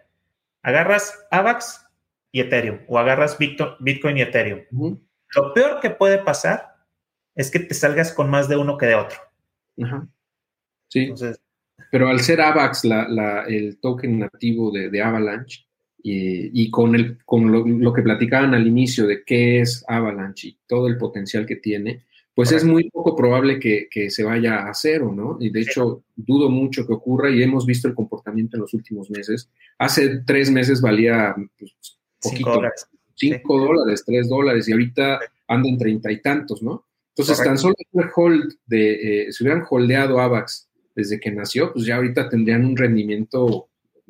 agarras 0.62 1.26
AVAX 1.30 1.86
y 2.30 2.40
Ethereum, 2.40 2.80
o 2.88 2.98
agarras 2.98 3.38
Bitcoin 3.38 4.18
y 4.18 4.22
Ethereum. 4.22 4.60
Lo 5.34 5.54
peor 5.54 5.80
que 5.80 5.90
puede 5.90 6.18
pasar 6.18 6.76
es 7.34 7.50
que 7.50 7.60
te 7.60 7.74
salgas 7.74 8.12
con 8.12 8.28
más 8.28 8.48
de 8.48 8.56
uno 8.56 8.76
que 8.76 8.86
de 8.86 8.94
otro. 8.96 9.18
Sí. 10.88 11.12
Pero 11.90 12.08
al 12.08 12.20
ser 12.20 12.40
AVAX 12.40 12.84
la, 12.84 13.44
el 13.48 13.78
token 13.78 14.18
nativo 14.18 14.70
de, 14.70 15.02
Avalanche, 15.02 15.64
y, 16.02 16.70
con, 16.70 16.94
el, 16.94 17.18
con 17.24 17.50
lo, 17.52 17.92
que 17.92 18.02
platicaban 18.02 18.54
al 18.54 18.66
inicio 18.66 19.06
de 19.06 19.24
qué 19.24 19.60
es 19.60 19.84
Avalanche 19.88 20.48
y 20.48 20.58
todo 20.66 20.88
el 20.88 20.96
potencial 20.96 21.44
que 21.44 21.56
tiene, 21.56 22.04
pues 22.34 22.52
es 22.52 22.64
muy 22.64 22.88
poco 22.88 23.16
probable 23.16 23.58
que, 23.58 24.10
se 24.10 24.22
vaya 24.22 24.60
a 24.60 24.70
hacer 24.70 25.02
o 25.02 25.12
¿no? 25.12 25.36
Y 25.40 25.50
de 25.50 25.60
hecho, 25.60 26.04
dudo 26.14 26.48
mucho 26.48 26.86
que 26.86 26.92
ocurra 26.92 27.30
y 27.30 27.42
hemos 27.42 27.66
visto 27.66 27.88
el 27.88 27.94
comportamiento 27.94 28.56
en 28.56 28.62
los 28.62 28.74
últimos 28.74 29.10
meses. 29.10 29.50
Hace 29.78 30.20
tres 30.24 30.50
meses 30.50 30.80
valía 30.80 31.34
pues, 31.58 31.74
poquito, 32.22 32.36
cinco 32.36 32.50
dólares, 32.54 32.86
cinco 33.14 33.58
dólares 33.58 34.04
tres 34.06 34.28
dólares 34.28 34.68
y 34.68 34.72
ahorita 34.72 35.18
anda 35.48 35.68
en 35.68 35.78
treinta 35.78 36.12
y 36.12 36.22
tantos, 36.22 36.62
¿no? 36.62 36.84
Entonces, 37.08 37.44
tan 37.44 37.58
solo 37.58 37.74
hold 38.14 38.54
de, 38.66 39.24
eh, 39.24 39.32
si 39.32 39.42
hubieran 39.42 39.64
holdeado 39.68 40.20
AVAX 40.20 40.67
desde 40.98 41.20
que 41.20 41.30
nació, 41.30 41.72
pues 41.72 41.86
ya 41.86 41.94
ahorita 41.94 42.28
tendrían 42.28 42.64
un 42.64 42.76
rendimiento 42.76 43.68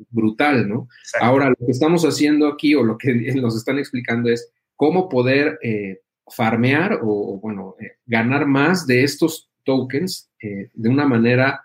brutal, 0.09 0.67
¿no? 0.67 0.87
Ahora, 1.21 1.49
lo 1.49 1.55
que 1.55 1.71
estamos 1.71 2.03
haciendo 2.03 2.47
aquí 2.47 2.73
o 2.73 2.81
lo 2.81 2.97
que 2.97 3.13
nos 3.35 3.55
están 3.55 3.77
explicando 3.77 4.27
es 4.31 4.51
cómo 4.75 5.07
poder 5.07 5.59
eh, 5.61 5.99
farmear 6.27 6.99
o, 7.03 7.39
bueno, 7.39 7.75
eh, 7.79 7.91
ganar 8.07 8.47
más 8.47 8.87
de 8.87 9.03
estos 9.03 9.51
tokens 9.63 10.31
eh, 10.41 10.69
de 10.73 10.89
una 10.89 11.05
manera 11.05 11.61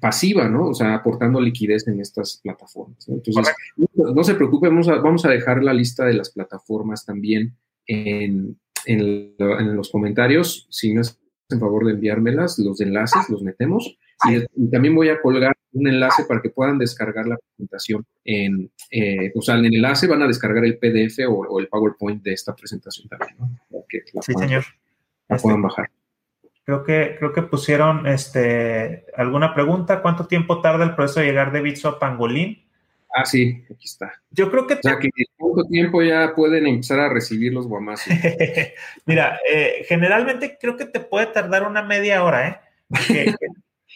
pasiva, 0.00 0.48
¿no? 0.48 0.68
O 0.68 0.74
sea, 0.74 0.94
aportando 0.94 1.40
liquidez 1.40 1.88
en 1.88 2.00
estas 2.00 2.40
plataformas. 2.42 3.08
Entonces, 3.08 3.54
no, 3.94 4.22
se 4.22 4.34
preocupen, 4.34 4.80
vamos 4.84 5.24
a, 5.24 5.28
dejar 5.28 5.62
la 5.62 5.72
lista 5.72 6.04
de 6.04 6.14
las 6.14 6.30
plataformas 6.30 7.04
también 7.04 7.56
en, 7.86 8.58
los 8.86 9.90
comentarios. 9.90 10.66
Si 10.68 10.92
me 10.92 11.02
hacen 11.48 11.60
favor 11.60 11.86
de 11.86 11.92
enviármelas, 11.92 12.58
los 12.58 12.80
enlaces 12.80 13.28
los 13.30 13.42
metemos. 13.42 13.96
y 14.54 14.70
también 14.70 14.94
voy 14.94 15.08
a 15.08 15.20
colgar 15.20 15.56
un 15.72 15.86
enlace 15.86 16.24
para 16.24 16.42
que 16.42 16.50
puedan 16.50 16.78
descargar 16.78 17.26
la 17.26 17.36
presentación 17.36 18.04
en, 18.24 18.70
eh, 18.90 19.32
o 19.34 19.42
sea, 19.42 19.56
en 19.56 19.66
el 19.66 19.76
enlace 19.76 20.06
van 20.06 20.22
a 20.22 20.26
descargar 20.26 20.64
el 20.64 20.78
PDF 20.78 21.20
o, 21.28 21.58
el 21.58 21.68
PowerPoint 21.68 22.22
de 22.22 22.32
esta 22.32 22.54
presentación 22.54 23.08
también, 23.08 23.36
¿no? 23.38 23.58
sí, 24.20 24.32
señor. 24.34 24.64
La 25.28 25.36
puedan 25.36 25.58
este, 25.58 25.68
bajar. 25.68 25.90
Creo 26.64 26.84
que, 26.84 27.16
creo 27.18 27.32
que 27.32 27.42
pusieron 27.42 28.06
este, 28.06 29.06
alguna 29.16 29.54
pregunta. 29.54 30.02
¿Cuánto 30.02 30.26
tiempo 30.26 30.60
tarda 30.60 30.84
el 30.84 30.94
proceso 30.94 31.20
de 31.20 31.26
llegar 31.26 31.52
de 31.52 31.62
Bitso 31.62 31.88
a 31.88 31.98
Pangolín? 31.98 32.67
Ah, 33.14 33.24
sí, 33.24 33.64
aquí 33.70 33.86
está. 33.86 34.12
Yo 34.30 34.50
creo 34.50 34.66
que... 34.66 34.74
O 34.74 34.78
sea, 34.82 34.98
que 34.98 35.06
en 35.06 35.26
poco 35.36 35.64
tiempo 35.64 36.02
ya 36.02 36.34
pueden 36.34 36.66
empezar 36.66 37.00
a 37.00 37.08
recibir 37.08 37.52
los 37.52 37.66
guamazos. 37.66 38.12
Mira, 39.06 39.40
eh, 39.50 39.84
generalmente 39.88 40.58
creo 40.60 40.76
que 40.76 40.84
te 40.84 41.00
puede 41.00 41.26
tardar 41.26 41.66
una 41.66 41.82
media 41.82 42.22
hora, 42.22 42.48
¿eh? 42.48 43.34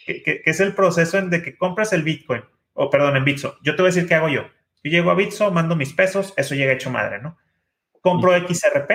que, 0.05 0.41
es 0.45 0.59
el 0.59 0.73
proceso 0.73 1.17
en 1.17 1.29
de 1.29 1.41
que 1.41 1.57
compras 1.57 1.93
el 1.93 2.03
Bitcoin, 2.03 2.41
o 2.73 2.89
perdón, 2.89 3.17
en 3.17 3.25
Bitso. 3.25 3.57
Yo 3.63 3.75
te 3.75 3.81
voy 3.81 3.91
a 3.91 3.93
decir 3.93 4.07
qué 4.07 4.15
hago 4.15 4.29
yo. 4.29 4.43
Yo 4.83 4.91
llego 4.91 5.11
a 5.11 5.15
Bitso, 5.15 5.51
mando 5.51 5.75
mis 5.75 5.93
pesos, 5.93 6.33
eso 6.35 6.55
llega 6.55 6.73
hecho 6.73 6.89
madre, 6.89 7.21
¿no? 7.21 7.37
Compro 8.01 8.33
XRP, 8.35 8.91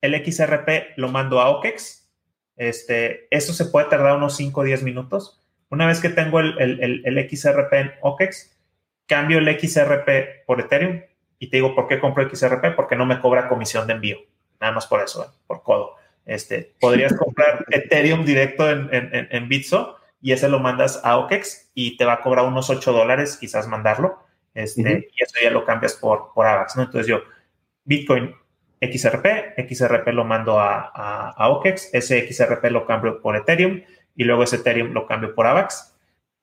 el 0.00 0.24
XRP 0.24 0.96
lo 0.96 1.08
mando 1.08 1.40
a 1.40 1.50
OKEX, 1.50 2.10
este, 2.56 3.26
eso 3.30 3.52
se 3.52 3.66
puede 3.66 3.88
tardar 3.88 4.16
unos 4.16 4.36
5 4.36 4.60
o 4.60 4.64
10 4.64 4.82
minutos. 4.82 5.42
Una 5.68 5.86
vez 5.86 6.00
que 6.00 6.08
tengo 6.08 6.40
el, 6.40 6.58
el, 6.60 7.28
XRP 7.30 7.72
en 7.72 7.92
OKEX, 8.02 8.51
cambio 9.12 9.38
el 9.38 9.60
XRP 9.60 10.46
por 10.46 10.60
Ethereum 10.60 11.02
y 11.38 11.48
te 11.48 11.56
digo 11.58 11.74
por 11.74 11.88
qué 11.88 11.98
compro 11.98 12.28
XRP, 12.28 12.74
porque 12.74 12.96
no 12.96 13.04
me 13.04 13.20
cobra 13.20 13.48
comisión 13.48 13.86
de 13.86 13.94
envío, 13.94 14.18
nada 14.60 14.72
más 14.72 14.86
por 14.86 15.02
eso, 15.02 15.24
¿eh? 15.24 15.28
por 15.46 15.62
codo. 15.62 15.96
Este, 16.24 16.72
podrías 16.80 17.12
comprar 17.14 17.66
Ethereum 17.70 18.24
directo 18.24 18.70
en, 18.70 18.88
en, 18.92 19.28
en 19.30 19.48
Bitso 19.48 19.96
y 20.20 20.32
ese 20.32 20.48
lo 20.48 20.60
mandas 20.60 21.00
a 21.02 21.18
OKEX 21.18 21.72
y 21.74 21.96
te 21.96 22.04
va 22.04 22.14
a 22.14 22.20
cobrar 22.20 22.46
unos 22.46 22.70
8 22.70 22.92
dólares 22.92 23.36
quizás 23.38 23.66
mandarlo. 23.66 24.24
Este, 24.54 25.08
Y 25.12 25.22
eso 25.22 25.34
ya 25.42 25.50
lo 25.50 25.64
cambias 25.64 25.94
por, 25.94 26.32
por 26.34 26.46
AVAX, 26.46 26.76
¿no? 26.76 26.82
Entonces 26.84 27.06
yo, 27.06 27.22
Bitcoin 27.84 28.34
XRP, 28.80 29.58
XRP 29.68 30.08
lo 30.08 30.24
mando 30.24 30.60
a, 30.60 31.32
a, 31.36 31.48
OKEX, 31.48 31.92
ese 31.92 32.26
XRP 32.30 32.64
lo 32.70 32.86
cambio 32.86 33.20
por 33.20 33.36
Ethereum 33.36 33.82
y 34.14 34.24
luego 34.24 34.44
ese 34.44 34.56
Ethereum 34.56 34.92
lo 34.92 35.06
cambio 35.06 35.34
por 35.34 35.46
AVAX. 35.46 35.94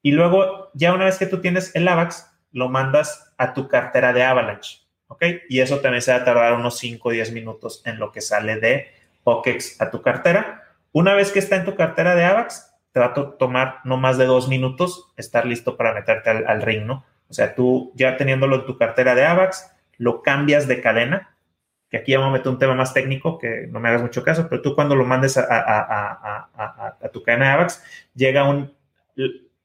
Y 0.01 0.11
luego, 0.11 0.71
ya 0.73 0.93
una 0.93 1.05
vez 1.05 1.17
que 1.17 1.25
tú 1.25 1.39
tienes 1.39 1.75
el 1.75 1.87
AVAX, 1.87 2.28
lo 2.51 2.69
mandas 2.69 3.33
a 3.37 3.53
tu 3.53 3.67
cartera 3.67 4.13
de 4.13 4.23
Avalanche, 4.23 4.79
¿ok? 5.07 5.23
Y 5.49 5.59
eso 5.59 5.79
también 5.79 6.01
se 6.01 6.11
va 6.11 6.17
a 6.17 6.25
tardar 6.25 6.53
unos 6.53 6.77
5 6.77 7.09
o 7.09 7.11
10 7.11 7.31
minutos 7.31 7.81
en 7.85 7.99
lo 7.99 8.11
que 8.11 8.21
sale 8.21 8.59
de 8.59 8.87
OKEX 9.23 9.79
a 9.81 9.91
tu 9.91 10.01
cartera. 10.01 10.63
Una 10.91 11.13
vez 11.13 11.31
que 11.31 11.39
está 11.39 11.55
en 11.55 11.65
tu 11.65 11.75
cartera 11.75 12.15
de 12.15 12.25
AVAX, 12.25 12.73
te 12.91 12.99
va 12.99 13.07
a 13.07 13.13
tomar 13.37 13.79
no 13.83 13.97
más 13.97 14.17
de 14.17 14.25
dos 14.25 14.47
minutos 14.47 15.11
estar 15.15 15.45
listo 15.45 15.77
para 15.77 15.93
meterte 15.93 16.29
al, 16.29 16.61
ring, 16.61 16.85
¿no? 16.85 17.05
O 17.29 17.33
sea, 17.33 17.53
tú 17.53 17.91
ya 17.95 18.17
teniéndolo 18.17 18.55
en 18.55 18.65
tu 18.65 18.77
cartera 18.77 19.13
de 19.13 19.25
AVAX, 19.25 19.71
lo 19.97 20.23
cambias 20.23 20.67
de 20.67 20.81
cadena, 20.81 21.35
que 21.89 21.97
aquí 21.97 22.15
vamos 22.15 22.29
a 22.29 22.33
meter 22.33 22.51
un 22.51 22.57
tema 22.57 22.73
más 22.73 22.93
técnico, 22.93 23.37
que 23.37 23.67
no 23.69 23.79
me 23.79 23.89
hagas 23.89 24.01
mucho 24.01 24.23
caso, 24.23 24.47
pero 24.49 24.61
tú 24.61 24.73
cuando 24.73 24.95
lo 24.95 25.05
mandes 25.05 25.37
a, 25.37 26.47
tu 27.13 27.21
cadena 27.21 27.45
de 27.47 27.51
AVAX, 27.51 27.83
llega 28.15 28.49
un... 28.49 28.73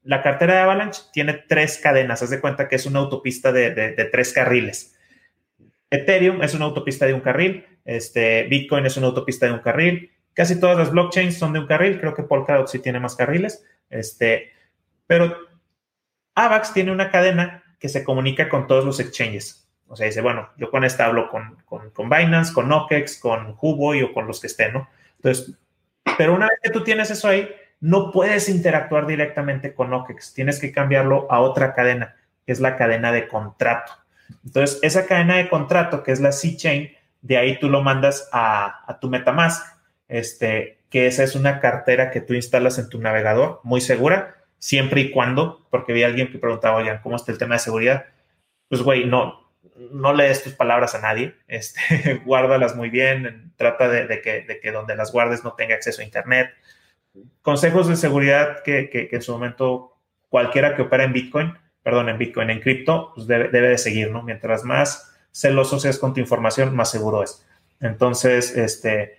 La 0.05 0.23
cartera 0.23 0.53
de 0.53 0.59
Avalanche 0.61 1.01
tiene 1.11 1.33
tres 1.33 1.77
cadenas, 1.77 2.23
haz 2.23 2.29
de 2.29 2.39
cuenta 2.39 2.69
que 2.69 2.77
es 2.77 2.85
una 2.85 2.99
autopista 2.99 3.51
de, 3.51 4.09
tres 4.11 4.31
carriles. 4.31 4.95
Ethereum 5.89 6.41
es 6.41 6.53
una 6.53 6.65
autopista 6.65 7.05
de 7.05 7.13
un 7.13 7.21
carril, 7.21 7.65
este, 7.83 8.43
Bitcoin 8.43 8.85
es 8.85 8.97
una 8.97 9.07
autopista 9.07 9.45
de 9.45 9.51
un 9.51 9.59
carril, 9.59 10.11
Casi 10.35 10.59
todas 10.59 10.77
las 10.77 10.91
blockchains 10.91 11.37
son 11.37 11.53
de 11.53 11.59
un 11.59 11.65
carril, 11.65 11.97
creo 11.97 12.13
que 12.13 12.21
Polkadot 12.21 12.67
sí 12.67 12.79
tiene 12.79 12.99
más 12.99 13.15
carriles, 13.15 13.63
este, 13.89 14.51
pero 15.07 15.33
AVAX 16.35 16.73
tiene 16.73 16.91
una 16.91 17.09
cadena 17.09 17.63
que 17.79 17.87
se 17.87 18.03
comunica 18.03 18.49
con 18.49 18.67
todos 18.67 18.83
los 18.83 18.99
exchanges. 18.99 19.69
O 19.87 19.95
sea, 19.95 20.07
dice, 20.07 20.19
bueno, 20.19 20.49
yo 20.57 20.69
con 20.69 20.83
esta 20.83 21.05
hablo 21.05 21.29
con, 21.29 21.63
con, 21.63 22.09
Binance, 22.09 22.53
con 22.53 22.69
OKEX, 22.69 23.17
con 23.17 23.55
Huboy 23.61 24.03
o 24.03 24.13
con 24.13 24.27
los 24.27 24.41
que 24.41 24.47
estén, 24.47 24.73
¿no? 24.73 24.89
Entonces, 25.17 25.55
pero 26.17 26.35
una 26.35 26.47
vez 26.47 26.59
que 26.61 26.69
tú 26.69 26.83
tienes 26.83 27.09
eso 27.11 27.29
ahí, 27.29 27.49
no 27.85 28.11
puedes 28.11 28.49
interactuar 28.49 29.05
directamente 29.05 29.75
con 29.75 29.93
OKEX, 29.93 30.33
tienes 30.33 30.59
que 30.59 30.71
cambiarlo 30.71 31.31
a 31.31 31.39
otra 31.39 31.75
cadena, 31.75 32.15
que 32.43 32.51
es 32.51 32.59
la 32.59 32.77
cadena 32.77 33.11
de 33.11 33.27
contrato. 33.27 33.93
Entonces, 34.43 34.79
esa 34.81 35.05
cadena 35.05 35.37
de 35.37 35.49
contrato, 35.49 36.01
que 36.01 36.11
es 36.11 36.19
la 36.19 36.31
C-Chain, 36.31 36.91
de 37.21 37.37
ahí 37.37 37.59
tú 37.59 37.69
lo 37.69 37.83
mandas 37.83 38.27
a, 38.31 38.83
a 38.91 38.99
tu 38.99 39.07
Metamask 39.07 39.63
este, 40.07 40.79
que 40.89 41.05
esa 41.05 41.23
es 41.23 41.35
una 41.35 41.59
cartera 41.59 42.09
que 42.09 42.21
tú 42.21 42.33
instalas 42.33 42.79
en 42.79 42.89
tu 42.89 42.99
navegador, 42.99 43.59
muy 43.61 43.81
segura, 43.81 44.35
siempre 44.57 45.01
y 45.01 45.11
cuando, 45.11 45.67
porque 45.69 45.93
vi 45.93 46.01
a 46.01 46.07
alguien 46.07 46.31
que 46.31 46.39
preguntaba, 46.39 46.77
oigan, 46.77 47.01
¿cómo 47.03 47.15
está 47.15 47.31
el 47.31 47.37
tema 47.37 47.53
de 47.53 47.59
seguridad? 47.59 48.05
Pues, 48.67 48.81
güey, 48.81 49.05
no, 49.05 49.47
no 49.91 50.11
lees 50.11 50.41
tus 50.41 50.53
palabras 50.53 50.95
a 50.95 51.01
nadie, 51.01 51.35
este, 51.47 52.15
guárdalas 52.25 52.75
muy 52.75 52.89
bien, 52.89 53.53
trata 53.57 53.87
de, 53.89 54.21
que, 54.21 54.41
de, 54.41 54.59
que, 54.59 54.71
donde 54.71 54.95
las 54.95 55.11
guardes 55.11 55.43
no 55.43 55.53
tenga 55.53 55.75
acceso 55.75 56.01
a 56.01 56.05
Internet. 56.05 56.49
Consejos 57.41 57.87
de 57.87 57.95
seguridad 57.95 58.63
que, 58.63 58.89
que, 58.89 59.09
en 59.11 59.21
su 59.21 59.31
momento 59.31 59.93
cualquiera 60.29 60.75
que 60.75 60.83
opera 60.83 61.03
en 61.03 61.13
Bitcoin, 61.13 61.53
perdón, 61.83 62.09
en 62.09 62.17
Bitcoin, 62.17 62.49
en 62.49 62.59
cripto, 62.59 63.11
pues 63.13 63.27
debe, 63.27 63.49
debe, 63.49 63.69
de 63.69 63.77
seguir, 63.77 64.11
¿no? 64.11 64.23
Mientras 64.23 64.63
más 64.63 65.15
celoso 65.31 65.79
seas 65.79 65.99
con 65.99 66.13
tu 66.13 66.19
información, 66.19 66.75
más 66.75 66.91
seguro 66.91 67.23
es. 67.23 67.45
Entonces, 67.79 68.55
este, 68.57 69.17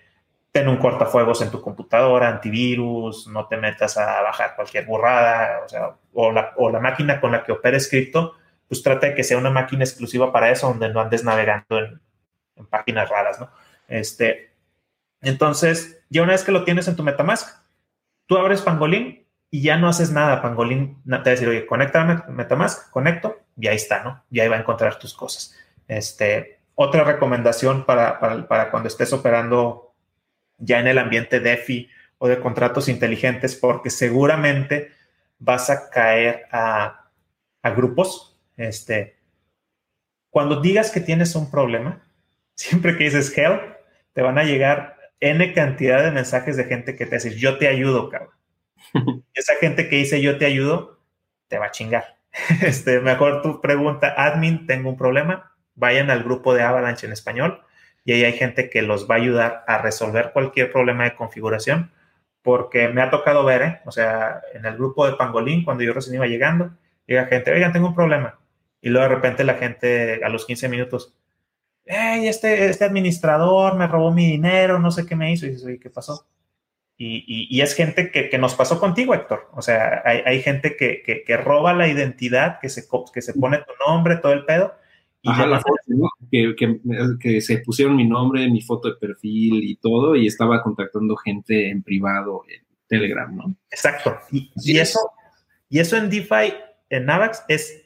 ten 0.52 0.68
un 0.68 0.78
cortafuegos 0.78 1.42
en 1.42 1.50
tu 1.50 1.60
computadora, 1.60 2.28
antivirus, 2.28 3.28
no 3.28 3.46
te 3.46 3.56
metas 3.56 3.96
a 3.98 4.22
bajar 4.22 4.56
cualquier 4.56 4.86
burrada, 4.86 5.60
o 5.64 5.68
sea, 5.68 5.96
o 6.14 6.32
la, 6.32 6.54
o 6.56 6.70
la 6.70 6.80
máquina 6.80 7.20
con 7.20 7.32
la 7.32 7.44
que 7.44 7.52
operes 7.52 7.88
cripto, 7.88 8.34
pues 8.66 8.82
trata 8.82 9.08
de 9.08 9.14
que 9.14 9.22
sea 9.22 9.38
una 9.38 9.50
máquina 9.50 9.84
exclusiva 9.84 10.32
para 10.32 10.50
eso, 10.50 10.68
donde 10.68 10.88
no 10.88 11.00
andes 11.00 11.24
navegando 11.24 11.78
en, 11.78 12.00
en 12.56 12.66
páginas 12.66 13.08
raras, 13.08 13.38
¿no? 13.38 13.50
Este, 13.86 14.50
entonces, 15.20 16.02
ya 16.08 16.22
una 16.22 16.32
vez 16.32 16.42
que 16.42 16.52
lo 16.52 16.64
tienes 16.64 16.88
en 16.88 16.96
tu 16.96 17.02
Metamask, 17.02 17.65
tú 18.26 18.36
abres 18.36 18.62
Pangolin 18.62 19.26
y 19.50 19.62
ya 19.62 19.76
no 19.76 19.88
haces 19.88 20.12
nada. 20.12 20.42
Pangolin 20.42 21.02
te 21.04 21.10
va 21.10 21.16
a 21.18 21.22
decir, 21.22 21.48
oye, 21.48 21.66
conecta 21.66 22.02
a 22.02 22.30
Metamask, 22.30 22.90
conecto, 22.90 23.38
y 23.56 23.68
ahí 23.68 23.76
está, 23.76 24.02
¿no? 24.02 24.24
Y 24.30 24.40
ahí 24.40 24.48
va 24.48 24.56
a 24.56 24.60
encontrar 24.60 24.98
tus 24.98 25.14
cosas. 25.14 25.56
Este, 25.88 26.60
otra 26.74 27.04
recomendación 27.04 27.86
para, 27.86 28.18
para, 28.20 28.70
cuando 28.70 28.88
estés 28.88 29.12
operando 29.12 29.94
ya 30.58 30.80
en 30.80 30.88
el 30.88 30.98
ambiente 30.98 31.40
DeFi 31.40 31.88
o 32.18 32.28
de 32.28 32.40
contratos 32.40 32.88
inteligentes, 32.88 33.56
porque 33.56 33.90
seguramente 33.90 34.92
vas 35.38 35.70
a 35.70 35.90
caer 35.90 36.46
a, 36.50 37.10
a 37.62 37.70
grupos. 37.70 38.38
Este, 38.56 39.16
cuando 40.30 40.60
digas 40.60 40.90
que 40.90 41.00
tienes 41.00 41.34
un 41.34 41.50
problema, 41.50 42.02
siempre 42.54 42.96
que 42.96 43.04
dices 43.04 43.36
help, 43.36 43.62
te 44.12 44.22
van 44.22 44.38
a 44.38 44.44
llegar 44.44 44.95
N 45.20 45.52
cantidad 45.52 46.02
de 46.04 46.10
mensajes 46.10 46.56
de 46.56 46.64
gente 46.64 46.96
que 46.96 47.06
te 47.06 47.16
dice, 47.16 47.38
yo 47.38 47.58
te 47.58 47.68
ayudo, 47.68 48.08
cabrón. 48.08 48.34
Esa 49.34 49.54
gente 49.56 49.88
que 49.88 49.96
dice, 49.96 50.20
yo 50.20 50.38
te 50.38 50.46
ayudo, 50.46 51.00
te 51.48 51.58
va 51.58 51.66
a 51.66 51.70
chingar. 51.70 52.16
Este, 52.62 53.00
mejor 53.00 53.42
tu 53.42 53.60
pregunta, 53.60 54.14
admin, 54.16 54.66
tengo 54.66 54.90
un 54.90 54.96
problema, 54.96 55.52
vayan 55.74 56.10
al 56.10 56.22
grupo 56.22 56.54
de 56.54 56.62
Avalanche 56.62 57.06
en 57.06 57.12
español 57.12 57.62
y 58.04 58.12
ahí 58.12 58.24
hay 58.24 58.34
gente 58.34 58.70
que 58.70 58.82
los 58.82 59.10
va 59.10 59.16
a 59.16 59.18
ayudar 59.18 59.64
a 59.66 59.78
resolver 59.78 60.30
cualquier 60.32 60.70
problema 60.70 61.04
de 61.04 61.16
configuración, 61.16 61.92
porque 62.42 62.88
me 62.88 63.02
ha 63.02 63.10
tocado 63.10 63.44
ver, 63.44 63.62
¿eh? 63.62 63.80
o 63.84 63.90
sea, 63.90 64.42
en 64.54 64.64
el 64.64 64.76
grupo 64.76 65.06
de 65.06 65.16
Pangolín, 65.16 65.64
cuando 65.64 65.82
yo 65.82 65.92
recién 65.92 66.14
iba 66.14 66.26
llegando, 66.26 66.70
llega 67.06 67.26
gente, 67.26 67.52
oigan, 67.52 67.72
tengo 67.72 67.88
un 67.88 67.96
problema. 67.96 68.38
Y 68.80 68.90
luego 68.90 69.08
de 69.08 69.14
repente 69.16 69.42
la 69.42 69.54
gente 69.54 70.20
a 70.22 70.28
los 70.28 70.46
15 70.46 70.68
minutos, 70.68 71.14
hey, 71.86 72.26
este, 72.26 72.68
este 72.68 72.84
administrador 72.84 73.76
me 73.76 73.86
robó 73.86 74.12
mi 74.12 74.26
dinero, 74.26 74.78
no 74.78 74.90
sé 74.90 75.06
qué 75.06 75.16
me 75.16 75.32
hizo. 75.32 75.46
Y 75.46 75.50
dices, 75.50 75.64
oye, 75.64 75.78
¿qué 75.78 75.90
pasó? 75.90 76.26
Y, 76.98 77.46
y, 77.54 77.60
es 77.60 77.74
gente 77.74 78.10
que, 78.10 78.30
que, 78.30 78.38
nos 78.38 78.54
pasó 78.54 78.80
contigo, 78.80 79.14
Héctor. 79.14 79.50
O 79.52 79.60
sea, 79.60 80.00
hay, 80.06 80.22
hay 80.24 80.40
gente 80.40 80.76
que, 80.76 81.02
que, 81.04 81.24
que, 81.24 81.36
roba 81.36 81.74
la 81.74 81.88
identidad, 81.88 82.58
que 82.58 82.70
se, 82.70 82.84
que 83.12 83.20
se 83.20 83.34
pone 83.34 83.58
tu 83.58 83.72
nombre, 83.86 84.16
todo 84.16 84.32
el 84.32 84.46
pedo. 84.46 84.72
Y 85.20 85.28
Ajá, 85.28 85.46
la 85.46 85.60
foto, 85.60 85.82
¿no? 85.88 86.08
que, 86.30 87.40
se 87.42 87.58
pusieron 87.58 87.96
mi 87.96 88.06
nombre, 88.06 88.48
mi 88.48 88.62
foto 88.62 88.88
de 88.88 88.96
perfil 88.96 89.62
y 89.62 89.76
todo, 89.76 90.16
y 90.16 90.26
estaba 90.26 90.62
contactando 90.62 91.16
gente 91.16 91.68
en 91.68 91.82
privado 91.82 92.44
en 92.48 92.64
Telegram, 92.88 93.34
¿no? 93.36 93.54
Exacto. 93.70 94.16
Y, 94.32 94.50
y 94.56 94.78
eso, 94.78 95.00
y 95.68 95.80
eso 95.80 95.98
en 95.98 96.08
DeFi, 96.08 96.54
en 96.88 97.04
Navax, 97.04 97.44
es 97.48 97.85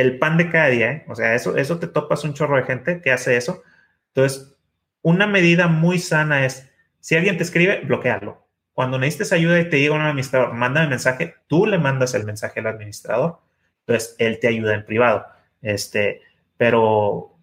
el 0.00 0.18
pan 0.18 0.36
de 0.36 0.50
cada 0.50 0.68
día, 0.68 0.90
¿eh? 0.92 1.04
O 1.08 1.14
sea, 1.16 1.34
eso, 1.34 1.56
eso 1.56 1.78
te 1.78 1.88
topas 1.88 2.22
un 2.22 2.32
chorro 2.32 2.56
de 2.56 2.62
gente 2.62 3.00
que 3.00 3.10
hace 3.10 3.36
eso. 3.36 3.62
Entonces, 4.08 4.56
una 5.02 5.26
medida 5.26 5.66
muy 5.66 5.98
sana 5.98 6.46
es, 6.46 6.70
si 7.00 7.16
alguien 7.16 7.36
te 7.36 7.42
escribe, 7.42 7.80
bloquearlo. 7.80 8.46
Cuando 8.72 8.98
necesites 8.98 9.32
ayuda 9.32 9.58
y 9.58 9.68
te 9.68 9.80
llega 9.80 9.96
un 9.96 10.02
administrador, 10.02 10.54
mándame 10.54 10.86
mensaje, 10.86 11.34
tú 11.48 11.66
le 11.66 11.78
mandas 11.78 12.14
el 12.14 12.24
mensaje 12.24 12.60
al 12.60 12.68
administrador. 12.68 13.40
Entonces, 13.80 14.14
él 14.18 14.38
te 14.40 14.46
ayuda 14.46 14.74
en 14.74 14.84
privado. 14.84 15.26
Este, 15.62 16.22
pero 16.56 17.36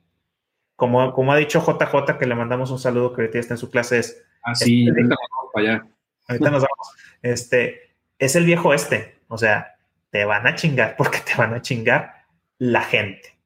como, 0.78 1.12
como 1.14 1.34
ha 1.34 1.38
dicho 1.38 1.60
JJ, 1.60 2.18
que 2.18 2.26
le 2.26 2.36
mandamos 2.36 2.72
un 2.72 2.80
saludo 2.80 3.14
que 3.14 3.24
ahorita 3.24 3.40
está 3.40 3.54
en 3.56 3.58
su 3.58 3.70
clase, 3.70 4.00
es... 4.00 4.24
Así, 4.44 4.88
ah, 4.88 4.92
este, 4.92 5.02
ahorita 5.02 5.10
nos 5.10 5.30
vamos 5.30 5.52
para 5.54 5.68
allá. 5.68 5.88
Ahorita 6.30 6.52
nos 6.52 6.64
vamos. 6.64 6.96
Este, 7.22 7.96
es 8.18 8.36
el 8.38 8.46
viejo 8.46 8.74
este. 8.74 9.20
O 9.28 9.38
sea, 9.38 9.76
te 10.10 10.24
van 10.24 10.48
a 10.48 10.56
chingar 10.56 10.96
porque 10.96 11.20
te 11.20 11.36
van 11.36 11.54
a 11.54 11.62
chingar 11.62 12.15
la 12.58 12.82
gente. 12.82 13.38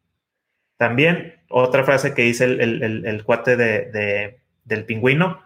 También 0.77 1.36
otra 1.49 1.84
frase 1.84 2.14
que 2.14 2.22
dice 2.22 2.45
el, 2.45 3.23
cuate 3.26 3.57
de, 3.57 4.40
del 4.64 4.86
pingüino, 4.86 5.41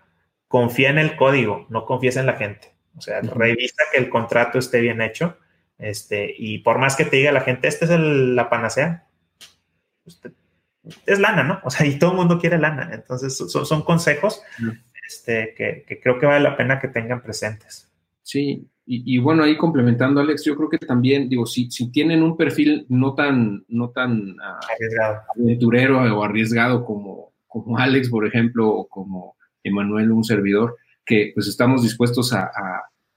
confía 0.47 0.89
en 0.89 0.99
el 0.99 1.15
código, 1.15 1.65
no 1.69 1.85
confíes 1.85 2.17
en 2.17 2.25
la 2.25 2.33
gente. 2.33 2.73
O 2.95 3.01
sea, 3.01 3.21
revisa 3.21 3.83
que 3.91 3.99
el 3.99 4.09
contrato 4.09 4.59
esté 4.59 4.81
bien 4.81 5.01
hecho. 5.01 5.37
Este, 5.79 6.33
y 6.37 6.59
por 6.59 6.77
más 6.77 6.95
que 6.95 7.05
te 7.05 7.17
diga 7.17 7.31
la 7.31 7.41
gente, 7.41 7.67
esta 7.67 7.85
es 7.85 7.91
la 7.91 8.49
panacea, 8.49 9.07
es 11.05 11.19
lana, 11.19 11.43
¿no? 11.43 11.61
O 11.63 11.71
sea, 11.71 11.85
y 11.85 11.97
todo 11.97 12.11
el 12.11 12.17
mundo 12.17 12.39
quiere 12.39 12.59
lana. 12.59 12.91
Entonces, 12.93 13.35
son, 13.35 13.81
consejos 13.83 14.43
este, 15.07 15.55
que, 15.55 15.83
que, 15.87 15.99
creo 15.99 16.19
que 16.19 16.25
vale 16.25 16.41
la 16.41 16.55
pena 16.55 16.79
que 16.79 16.89
tengan 16.89 17.23
presentes. 17.23 17.91
Sí, 18.21 18.69
y, 18.85 19.17
bueno, 19.17 19.43
ahí 19.43 19.55
complementando, 19.55 20.19
Alex, 20.19 20.43
yo 20.43 20.57
creo 20.57 20.69
que 20.69 20.77
también, 20.77 21.29
digo, 21.29 21.45
si, 21.45 21.71
si 21.71 21.89
tienen 21.89 22.21
un 22.21 22.35
perfil 22.35 22.85
no 22.89 23.15
tan, 23.15 23.63
no 23.69 23.91
tan 23.91 24.35
ah, 24.41 24.59
aventurero 25.37 26.01
o 26.01 26.23
arriesgado 26.23 26.83
como, 26.83 27.31
como 27.47 27.77
Alex, 27.77 28.09
por 28.09 28.27
ejemplo, 28.27 28.67
o 28.67 28.87
como 28.87 29.37
Emanuel, 29.63 30.11
un 30.11 30.25
servidor, 30.25 30.75
que 31.05 31.31
pues 31.33 31.47
estamos 31.47 31.81
dispuestos 31.81 32.33
a, 32.33 32.51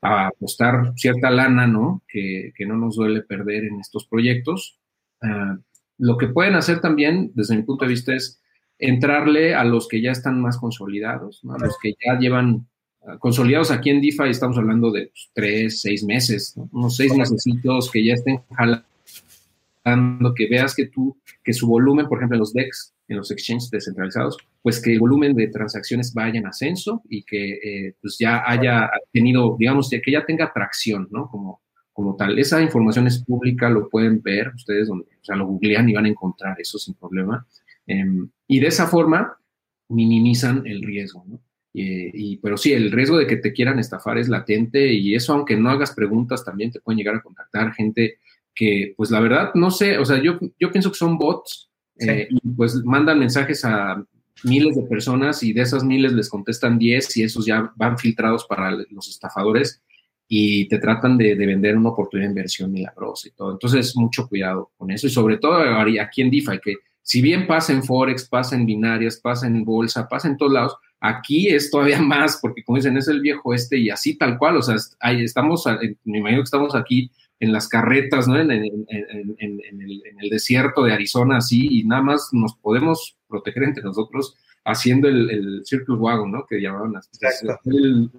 apostar 0.03 0.93
cierta 0.95 1.31
lana, 1.31 1.67
¿no? 1.67 2.03
Que, 2.07 2.53
no 2.61 2.77
nos 2.77 2.95
duele 2.95 3.23
perder 3.23 3.65
en 3.65 3.81
estos 3.81 4.07
proyectos. 4.07 4.79
Ah, 5.21 5.59
lo 5.99 6.17
que 6.17 6.29
pueden 6.29 6.55
hacer 6.55 6.81
también, 6.81 7.33
desde 7.35 7.57
mi 7.57 7.63
punto 7.63 7.85
de 7.85 7.91
vista, 7.91 8.15
es 8.15 8.41
entrarle 8.79 9.55
a 9.55 9.65
los 9.65 9.89
que 9.89 10.01
ya 10.01 10.13
están 10.13 10.41
más 10.41 10.59
consolidados, 10.59 11.43
¿no? 11.43 11.55
a 11.55 11.59
los 11.59 11.77
que 11.83 11.95
ya 12.05 12.19
llevan 12.19 12.69
consolidados 13.19 13.71
aquí 13.71 13.91
en 13.91 14.01
DeFi 14.01 14.31
estamos 14.31 14.57
hablando 14.59 14.91
de 14.91 15.07
pues, 15.07 15.31
tres, 15.33 15.81
seis 15.81 16.05
meses, 16.05 16.55
unos 16.73 16.97
seis 16.97 17.15
meses 17.15 17.45
que 17.93 18.05
ya 18.05 18.15
estén 18.15 18.41
jalando, 18.53 20.35
que 20.35 20.49
veas 20.49 20.75
que 20.75 20.87
tú, 20.87 21.17
que 21.45 21.53
su 21.53 21.67
volumen, 21.67 22.09
por 22.09 22.19
ejemplo, 22.19 22.37
en 22.37 22.41
los 22.41 22.53
DEX, 22.53 22.93
en 23.09 23.17
los 23.17 23.31
exchanges 23.31 23.71
descentralizados, 23.71 24.37
pues 24.63 24.81
que 24.81 24.93
el 24.93 25.01
volumen 25.01 25.35
de 25.35 25.47
transacciones 25.49 26.13
vaya 26.13 26.39
en 26.39 26.47
ascenso 26.47 27.03
y 27.09 27.23
que 27.23 27.53
eh, 27.53 27.95
pues 28.01 28.17
ya 28.19 28.43
haya 28.45 28.91
tenido, 29.13 29.57
digamos, 29.59 29.89
que 29.89 30.11
ya 30.11 30.27
tenga 30.27 30.53
tracción, 30.53 31.09
¿no? 31.11 31.29
Como, 31.29 31.61
como 31.93 32.17
tal. 32.17 32.39
Esa 32.39 32.61
información 32.61 33.07
es 33.07 33.23
pública, 33.23 33.71
lo 33.71 33.89
pueden 33.89 34.21
ver 34.23 34.53
ustedes, 34.55 34.89
donde, 34.89 35.05
o 35.05 35.25
sea, 35.25 35.37
lo 35.37 35.47
googlean 35.47 35.89
y 35.89 35.95
van 35.95 36.07
a 36.07 36.09
encontrar 36.09 36.61
eso 36.61 36.79
sin 36.79 36.95
problema. 36.95 37.47
Em, 37.87 38.29
y 38.49 38.59
de 38.59 38.67
esa 38.67 38.89
forma 38.89 39.39
minimizan 39.89 40.67
el 40.67 40.83
riesgo, 40.83 41.25
¿no? 41.29 41.41
Eh, 41.79 42.11
y, 42.15 42.37
pero 42.39 42.57
sí, 42.57 42.73
el 42.73 42.91
riesgo 42.91 43.19
de 43.19 43.27
que 43.27 43.37
te 43.37 43.53
quieran 43.53 43.79
estafar 43.79 44.17
es 44.17 44.31
latente 44.31 44.95
y 44.95 45.15
eso, 45.15 45.35
aunque 45.35 45.59
no 45.59 45.69
hagas 45.69 45.93
preguntas, 45.93 46.43
también 46.43 46.71
te 46.71 46.81
pueden 46.81 46.97
llegar 46.97 47.17
a 47.17 47.23
contactar 47.23 47.75
gente 47.75 48.17
que, 48.55 48.95
pues 48.97 49.11
la 49.11 49.21
verdad, 49.21 49.51
no 49.55 49.71
sé, 49.71 49.99
o 49.99 50.05
sea, 50.07 50.17
yo, 50.23 50.39
yo 50.59 50.73
pienso 50.73 50.91
que 50.91 50.97
son 50.97 51.19
bots 51.19 51.71
eh, 51.99 52.29
y 52.31 52.41
pues 52.49 52.77
mandan 52.83 53.19
mensajes 53.19 53.63
a 53.67 54.03
miles 54.45 54.75
de 54.75 54.85
personas 54.85 55.43
y 55.43 55.53
de 55.53 55.61
esas 55.61 55.85
miles 55.85 56.13
les 56.13 56.31
contestan 56.31 56.79
10 56.79 57.15
y 57.19 57.25
esos 57.25 57.45
ya 57.45 57.71
van 57.77 57.99
filtrados 57.99 58.47
para 58.47 58.71
los 58.71 59.09
estafadores 59.09 59.83
y 60.29 60.69
te 60.69 60.79
tratan 60.79 61.19
de, 61.19 61.37
de, 61.37 61.47
vender 61.47 61.77
una 61.77 61.91
oportunidad 61.91 62.29
de 62.29 62.33
inversión 62.33 62.73
milagrosa 62.73 63.29
y 63.29 63.33
todo. 63.33 63.53
Entonces, 63.53 63.95
mucho 63.97 64.27
cuidado 64.27 64.73
con 64.79 64.91
eso 64.91 65.07
y 65.07 65.11
sobre 65.11 65.37
todo 65.37 65.57
aquí 66.01 66.23
en 66.23 66.31
DeFi, 66.31 66.59
que 66.63 66.77
si 67.03 67.21
bien 67.21 67.47
pasa 67.47 67.75
en 67.75 67.85
Forex, 67.85 68.25
pasa 68.25 68.57
en 68.57 68.65
binarias, 68.65 69.19
pasa 69.19 69.47
en 69.47 69.63
bolsa, 69.63 70.09
pasa 70.09 70.27
en 70.27 70.39
todos 70.39 70.53
lados, 70.53 70.77
Aquí 71.01 71.49
es 71.49 71.71
todavía 71.71 72.01
más, 72.03 72.39
porque 72.41 72.65
como 72.65 72.77
dicen, 72.77 72.97
es 72.97 73.09
el 73.09 73.21
viejo 73.21 73.55
este 73.55 73.79
y 73.79 73.91
así 73.91 74.17
tal 74.17 74.39
cual, 74.39 74.57
o 74.57 74.63
sea, 74.63 74.77
ahí 75.01 75.23
estamos, 75.23 75.65
me 76.05 76.19
imagino 76.19 76.41
que 76.41 76.45
estamos 76.45 76.75
aquí 76.75 77.11
en 77.39 77.53
las 77.53 77.69
carretas, 77.69 78.27
¿no? 78.27 78.39
En, 78.39 78.51
el, 78.51 80.31
desierto 80.31 80.83
de 80.83 80.93
Arizona, 80.93 81.39
así, 81.39 81.81
y 81.81 81.85
nada 81.85 82.03
más 82.03 82.31
nos 82.33 82.57
podemos 82.57 83.17
proteger 83.29 83.65
entre 83.65 83.85
nosotros 83.85 84.37
haciendo 84.65 85.09
el, 85.09 85.31
el 85.31 85.63
circle 85.65 85.97
wagon, 85.97 86.33
¿no? 86.33 86.47
Que 86.47 86.61
llamaban 86.61 86.95
el, 87.67 88.11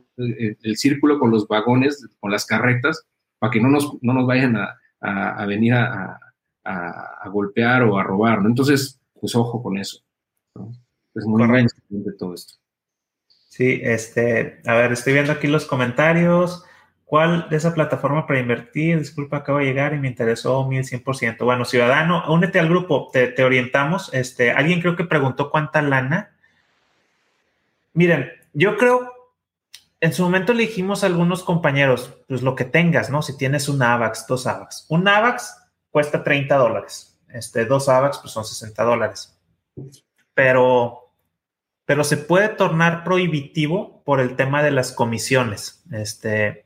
el, 0.61 0.77
círculo 0.77 1.19
con 1.19 1.31
los 1.31 1.47
vagones, 1.47 2.07
con 2.19 2.31
las 2.31 2.45
carretas, 2.45 3.05
para 3.39 3.51
que 3.51 3.59
no 3.59 3.69
nos, 3.69 3.97
no 4.01 4.13
nos 4.13 4.25
vayan 4.25 4.55
a, 4.55 5.45
venir 5.45 5.73
a, 5.73 6.19
golpear 7.31 7.83
o 7.83 7.97
a 7.97 8.03
robar, 8.03 8.41
¿no? 8.41 8.49
Entonces, 8.49 8.99
pues 9.19 9.35
ojo 9.35 9.61
con 9.61 9.77
eso. 9.77 10.01
Es 11.13 11.25
muy 11.25 11.41
importante 11.43 12.11
todo 12.17 12.33
esto. 12.33 12.53
Sí, 13.57 13.81
este, 13.83 14.61
a 14.67 14.75
ver, 14.75 14.91
estoy 14.91 15.13
viendo 15.13 15.31
aquí 15.31 15.47
los 15.47 15.65
comentarios. 15.65 16.63
¿Cuál 17.05 17.49
de 17.49 17.57
esa 17.57 17.73
plataforma 17.73 18.27
para 18.27 18.39
invertir? 18.39 18.99
Disculpa, 18.99 19.37
acabo 19.37 19.57
de 19.57 19.65
llegar 19.65 19.95
y 19.95 19.97
me 19.97 20.09
interesó 20.09 20.67
mil 20.67 20.85
cien 20.85 21.01
por 21.01 21.17
ciento. 21.17 21.45
Bueno, 21.45 21.65
ciudadano, 21.65 22.23
únete 22.31 22.59
al 22.59 22.69
grupo, 22.69 23.09
te, 23.11 23.43
orientamos. 23.43 24.13
Este, 24.13 24.51
alguien 24.51 24.79
creo 24.79 24.95
que 24.95 25.05
preguntó 25.05 25.49
cuánta 25.49 25.81
lana. 25.81 26.35
Miren, 27.93 28.31
yo 28.53 28.77
creo, 28.77 29.11
en 30.01 30.13
su 30.13 30.21
momento 30.21 30.53
le 30.53 30.67
dijimos 30.67 31.03
a 31.03 31.07
algunos 31.07 31.41
compañeros, 31.41 32.13
pues 32.27 32.43
lo 32.43 32.53
que 32.53 32.65
tengas, 32.65 33.09
¿no? 33.09 33.23
Si 33.23 33.35
tienes 33.37 33.67
un 33.69 33.81
AVAX, 33.81 34.27
dos 34.27 34.45
AVAX. 34.45 34.85
Un 34.89 35.07
AVAX 35.07 35.57
cuesta 35.89 36.23
30 36.23 36.55
dólares. 36.57 37.19
Este, 37.29 37.65
dos 37.65 37.89
AVAX, 37.89 38.19
pues 38.19 38.31
son 38.31 38.45
60 38.45 38.83
dólares. 38.83 39.35
pero, 40.35 41.06
pero 41.87 42.03
se 42.03 42.17
puede 42.17 42.49
tornar 42.49 43.05
prohibitivo 43.05 44.03
por 44.03 44.19
el 44.19 44.35
tema 44.35 44.61
de 44.61 44.71
las 44.71 44.91
comisiones. 44.91 45.85
Este, 45.89 46.65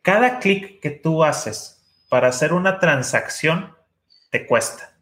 cada 0.00 0.38
clic 0.38 0.80
que 0.80 0.90
tú 0.90 1.24
haces 1.24 1.84
para 2.08 2.28
hacer 2.28 2.52
una 2.52 2.78
transacción 2.78 3.74
te 4.30 4.46
cuesta. 4.46 4.96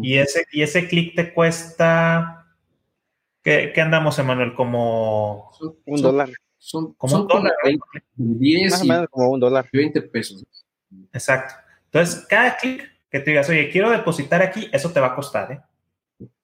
Y 0.00 0.16
ese, 0.16 0.46
y 0.50 0.62
ese 0.62 0.88
clic 0.88 1.14
te 1.14 1.34
cuesta. 1.34 2.46
¿Qué, 3.42 3.70
andamos, 3.76 4.18
Emanuel? 4.18 4.54
Como. 4.54 5.50
un 5.84 6.00
dólar. 6.00 6.30
Son, 6.56 6.94
como 6.94 7.16
un 7.16 7.28
dólar. 7.28 7.52
10 8.14 8.82
como 9.10 9.28
un 9.28 9.40
dólar. 9.40 9.68
20 9.70 10.00
pesos. 10.02 10.46
Exacto. 11.12 11.54
Entonces, 11.84 12.24
cada 12.26 12.56
clic 12.56 12.82
que 13.10 13.20
te 13.20 13.30
digas, 13.30 13.50
oye, 13.50 13.68
quiero 13.68 13.90
depositar 13.90 14.40
aquí, 14.40 14.70
eso 14.72 14.90
te 14.90 15.00
va 15.00 15.08
a 15.08 15.14
costar, 15.14 15.52
¿eh? 15.52 15.60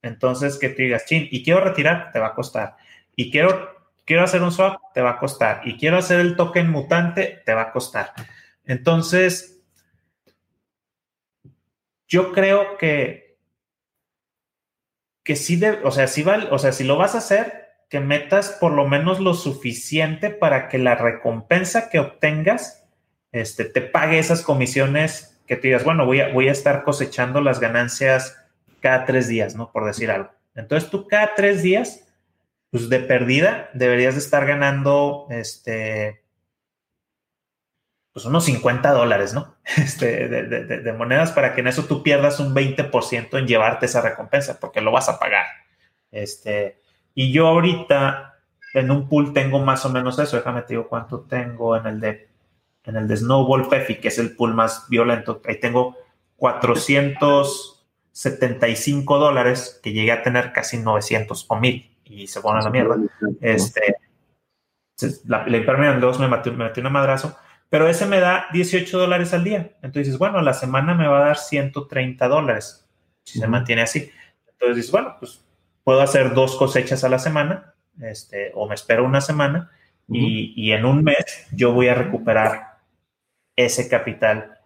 Entonces, 0.03 0.59
que 0.59 0.69
te 0.69 0.85
digas, 0.85 1.07
chin, 1.07 1.29
y 1.31 1.43
quiero 1.45 1.61
retirar, 1.61 2.13
te 2.13 2.19
va 2.19 2.29
a 2.29 2.35
costar. 2.35 2.77
Y 3.17 3.31
quiero 3.31 3.79
quiero 4.09 4.25
hacer 4.25 4.43
un 4.43 4.51
swap, 4.51 4.81
te 4.95 5.03
va 5.03 5.11
a 5.11 5.19
costar. 5.19 5.61
Y 5.69 5.77
quiero 5.77 5.99
hacer 5.99 6.19
el 6.21 6.35
token 6.35 6.71
mutante, 6.71 7.43
te 7.45 7.53
va 7.53 7.63
a 7.63 7.73
costar. 7.73 8.15
Entonces, 8.65 9.61
yo 12.07 12.33
creo 12.33 12.79
que, 12.79 13.37
que 15.23 15.37
sí, 15.37 15.57
de, 15.57 15.73
o 15.85 15.91
sea, 15.91 16.07
sí 16.07 16.23
va, 16.23 16.49
o 16.51 16.59
sea, 16.59 16.73
si 16.73 16.85
lo 16.85 16.97
vas 16.97 17.15
a 17.15 17.19
hacer, 17.19 17.69
que 17.91 18.01
metas 18.01 18.57
por 18.59 18.73
lo 18.73 18.89
menos 18.89 19.21
lo 19.21 19.35
suficiente 19.35 20.31
para 20.31 20.69
que 20.69 20.79
la 20.79 20.95
recompensa 20.95 21.91
que 21.91 21.99
obtengas 21.99 22.87
este, 23.31 23.67
te 23.67 23.83
pague 23.83 24.19
esas 24.19 24.41
comisiones 24.41 25.39
que 25.47 25.57
te 25.57 25.69
digas, 25.69 25.85
bueno, 25.85 26.07
voy 26.07 26.21
a, 26.21 26.29
voy 26.33 26.49
a 26.49 26.53
estar 26.53 26.83
cosechando 26.83 27.43
las 27.43 27.61
ganancias 27.61 28.38
cada 28.81 29.05
tres 29.05 29.29
días, 29.29 29.55
¿no? 29.55 29.71
Por 29.71 29.85
decir 29.85 30.11
algo. 30.11 30.31
Entonces 30.55 30.91
tú 30.91 31.07
cada 31.07 31.35
tres 31.35 31.63
días 31.63 32.05
pues 32.71 32.89
de 32.89 33.01
perdida 33.01 33.71
deberías 33.73 34.15
de 34.15 34.21
estar 34.21 34.47
ganando, 34.47 35.27
este, 35.31 36.23
pues 38.13 38.27
unos 38.27 38.45
50 38.45 38.91
dólares, 38.93 39.35
¿no? 39.35 39.55
Este, 39.77 40.29
de, 40.29 40.93
monedas 40.93 41.33
para 41.33 41.55
que 41.55 41.61
en 41.61 41.69
eso 41.69 41.85
tú 41.85 42.03
pierdas 42.03 42.41
un 42.41 42.55
20% 42.55 43.39
en 43.39 43.47
llevarte 43.47 43.87
esa 43.87 44.01
recompensa, 44.01 44.59
porque 44.59 44.81
lo 44.81 44.93
vas 44.93 45.09
a 45.09 45.19
pagar. 45.19 45.47
Este, 46.11 46.81
y 47.15 47.33
yo 47.33 47.47
ahorita 47.47 48.39
en 48.75 48.91
un 48.91 49.09
pool 49.09 49.33
tengo 49.33 49.61
más 49.61 49.85
o 49.85 49.91
menos 49.91 50.19
eso, 50.19 50.37
déjame 50.37 50.63
te 50.63 50.75
digo 50.75 50.89
cuánto 50.89 51.21
tengo 51.21 51.77
en 51.77 51.87
el 51.87 52.01
de, 52.01 52.29
en 52.85 52.97
el 52.97 53.09
de 53.09 53.17
Snowball 53.17 53.69
Pefi, 53.69 53.97
que 53.97 54.09
es 54.09 54.19
el 54.19 54.35
pool 54.37 54.55
más 54.55 54.89
violento, 54.89 55.41
ahí 55.47 55.61
tengo 55.61 55.97
475 58.19 59.19
dólares, 59.19 59.79
que 59.81 59.93
llegué 59.93 60.11
a 60.11 60.23
tener 60.23 60.53
casi 60.53 60.79
900 60.79 61.47
o 61.49 61.57
1000 61.57 61.97
y 62.05 62.27
se 62.27 62.41
pone 62.41 62.59
a 62.59 62.63
la 62.63 62.71
mierda. 62.71 62.97
Este, 63.41 63.95
la, 65.25 65.47
la 65.47 65.93
de 65.93 66.01
dos 66.01 66.19
me 66.19 66.27
metió, 66.27 66.53
me 66.53 66.73
una 66.79 66.91
madrazo, 66.91 67.37
pero 67.69 67.89
ese 67.89 68.07
me 68.07 68.19
da 68.19 68.47
18 68.53 68.99
dólares 68.99 69.33
al 69.35 69.45
día. 69.45 69.77
Entonces 69.83 70.19
bueno, 70.19 70.43
la 70.43 70.53
semana 70.53 70.95
me 70.95 71.07
va 71.07 71.19
a 71.19 71.27
dar 71.27 71.39
130 71.39 72.27
dólares 72.27 72.89
si 73.23 73.39
se 73.39 73.47
mantiene 73.47 73.83
así. 73.83 74.11
Entonces 74.51 74.77
dices, 74.77 74.91
bueno, 74.91 75.15
pues 75.21 75.45
puedo 75.85 76.01
hacer 76.01 76.35
dos 76.35 76.57
cosechas 76.57 77.05
a 77.05 77.09
la 77.09 77.21
semana, 77.21 77.75
este, 78.01 78.51
o 78.55 78.69
me 78.69 78.75
espero 78.75 79.05
una 79.05 79.21
semana, 79.21 79.71
y, 80.09 80.55
y, 80.57 80.73
en 80.73 80.87
un 80.87 81.05
mes 81.05 81.47
yo 81.53 81.73
voy 81.73 81.89
a 81.89 81.95
recuperar 81.95 82.79
ese 83.55 83.89
capital. 83.89 84.59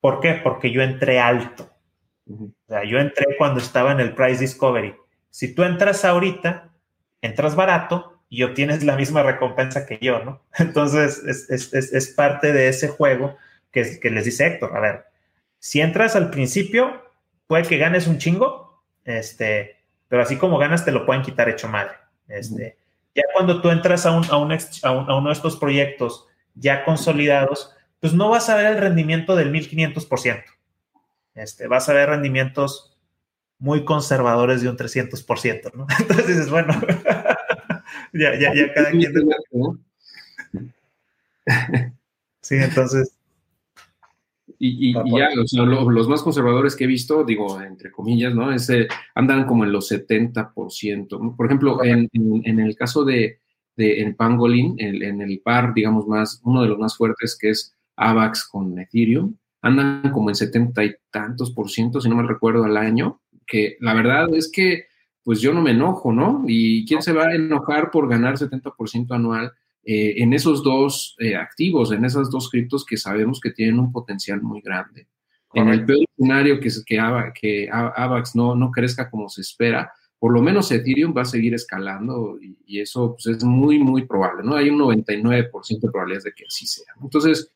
¿Por 0.00 0.20
qué? 0.20 0.32
Porque 0.32 0.72
yo 0.72 0.80
entré 0.80 1.20
alto. 1.20 1.75
O 2.28 2.50
sea, 2.68 2.84
yo 2.84 2.98
entré 2.98 3.36
cuando 3.38 3.60
estaba 3.60 3.92
en 3.92 4.00
el 4.00 4.14
Price 4.14 4.40
Discovery. 4.40 4.94
Si 5.30 5.54
tú 5.54 5.62
entras 5.62 6.04
ahorita, 6.04 6.70
entras 7.22 7.54
barato 7.54 8.20
y 8.28 8.42
obtienes 8.42 8.82
la 8.82 8.96
misma 8.96 9.22
recompensa 9.22 9.86
que 9.86 9.98
yo, 10.00 10.24
¿no? 10.24 10.42
Entonces, 10.58 11.22
es, 11.24 12.08
parte 12.08 12.52
de 12.52 12.68
ese 12.68 12.88
juego 12.88 13.36
que, 13.70 14.00
que, 14.00 14.10
les 14.10 14.24
dice 14.24 14.46
Héctor, 14.46 14.76
a 14.76 14.80
ver, 14.80 15.04
si 15.58 15.80
entras 15.80 16.16
al 16.16 16.30
principio, 16.30 17.02
puede 17.46 17.64
que 17.64 17.78
ganes 17.78 18.06
un 18.06 18.18
chingo, 18.18 18.82
este, 19.04 19.76
pero 20.08 20.22
así 20.22 20.36
como 20.36 20.58
ganas, 20.58 20.84
te 20.84 20.92
lo 20.92 21.06
pueden 21.06 21.22
quitar 21.22 21.48
hecho 21.48 21.68
madre. 21.68 21.94
Este, 22.28 22.76
ya 23.14 23.22
cuando 23.32 23.60
tú 23.60 23.70
entras 23.70 24.06
a, 24.06 24.12
un, 24.12 24.24
a, 24.24 24.58
a, 24.88 25.16
uno 25.16 25.28
de 25.28 25.32
estos 25.32 25.56
proyectos 25.56 26.26
ya 26.54 26.84
consolidados, 26.84 27.74
pues 28.00 28.12
no 28.12 28.28
vas 28.30 28.48
a 28.48 28.56
ver 28.56 28.66
el 28.66 28.78
rendimiento 28.78 29.36
del 29.36 29.52
1500%. 29.52 30.44
Este, 31.36 31.68
vas 31.68 31.88
a 31.88 31.92
ver 31.92 32.08
rendimientos 32.08 32.96
muy 33.58 33.84
conservadores 33.84 34.62
de 34.62 34.68
un 34.68 34.76
300%, 34.76 35.72
¿no? 35.74 35.86
Entonces 36.00 36.26
dices, 36.26 36.50
bueno, 36.50 36.72
ya, 38.12 38.38
ya, 38.38 38.54
ya 38.54 38.74
cada 38.74 38.90
quien... 38.90 39.12
Sí, 42.42 42.54
entonces... 42.56 43.12
Y, 44.58 44.94
ya, 44.94 45.28
los 45.34 46.08
más 46.08 46.22
conservadores 46.22 46.74
que 46.74 46.84
he 46.84 46.86
visto, 46.86 47.24
digo, 47.24 47.60
entre 47.60 47.90
comillas, 47.90 48.34
¿no? 48.34 48.52
Ese, 48.52 48.88
andan 49.14 49.46
como 49.46 49.64
en 49.64 49.72
los 49.72 49.90
70%. 49.90 51.36
Por 51.36 51.46
ejemplo, 51.46 51.84
en, 51.84 52.08
el 52.60 52.76
caso 52.76 53.04
de, 53.04 53.40
de 53.76 54.00
en 54.00 54.14
Pangolin, 54.14 54.76
en, 54.78 55.20
el 55.20 55.40
par, 55.40 55.74
digamos, 55.74 56.06
más, 56.06 56.40
uno 56.44 56.62
de 56.62 56.68
los 56.68 56.78
más 56.78 56.96
fuertes 56.96 57.36
que 57.38 57.50
es 57.50 57.76
AVAX 57.96 58.48
con 58.48 58.78
Ethereum, 58.78 59.36
andan 59.62 60.10
como 60.12 60.30
en 60.30 60.36
70 60.36 60.84
y 60.84 60.94
tantos 61.10 61.52
por 61.52 61.70
ciento, 61.70 62.00
si 62.00 62.08
no 62.08 62.16
me 62.16 62.26
recuerdo, 62.26 62.64
al 62.64 62.76
año 62.76 63.20
que 63.46 63.76
la 63.80 63.94
verdad 63.94 64.34
es 64.34 64.50
que 64.50 64.86
pues 65.22 65.40
yo 65.40 65.52
no 65.52 65.60
me 65.60 65.72
enojo, 65.72 66.12
¿no? 66.12 66.44
¿Y 66.46 66.86
quién 66.86 67.02
se 67.02 67.12
va 67.12 67.24
a 67.24 67.34
enojar 67.34 67.90
por 67.90 68.08
ganar 68.08 68.36
70% 68.36 69.12
anual 69.12 69.52
eh, 69.82 70.14
en 70.18 70.32
esos 70.32 70.62
dos 70.62 71.16
eh, 71.18 71.34
activos, 71.34 71.90
en 71.90 72.04
esas 72.04 72.30
dos 72.30 72.48
criptos 72.48 72.84
que 72.84 72.96
sabemos 72.96 73.40
que 73.40 73.50
tienen 73.50 73.80
un 73.80 73.90
potencial 73.90 74.40
muy 74.40 74.60
grande? 74.60 75.08
En 75.52 75.68
el 75.68 75.86
peor 75.86 76.04
escenario 76.16 76.60
que, 76.60 76.68
que, 76.84 77.32
que 77.40 77.70
AVAX 77.70 78.36
no, 78.36 78.54
no 78.54 78.70
crezca 78.70 79.08
como 79.10 79.28
se 79.28 79.40
espera, 79.40 79.90
por 80.18 80.32
lo 80.32 80.42
menos 80.42 80.70
Ethereum 80.70 81.14
va 81.16 81.22
a 81.22 81.26
seguir 81.26 81.54
escalando 81.54 82.38
y, 82.40 82.80
eso 82.80 83.14
pues, 83.14 83.36
es 83.36 83.42
muy, 83.42 83.78
muy 83.78 84.06
probable, 84.06 84.42
¿no? 84.44 84.54
Hay 84.54 84.68
un 84.68 84.78
99% 84.78 85.80
de 85.80 85.90
probabilidades 85.90 86.24
de 86.24 86.34
que 86.34 86.44
así 86.46 86.66
sea. 86.66 86.92
Entonces, 87.02 87.52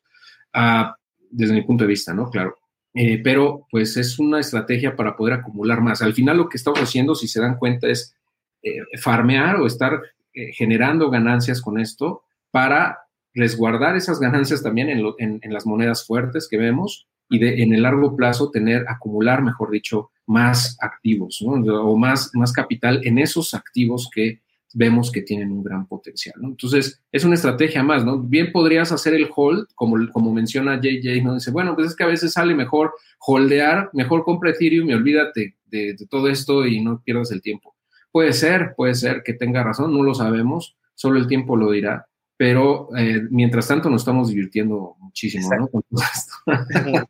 ah, 0.53 0.95
desde 1.31 1.53
mi 1.53 1.61
punto 1.61 1.83
de 1.83 1.89
vista, 1.89 2.13
¿no? 2.13 2.29
Claro. 2.29 2.57
Eh, 2.93 3.21
pero 3.23 3.67
pues 3.71 3.95
es 3.95 4.19
una 4.19 4.39
estrategia 4.39 4.95
para 4.95 5.15
poder 5.15 5.33
acumular 5.35 5.81
más. 5.81 6.01
Al 6.01 6.13
final 6.13 6.37
lo 6.37 6.49
que 6.49 6.57
estamos 6.57 6.79
haciendo, 6.81 7.15
si 7.15 7.27
se 7.27 7.41
dan 7.41 7.57
cuenta, 7.57 7.87
es 7.87 8.15
eh, 8.63 8.79
farmear 8.99 9.57
o 9.57 9.65
estar 9.65 10.01
eh, 10.33 10.51
generando 10.53 11.09
ganancias 11.09 11.61
con 11.61 11.79
esto 11.79 12.23
para 12.51 12.99
resguardar 13.33 13.95
esas 13.95 14.19
ganancias 14.19 14.61
también 14.61 14.89
en, 14.89 15.53
las 15.53 15.65
monedas 15.65 16.05
fuertes 16.05 16.49
que 16.49 16.57
vemos 16.57 17.07
y 17.29 17.39
de, 17.39 17.63
en 17.63 17.73
el 17.73 17.83
largo 17.83 18.17
plazo 18.17 18.51
tener, 18.51 18.85
acumular, 18.89 19.41
mejor 19.41 19.71
dicho, 19.71 20.11
más 20.25 20.77
activos 20.81 21.41
o 21.41 21.95
más, 21.95 22.31
más 22.33 22.51
capital 22.51 22.99
en 23.05 23.19
esos 23.19 23.53
activos 23.53 24.09
que 24.13 24.41
vemos 24.73 25.11
que 25.11 25.21
tienen 25.21 25.51
un 25.51 25.63
gran 25.63 25.87
potencial, 25.87 26.35
¿no? 26.39 26.49
Entonces, 26.49 27.01
es 27.11 27.23
una 27.23 27.35
estrategia 27.35 27.83
más, 27.83 28.05
¿no? 28.05 28.19
Bien 28.19 28.51
podrías 28.51 28.91
hacer 28.91 29.13
el 29.13 29.29
hold, 29.35 29.67
como, 29.75 29.97
como 30.11 30.33
menciona 30.33 30.79
JJ, 30.79 31.23
¿no? 31.23 31.35
Dice, 31.35 31.51
bueno, 31.51 31.75
pues 31.75 31.87
es 31.87 31.95
que 31.95 32.03
a 32.03 32.07
veces 32.07 32.33
sale 32.33 32.55
mejor 32.55 32.93
holdear, 33.19 33.89
mejor 33.93 34.23
compra 34.23 34.51
Ethereum 34.51 34.89
y 34.89 34.93
olvídate 34.93 35.55
de, 35.65 35.95
todo 36.09 36.27
esto 36.27 36.65
y 36.65 36.81
no 36.81 37.01
pierdas 37.03 37.31
el 37.31 37.41
tiempo. 37.41 37.75
Puede 38.11 38.33
ser, 38.33 38.73
puede 38.75 38.95
ser 38.95 39.23
que 39.23 39.33
tenga 39.33 39.63
razón, 39.63 39.93
no 39.93 40.03
lo 40.03 40.13
sabemos, 40.13 40.75
solo 40.95 41.19
el 41.19 41.27
tiempo 41.27 41.55
lo 41.55 41.71
dirá, 41.71 42.07
pero 42.37 42.89
eh, 42.97 43.21
mientras 43.29 43.67
tanto 43.67 43.89
nos 43.89 44.01
estamos 44.01 44.29
divirtiendo 44.29 44.95
muchísimo, 44.99 45.49
¿no? 45.57 45.67
Con 45.67 45.83
todo 45.83 46.01
esto. 46.01 47.07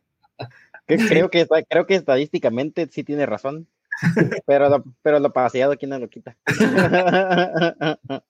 creo, 0.86 1.30
que, 1.30 1.46
creo 1.68 1.86
que 1.86 1.94
estadísticamente 1.94 2.88
sí 2.90 3.04
tiene 3.04 3.26
razón. 3.26 3.66
Pero, 4.46 4.68
lo, 4.68 4.84
pero 5.02 5.18
lo 5.20 5.32
paseado, 5.32 5.76
¿quién 5.76 5.90
no 5.90 5.98
lo 5.98 6.08
quita? 6.08 6.36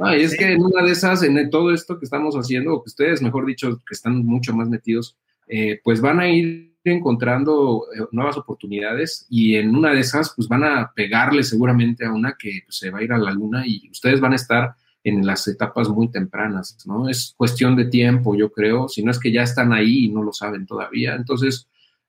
Ay, 0.00 0.22
es 0.22 0.36
que 0.36 0.52
en 0.52 0.62
una 0.62 0.82
de 0.82 0.92
esas, 0.92 1.22
en 1.24 1.50
todo 1.50 1.72
esto 1.72 1.98
que 1.98 2.04
estamos 2.04 2.36
haciendo, 2.36 2.74
o 2.74 2.82
que 2.82 2.88
ustedes, 2.88 3.20
mejor 3.20 3.46
dicho, 3.46 3.78
que 3.78 3.94
están 3.94 4.24
mucho 4.24 4.54
más 4.54 4.68
metidos, 4.68 5.16
eh, 5.48 5.80
pues 5.82 6.00
van 6.00 6.20
a 6.20 6.28
ir 6.28 6.68
encontrando 6.84 7.86
eh, 7.94 8.06
nuevas 8.12 8.36
oportunidades 8.36 9.26
y 9.28 9.56
en 9.56 9.74
una 9.74 9.92
de 9.92 10.00
esas, 10.00 10.32
pues 10.34 10.48
van 10.48 10.64
a 10.64 10.92
pegarle 10.94 11.42
seguramente 11.42 12.04
a 12.04 12.12
una 12.12 12.36
que 12.38 12.62
pues, 12.64 12.76
se 12.78 12.90
va 12.90 12.98
a 12.98 13.02
ir 13.02 13.12
a 13.12 13.18
la 13.18 13.32
luna 13.32 13.66
y 13.66 13.90
ustedes 13.90 14.20
van 14.20 14.32
a 14.32 14.36
estar 14.36 14.74
en 15.04 15.26
las 15.26 15.46
etapas 15.48 15.88
muy 15.88 16.10
tempranas, 16.10 16.76
¿no? 16.86 17.08
Es 17.08 17.34
cuestión 17.36 17.76
de 17.76 17.86
tiempo, 17.86 18.34
yo 18.34 18.52
creo, 18.52 18.88
si 18.88 19.02
no 19.02 19.10
es 19.10 19.18
que 19.18 19.32
ya 19.32 19.42
están 19.42 19.72
ahí 19.72 20.06
y 20.06 20.08
no 20.08 20.22
lo 20.22 20.32
saben 20.32 20.66
todavía. 20.66 21.14
Entonces, 21.14 21.68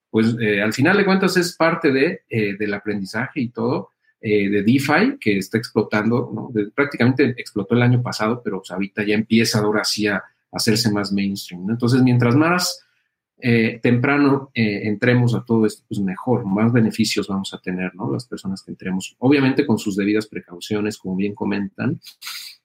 pues 0.10 0.36
eh, 0.40 0.62
al 0.62 0.74
final 0.74 0.98
de 0.98 1.06
cuentas 1.06 1.38
es 1.38 1.56
parte 1.56 1.92
de, 1.92 2.22
eh, 2.30 2.56
del 2.58 2.74
aprendizaje 2.74 3.42
y 3.42 3.50
todo 3.50 3.90
eh, 4.22 4.50
de 4.50 4.64
DeFi 4.64 5.18
que 5.20 5.38
está 5.38 5.58
explotando, 5.58 6.32
¿no? 6.34 6.52
prácticamente 6.74 7.36
explotó 7.38 7.76
el 7.76 7.84
año 7.84 8.02
pasado, 8.02 8.42
pero 8.44 8.60
pues, 8.60 8.72
ahorita 8.72 9.04
ya 9.04 9.16
empieza 9.16 9.60
ahora 9.60 9.84
sí 9.84 10.08
a, 10.08 10.24
hacerse 10.52 10.92
más 10.92 11.14
mainstream. 11.14 11.70
Entonces, 11.70 12.02
mientras 12.02 12.36
más 12.36 12.84
temprano 13.84 14.50
entremos 14.56 15.36
a 15.36 15.46
todo 15.46 15.68
esto, 15.68 15.84
pues 15.88 16.00
mejor, 16.00 16.44
más 16.44 16.74
beneficios 16.74 17.28
vamos 17.28 17.54
a 17.54 17.60
tener, 17.60 17.94
¿no? 17.94 18.12
Las 18.12 18.26
personas 18.26 18.64
que 18.64 18.72
entremos, 18.72 19.16
obviamente 19.20 19.64
con 19.68 19.78
sus 19.78 19.96
debidas 19.96 20.26
precauciones, 20.26 20.98
como 20.98 21.16
bien 21.16 21.36
comentan, 21.36 22.02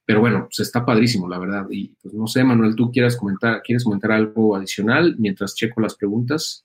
pero 0.07 0.21
bueno, 0.21 0.47
pues 0.47 0.61
está 0.61 0.85
padrísimo, 0.85 1.29
la 1.29 1.39
verdad. 1.39 1.67
Y 1.71 1.89
pues 2.01 2.15
no 2.15 2.27
sé, 2.27 2.43
Manuel, 2.43 2.75
¿tú 2.75 2.91
quieres 2.91 3.17
comentar, 3.17 3.61
quieres 3.63 3.85
comentar 3.85 4.13
algo 4.13 4.57
adicional 4.57 5.17
mientras 5.19 5.55
checo 5.55 5.83
las 5.83 5.95
preguntas? 5.95 6.65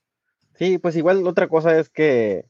Sí, 0.60 0.76
pues 0.76 0.94
igual 0.94 1.26
otra 1.26 1.48
cosa 1.48 1.78
es 1.78 1.88
que 1.88 2.44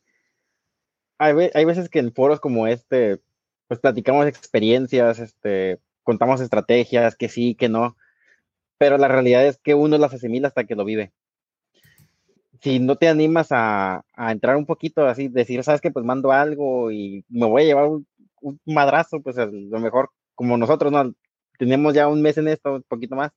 hay, 1.19 1.65
veces 1.65 1.89
que 1.89 2.01
en 2.01 2.12
foros 2.12 2.41
como 2.41 2.66
este, 2.66 3.20
pues 3.69 3.78
platicamos 3.78 4.27
experiencias, 4.27 5.20
este, 5.20 5.78
contamos 6.03 6.41
estrategias, 6.41 7.15
que 7.15 7.28
sí, 7.28 7.55
que 7.55 7.69
no, 7.69 7.97
pero 8.78 8.99
la 8.99 9.07
realidad 9.07 9.47
es 9.47 9.59
que 9.59 9.74
uno 9.74 9.97
las 9.97 10.12
asimila 10.12 10.49
hasta 10.49 10.65
que 10.65 10.74
lo 10.74 10.85
vive. 10.85 11.12
Si 12.61 12.81
no 12.81 12.97
te 12.97 13.09
animas 13.09 13.49
a, 13.53 14.05
entrar 14.16 14.57
un 14.57 14.66
poquito 14.66 15.07
así, 15.07 15.28
decir, 15.28 15.62
sabes 15.62 15.81
que 15.81 15.93
pues 15.93 16.05
mando 16.05 16.32
algo 16.32 16.91
y 16.91 17.24
me 17.28 17.47
voy 17.47 17.62
a 17.62 17.66
llevar 17.66 17.89
un, 17.89 18.07
madrazo, 18.66 19.23
pues 19.23 19.39
a 19.39 19.47
lo 19.47 19.78
mejor 19.78 20.11
como 20.35 20.57
nosotros, 20.57 20.91
¿no? 20.91 21.15
Tenemos 21.59 21.95
ya 21.95 22.09
un 22.09 22.23
mes 22.23 22.39
en 22.39 22.49
esto, 22.49 22.74
un 22.74 22.82
poquito 22.82 23.15
más, 23.15 23.31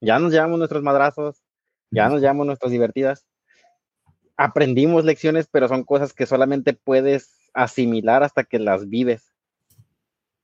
ya 0.00 0.20
nos 0.20 0.32
llevamos 0.32 0.58
nuestros 0.58 0.84
madrazos, 0.84 1.42
ya 1.90 2.08
nos 2.08 2.20
llevamos 2.20 2.46
nuestras 2.46 2.70
divertidas, 2.70 3.26
aprendimos 4.36 5.04
lecciones, 5.04 5.48
pero 5.50 5.68
son 5.68 5.84
cosas 5.84 6.12
que 6.12 6.26
solamente 6.26 6.72
puedes 6.72 7.50
asimilar 7.52 8.22
hasta 8.22 8.44
que 8.44 8.58
las 8.58 8.88
vives. 8.88 9.32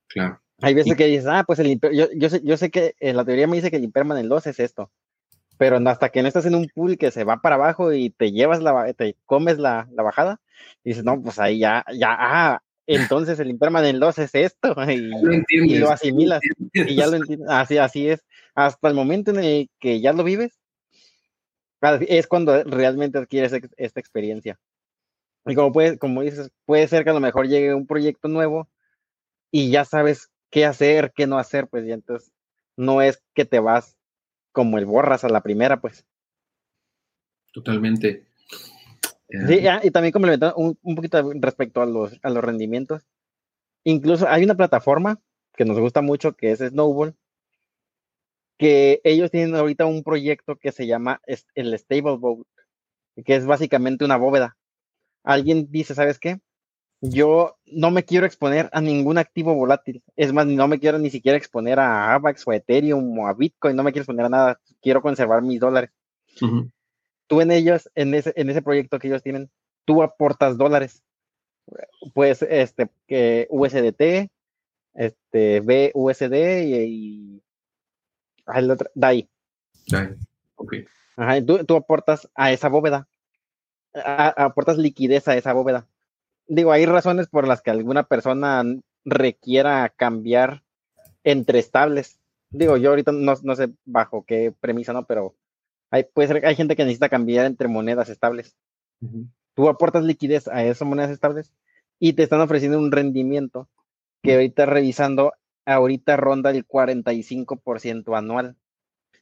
Claro. 0.07 0.41
Hay 0.61 0.73
veces 0.75 0.95
que 0.95 1.07
dices, 1.07 1.27
ah, 1.27 1.43
pues 1.45 1.59
el 1.59 1.79
yo, 1.79 2.07
yo, 2.15 2.29
sé, 2.29 2.41
yo 2.43 2.55
sé 2.55 2.69
que 2.69 2.93
en 2.99 3.17
la 3.17 3.25
teoría 3.25 3.47
me 3.47 3.55
dice 3.55 3.71
que 3.71 3.77
el 3.77 3.83
Impermanent 3.83 4.27
Loss 4.27 4.47
es 4.47 4.59
esto 4.59 4.91
pero 5.61 5.77
hasta 5.87 6.09
que 6.09 6.23
no 6.23 6.27
estás 6.27 6.47
en 6.47 6.55
un 6.55 6.67
pool 6.73 6.97
que 6.97 7.11
se 7.11 7.23
va 7.23 7.39
para 7.39 7.53
abajo 7.53 7.93
y 7.93 8.09
te 8.09 8.31
llevas 8.31 8.63
la, 8.63 8.91
te 8.93 9.15
comes 9.27 9.59
la, 9.59 9.87
la 9.91 10.01
bajada, 10.01 10.41
dices, 10.83 11.03
no, 11.03 11.21
pues 11.21 11.37
ahí 11.37 11.59
ya, 11.59 11.85
ya, 11.93 12.15
ah, 12.17 12.63
entonces 12.87 13.39
el 13.39 13.51
impermanent 13.51 13.99
loss 13.99 14.17
es 14.17 14.33
esto, 14.33 14.73
y 14.89 15.77
lo, 15.77 15.91
asimilas, 15.91 16.41
y 16.73 16.95
ya 16.95 17.05
lo 17.05 17.17
entiendes, 17.17 17.47
así, 17.47 17.77
así 17.77 18.09
es, 18.09 18.25
hasta 18.55 18.87
el 18.87 18.95
momento 18.95 19.29
en 19.29 19.43
el 19.43 19.69
que 19.79 20.01
ya 20.01 20.13
lo 20.13 20.23
vives, 20.23 20.59
es 22.07 22.27
cuando 22.27 22.63
realmente 22.63 23.17
adquieres 23.17 23.53
esta 23.77 23.99
experiencia. 23.99 24.59
Y 25.45 25.55
como, 25.55 25.71
puede, 25.71 25.97
como 25.97 26.21
dices, 26.21 26.51
puede 26.65 26.87
ser 26.87 27.03
que 27.03 27.09
a 27.09 27.13
lo 27.13 27.19
mejor 27.19 27.47
llegue 27.47 27.73
un 27.73 27.87
proyecto 27.87 28.27
nuevo 28.27 28.69
y 29.49 29.71
ya 29.71 29.85
sabes 29.85 30.29
qué 30.51 30.65
hacer, 30.65 31.11
qué 31.15 31.25
no 31.25 31.39
hacer, 31.39 31.67
pues 31.67 31.85
y 31.85 31.91
entonces 31.91 32.31
no 32.77 33.01
es 33.01 33.23
que 33.33 33.45
te 33.45 33.59
vas 33.59 33.97
como 34.51 34.77
el 34.77 34.85
borras 34.85 35.23
a 35.23 35.29
la 35.29 35.41
primera, 35.41 35.81
pues. 35.81 36.05
Totalmente. 37.53 38.27
Sí, 39.47 39.65
ah, 39.67 39.79
y 39.81 39.91
también 39.91 40.11
complementando 40.11 40.55
un, 40.57 40.77
un, 40.81 40.95
poquito 40.95 41.31
respecto 41.35 41.81
a 41.81 41.85
los, 41.85 42.19
a 42.21 42.29
los 42.29 42.43
rendimientos. 42.43 43.07
Incluso 43.83 44.27
hay 44.27 44.43
una 44.43 44.55
plataforma 44.55 45.21
que 45.55 45.65
nos 45.65 45.79
gusta 45.79 46.01
mucho 46.01 46.33
que 46.33 46.51
es 46.51 46.59
Snowball, 46.59 47.15
que 48.61 49.01
ellos 49.03 49.31
tienen 49.31 49.55
ahorita 49.55 49.87
un 49.87 50.03
proyecto 50.03 50.55
que 50.55 50.71
se 50.71 50.85
llama 50.85 51.19
el 51.55 51.73
Stable 51.79 52.17
Boat, 52.17 52.45
que 53.25 53.35
es 53.35 53.47
básicamente 53.47 54.05
una 54.05 54.17
bóveda. 54.17 54.55
Alguien 55.23 55.71
dice, 55.71 55.95
¿sabes 55.95 56.19
qué? 56.19 56.39
yo 57.01 57.57
no 57.65 57.89
me 57.89 58.05
quiero 58.05 58.27
exponer 58.27 58.69
a 58.71 58.79
ningún 58.79 59.17
activo 59.17 59.55
volátil. 59.55 60.03
Es 60.15 60.31
más, 60.31 60.45
no 60.45 60.67
me 60.67 60.79
quiero 60.79 60.99
ni 60.99 61.09
siquiera 61.09 61.35
exponer 61.35 61.79
a 61.79 62.13
AVAX 62.13 62.47
o 62.47 62.51
a 62.51 62.57
Ethereum 62.57 63.17
o 63.17 63.25
a 63.27 63.33
Bitcoin, 63.33 63.75
no 63.75 63.81
me 63.81 63.91
quiero 63.91 64.03
exponer 64.03 64.27
a 64.27 64.29
nada. 64.29 64.61
Quiero 64.79 65.01
conservar 65.01 65.41
mis 65.41 65.59
dólares. 65.59 65.89
Tú 67.25 67.41
en 67.41 67.49
ellos, 67.49 67.89
en 67.95 68.13
ese, 68.13 68.31
en 68.35 68.51
ese 68.51 68.61
proyecto 68.61 68.99
que 68.99 69.07
ellos 69.07 69.23
tienen, 69.23 69.49
tú 69.85 70.03
aportas 70.03 70.55
dólares. 70.55 71.01
Pues, 72.13 72.43
este, 72.43 72.89
que 73.07 73.47
USDT, 73.49 74.29
este, 74.93 75.61
BUSD 75.61 76.35
y, 76.61 76.75
y 76.75 77.43
el 78.55 78.71
otro, 78.71 78.89
DAI. 78.95 79.29
DAI, 79.87 80.15
ok. 80.55 80.75
Ajá, 81.17 81.45
tú, 81.45 81.63
tú 81.65 81.75
aportas 81.75 82.29
a 82.35 82.51
esa 82.51 82.69
bóveda. 82.69 83.07
aportas 83.93 84.77
liquidez 84.77 85.27
a 85.27 85.35
esa 85.35 85.53
bóveda 85.53 85.87
digo, 86.51 86.71
hay 86.71 86.85
razones 86.85 87.27
por 87.27 87.47
las 87.47 87.61
que 87.61 87.71
alguna 87.71 88.03
persona 88.03 88.63
requiera 89.05 89.87
cambiar 89.89 90.63
entre 91.23 91.59
estables. 91.59 92.19
Digo, 92.49 92.75
yo 92.75 92.89
ahorita 92.89 93.13
no, 93.13 93.55
sé 93.55 93.69
bajo 93.85 94.25
qué 94.25 94.53
premisa, 94.59 94.91
¿no? 94.91 95.05
Pero 95.05 95.35
hay, 95.89 96.03
puede 96.03 96.27
ser, 96.27 96.45
hay 96.45 96.55
gente 96.55 96.75
que 96.75 96.83
necesita 96.83 97.09
cambiar 97.09 97.45
entre 97.45 97.69
monedas 97.69 98.09
estables. 98.09 98.57
Tú 99.55 99.69
aportas 99.69 100.03
liquidez 100.03 100.47
a 100.49 100.63
esas 100.63 100.87
monedas 100.87 101.11
estables 101.11 101.53
y 101.99 102.13
te 102.13 102.23
están 102.23 102.41
ofreciendo 102.41 102.77
un 102.77 102.91
rendimiento 102.91 103.69
que 104.21 104.33
ahorita 104.33 104.65
revisando, 104.65 105.33
ahorita 105.65 106.17
ronda 106.17 106.51
el 106.51 106.67
45% 106.67 108.17
anual. 108.17 108.57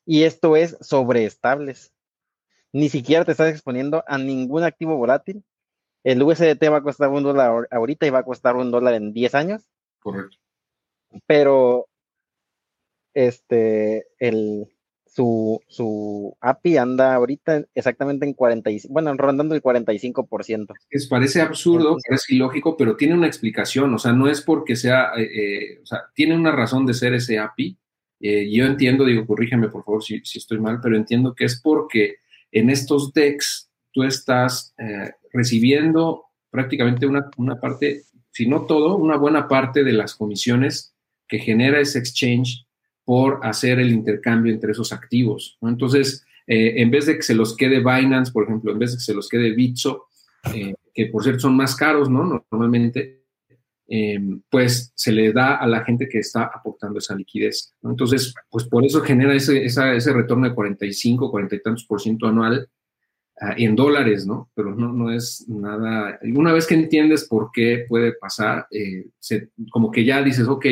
Y 0.05 0.23
esto 0.23 0.55
es 0.55 0.77
sobre 0.81 1.25
estables. 1.25 1.93
Ni 2.71 2.89
siquiera 2.89 3.25
te 3.25 3.31
estás 3.31 3.49
exponiendo 3.49 4.03
a 4.07 4.17
ningún 4.17 4.63
activo 4.63 4.97
volátil 4.97 5.43
el 6.03 6.23
USDT 6.23 6.63
va 6.71 6.77
a 6.77 6.83
costar 6.83 7.09
un 7.09 7.23
dólar 7.23 7.67
ahorita 7.71 8.05
y 8.05 8.09
va 8.09 8.19
a 8.19 8.25
costar 8.25 8.55
un 8.55 8.71
dólar 8.71 8.93
en 8.93 9.13
10 9.13 9.35
años. 9.35 9.67
Correcto. 9.99 10.37
Pero 11.25 11.87
este, 13.13 14.07
el, 14.19 14.67
su, 15.13 15.61
su 15.67 16.37
API 16.39 16.77
anda 16.77 17.15
ahorita 17.15 17.65
exactamente 17.73 18.25
en 18.25 18.33
45, 18.33 18.93
bueno, 18.93 19.13
rondando 19.15 19.55
el 19.55 19.61
45%. 19.61 20.73
Es, 20.89 21.07
parece 21.07 21.41
absurdo, 21.41 21.97
es 22.09 22.29
ilógico, 22.29 22.77
pero 22.77 22.95
tiene 22.95 23.15
una 23.15 23.27
explicación, 23.27 23.93
o 23.93 23.97
sea, 23.97 24.13
no 24.13 24.27
es 24.27 24.41
porque 24.41 24.75
sea, 24.75 25.11
eh, 25.17 25.23
eh, 25.23 25.79
o 25.81 25.85
sea, 25.85 26.03
tiene 26.13 26.35
una 26.35 26.51
razón 26.51 26.85
de 26.85 26.93
ser 26.93 27.13
ese 27.13 27.39
API. 27.39 27.77
Eh, 28.21 28.51
yo 28.51 28.65
entiendo, 28.65 29.05
digo, 29.05 29.25
corrígeme 29.25 29.69
por 29.69 29.83
favor 29.83 30.03
si, 30.03 30.19
si, 30.23 30.39
estoy 30.39 30.59
mal, 30.59 30.79
pero 30.81 30.95
entiendo 30.95 31.33
que 31.33 31.45
es 31.45 31.59
porque 31.61 32.17
en 32.51 32.69
estos 32.69 33.13
decks 33.13 33.69
tú 33.91 34.03
estás 34.03 34.73
recibiendo 35.31 36.25
prácticamente 36.49 37.05
una, 37.05 37.29
parte, 37.59 38.03
si 38.31 38.47
no 38.47 38.65
todo, 38.65 38.97
una 38.97 39.17
buena 39.17 39.47
parte 39.47 39.83
de 39.83 39.93
las 39.93 40.15
comisiones 40.15 40.93
que 41.27 41.39
genera 41.39 41.79
ese 41.79 41.99
exchange 41.99 42.65
por 43.09 43.39
hacer 43.41 43.79
el 43.79 43.89
intercambio 43.89 44.53
entre 44.53 44.71
esos 44.71 44.93
activos. 44.93 45.57
Entonces, 45.63 46.23
eh, 46.45 46.73
en 46.75 46.91
vez 46.91 47.07
de 47.07 47.15
que 47.15 47.23
se 47.23 47.33
los 47.33 47.57
quede 47.57 47.79
Binance, 47.79 48.31
por 48.31 48.43
ejemplo, 48.43 48.71
en 48.71 48.77
vez 48.77 48.91
de 48.91 48.97
que 48.97 49.03
se 49.03 49.15
los 49.15 49.27
quede 49.27 49.55
Bitso, 49.55 50.05
eh, 50.53 50.75
que 50.93 51.07
por 51.07 51.23
cierto 51.23 51.39
son 51.39 51.57
más 51.57 51.75
caros, 51.75 52.07
¿no? 52.07 52.45
Normalmente, 52.51 53.23
em, 53.87 54.43
pues 54.47 54.91
se 54.93 55.11
le 55.11 55.33
da 55.33 55.55
a 55.55 55.65
la 55.65 55.83
gente 55.83 56.07
que 56.07 56.19
está 56.19 56.51
aportando 56.53 56.99
esa 56.99 57.15
liquidez. 57.15 57.73
Entonces, 57.81 58.31
pues 58.47 58.65
por 58.65 58.85
eso 58.85 59.01
genera 59.01 59.33
ese, 59.33 59.65
ese 59.65 60.13
retorno 60.13 60.47
de 60.47 60.53
45, 60.53 61.31
40 61.31 61.55
y 61.55 61.61
tantos 61.63 61.85
por 61.85 61.99
ciento 61.99 62.27
anual 62.27 62.69
Ah, 63.41 63.53
en 63.57 63.73
dólares, 63.73 64.27
¿no? 64.27 64.49
Pero 64.53 64.75
no, 64.75 64.91
no 64.91 65.11
es 65.11 65.47
nada. 65.47 66.19
Una 66.23 66.51
vez 66.51 66.67
que 66.67 66.73
entiendes 66.73 67.25
por 67.25 67.51
qué 67.53 67.85
puede 67.87 68.11
pasar, 68.11 68.67
eh, 68.69 69.05
como 69.71 69.91
que 69.91 70.03
ya 70.03 70.21
dices, 70.21 70.45
ok, 70.45 70.65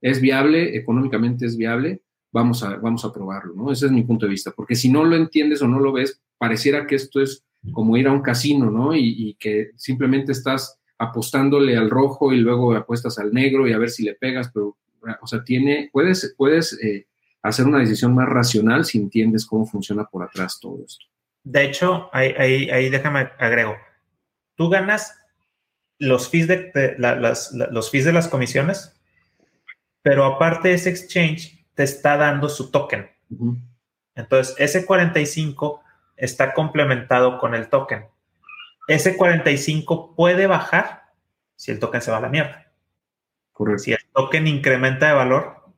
es 0.00 0.20
viable, 0.20 0.76
económicamente 0.76 1.46
es 1.46 1.56
viable, 1.56 2.02
vamos 2.32 2.62
a, 2.62 2.76
vamos 2.76 3.04
a 3.04 3.12
probarlo, 3.12 3.54
¿no? 3.54 3.72
Ese 3.72 3.86
es 3.86 3.92
mi 3.92 4.02
punto 4.02 4.26
de 4.26 4.30
vista, 4.30 4.52
porque 4.52 4.74
si 4.74 4.90
no 4.90 5.04
lo 5.04 5.16
entiendes 5.16 5.62
o 5.62 5.68
no 5.68 5.80
lo 5.80 5.92
ves, 5.92 6.20
pareciera 6.36 6.86
que 6.86 6.94
esto 6.94 7.20
es 7.20 7.44
como 7.72 7.96
ir 7.96 8.06
a 8.06 8.12
un 8.12 8.22
casino, 8.22 8.70
¿no? 8.70 8.94
Y, 8.94 9.36
que 9.38 9.72
simplemente 9.76 10.32
estás 10.32 10.78
apostándole 10.98 11.76
al 11.76 11.90
rojo 11.90 12.32
y 12.32 12.38
luego 12.38 12.74
apuestas 12.74 13.18
al 13.18 13.32
negro 13.32 13.66
y 13.68 13.72
a 13.72 13.78
ver 13.78 13.90
si 13.90 14.04
le 14.04 14.14
pegas, 14.14 14.50
pero, 14.52 14.76
o 15.20 15.26
sea, 15.26 15.44
tiene, 15.44 15.90
puedes, 15.92 16.34
puedes 16.36 16.78
eh, 16.82 17.06
hacer 17.42 17.66
una 17.66 17.78
decisión 17.78 18.14
más 18.14 18.28
racional 18.28 18.84
si 18.84 18.98
entiendes 18.98 19.46
cómo 19.46 19.66
funciona 19.66 20.04
por 20.04 20.22
atrás 20.22 20.58
todo 20.60 20.84
esto. 20.84 21.04
De 21.44 21.64
hecho, 21.64 22.10
ahí, 22.12 22.32
ahí, 22.70 22.90
déjame 22.90 23.30
agrego. 23.38 23.76
Tú 24.56 24.68
ganas 24.68 25.14
los 25.98 26.28
fees 26.28 26.46
de, 26.46 26.94
las, 26.98 27.52
los 27.52 27.90
fees 27.90 28.04
de 28.04 28.12
las 28.12 28.28
comisiones, 28.28 28.97
pero 30.02 30.24
aparte 30.24 30.72
ese 30.72 30.90
exchange 30.90 31.66
te 31.74 31.82
está 31.82 32.16
dando 32.16 32.48
su 32.48 32.70
token. 32.70 33.10
Entonces, 34.14 34.54
ese 34.58 34.84
45 34.84 35.80
está 36.16 36.54
complementado 36.54 37.38
con 37.38 37.54
el 37.54 37.68
token. 37.68 38.06
Ese 38.88 39.16
45 39.16 40.14
puede 40.16 40.46
bajar 40.46 41.04
si 41.54 41.70
el 41.70 41.78
token 41.78 42.00
se 42.00 42.10
va 42.10 42.18
a 42.18 42.22
la 42.22 42.28
mierda. 42.28 42.72
Correcto. 43.52 43.82
Si 43.82 43.92
el 43.92 44.04
token 44.14 44.46
incrementa 44.46 45.08
de 45.08 45.12
valor, 45.12 45.72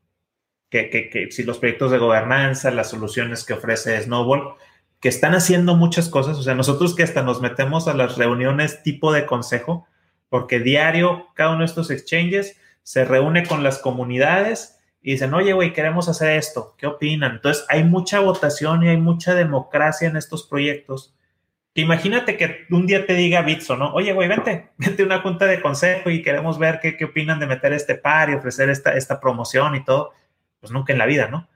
que, 0.69 0.91
que, 0.91 1.11
que 1.11 1.31
si 1.33 1.43
los 1.43 1.59
proyectos 1.59 1.91
de 1.91 1.99
gobernanza, 1.99 2.71
las 2.71 2.91
soluciones 2.91 3.45
que 3.45 3.55
ofrece 3.55 4.01
Snowball, 4.01 4.55
que 5.01 5.09
están 5.09 5.35
haciendo 5.35 5.75
muchas 5.75 6.09
cosas, 6.09 6.39
o 6.39 6.43
sea, 6.43 6.55
nosotros 6.55 6.95
que 6.95 7.03
hasta 7.03 7.23
nos 7.23 7.41
metemos 7.41 7.89
a 7.89 7.95
las 7.95 8.17
reuniones 8.17 8.83
tipo 8.83 9.13
de 9.13 9.27
consejo, 9.27 9.87
porque 10.29 10.61
diario 10.61 11.27
cada 11.35 11.51
uno 11.51 11.61
de 11.61 11.65
estos 11.65 11.91
exchanges 11.91 12.57
se 12.83 13.05
reúne 13.05 13.47
con 13.47 13.63
las 13.63 13.79
comunidades 13.79 14.79
y 15.03 15.13
dicen, 15.13 15.33
oye, 15.35 15.53
güey, 15.53 15.73
queremos 15.73 16.09
hacer 16.09 16.37
esto, 16.37 16.75
¿qué 16.79 16.87
opinan? 16.87 17.33
Entonces, 17.33 17.65
hay 17.69 17.85
mucha 17.85 18.21
votación 18.21 18.83
y 18.83 18.89
hay 18.89 18.97
mucha 18.97 19.35
democracia 19.35 20.09
en 20.09 20.17
estos 20.17 20.47
proyectos. 20.47 21.15
Que 21.75 21.81
imagínate 21.83 22.37
que 22.37 22.67
un 22.71 22.87
día 22.87 23.07
te 23.07 23.15
diga 23.15 23.43
Bitso, 23.43 23.77
¿no? 23.77 23.95
Oye, 23.95 24.13
güey, 24.13 24.29
vente, 24.29 24.71
vente 24.79 25.03
a 25.03 25.07
una 25.07 25.21
junta 25.21 25.47
de 25.47 25.61
consejo 25.61 26.11
y 26.11 26.23
queremos 26.23 26.59
ver 26.59 26.81
qué, 26.81 26.97
qué 26.97 27.07
opinan 27.07 27.39
de 27.41 27.47
meter 27.47 27.73
este 27.73 27.95
par 27.95 28.29
y 28.29 28.35
ofrecer 28.35 28.69
esta, 28.69 28.95
esta 28.95 29.21
promoción 29.21 29.75
y 29.77 29.85
todo. 29.85 30.13
Pues 30.61 30.73
nunca 30.73 30.93
en 30.93 30.99
la 30.99 31.07
vida, 31.07 31.29
¿no? 31.29 31.49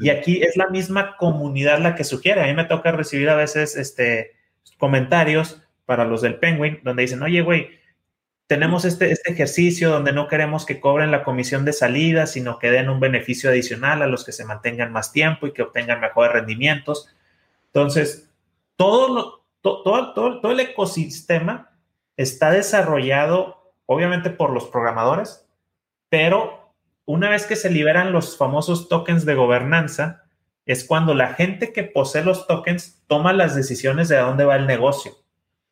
Y 0.00 0.10
aquí 0.10 0.42
es 0.42 0.56
la 0.56 0.68
misma 0.68 1.16
comunidad 1.16 1.80
la 1.80 1.96
que 1.96 2.04
sugiere. 2.04 2.42
A 2.42 2.46
mí 2.46 2.54
me 2.54 2.64
toca 2.64 2.92
recibir 2.92 3.28
a 3.28 3.34
veces 3.34 3.76
este, 3.76 4.36
comentarios 4.78 5.60
para 5.86 6.04
los 6.04 6.22
del 6.22 6.36
Penguin, 6.36 6.80
donde 6.84 7.02
dicen, 7.02 7.22
oye, 7.22 7.40
güey, 7.42 7.70
tenemos 8.52 8.84
este, 8.84 9.10
este 9.10 9.32
ejercicio 9.32 9.88
donde 9.88 10.12
no 10.12 10.28
queremos 10.28 10.66
que 10.66 10.78
cobren 10.78 11.10
la 11.10 11.24
comisión 11.24 11.64
de 11.64 11.72
salida, 11.72 12.26
sino 12.26 12.58
que 12.58 12.70
den 12.70 12.90
un 12.90 13.00
beneficio 13.00 13.48
adicional 13.48 14.02
a 14.02 14.06
los 14.06 14.26
que 14.26 14.32
se 14.32 14.44
mantengan 14.44 14.92
más 14.92 15.10
tiempo 15.10 15.46
y 15.46 15.54
que 15.54 15.62
obtengan 15.62 16.02
mejores 16.02 16.34
rendimientos. 16.34 17.08
Entonces, 17.68 18.30
todo, 18.76 19.46
todo, 19.62 20.12
todo, 20.12 20.42
todo 20.42 20.52
el 20.52 20.60
ecosistema 20.60 21.70
está 22.18 22.50
desarrollado, 22.50 23.72
obviamente, 23.86 24.28
por 24.28 24.50
los 24.50 24.66
programadores, 24.66 25.48
pero 26.10 26.74
una 27.06 27.30
vez 27.30 27.46
que 27.46 27.56
se 27.56 27.70
liberan 27.70 28.12
los 28.12 28.36
famosos 28.36 28.90
tokens 28.90 29.24
de 29.24 29.34
gobernanza, 29.34 30.24
es 30.66 30.84
cuando 30.84 31.14
la 31.14 31.32
gente 31.32 31.72
que 31.72 31.84
posee 31.84 32.22
los 32.22 32.46
tokens 32.46 33.02
toma 33.06 33.32
las 33.32 33.56
decisiones 33.56 34.10
de 34.10 34.18
a 34.18 34.24
dónde 34.24 34.44
va 34.44 34.56
el 34.56 34.66
negocio. 34.66 35.12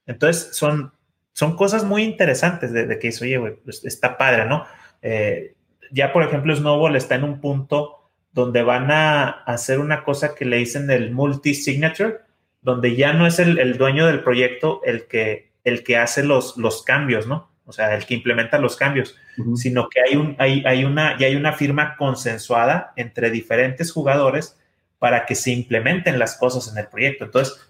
Entonces, 0.07 0.57
son 0.57 0.95
son 1.33 1.57
cosas 1.57 1.85
muy 1.85 2.03
interesantes 2.03 2.73
de, 2.73 2.87
que 2.99 3.09
dice, 3.09 3.25
oye, 3.25 3.39
güey, 3.39 3.55
pues 3.65 3.85
está 3.85 4.19
padre, 4.19 4.47
¿no? 4.47 4.67
Eh, 5.03 5.55
ya, 5.91 6.13
por 6.13 6.23
ejemplo, 6.23 6.55
Snowball 6.55 6.97
está 6.97 7.15
en 7.15 7.25
un 7.25 7.41
punto 7.41 8.11
donde 8.33 8.63
van 8.63 8.91
a 8.91 9.29
hacer 9.29 9.81
una 9.81 10.05
cosa 10.05 10.35
que 10.35 10.45
le 10.45 10.59
dicen 10.59 10.91
el 10.91 11.11
multi-signature, 11.11 12.19
donde 12.63 12.95
ya 12.95 13.13
no 13.13 13.27
es 13.27 13.39
el, 13.39 13.77
dueño 13.79 14.07
del 14.07 14.23
proyecto 14.23 14.83
el 14.85 15.07
que, 15.07 15.53
el 15.65 15.83
que 15.83 15.97
hace 15.97 16.23
los, 16.23 16.57
los 16.57 16.83
cambios, 16.83 17.27
¿no? 17.27 17.51
O 17.65 17.73
sea, 17.73 17.95
el 17.95 18.05
que 18.05 18.15
implementa 18.15 18.59
los 18.59 18.77
cambios, 18.77 19.17
sino 19.55 19.89
que 19.89 20.01
hay, 20.01 20.17
un, 20.17 20.35
hay, 20.39 20.65
hay, 20.67 20.85
una, 20.85 21.17
ya 21.19 21.29
hay 21.29 21.37
una 21.37 21.53
firma 21.53 21.97
consensuada 21.97 22.93
entre 22.97 23.31
diferentes 23.31 23.93
jugadores 23.93 24.59
para 24.99 25.25
que 25.25 25.37
se 25.37 25.53
implementen 25.53 26.19
las 26.19 26.37
cosas 26.37 26.71
en 26.73 26.79
el 26.79 26.89
proyecto. 26.89 27.25
Entonces, 27.27 27.70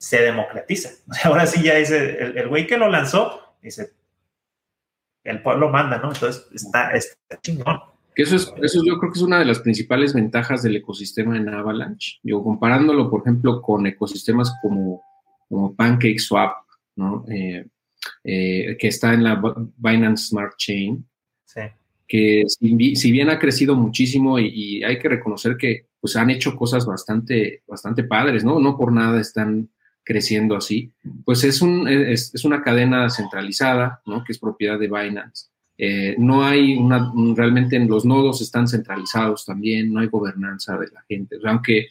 se 0.00 0.22
democratiza. 0.22 0.90
Ahora 1.24 1.46
sí 1.46 1.62
ya 1.62 1.76
dice, 1.76 2.18
el 2.18 2.48
güey 2.48 2.66
que 2.66 2.78
lo 2.78 2.88
lanzó, 2.88 3.54
dice, 3.62 3.92
el 5.22 5.42
pueblo 5.42 5.68
manda, 5.68 5.98
¿no? 5.98 6.10
Entonces 6.12 6.46
está, 6.52 6.92
chingón. 7.42 7.80
Que 8.14 8.22
eso 8.22 8.36
es, 8.36 8.52
eso 8.62 8.82
yo 8.84 8.98
creo 8.98 9.12
que 9.12 9.18
es 9.18 9.22
una 9.24 9.38
de 9.38 9.44
las 9.44 9.60
principales 9.60 10.14
ventajas 10.14 10.62
del 10.62 10.76
ecosistema 10.76 11.36
en 11.36 11.48
Avalanche. 11.48 12.18
Digo, 12.22 12.42
comparándolo, 12.42 13.08
por 13.10 13.20
ejemplo, 13.20 13.60
con 13.62 13.86
ecosistemas 13.86 14.52
como, 14.62 15.02
como 15.48 15.76
PancakeSwap, 15.76 16.56
¿no? 16.96 17.24
Eh, 17.28 17.66
eh, 18.24 18.76
que 18.78 18.88
está 18.88 19.12
en 19.12 19.22
la 19.22 19.40
Binance 19.76 20.28
Smart 20.28 20.54
Chain. 20.56 21.06
Sí. 21.44 21.60
Que 22.08 22.44
si, 22.48 23.12
bien 23.12 23.30
ha 23.30 23.38
crecido 23.38 23.76
muchísimo 23.76 24.38
y, 24.38 24.48
y, 24.48 24.82
hay 24.82 24.98
que 24.98 25.08
reconocer 25.08 25.56
que 25.56 25.86
pues 26.00 26.16
han 26.16 26.30
hecho 26.30 26.56
cosas 26.56 26.84
bastante, 26.86 27.62
bastante 27.68 28.02
padres, 28.02 28.42
¿no? 28.42 28.58
No 28.58 28.76
por 28.76 28.90
nada 28.92 29.20
están 29.20 29.68
creciendo 30.10 30.56
así, 30.56 30.90
pues 31.24 31.44
es, 31.44 31.62
un, 31.62 31.86
es, 31.86 32.44
una 32.44 32.64
cadena 32.64 33.08
centralizada, 33.08 34.02
¿no? 34.06 34.24
Que 34.24 34.32
es 34.32 34.40
propiedad 34.40 34.76
de 34.76 34.88
Binance. 34.88 35.50
Eh, 35.78 36.16
no 36.18 36.42
hay 36.44 36.74
una, 36.74 37.12
realmente 37.36 37.78
los 37.78 38.04
nodos 38.04 38.40
están 38.40 38.66
centralizados 38.66 39.46
también, 39.46 39.92
no 39.92 40.00
hay 40.00 40.08
gobernanza 40.08 40.76
de 40.78 40.88
la 40.88 41.04
gente, 41.08 41.36
aunque 41.44 41.86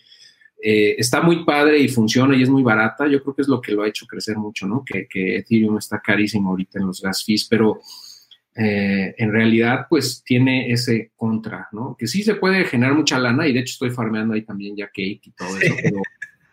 eh, 0.61 0.95
está 0.97 1.21
muy 1.21 1.45
padre 1.45 1.79
y 1.79 1.87
funciona 1.87 2.35
y 2.35 2.43
es 2.43 2.49
muy 2.49 2.61
barata, 2.61 3.07
yo 3.07 3.23
creo 3.23 3.35
que 3.35 3.41
es 3.41 3.47
lo 3.47 3.61
que 3.61 3.71
lo 3.71 3.83
ha 3.83 3.87
hecho 3.87 4.05
crecer 4.05 4.35
mucho, 4.35 4.67
¿no? 4.67 4.83
Que, 4.83 5.07
que 5.07 5.37
Ethereum 5.37 5.77
está 5.77 6.01
carísimo 6.01 6.49
ahorita 6.49 6.77
en 6.77 6.87
los 6.87 7.01
gas 7.01 7.23
fees, 7.23 7.47
pero 7.49 7.79
eh, 8.53 9.15
en 9.17 9.31
realidad 9.31 9.85
pues 9.89 10.21
tiene 10.25 10.73
ese 10.73 11.13
contra, 11.15 11.69
¿no? 11.71 11.95
Que 11.97 12.05
sí 12.05 12.21
se 12.21 12.35
puede 12.35 12.65
generar 12.65 12.95
mucha 12.95 13.17
lana 13.17 13.47
y 13.47 13.53
de 13.53 13.61
hecho 13.61 13.75
estoy 13.75 13.91
farmeando 13.91 14.33
ahí 14.33 14.41
también 14.41 14.75
ya 14.75 14.87
cake 14.87 15.21
y 15.23 15.31
todo 15.31 15.57
eso, 15.57 15.73
pero 15.81 16.01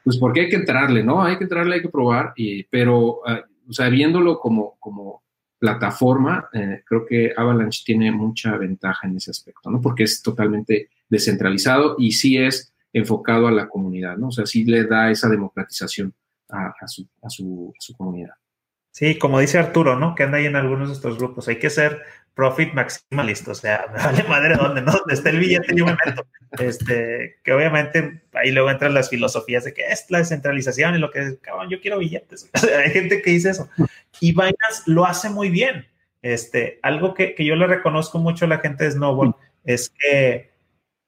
pues 0.07 0.19
porque 0.19 0.43
hay 0.43 0.49
que 0.49 0.55
entrarle, 0.55 1.03
¿no? 1.03 1.21
Hay 1.21 1.37
que 1.37 1.43
entrarle, 1.43 1.75
hay 1.75 1.83
que 1.83 1.89
probar, 1.89 2.33
y, 2.37 2.63
pero, 2.63 3.23
ah, 3.27 3.43
o 3.69 3.73
sea, 3.73 3.89
viéndolo 3.89 4.39
como, 4.39 4.77
como 4.79 5.25
plataforma, 5.59 6.49
eh, 6.53 6.85
creo 6.87 7.05
que 7.05 7.33
Avalanche 7.37 7.83
tiene 7.85 8.13
mucha 8.13 8.57
ventaja 8.57 9.09
en 9.09 9.17
ese 9.17 9.33
aspecto, 9.33 9.69
¿no? 9.69 9.81
Porque 9.81 10.05
es 10.05 10.23
totalmente 10.23 10.91
descentralizado 11.09 11.97
y 11.99 12.13
sí 12.13 12.39
es 12.39 12.73
enfocado 12.93 13.49
a 13.49 13.51
la 13.51 13.69
comunidad, 13.69 14.17
¿no? 14.17 14.29
O 14.29 14.31
sea, 14.31 14.47
sí 14.47 14.65
le 14.65 14.85
da 14.85 15.11
esa 15.11 15.29
democratización 15.29 16.15
a, 16.51 16.73
su, 16.87 17.09
a, 17.21 17.29
su, 17.29 17.75
a 17.77 17.81
su 17.81 17.97
comunidad. 17.97 18.35
Sí, 18.93 19.19
como 19.19 19.41
dice 19.41 19.59
Arturo, 19.59 19.99
¿no? 19.99 20.15
Que 20.15 20.23
anda 20.23 20.39
ahí 20.39 20.47
en 20.47 20.55
algunos 20.55 20.87
de 20.87 20.95
estos 20.95 21.19
grupos. 21.19 21.49
Hay 21.49 21.59
que 21.59 21.69
ser 21.69 22.01
profit 22.37 22.75
maximalista, 22.75 23.51
o 23.51 23.55
sea, 23.55 23.87
me 23.93 23.99
vale 24.05 24.23
madre 24.25 24.57
dónde, 24.57 24.83
¿no? 24.83 24.93
Donde 24.93 25.15
está 25.15 25.31
el 25.31 25.39
billete 25.39 25.75
yo 25.75 25.87
me 25.87 25.97
meto. 26.05 26.27
Este, 26.59 27.37
que 27.43 27.53
obviamente 27.53 28.23
ahí 28.35 28.53
luego 28.53 28.71
entran 28.71 28.95
las 28.95 29.09
filosofías 29.09 29.65
de 29.65 29.73
que 29.73 29.87
es 29.87 30.05
la 30.11 30.19
descentralización 30.19 30.95
y 30.95 30.99
lo 30.99 31.11
que 31.11 31.21
es, 31.21 31.39
cabrón, 31.41 31.71
yo 31.71 31.81
quiero 31.81 31.99
billetes. 31.99 32.49
hay 32.85 32.91
gente 32.91 33.23
que 33.23 33.31
dice 33.31 33.51
eso. 33.51 33.69
Y 34.21 34.33
Binance 34.33 34.83
lo 34.85 35.07
hace 35.07 35.31
muy 35.31 35.49
bien. 35.49 35.87
Este, 36.21 36.79
algo 36.83 37.15
que, 37.15 37.35
que 37.35 37.45
yo 37.45 37.57
le 37.57 37.67
reconozco 37.67 38.19
mucho 38.19 38.45
a 38.45 38.49
la 38.49 38.59
gente 38.59 38.85
de 38.85 38.91
Snowball 38.91 39.35
es 39.65 39.91
que 39.99 40.51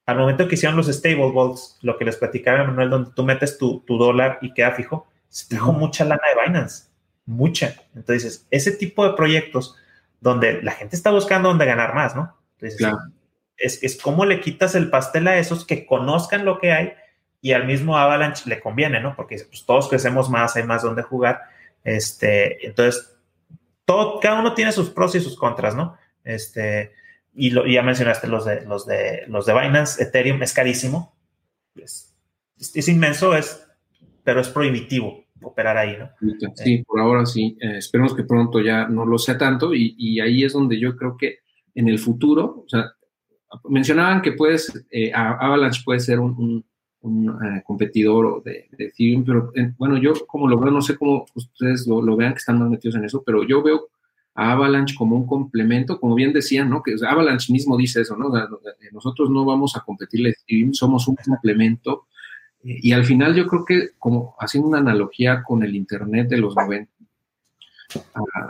al 0.06 0.16
momento 0.16 0.48
que 0.48 0.54
hicieron 0.54 0.78
los 0.78 0.86
stable 0.86 1.30
vaults, 1.30 1.78
lo 1.82 1.98
que 1.98 2.06
les 2.06 2.16
platicaba 2.16 2.64
Manuel, 2.64 2.88
donde 2.88 3.10
tú 3.14 3.22
metes 3.22 3.58
tu, 3.58 3.80
tu 3.80 3.98
dólar 3.98 4.38
y 4.40 4.54
queda 4.54 4.72
fijo, 4.72 5.06
se 5.28 5.46
trajo 5.46 5.74
mucha 5.74 6.06
lana 6.06 6.22
de 6.34 6.46
Binance, 6.46 6.84
mucha. 7.26 7.74
Entonces, 7.94 8.46
ese 8.50 8.72
tipo 8.72 9.06
de 9.06 9.14
proyectos 9.14 9.76
donde 10.20 10.62
la 10.62 10.72
gente 10.72 10.96
está 10.96 11.10
buscando 11.10 11.48
dónde 11.48 11.66
ganar 11.66 11.94
más, 11.94 12.16
¿no? 12.16 12.36
Entonces, 12.58 12.86
es, 13.56 13.82
es 13.82 14.00
cómo 14.00 14.24
le 14.24 14.40
quitas 14.40 14.74
el 14.74 14.90
pastel 14.90 15.28
a 15.28 15.38
esos 15.38 15.64
que 15.64 15.86
conozcan 15.86 16.44
lo 16.44 16.58
que 16.58 16.72
hay 16.72 16.92
y 17.40 17.52
al 17.52 17.66
mismo 17.66 17.96
Avalanche 17.96 18.48
le 18.48 18.60
conviene, 18.60 19.00
¿no? 19.00 19.14
Porque 19.14 19.36
pues, 19.48 19.64
todos 19.64 19.88
crecemos 19.88 20.28
más, 20.28 20.56
hay 20.56 20.64
más 20.64 20.82
donde 20.82 21.02
jugar. 21.02 21.42
Este, 21.84 22.66
entonces, 22.66 23.16
todo, 23.84 24.20
cada 24.20 24.40
uno 24.40 24.54
tiene 24.54 24.72
sus 24.72 24.90
pros 24.90 25.14
y 25.14 25.20
sus 25.20 25.36
contras, 25.36 25.74
¿no? 25.74 25.96
Este, 26.24 26.92
y, 27.34 27.50
lo, 27.50 27.66
ya 27.66 27.82
mencionaste 27.82 28.26
los 28.26 28.44
de, 28.44 28.62
los, 28.62 28.86
de, 28.86 29.24
los 29.28 29.46
de 29.46 29.54
Binance, 29.54 30.02
Ethereum 30.02 30.42
es 30.42 30.52
carísimo, 30.52 31.16
es, 31.76 32.14
es 32.58 32.88
inmenso, 32.88 33.36
es, 33.36 33.64
pero 34.24 34.40
es 34.40 34.48
prohibitivo 34.48 35.24
operar 35.42 35.76
ahí, 35.76 35.96
¿no? 35.98 36.10
Sí, 36.54 36.82
por 36.86 37.00
ahora 37.00 37.26
sí. 37.26 37.56
Eh, 37.60 37.78
esperemos 37.78 38.14
que 38.14 38.24
pronto 38.24 38.60
ya 38.60 38.88
no 38.88 39.04
lo 39.04 39.18
sea 39.18 39.38
tanto 39.38 39.74
y, 39.74 40.20
ahí 40.20 40.44
es 40.44 40.52
donde 40.52 40.78
yo 40.78 40.96
creo 40.96 41.16
que 41.16 41.38
en 41.74 41.88
el 41.88 41.98
futuro, 41.98 42.64
o 42.64 42.68
sea, 42.68 42.92
mencionaban 43.68 44.22
que 44.22 44.32
puedes, 44.32 44.72
eh, 44.90 45.12
Avalanche 45.14 45.82
puede 45.84 46.00
ser 46.00 46.20
un, 46.20 46.64
eh, 47.04 47.62
competidor 47.64 48.42
de, 48.42 48.68
de, 48.72 48.86
Ethereum, 48.86 49.24
pero 49.24 49.52
bueno, 49.78 49.96
yo 49.96 50.12
como 50.26 50.48
lo 50.48 50.58
veo, 50.58 50.70
no 50.70 50.82
sé 50.82 50.96
cómo 50.96 51.24
ustedes 51.34 51.86
lo, 51.86 52.16
vean 52.16 52.32
que 52.32 52.38
están 52.38 52.58
más 52.58 52.68
metidos 52.68 52.96
en 52.96 53.04
eso, 53.04 53.22
pero 53.24 53.44
yo 53.44 53.62
veo 53.62 53.88
a 54.34 54.52
Avalanche 54.52 54.94
como 54.96 55.16
un 55.16 55.26
complemento, 55.26 55.98
como 55.98 56.14
bien 56.14 56.32
decían, 56.32 56.68
¿no? 56.68 56.82
Que 56.82 56.96
Avalanche 57.06 57.52
mismo 57.52 57.76
dice 57.76 58.02
eso, 58.02 58.16
¿no? 58.16 58.30
nosotros 58.92 59.30
no 59.30 59.44
vamos 59.44 59.76
a 59.76 59.80
competirle 59.80 60.30
Ethereum, 60.30 60.72
somos 60.74 61.08
un 61.08 61.16
complemento 61.16 62.06
y 62.62 62.92
al 62.92 63.04
final 63.04 63.34
yo 63.34 63.46
creo 63.46 63.64
que, 63.64 63.90
como 63.98 64.34
haciendo 64.38 64.68
una 64.68 64.78
analogía 64.78 65.42
con 65.42 65.62
el 65.62 65.76
Internet 65.76 66.28
de 66.28 66.38
los 66.38 66.56
90, 66.56 66.90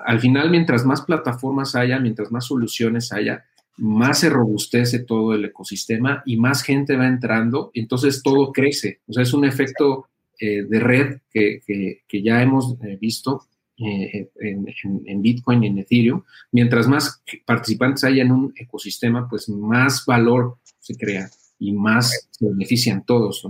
al 0.06 0.20
final 0.20 0.50
mientras 0.50 0.84
más 0.84 1.02
plataformas 1.02 1.74
haya, 1.74 1.98
mientras 1.98 2.32
más 2.32 2.46
soluciones 2.46 3.12
haya, 3.12 3.44
más 3.76 4.20
se 4.20 4.30
robustece 4.30 5.00
todo 5.00 5.34
el 5.34 5.44
ecosistema 5.44 6.22
y 6.26 6.36
más 6.36 6.62
gente 6.62 6.96
va 6.96 7.06
entrando, 7.06 7.70
entonces 7.74 8.22
todo 8.22 8.52
crece. 8.52 9.00
O 9.06 9.12
sea, 9.12 9.22
es 9.22 9.32
un 9.32 9.44
efecto 9.44 10.08
eh, 10.40 10.64
de 10.64 10.80
red 10.80 11.18
que, 11.30 11.62
que, 12.06 12.22
ya 12.22 12.42
hemos 12.42 12.76
eh, 12.82 12.98
visto 13.00 13.46
eh, 13.78 14.30
en, 14.40 15.22
Bitcoin 15.22 15.62
y 15.62 15.66
en 15.68 15.78
Ethereum. 15.78 16.22
Mientras 16.50 16.88
más 16.88 17.22
participantes 17.46 18.04
haya 18.04 18.22
en 18.22 18.32
un 18.32 18.52
ecosistema, 18.56 19.28
pues 19.28 19.48
más 19.48 20.04
valor 20.06 20.58
se 20.80 20.96
crea 20.96 21.30
y 21.58 21.72
más 21.72 22.28
se 22.30 22.46
benefician 22.46 23.04
todos. 23.04 23.46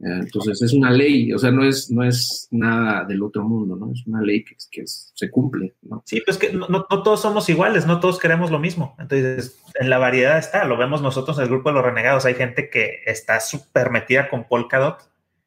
Entonces 0.00 0.62
es 0.62 0.72
una 0.74 0.92
ley, 0.92 1.32
o 1.32 1.38
sea, 1.38 1.50
no 1.50 1.64
es, 1.64 1.90
no 1.90 2.04
es 2.04 2.46
nada 2.52 3.04
del 3.04 3.20
otro 3.20 3.42
mundo, 3.42 3.74
¿no? 3.74 3.90
Es 3.92 4.06
una 4.06 4.22
ley 4.22 4.44
que, 4.44 4.54
que 4.70 4.84
se 4.86 5.28
cumple, 5.28 5.74
¿no? 5.82 6.04
Sí, 6.06 6.22
pues 6.24 6.38
que 6.38 6.52
no, 6.52 6.68
no, 6.68 6.84
todos 6.84 7.20
somos 7.20 7.48
iguales, 7.48 7.84
no 7.84 7.98
todos 7.98 8.20
queremos 8.20 8.52
lo 8.52 8.60
mismo. 8.60 8.94
Entonces, 9.00 9.58
en 9.74 9.90
la 9.90 9.98
variedad 9.98 10.38
está, 10.38 10.64
lo 10.66 10.76
vemos 10.76 11.02
nosotros 11.02 11.36
en 11.38 11.44
el 11.44 11.50
grupo 11.50 11.70
de 11.70 11.74
los 11.74 11.84
renegados. 11.84 12.24
Hay 12.26 12.34
gente 12.34 12.70
que 12.70 13.02
está 13.06 13.40
súper 13.40 13.90
metida 13.90 14.28
con 14.28 14.44
Polkadot 14.44 14.98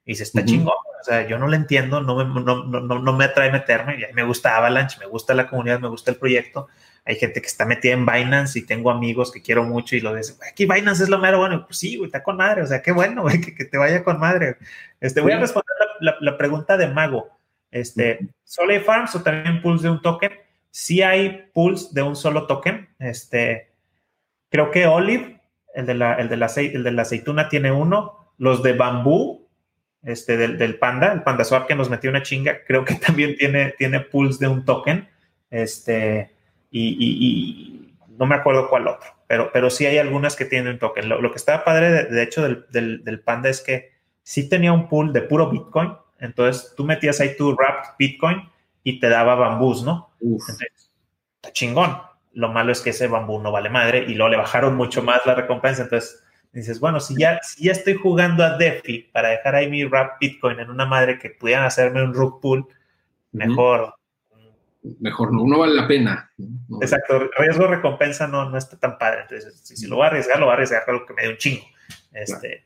y 0.06 0.15
se 0.15 0.23
está 0.23 0.44
chingón. 0.44 0.73
O 0.99 1.03
sea, 1.03 1.26
yo 1.28 1.40
no 1.40 1.48
lo 1.48 1.56
entiendo, 1.56 2.02
no 2.02 2.18
me, 2.18 2.26
no, 2.26 2.64
no, 2.65 2.99
no 2.99 3.18
me 3.18 3.23
atrae 3.23 3.53
meterme. 3.53 4.06
Me 4.14 4.23
gusta 4.23 4.57
Avalanche, 4.57 4.99
me 4.99 5.07
gusta 5.07 5.34
la 5.34 5.48
comunidad, 5.48 5.80
me 5.80 5.88
gusta 5.88 6.11
el 6.11 6.18
proyecto, 6.18 6.68
hay 7.03 7.15
gente 7.15 7.41
que 7.41 7.48
está 7.48 7.65
metida 7.65 7.94
en 7.94 8.06
Binance 8.06 8.60
y 8.60 8.65
tengo 8.65 8.91
amigos 8.91 9.32
que 9.32 9.41
quiero 9.41 9.64
mucho 9.64 9.95
y 9.95 10.02
lo 10.02 10.14
dicen, 10.14 10.36
aquí 10.49 10.65
Binance 10.65 11.03
es 11.03 11.10
lo 11.10 11.18
mero 11.18 11.40
bueno. 11.40 11.65
Pues 11.65 11.80
sí, 11.80 11.98
güey, 11.98 12.07
está 12.07 12.22
con 12.22 12.38
madre. 12.38 12.61
O 12.61 12.68
sea, 12.68 12.82
qué 12.82 12.91
bueno, 12.91 13.22
güey, 13.23 13.41
que, 13.41 13.65
te 13.65 13.78
vaya 13.78 14.03
con 14.03 14.19
madre. 14.19 14.57
Este, 14.99 15.22
voy 15.22 15.32
a 15.32 15.40
responder 15.40 15.76
la, 15.99 16.38
pregunta 16.38 16.78
de 16.78 16.88
Mago. 16.88 17.30
Este, 17.72 18.19
¿solo 18.44 18.73
hay 18.73 18.80
farms 18.80 19.15
o 19.15 19.23
también 19.23 19.61
pools 19.61 19.82
de 19.82 19.90
un 19.90 20.02
token? 20.02 20.32
Sí 20.69 21.02
hay 21.02 21.49
pools 21.53 21.94
de 21.94 22.03
un 22.03 22.15
solo 22.15 22.45
token. 22.45 22.90
Este, 22.99 23.72
creo 24.49 24.69
que 24.69 24.86
Olive, 24.86 25.41
el 25.73 25.86
de 25.88 25.95
la, 25.95 26.14
el 26.15 26.30
de 26.30 26.38
la, 26.38 26.48
el 26.56 26.84
de 26.84 26.91
la 26.91 27.02
aceituna 27.02 27.49
tiene 27.49 27.72
uno. 27.72 28.34
Los 28.38 28.61
de 28.61 28.73
bambú, 28.73 29.48
este, 30.03 30.38
del, 30.38 30.57
del 30.57 30.78
panda, 30.78 31.14
el 31.14 31.23
panda 31.23 31.44
swap 31.44 31.68
que 31.68 31.76
nos 31.76 31.90
metió 31.90 32.10
una 32.10 32.23
chinga, 32.23 32.64
creo 32.65 32.86
que 32.86 32.95
también 33.06 33.36
tiene, 33.38 33.72
tiene 33.72 34.02
pools 34.02 34.38
de 34.38 34.48
un 34.48 34.65
token. 34.65 35.10
Este, 35.49 36.32
y, 36.72 37.95
no 38.18 38.26
me 38.26 38.35
acuerdo 38.35 38.69
cuál 38.69 38.88
otro, 38.88 39.10
pero, 39.27 39.49
pero 39.52 39.69
sí 39.69 39.85
hay 39.85 39.98
algunas 39.98 40.35
que 40.35 40.45
tienen 40.45 40.77
token. 40.77 41.10
Lo, 41.10 41.31
que 41.31 41.38
estaba 41.38 41.64
padre, 41.64 42.06
de, 42.06 42.23
hecho, 42.23 42.43
del, 42.43 43.22
Panda 43.26 43.49
es 43.49 43.61
que 43.61 43.91
sí 44.22 44.48
tenía 44.48 44.72
un 44.73 44.88
pool 44.88 45.11
de 45.11 45.22
puro 45.22 45.49
Bitcoin, 45.49 45.93
entonces 46.19 46.73
tú 46.77 46.84
metías 46.84 47.19
ahí 47.19 47.35
tu 47.35 47.56
wrapped 47.56 47.91
Bitcoin 47.98 48.48
y 48.84 48.99
te 48.99 49.10
daba 49.10 49.35
bambús, 49.35 49.84
¿no? 49.84 50.11
está 51.35 51.52
chingón. 51.52 51.98
Lo 52.34 52.49
malo 52.49 52.72
es 52.72 52.80
que 52.81 52.91
ese 52.91 53.07
bambú 53.07 53.39
no 53.39 53.52
vale 53.52 53.69
madre 53.69 54.06
y 54.07 54.14
luego 54.14 54.30
le 54.30 54.38
bajaron 54.38 54.76
mucho 54.76 55.02
más 55.03 55.26
la 55.26 55.35
recompensa, 55.35 55.84
entonces 55.84 56.23
dices, 56.53 56.80
bueno, 56.80 56.99
si 56.99 57.18
ya, 57.18 57.39
si 57.41 57.65
ya 57.65 57.72
estoy 57.72 57.95
jugando 57.95 58.43
a 58.43 58.57
DeFi 58.57 59.10
para 59.11 59.30
dejar 59.30 59.56
ahí 59.56 59.69
mi 59.69 59.84
wrapped 59.84 60.18
Bitcoin 60.19 60.60
en 60.60 60.69
una 60.69 60.85
madre 60.85 61.18
que 61.18 61.31
pudieran 61.31 61.65
hacerme 61.65 62.03
un 62.03 62.14
rug 62.14 62.39
pool, 62.39 62.68
mejor 63.31 63.95
mejor 64.99 65.34
no, 65.34 65.45
no 65.45 65.60
vale 65.60 65.76
la 65.76 65.88
pena. 65.88 66.32
Exacto, 66.82 67.30
riesgo 67.38 67.68
recompensa 67.68 68.28
no, 68.28 68.49
no 68.49 68.58
está 68.58 68.78
tan 68.78 68.98
padre. 68.98 69.22
Entonces, 69.22 69.62
si, 69.64 69.88
lo 69.88 69.98
va 69.98 70.06
a 70.06 70.08
arriesgar, 70.10 70.40
lo 70.40 70.48
va 70.48 70.53
a 70.53 70.56
arriesgar 70.56 70.84
algo 70.88 71.06
que 71.06 71.14
me 71.14 71.24
dé 71.24 71.30
un 71.30 71.38
chingo. 71.38 71.64
Este, 72.12 72.66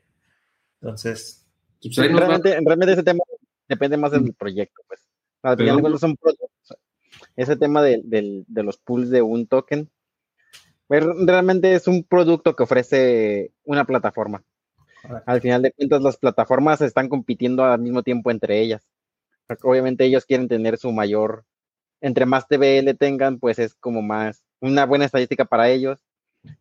Entonces. 0.80 1.46
Pues 1.82 1.96
realmente, 1.96 2.58
realmente, 2.64 2.92
ese 2.94 3.02
tema 3.02 3.22
depende 3.68 3.96
más 3.96 4.12
del 4.12 4.34
proyecto, 4.34 4.82
pues. 4.88 5.06
Al 5.42 5.56
final, 5.56 5.98
son 5.98 6.16
ese 7.36 7.56
tema 7.56 7.82
de, 7.82 8.00
de, 8.04 8.62
los 8.62 8.78
pools 8.78 9.10
de 9.10 9.22
un 9.22 9.46
token, 9.46 9.90
pues, 10.88 11.04
realmente 11.04 11.74
es 11.74 11.86
un 11.86 12.02
producto 12.04 12.56
que 12.56 12.62
ofrece 12.62 13.52
una 13.64 13.84
plataforma. 13.84 14.42
Al 15.26 15.40
final 15.40 15.62
de 15.62 15.72
cuentas, 15.72 16.02
las 16.02 16.16
plataformas 16.16 16.80
están 16.80 17.08
compitiendo 17.08 17.64
al 17.64 17.80
mismo 17.80 18.02
tiempo 18.02 18.30
entre 18.30 18.60
ellas. 18.60 18.88
Obviamente 19.62 20.04
ellos 20.04 20.24
quieren 20.24 20.48
tener 20.48 20.78
su 20.78 20.90
mayor 20.90 21.44
entre 22.00 22.26
más 22.26 22.46
TBL 22.48 22.96
tengan, 22.98 23.38
pues 23.38 23.58
es 23.58 23.74
como 23.74 24.02
más 24.02 24.42
una 24.60 24.86
buena 24.86 25.04
estadística 25.04 25.44
para 25.44 25.68
ellos. 25.70 25.98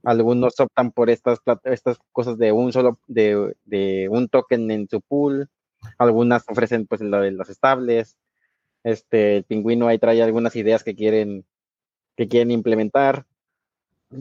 Algunos 0.03 0.59
optan 0.59 0.91
por 0.91 1.09
estas, 1.09 1.39
estas 1.63 1.97
cosas 2.11 2.37
de 2.37 2.51
un 2.51 2.73
solo, 2.73 2.99
de, 3.07 4.07
un 4.09 4.27
token 4.29 4.71
en 4.71 4.87
su 4.89 5.01
pool. 5.01 5.49
Algunas 5.97 6.43
ofrecen 6.47 6.87
pues 6.87 7.01
lo 7.01 7.21
de 7.21 7.31
los 7.31 7.49
estables. 7.49 8.17
Este, 8.83 9.37
el 9.37 9.43
pingüino 9.43 9.87
ahí 9.87 9.99
trae 9.99 10.21
algunas 10.21 10.55
ideas 10.55 10.83
que 10.83 10.95
quieren, 10.95 11.45
que 12.15 12.27
quieren 12.27 12.51
implementar. 12.51 13.25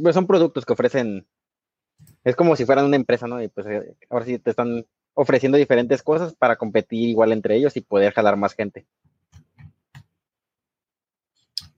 Pues 0.02 0.14
son 0.14 0.26
productos 0.26 0.64
que 0.64 0.72
ofrecen, 0.72 1.26
es 2.24 2.36
como 2.36 2.56
si 2.56 2.64
fueran 2.64 2.86
una 2.86 2.96
empresa, 2.96 3.26
¿no? 3.26 3.42
Y 3.42 3.48
pues 3.48 3.66
eh, 3.66 3.96
ahora 4.10 4.24
sí 4.24 4.38
te 4.38 4.50
están 4.50 4.86
ofreciendo 5.14 5.58
diferentes 5.58 6.02
cosas 6.02 6.34
para 6.34 6.56
competir 6.56 7.08
igual 7.08 7.32
entre 7.32 7.56
ellos 7.56 7.76
y 7.76 7.80
poder 7.80 8.12
jalar 8.12 8.36
más 8.36 8.54
gente. 8.54 8.86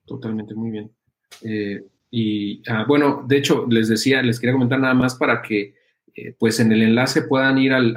Totalmente, 0.07 0.55
muy 0.55 0.71
bien. 0.71 0.91
Eh, 1.43 1.85
y 2.11 2.63
ah, 2.69 2.85
bueno, 2.87 3.25
de 3.27 3.37
hecho, 3.37 3.67
les 3.69 3.89
decía, 3.89 4.23
les 4.23 4.39
quería 4.39 4.55
comentar 4.55 4.79
nada 4.79 4.95
más 4.95 5.17
para 5.17 5.43
que, 5.43 5.75
eh, 6.15 6.35
pues 6.39 6.61
en 6.61 6.73
el 6.73 6.83
enlace 6.83 7.23
puedan 7.23 7.59
ir 7.59 7.73
al, 7.73 7.95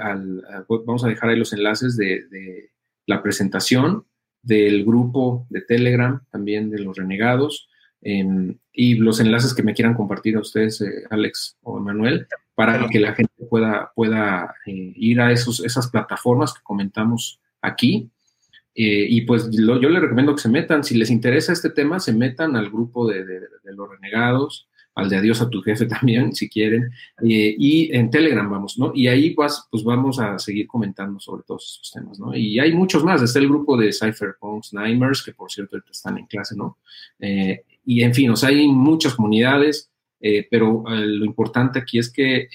vamos 0.68 1.04
a 1.04 1.08
dejar 1.08 1.30
ahí 1.30 1.38
los 1.38 1.54
enlaces 1.54 1.96
de, 1.96 2.72
la 3.06 3.24
presentación 3.24 4.06
del 4.42 4.86
grupo 4.86 5.48
de 5.50 5.62
Telegram, 5.62 6.22
también 6.30 6.70
de 6.70 6.80
los 6.80 6.98
renegados, 6.98 7.68
y 8.02 8.94
los 8.96 9.20
enlaces 9.20 9.54
que 9.54 9.64
me 9.64 9.74
quieran 9.74 9.94
compartir 9.94 10.38
a 10.38 10.42
ustedes, 10.42 10.80
eh, 10.82 11.04
Alex 11.10 11.58
o 11.64 11.80
Manuel, 11.80 12.28
para 12.56 12.88
que 12.90 13.00
la 13.00 13.14
gente 13.14 13.34
pueda, 13.50 13.92
pueda 13.96 14.54
ir 14.66 15.20
a 15.22 15.32
esos, 15.32 15.60
esas 15.66 15.90
plataformas 15.90 16.54
que 16.54 16.62
comentamos 16.64 17.42
aquí 17.62 18.12
eh, 18.76 19.08
y 19.10 19.22
pues 19.22 19.50
yo 19.52 19.90
les 19.90 20.02
recomiendo 20.02 20.36
que 20.36 20.42
se 20.42 20.50
metan, 20.50 20.84
si 20.84 20.96
les 20.96 21.10
interesa 21.10 21.54
este 21.54 21.70
tema, 21.70 22.00
se 22.00 22.14
metan 22.14 22.56
al 22.56 22.70
grupo 22.70 23.08
de, 23.08 23.26
los 23.64 23.90
renegados, 23.90 24.68
al 24.96 25.10
de 25.10 25.18
adiós 25.18 25.42
a 25.42 25.50
tu 25.50 25.62
jefe 25.62 25.86
también, 25.86 26.34
si 26.34 26.50
quieren, 26.50 26.92
eh, 27.24 27.56
y 27.58 27.96
en 27.96 28.10
Telegram 28.10 28.50
vamos, 28.50 28.78
¿no? 28.78 28.92
Y 28.94 29.08
ahí 29.08 29.32
pues, 29.32 29.64
pues 29.72 29.84
vamos 29.84 30.20
a 30.20 30.38
seguir 30.40 30.68
comentando 30.68 31.20
sobre 31.20 31.44
todos 31.44 31.66
esos 31.66 31.92
temas, 31.92 32.20
¿no? 32.20 32.36
Y 32.36 32.60
hay 32.60 32.74
muchos 32.74 33.04
más, 33.04 33.22
está 33.22 33.40
el 33.40 33.50
grupo 33.50 33.76
de 33.76 33.92
Cypherpunks 33.92 34.74
Nightmares, 34.74 35.24
que 35.24 35.34
por 35.34 35.52
cierto 35.52 35.78
están 35.90 36.18
en 36.18 36.26
clase, 36.26 36.56
¿no? 36.56 36.78
Eh, 37.20 37.64
y 37.86 38.04
en 38.04 38.14
fin, 38.14 38.30
o 38.30 38.36
sea, 38.36 38.50
hay 38.50 38.68
muchas 38.68 39.16
comunidades, 39.16 39.90
pero 40.52 40.84
lo 40.86 41.26
importante 41.26 41.80
aquí 41.80 41.98
es 41.98 42.12
que 42.12 42.50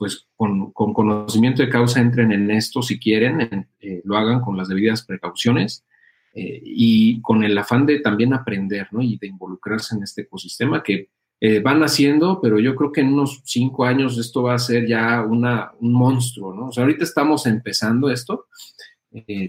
pues 0.00 0.26
con, 0.34 0.72
conocimiento 0.72 1.60
de 1.60 1.68
causa 1.68 2.00
entren 2.00 2.32
en 2.32 2.50
esto 2.50 2.80
si 2.80 2.98
quieren, 2.98 3.68
eh, 3.80 4.00
lo 4.02 4.16
hagan 4.16 4.40
con 4.40 4.56
las 4.56 4.68
debidas 4.68 5.04
precauciones 5.04 5.84
eh, 6.32 6.58
y 6.64 7.20
con 7.20 7.44
el 7.44 7.56
afán 7.58 7.84
de 7.84 8.00
también 8.00 8.32
aprender, 8.32 8.88
¿no? 8.92 9.02
Y 9.02 9.18
de 9.18 9.26
involucrarse 9.26 9.94
en 9.94 10.02
este 10.02 10.22
ecosistema 10.22 10.82
que 10.82 11.10
eh, 11.38 11.60
van 11.60 11.82
haciendo, 11.82 12.40
pero 12.40 12.58
yo 12.58 12.74
creo 12.76 12.92
que 12.92 13.02
en 13.02 13.12
unos 13.12 13.42
cinco 13.44 13.84
años 13.84 14.16
esto 14.16 14.42
va 14.42 14.54
a 14.54 14.58
ser 14.58 14.88
ya 14.88 15.22
una, 15.22 15.72
un 15.80 15.92
monstruo, 15.92 16.54
¿no? 16.54 16.68
O 16.68 16.72
sea, 16.72 16.84
ahorita 16.84 17.04
estamos 17.04 17.44
empezando 17.44 18.10
esto, 18.10 18.46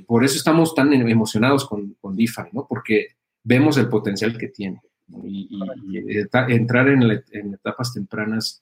por 0.06 0.26
eso 0.26 0.36
estamos 0.36 0.76
tan 0.76 0.92
emocionados 0.92 1.66
con, 1.66 1.96
con 2.02 2.18
¿no? 2.52 2.68
Porque 2.68 3.16
vemos 3.42 3.78
el 3.78 3.88
potencial 3.88 4.38
que 4.38 4.50
tiene. 4.50 4.82
Y, 5.24 5.48
entrar 6.50 6.90
en, 6.90 7.04
en, 7.04 7.54
etapas 7.54 7.94
tempranas, 7.94 8.62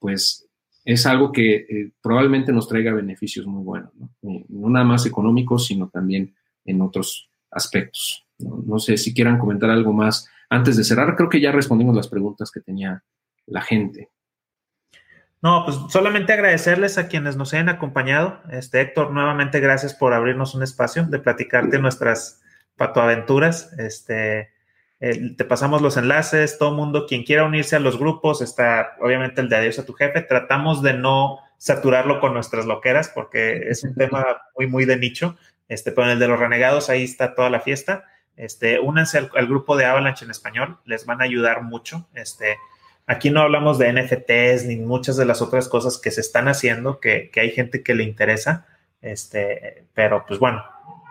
pues 0.00 0.45
es 0.86 1.04
algo 1.04 1.32
que 1.32 1.56
eh, 1.56 1.90
probablemente 2.00 2.52
nos 2.52 2.68
traiga 2.68 2.94
beneficios 2.94 3.44
muy 3.44 3.62
buenos, 3.64 3.90
eh, 4.22 4.44
¿no? 4.48 4.70
nada 4.70 4.84
más 4.84 5.04
económicos, 5.04 5.66
sino 5.66 5.88
también 5.88 6.32
en 6.64 6.80
otros 6.80 7.28
aspectos. 7.50 8.24
¿no? 8.38 8.78
sé 8.78 8.96
si 8.96 9.12
quieran 9.12 9.38
comentar 9.38 9.68
algo 9.68 9.92
más 9.92 10.28
antes 10.48 10.76
de 10.76 10.84
cerrar. 10.84 11.16
Creo 11.16 11.28
que 11.28 11.40
ya 11.40 11.50
respondimos 11.50 11.96
las 11.96 12.06
preguntas 12.06 12.52
que 12.52 12.60
tenía 12.60 13.02
la 13.46 13.62
gente. 13.62 14.10
No, 15.42 15.64
pues 15.64 15.76
solamente 15.88 16.32
agradecerles 16.32 16.98
a 16.98 17.08
quienes 17.08 17.36
nos 17.36 17.52
hayan 17.52 17.68
acompañado. 17.68 18.40
Este 18.50 18.80
Héctor, 18.80 19.10
nuevamente 19.10 19.58
gracias 19.58 19.92
por 19.92 20.14
abrirnos 20.14 20.54
un 20.54 20.62
espacio 20.62 21.04
de 21.04 21.18
platicarte 21.18 21.80
nuestras 21.80 22.42
patoaventuras. 22.76 23.72
Este, 23.78 24.50
eh, 24.98 25.34
te 25.36 25.44
pasamos 25.44 25.82
los 25.82 25.96
enlaces, 25.96 26.58
todo 26.58 26.72
mundo, 26.72 27.06
quien 27.06 27.22
quiera 27.22 27.44
unirse 27.44 27.76
a 27.76 27.80
los 27.80 27.98
grupos, 27.98 28.40
está 28.40 28.96
obviamente 29.00 29.40
el 29.40 29.48
de 29.48 29.56
adiós 29.56 29.78
a 29.78 29.84
tu 29.84 29.92
jefe. 29.92 30.22
Tratamos 30.22 30.82
de 30.82 30.94
no 30.94 31.40
saturarlo 31.58 32.20
con 32.20 32.34
nuestras 32.34 32.66
loqueras 32.66 33.10
porque 33.14 33.68
es 33.68 33.84
un 33.84 33.94
tema 33.94 34.24
muy, 34.56 34.66
muy 34.66 34.84
de 34.84 34.96
nicho. 34.96 35.36
Este, 35.68 35.92
pero 35.92 36.06
en 36.06 36.12
el 36.14 36.18
de 36.18 36.28
los 36.28 36.38
renegados, 36.38 36.88
ahí 36.88 37.04
está 37.04 37.34
toda 37.34 37.50
la 37.50 37.60
fiesta. 37.60 38.04
Este, 38.36 38.78
únanse 38.80 39.18
al, 39.18 39.46
grupo 39.46 39.76
de 39.76 39.84
Avalanche 39.84 40.24
en 40.24 40.30
español, 40.30 40.78
les 40.84 41.04
van 41.04 41.20
a 41.20 41.24
ayudar 41.24 41.62
mucho. 41.62 42.08
Este, 42.14 42.56
aquí 43.06 43.30
no 43.30 43.40
hablamos 43.40 43.78
de 43.78 43.92
NFTs 43.92 44.66
ni 44.66 44.76
muchas 44.76 45.16
de 45.16 45.24
las 45.26 45.42
otras 45.42 45.68
cosas 45.68 45.98
que 45.98 46.10
se 46.10 46.20
están 46.20 46.48
haciendo, 46.48 47.00
que, 47.00 47.30
hay 47.36 47.50
gente 47.50 47.82
que 47.82 47.94
le 47.94 48.04
interesa. 48.04 48.66
Este, 49.02 49.84
pero 49.94 50.24
pues 50.26 50.38
bueno, 50.40 50.64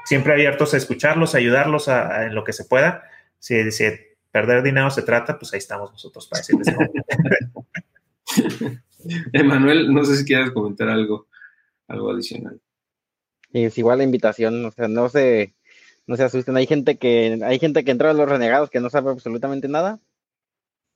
siempre 0.06 0.34
abiertos 0.34 0.74
a 0.74 0.78
escucharlos, 0.78 1.36
a 1.36 1.38
ayudarlos 1.38 1.88
en 1.88 2.34
lo 2.34 2.44
que 2.44 2.54
se 2.54 2.66
pueda 2.66 3.04
si, 3.46 3.54
de 3.54 4.18
perder 4.32 4.64
dinero 4.64 4.90
se 4.90 5.04
trata, 5.04 5.38
pues 5.38 5.54
ahí 5.54 5.60
estamos 5.60 5.92
nosotros 5.92 6.28
para 6.28 6.40
decirles. 6.40 6.68
Emanuel, 9.34 9.94
no 9.94 10.04
sé 10.04 10.18
si 10.18 10.26
quieres 10.26 10.50
comentar 10.50 10.90
algo, 10.90 11.28
algo 11.88 12.10
adicional. 12.12 12.60
Es 13.54 13.78
igual 13.78 14.00
la 14.00 14.04
invitación, 14.04 14.66
o 14.66 14.72
sea, 14.72 14.88
no 14.88 15.10
se, 15.10 15.54
no 16.08 16.16
se 16.18 16.24
asusten. 16.24 16.58
Hay 16.58 16.66
gente 16.66 16.98
que, 16.98 17.40
hay 17.44 17.60
gente 17.60 17.84
que 17.84 17.92
entra 17.92 18.10
a 18.10 18.14
los 18.14 18.28
renegados 18.28 18.72
que 18.72 18.80
no 18.80 18.90
sabe 18.90 19.12
absolutamente 19.12 19.68
nada, 19.68 20.00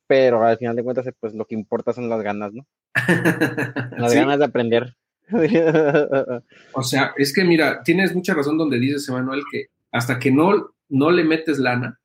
pero 0.07 0.43
al 0.43 0.57
final 0.57 0.75
de 0.75 0.83
cuentas, 0.83 1.05
pues 1.19 1.35
lo 1.35 1.45
que 1.45 1.53
importa 1.53 1.93
son 1.93 2.09
las 2.09 2.23
ganas, 2.23 2.51
¿no? 2.51 2.65
Las 3.95 4.13
ganas 4.15 4.39
de 4.39 4.45
aprender. 4.45 4.95
o 6.73 6.81
sea, 6.81 7.13
es 7.15 7.31
que 7.31 7.43
mira, 7.43 7.83
tienes 7.83 8.15
mucha 8.15 8.33
razón 8.33 8.57
donde 8.57 8.79
dices, 8.79 9.07
Emanuel, 9.07 9.43
que 9.51 9.67
hasta 9.91 10.17
que 10.17 10.31
no, 10.31 10.73
no 10.89 11.11
le 11.11 11.23
metes 11.23 11.59
lana, 11.59 11.98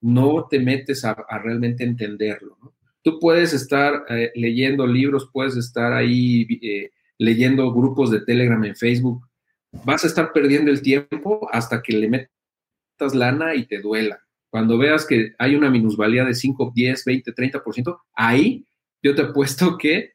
no 0.00 0.46
te 0.48 0.58
metes 0.58 1.04
a, 1.04 1.14
realmente 1.42 1.84
entenderlo. 1.84 2.56
Tú 3.02 3.18
puedes 3.18 3.52
estar 3.52 4.04
eh, 4.08 4.30
leyendo 4.34 4.86
libros, 4.86 5.28
puedes 5.32 5.56
estar 5.56 5.92
ahí 5.92 6.46
eh, 6.62 6.90
leyendo 7.18 7.72
grupos 7.72 8.10
de 8.10 8.20
Telegram 8.20 8.62
en 8.64 8.76
Facebook, 8.76 9.26
vas 9.84 10.04
a 10.04 10.06
estar 10.06 10.32
perdiendo 10.32 10.70
el 10.70 10.82
tiempo 10.82 11.48
hasta 11.52 11.82
que 11.82 11.92
le 11.92 12.08
metas 12.08 13.14
lana 13.14 13.54
y 13.54 13.66
te 13.66 13.80
duela. 13.80 14.20
Cuando 14.50 14.76
veas 14.76 15.06
que 15.06 15.32
hay 15.38 15.54
una 15.54 15.70
minusvalía 15.70 16.24
de 16.24 16.34
5, 16.34 16.72
10, 16.74 17.04
20, 17.04 17.34
30%, 17.34 18.00
ahí 18.14 18.66
yo 19.02 19.14
te 19.14 19.22
apuesto 19.22 19.76
que 19.78 20.12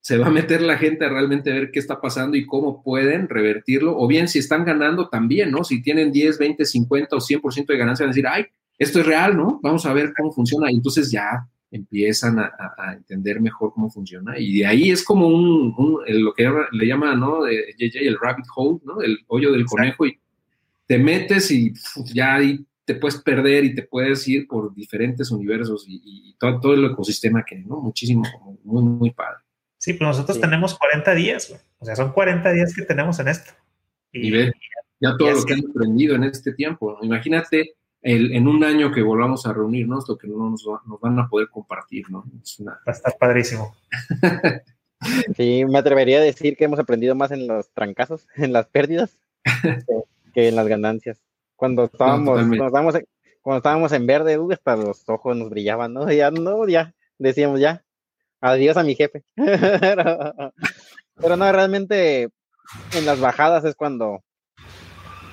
se 0.00 0.18
va 0.18 0.26
a 0.26 0.30
meter 0.30 0.60
la 0.60 0.76
gente 0.76 1.06
a 1.06 1.08
realmente 1.08 1.50
ver 1.50 1.70
qué 1.70 1.78
está 1.78 1.98
pasando 1.98 2.36
y 2.36 2.44
cómo 2.44 2.82
pueden 2.82 3.26
revertirlo, 3.26 3.96
o 3.98 4.06
bien 4.06 4.28
si 4.28 4.38
están 4.38 4.66
ganando 4.66 5.08
también, 5.08 5.50
¿no? 5.50 5.64
Si 5.64 5.82
tienen 5.82 6.12
10, 6.12 6.38
20, 6.38 6.62
50 6.66 7.16
o 7.16 7.20
100% 7.20 7.66
de 7.66 7.78
ganancia, 7.78 8.04
van 8.04 8.10
a 8.10 8.14
decir, 8.14 8.26
ay, 8.26 8.44
esto 8.78 9.00
es 9.00 9.06
real, 9.06 9.36
¿no? 9.36 9.60
Vamos 9.62 9.86
a 9.86 9.92
ver 9.92 10.12
cómo 10.16 10.32
funciona. 10.32 10.70
Y 10.70 10.76
entonces 10.76 11.10
ya 11.10 11.46
empiezan 11.70 12.38
a, 12.38 12.52
entender 12.92 13.40
mejor 13.40 13.72
cómo 13.72 13.90
funciona. 13.90 14.38
Y 14.38 14.58
de 14.58 14.66
ahí 14.66 14.90
es 14.90 15.02
como 15.02 15.26
un, 15.26 16.00
lo 16.06 16.34
que 16.34 16.50
le 16.72 16.86
llama, 16.86 17.16
¿no? 17.16 17.44
De 17.44 17.74
JJ, 17.76 18.06
el 18.06 18.18
rabbit 18.18 18.46
hole, 18.54 18.80
¿no? 18.84 19.00
El 19.00 19.18
hoyo 19.26 19.52
del 19.52 19.64
conejo 19.64 20.06
y 20.06 20.18
te 20.86 20.98
metes 20.98 21.50
y 21.50 21.72
ya 22.12 22.34
ahí 22.36 22.64
te 22.84 22.94
puedes 22.94 23.16
perder 23.20 23.64
y 23.64 23.74
te 23.74 23.82
puedes 23.82 24.26
ir 24.28 24.46
por 24.46 24.74
diferentes 24.74 25.30
universos 25.30 25.86
y, 25.88 26.36
todo, 26.38 26.60
todo, 26.60 26.74
el 26.74 26.84
ecosistema 26.84 27.44
que, 27.44 27.56
¿no? 27.56 27.80
Muchísimo, 27.80 28.22
muy, 28.62 28.82
muy 28.82 29.10
padre. 29.10 29.38
Sí, 29.78 29.94
pues 29.94 30.08
nosotros 30.08 30.40
tenemos 30.40 30.78
40 30.78 31.14
días, 31.14 31.54
O 31.78 31.84
sea, 31.84 31.96
son 31.96 32.12
40 32.12 32.52
días 32.52 32.74
que 32.74 32.82
tenemos 32.82 33.18
en 33.18 33.28
esto. 33.28 33.52
Y, 34.12 34.30
ve, 34.30 34.52
ya 35.00 35.16
todo 35.16 35.32
lo 35.32 35.44
que 35.44 35.54
han 35.54 35.70
aprendido 35.70 36.14
en 36.14 36.24
este 36.24 36.52
tiempo. 36.52 36.98
Imagínate 37.02 37.74
el, 38.04 38.32
en 38.32 38.46
un 38.46 38.62
año 38.62 38.92
que 38.92 39.00
volvamos 39.00 39.46
a 39.46 39.54
reunirnos, 39.54 40.06
lo 40.06 40.18
que 40.18 40.28
no 40.28 40.50
nos, 40.50 40.62
nos 40.86 41.00
van 41.00 41.18
a 41.18 41.26
poder 41.26 41.48
compartir, 41.48 42.10
¿no? 42.10 42.22
Va 42.68 42.78
a 42.86 42.90
estar 42.90 43.16
padrísimo. 43.18 43.74
sí, 45.36 45.64
me 45.64 45.78
atrevería 45.78 46.18
a 46.18 46.22
decir 46.22 46.54
que 46.56 46.64
hemos 46.64 46.78
aprendido 46.78 47.14
más 47.14 47.30
en 47.30 47.48
los 47.48 47.70
trancazos, 47.70 48.28
en 48.36 48.52
las 48.52 48.66
pérdidas, 48.66 49.18
que 50.34 50.48
en 50.48 50.54
las 50.54 50.68
ganancias. 50.68 51.18
Cuando 51.56 51.84
estábamos, 51.84 52.34
cuando 52.34 52.66
estábamos, 52.66 52.94
cuando 53.40 53.58
estábamos 53.58 53.92
en 53.92 54.06
verde, 54.06 54.38
hasta 54.52 54.76
los 54.76 55.08
ojos 55.08 55.34
nos 55.34 55.48
brillaban, 55.48 55.94
¿no? 55.94 56.12
Ya 56.12 56.30
no, 56.30 56.68
ya, 56.68 56.92
decíamos 57.18 57.58
ya, 57.58 57.84
adiós 58.42 58.76
a 58.76 58.82
mi 58.82 58.96
jefe. 58.96 59.22
pero, 59.34 61.36
no, 61.38 61.52
realmente 61.52 62.28
en 62.94 63.06
las 63.06 63.18
bajadas 63.18 63.64
es 63.64 63.74
cuando, 63.74 64.22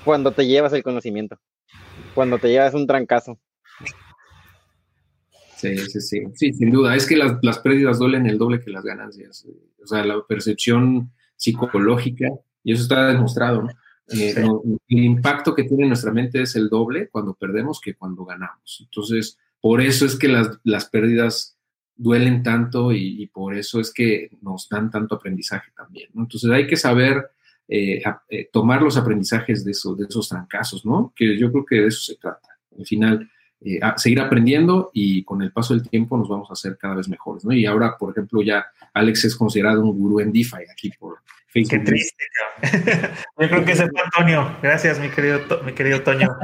cuando 0.06 0.32
te 0.32 0.48
llevas 0.48 0.72
el 0.72 0.84
conocimiento, 0.84 1.38
cuando 2.14 2.38
te 2.38 2.50
llevas 2.50 2.74
un 2.74 2.88
trancazo. 2.88 3.40
Sí, 5.58 5.78
sí, 5.78 6.02
sí, 6.02 6.24
sí, 6.34 6.54
sin 6.54 6.72
duda. 6.72 6.96
Es 6.96 7.06
que 7.06 7.16
las, 7.16 7.38
las 7.42 7.60
pérdidas 7.60 8.00
duelen 8.00 8.26
el 8.26 8.38
doble 8.38 8.60
que 8.60 8.72
las 8.72 8.84
ganancias. 8.84 9.46
O 9.84 9.88
sea, 9.88 10.04
la 10.04 10.22
percepción 10.28 11.12
psicológica, 11.36 12.30
y 12.64 12.74
eso 12.74 12.84
está 12.84 13.08
demostrado, 13.08 13.64
¿no? 13.64 13.70
Eh, 14.14 14.36
el 14.90 15.04
impacto 15.04 15.56
que 15.56 15.64
tiene 15.64 15.88
nuestra 15.88 16.12
mente 16.12 16.42
es 16.42 16.56
el 16.56 16.68
doble 16.68 17.10
cuando 17.10 17.34
perdemos 17.34 17.80
que 17.80 17.96
cuando 17.96 18.26
ganamos. 18.26 18.80
Entonces, 18.82 19.38
por 19.62 19.82
eso 19.82 20.06
es 20.06 20.18
que 20.18 20.28
las, 20.28 20.60
las 20.64 20.86
pérdidas 20.90 21.58
duelen 21.96 22.44
tanto 22.44 22.92
y, 22.92 23.28
por 23.28 23.56
eso 23.56 23.80
es 23.80 23.94
que 23.94 24.30
nos 24.42 24.68
dan 24.68 24.90
tanto 24.90 25.16
aprendizaje 25.16 25.72
también. 25.76 26.10
¿no? 26.14 26.24
Entonces, 26.24 26.50
hay 26.50 26.68
que 26.68 26.76
saber 26.76 27.30
eh, 27.74 28.04
eh, 28.30 28.50
tomar 28.52 28.82
los 28.82 28.98
aprendizajes 28.98 29.64
de, 29.64 29.72
eso, 29.72 29.96
de 29.96 30.06
esos 30.06 30.28
trancazos, 30.28 30.86
¿no? 30.86 31.14
Que 31.16 31.38
yo 31.38 31.50
creo 31.52 31.66
que 31.66 31.76
de 31.78 31.88
eso 31.88 32.02
se 32.02 32.20
trata. 32.20 32.50
Al 32.78 32.86
final, 32.86 33.30
seguir 33.96 34.20
aprendiendo 34.20 34.90
y 34.94 35.24
con 35.24 35.42
el 35.42 35.52
paso 35.52 35.74
del 35.74 35.88
tiempo 35.88 36.18
nos 36.18 36.28
vamos 36.28 36.50
a 36.50 36.54
hacer 36.54 36.78
cada 36.78 36.96
vez 36.96 37.08
mejores, 37.08 37.46
¿no? 37.46 37.54
Y 37.54 37.66
ahora, 37.66 37.96
por 37.98 38.12
ejemplo, 38.12 38.42
ya 38.42 38.66
Alex 38.94 39.26
es 39.26 39.36
considerado 39.36 39.84
un 39.84 39.98
gurú 39.98 40.20
en 40.20 40.32
DeFi 40.32 40.64
aquí 40.70 40.92
por, 41.00 41.20
Qué 41.54 41.80
triste, 41.80 42.24
Yo 43.38 43.50
creo 43.50 43.66
que 43.66 43.74
ese 43.74 43.90
fue 43.90 44.02
Antonio. 44.02 44.58
Gracias, 44.62 45.00
mi 45.00 45.10
querido, 45.10 45.42
mi 45.66 45.74
querido 45.74 46.02
Toño. 46.02 46.30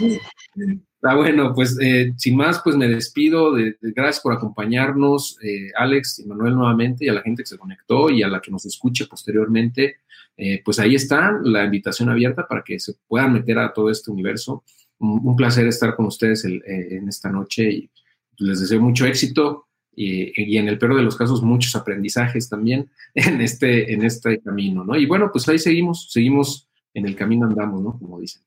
Está 0.00 1.14
bueno, 1.14 1.54
pues 1.54 1.78
eh, 1.80 2.12
sin 2.16 2.36
más, 2.36 2.60
pues 2.62 2.76
me 2.76 2.88
despido. 2.88 3.54
De, 3.54 3.76
gracias 3.80 4.20
por 4.20 4.32
acompañarnos, 4.32 5.38
eh, 5.42 5.70
Alex 5.76 6.18
y 6.20 6.26
Manuel 6.26 6.54
nuevamente, 6.54 7.04
y 7.04 7.08
a 7.08 7.12
la 7.12 7.22
gente 7.22 7.42
que 7.42 7.48
se 7.48 7.58
conectó 7.58 8.10
y 8.10 8.22
a 8.22 8.28
la 8.28 8.40
que 8.40 8.50
nos 8.50 8.66
escuche 8.66 9.06
posteriormente. 9.06 9.98
Eh, 10.36 10.62
pues 10.64 10.78
ahí 10.78 10.94
está 10.94 11.38
la 11.42 11.64
invitación 11.64 12.08
abierta 12.08 12.46
para 12.46 12.62
que 12.62 12.78
se 12.78 12.94
puedan 13.06 13.32
meter 13.32 13.58
a 13.58 13.72
todo 13.72 13.90
este 13.90 14.10
universo. 14.10 14.64
Un, 15.00 15.36
placer 15.36 15.66
estar 15.68 15.94
con 15.94 16.06
ustedes 16.06 16.44
en 16.44 17.08
esta 17.08 17.30
noche 17.30 17.70
y 17.70 17.90
les 18.38 18.60
deseo 18.60 18.80
mucho 18.80 19.06
éxito 19.06 19.68
y, 19.94 20.56
en 20.56 20.68
el 20.68 20.78
peor 20.78 20.96
de 20.96 21.02
los 21.02 21.16
casos 21.16 21.42
muchos 21.42 21.74
aprendizajes 21.74 22.48
también 22.48 22.88
en 23.14 23.40
este, 23.40 23.92
en 23.92 24.04
este 24.04 24.40
camino, 24.40 24.84
¿no? 24.84 24.96
Y 24.96 25.06
bueno, 25.06 25.30
pues 25.32 25.48
ahí 25.48 25.58
seguimos, 25.58 26.10
seguimos 26.10 26.68
en 26.94 27.06
el 27.06 27.16
camino 27.16 27.46
andamos, 27.46 27.82
¿no? 27.82 27.98
Como 27.98 28.20
dicen. 28.20 28.42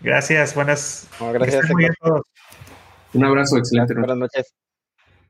Gracias, 0.00 0.54
buenas. 0.54 1.08
gracias. 1.20 1.66
Un 3.12 3.24
abrazo, 3.24 3.58
excelente. 3.58 3.94
Buenas 3.94 4.16
noches. 4.16 4.54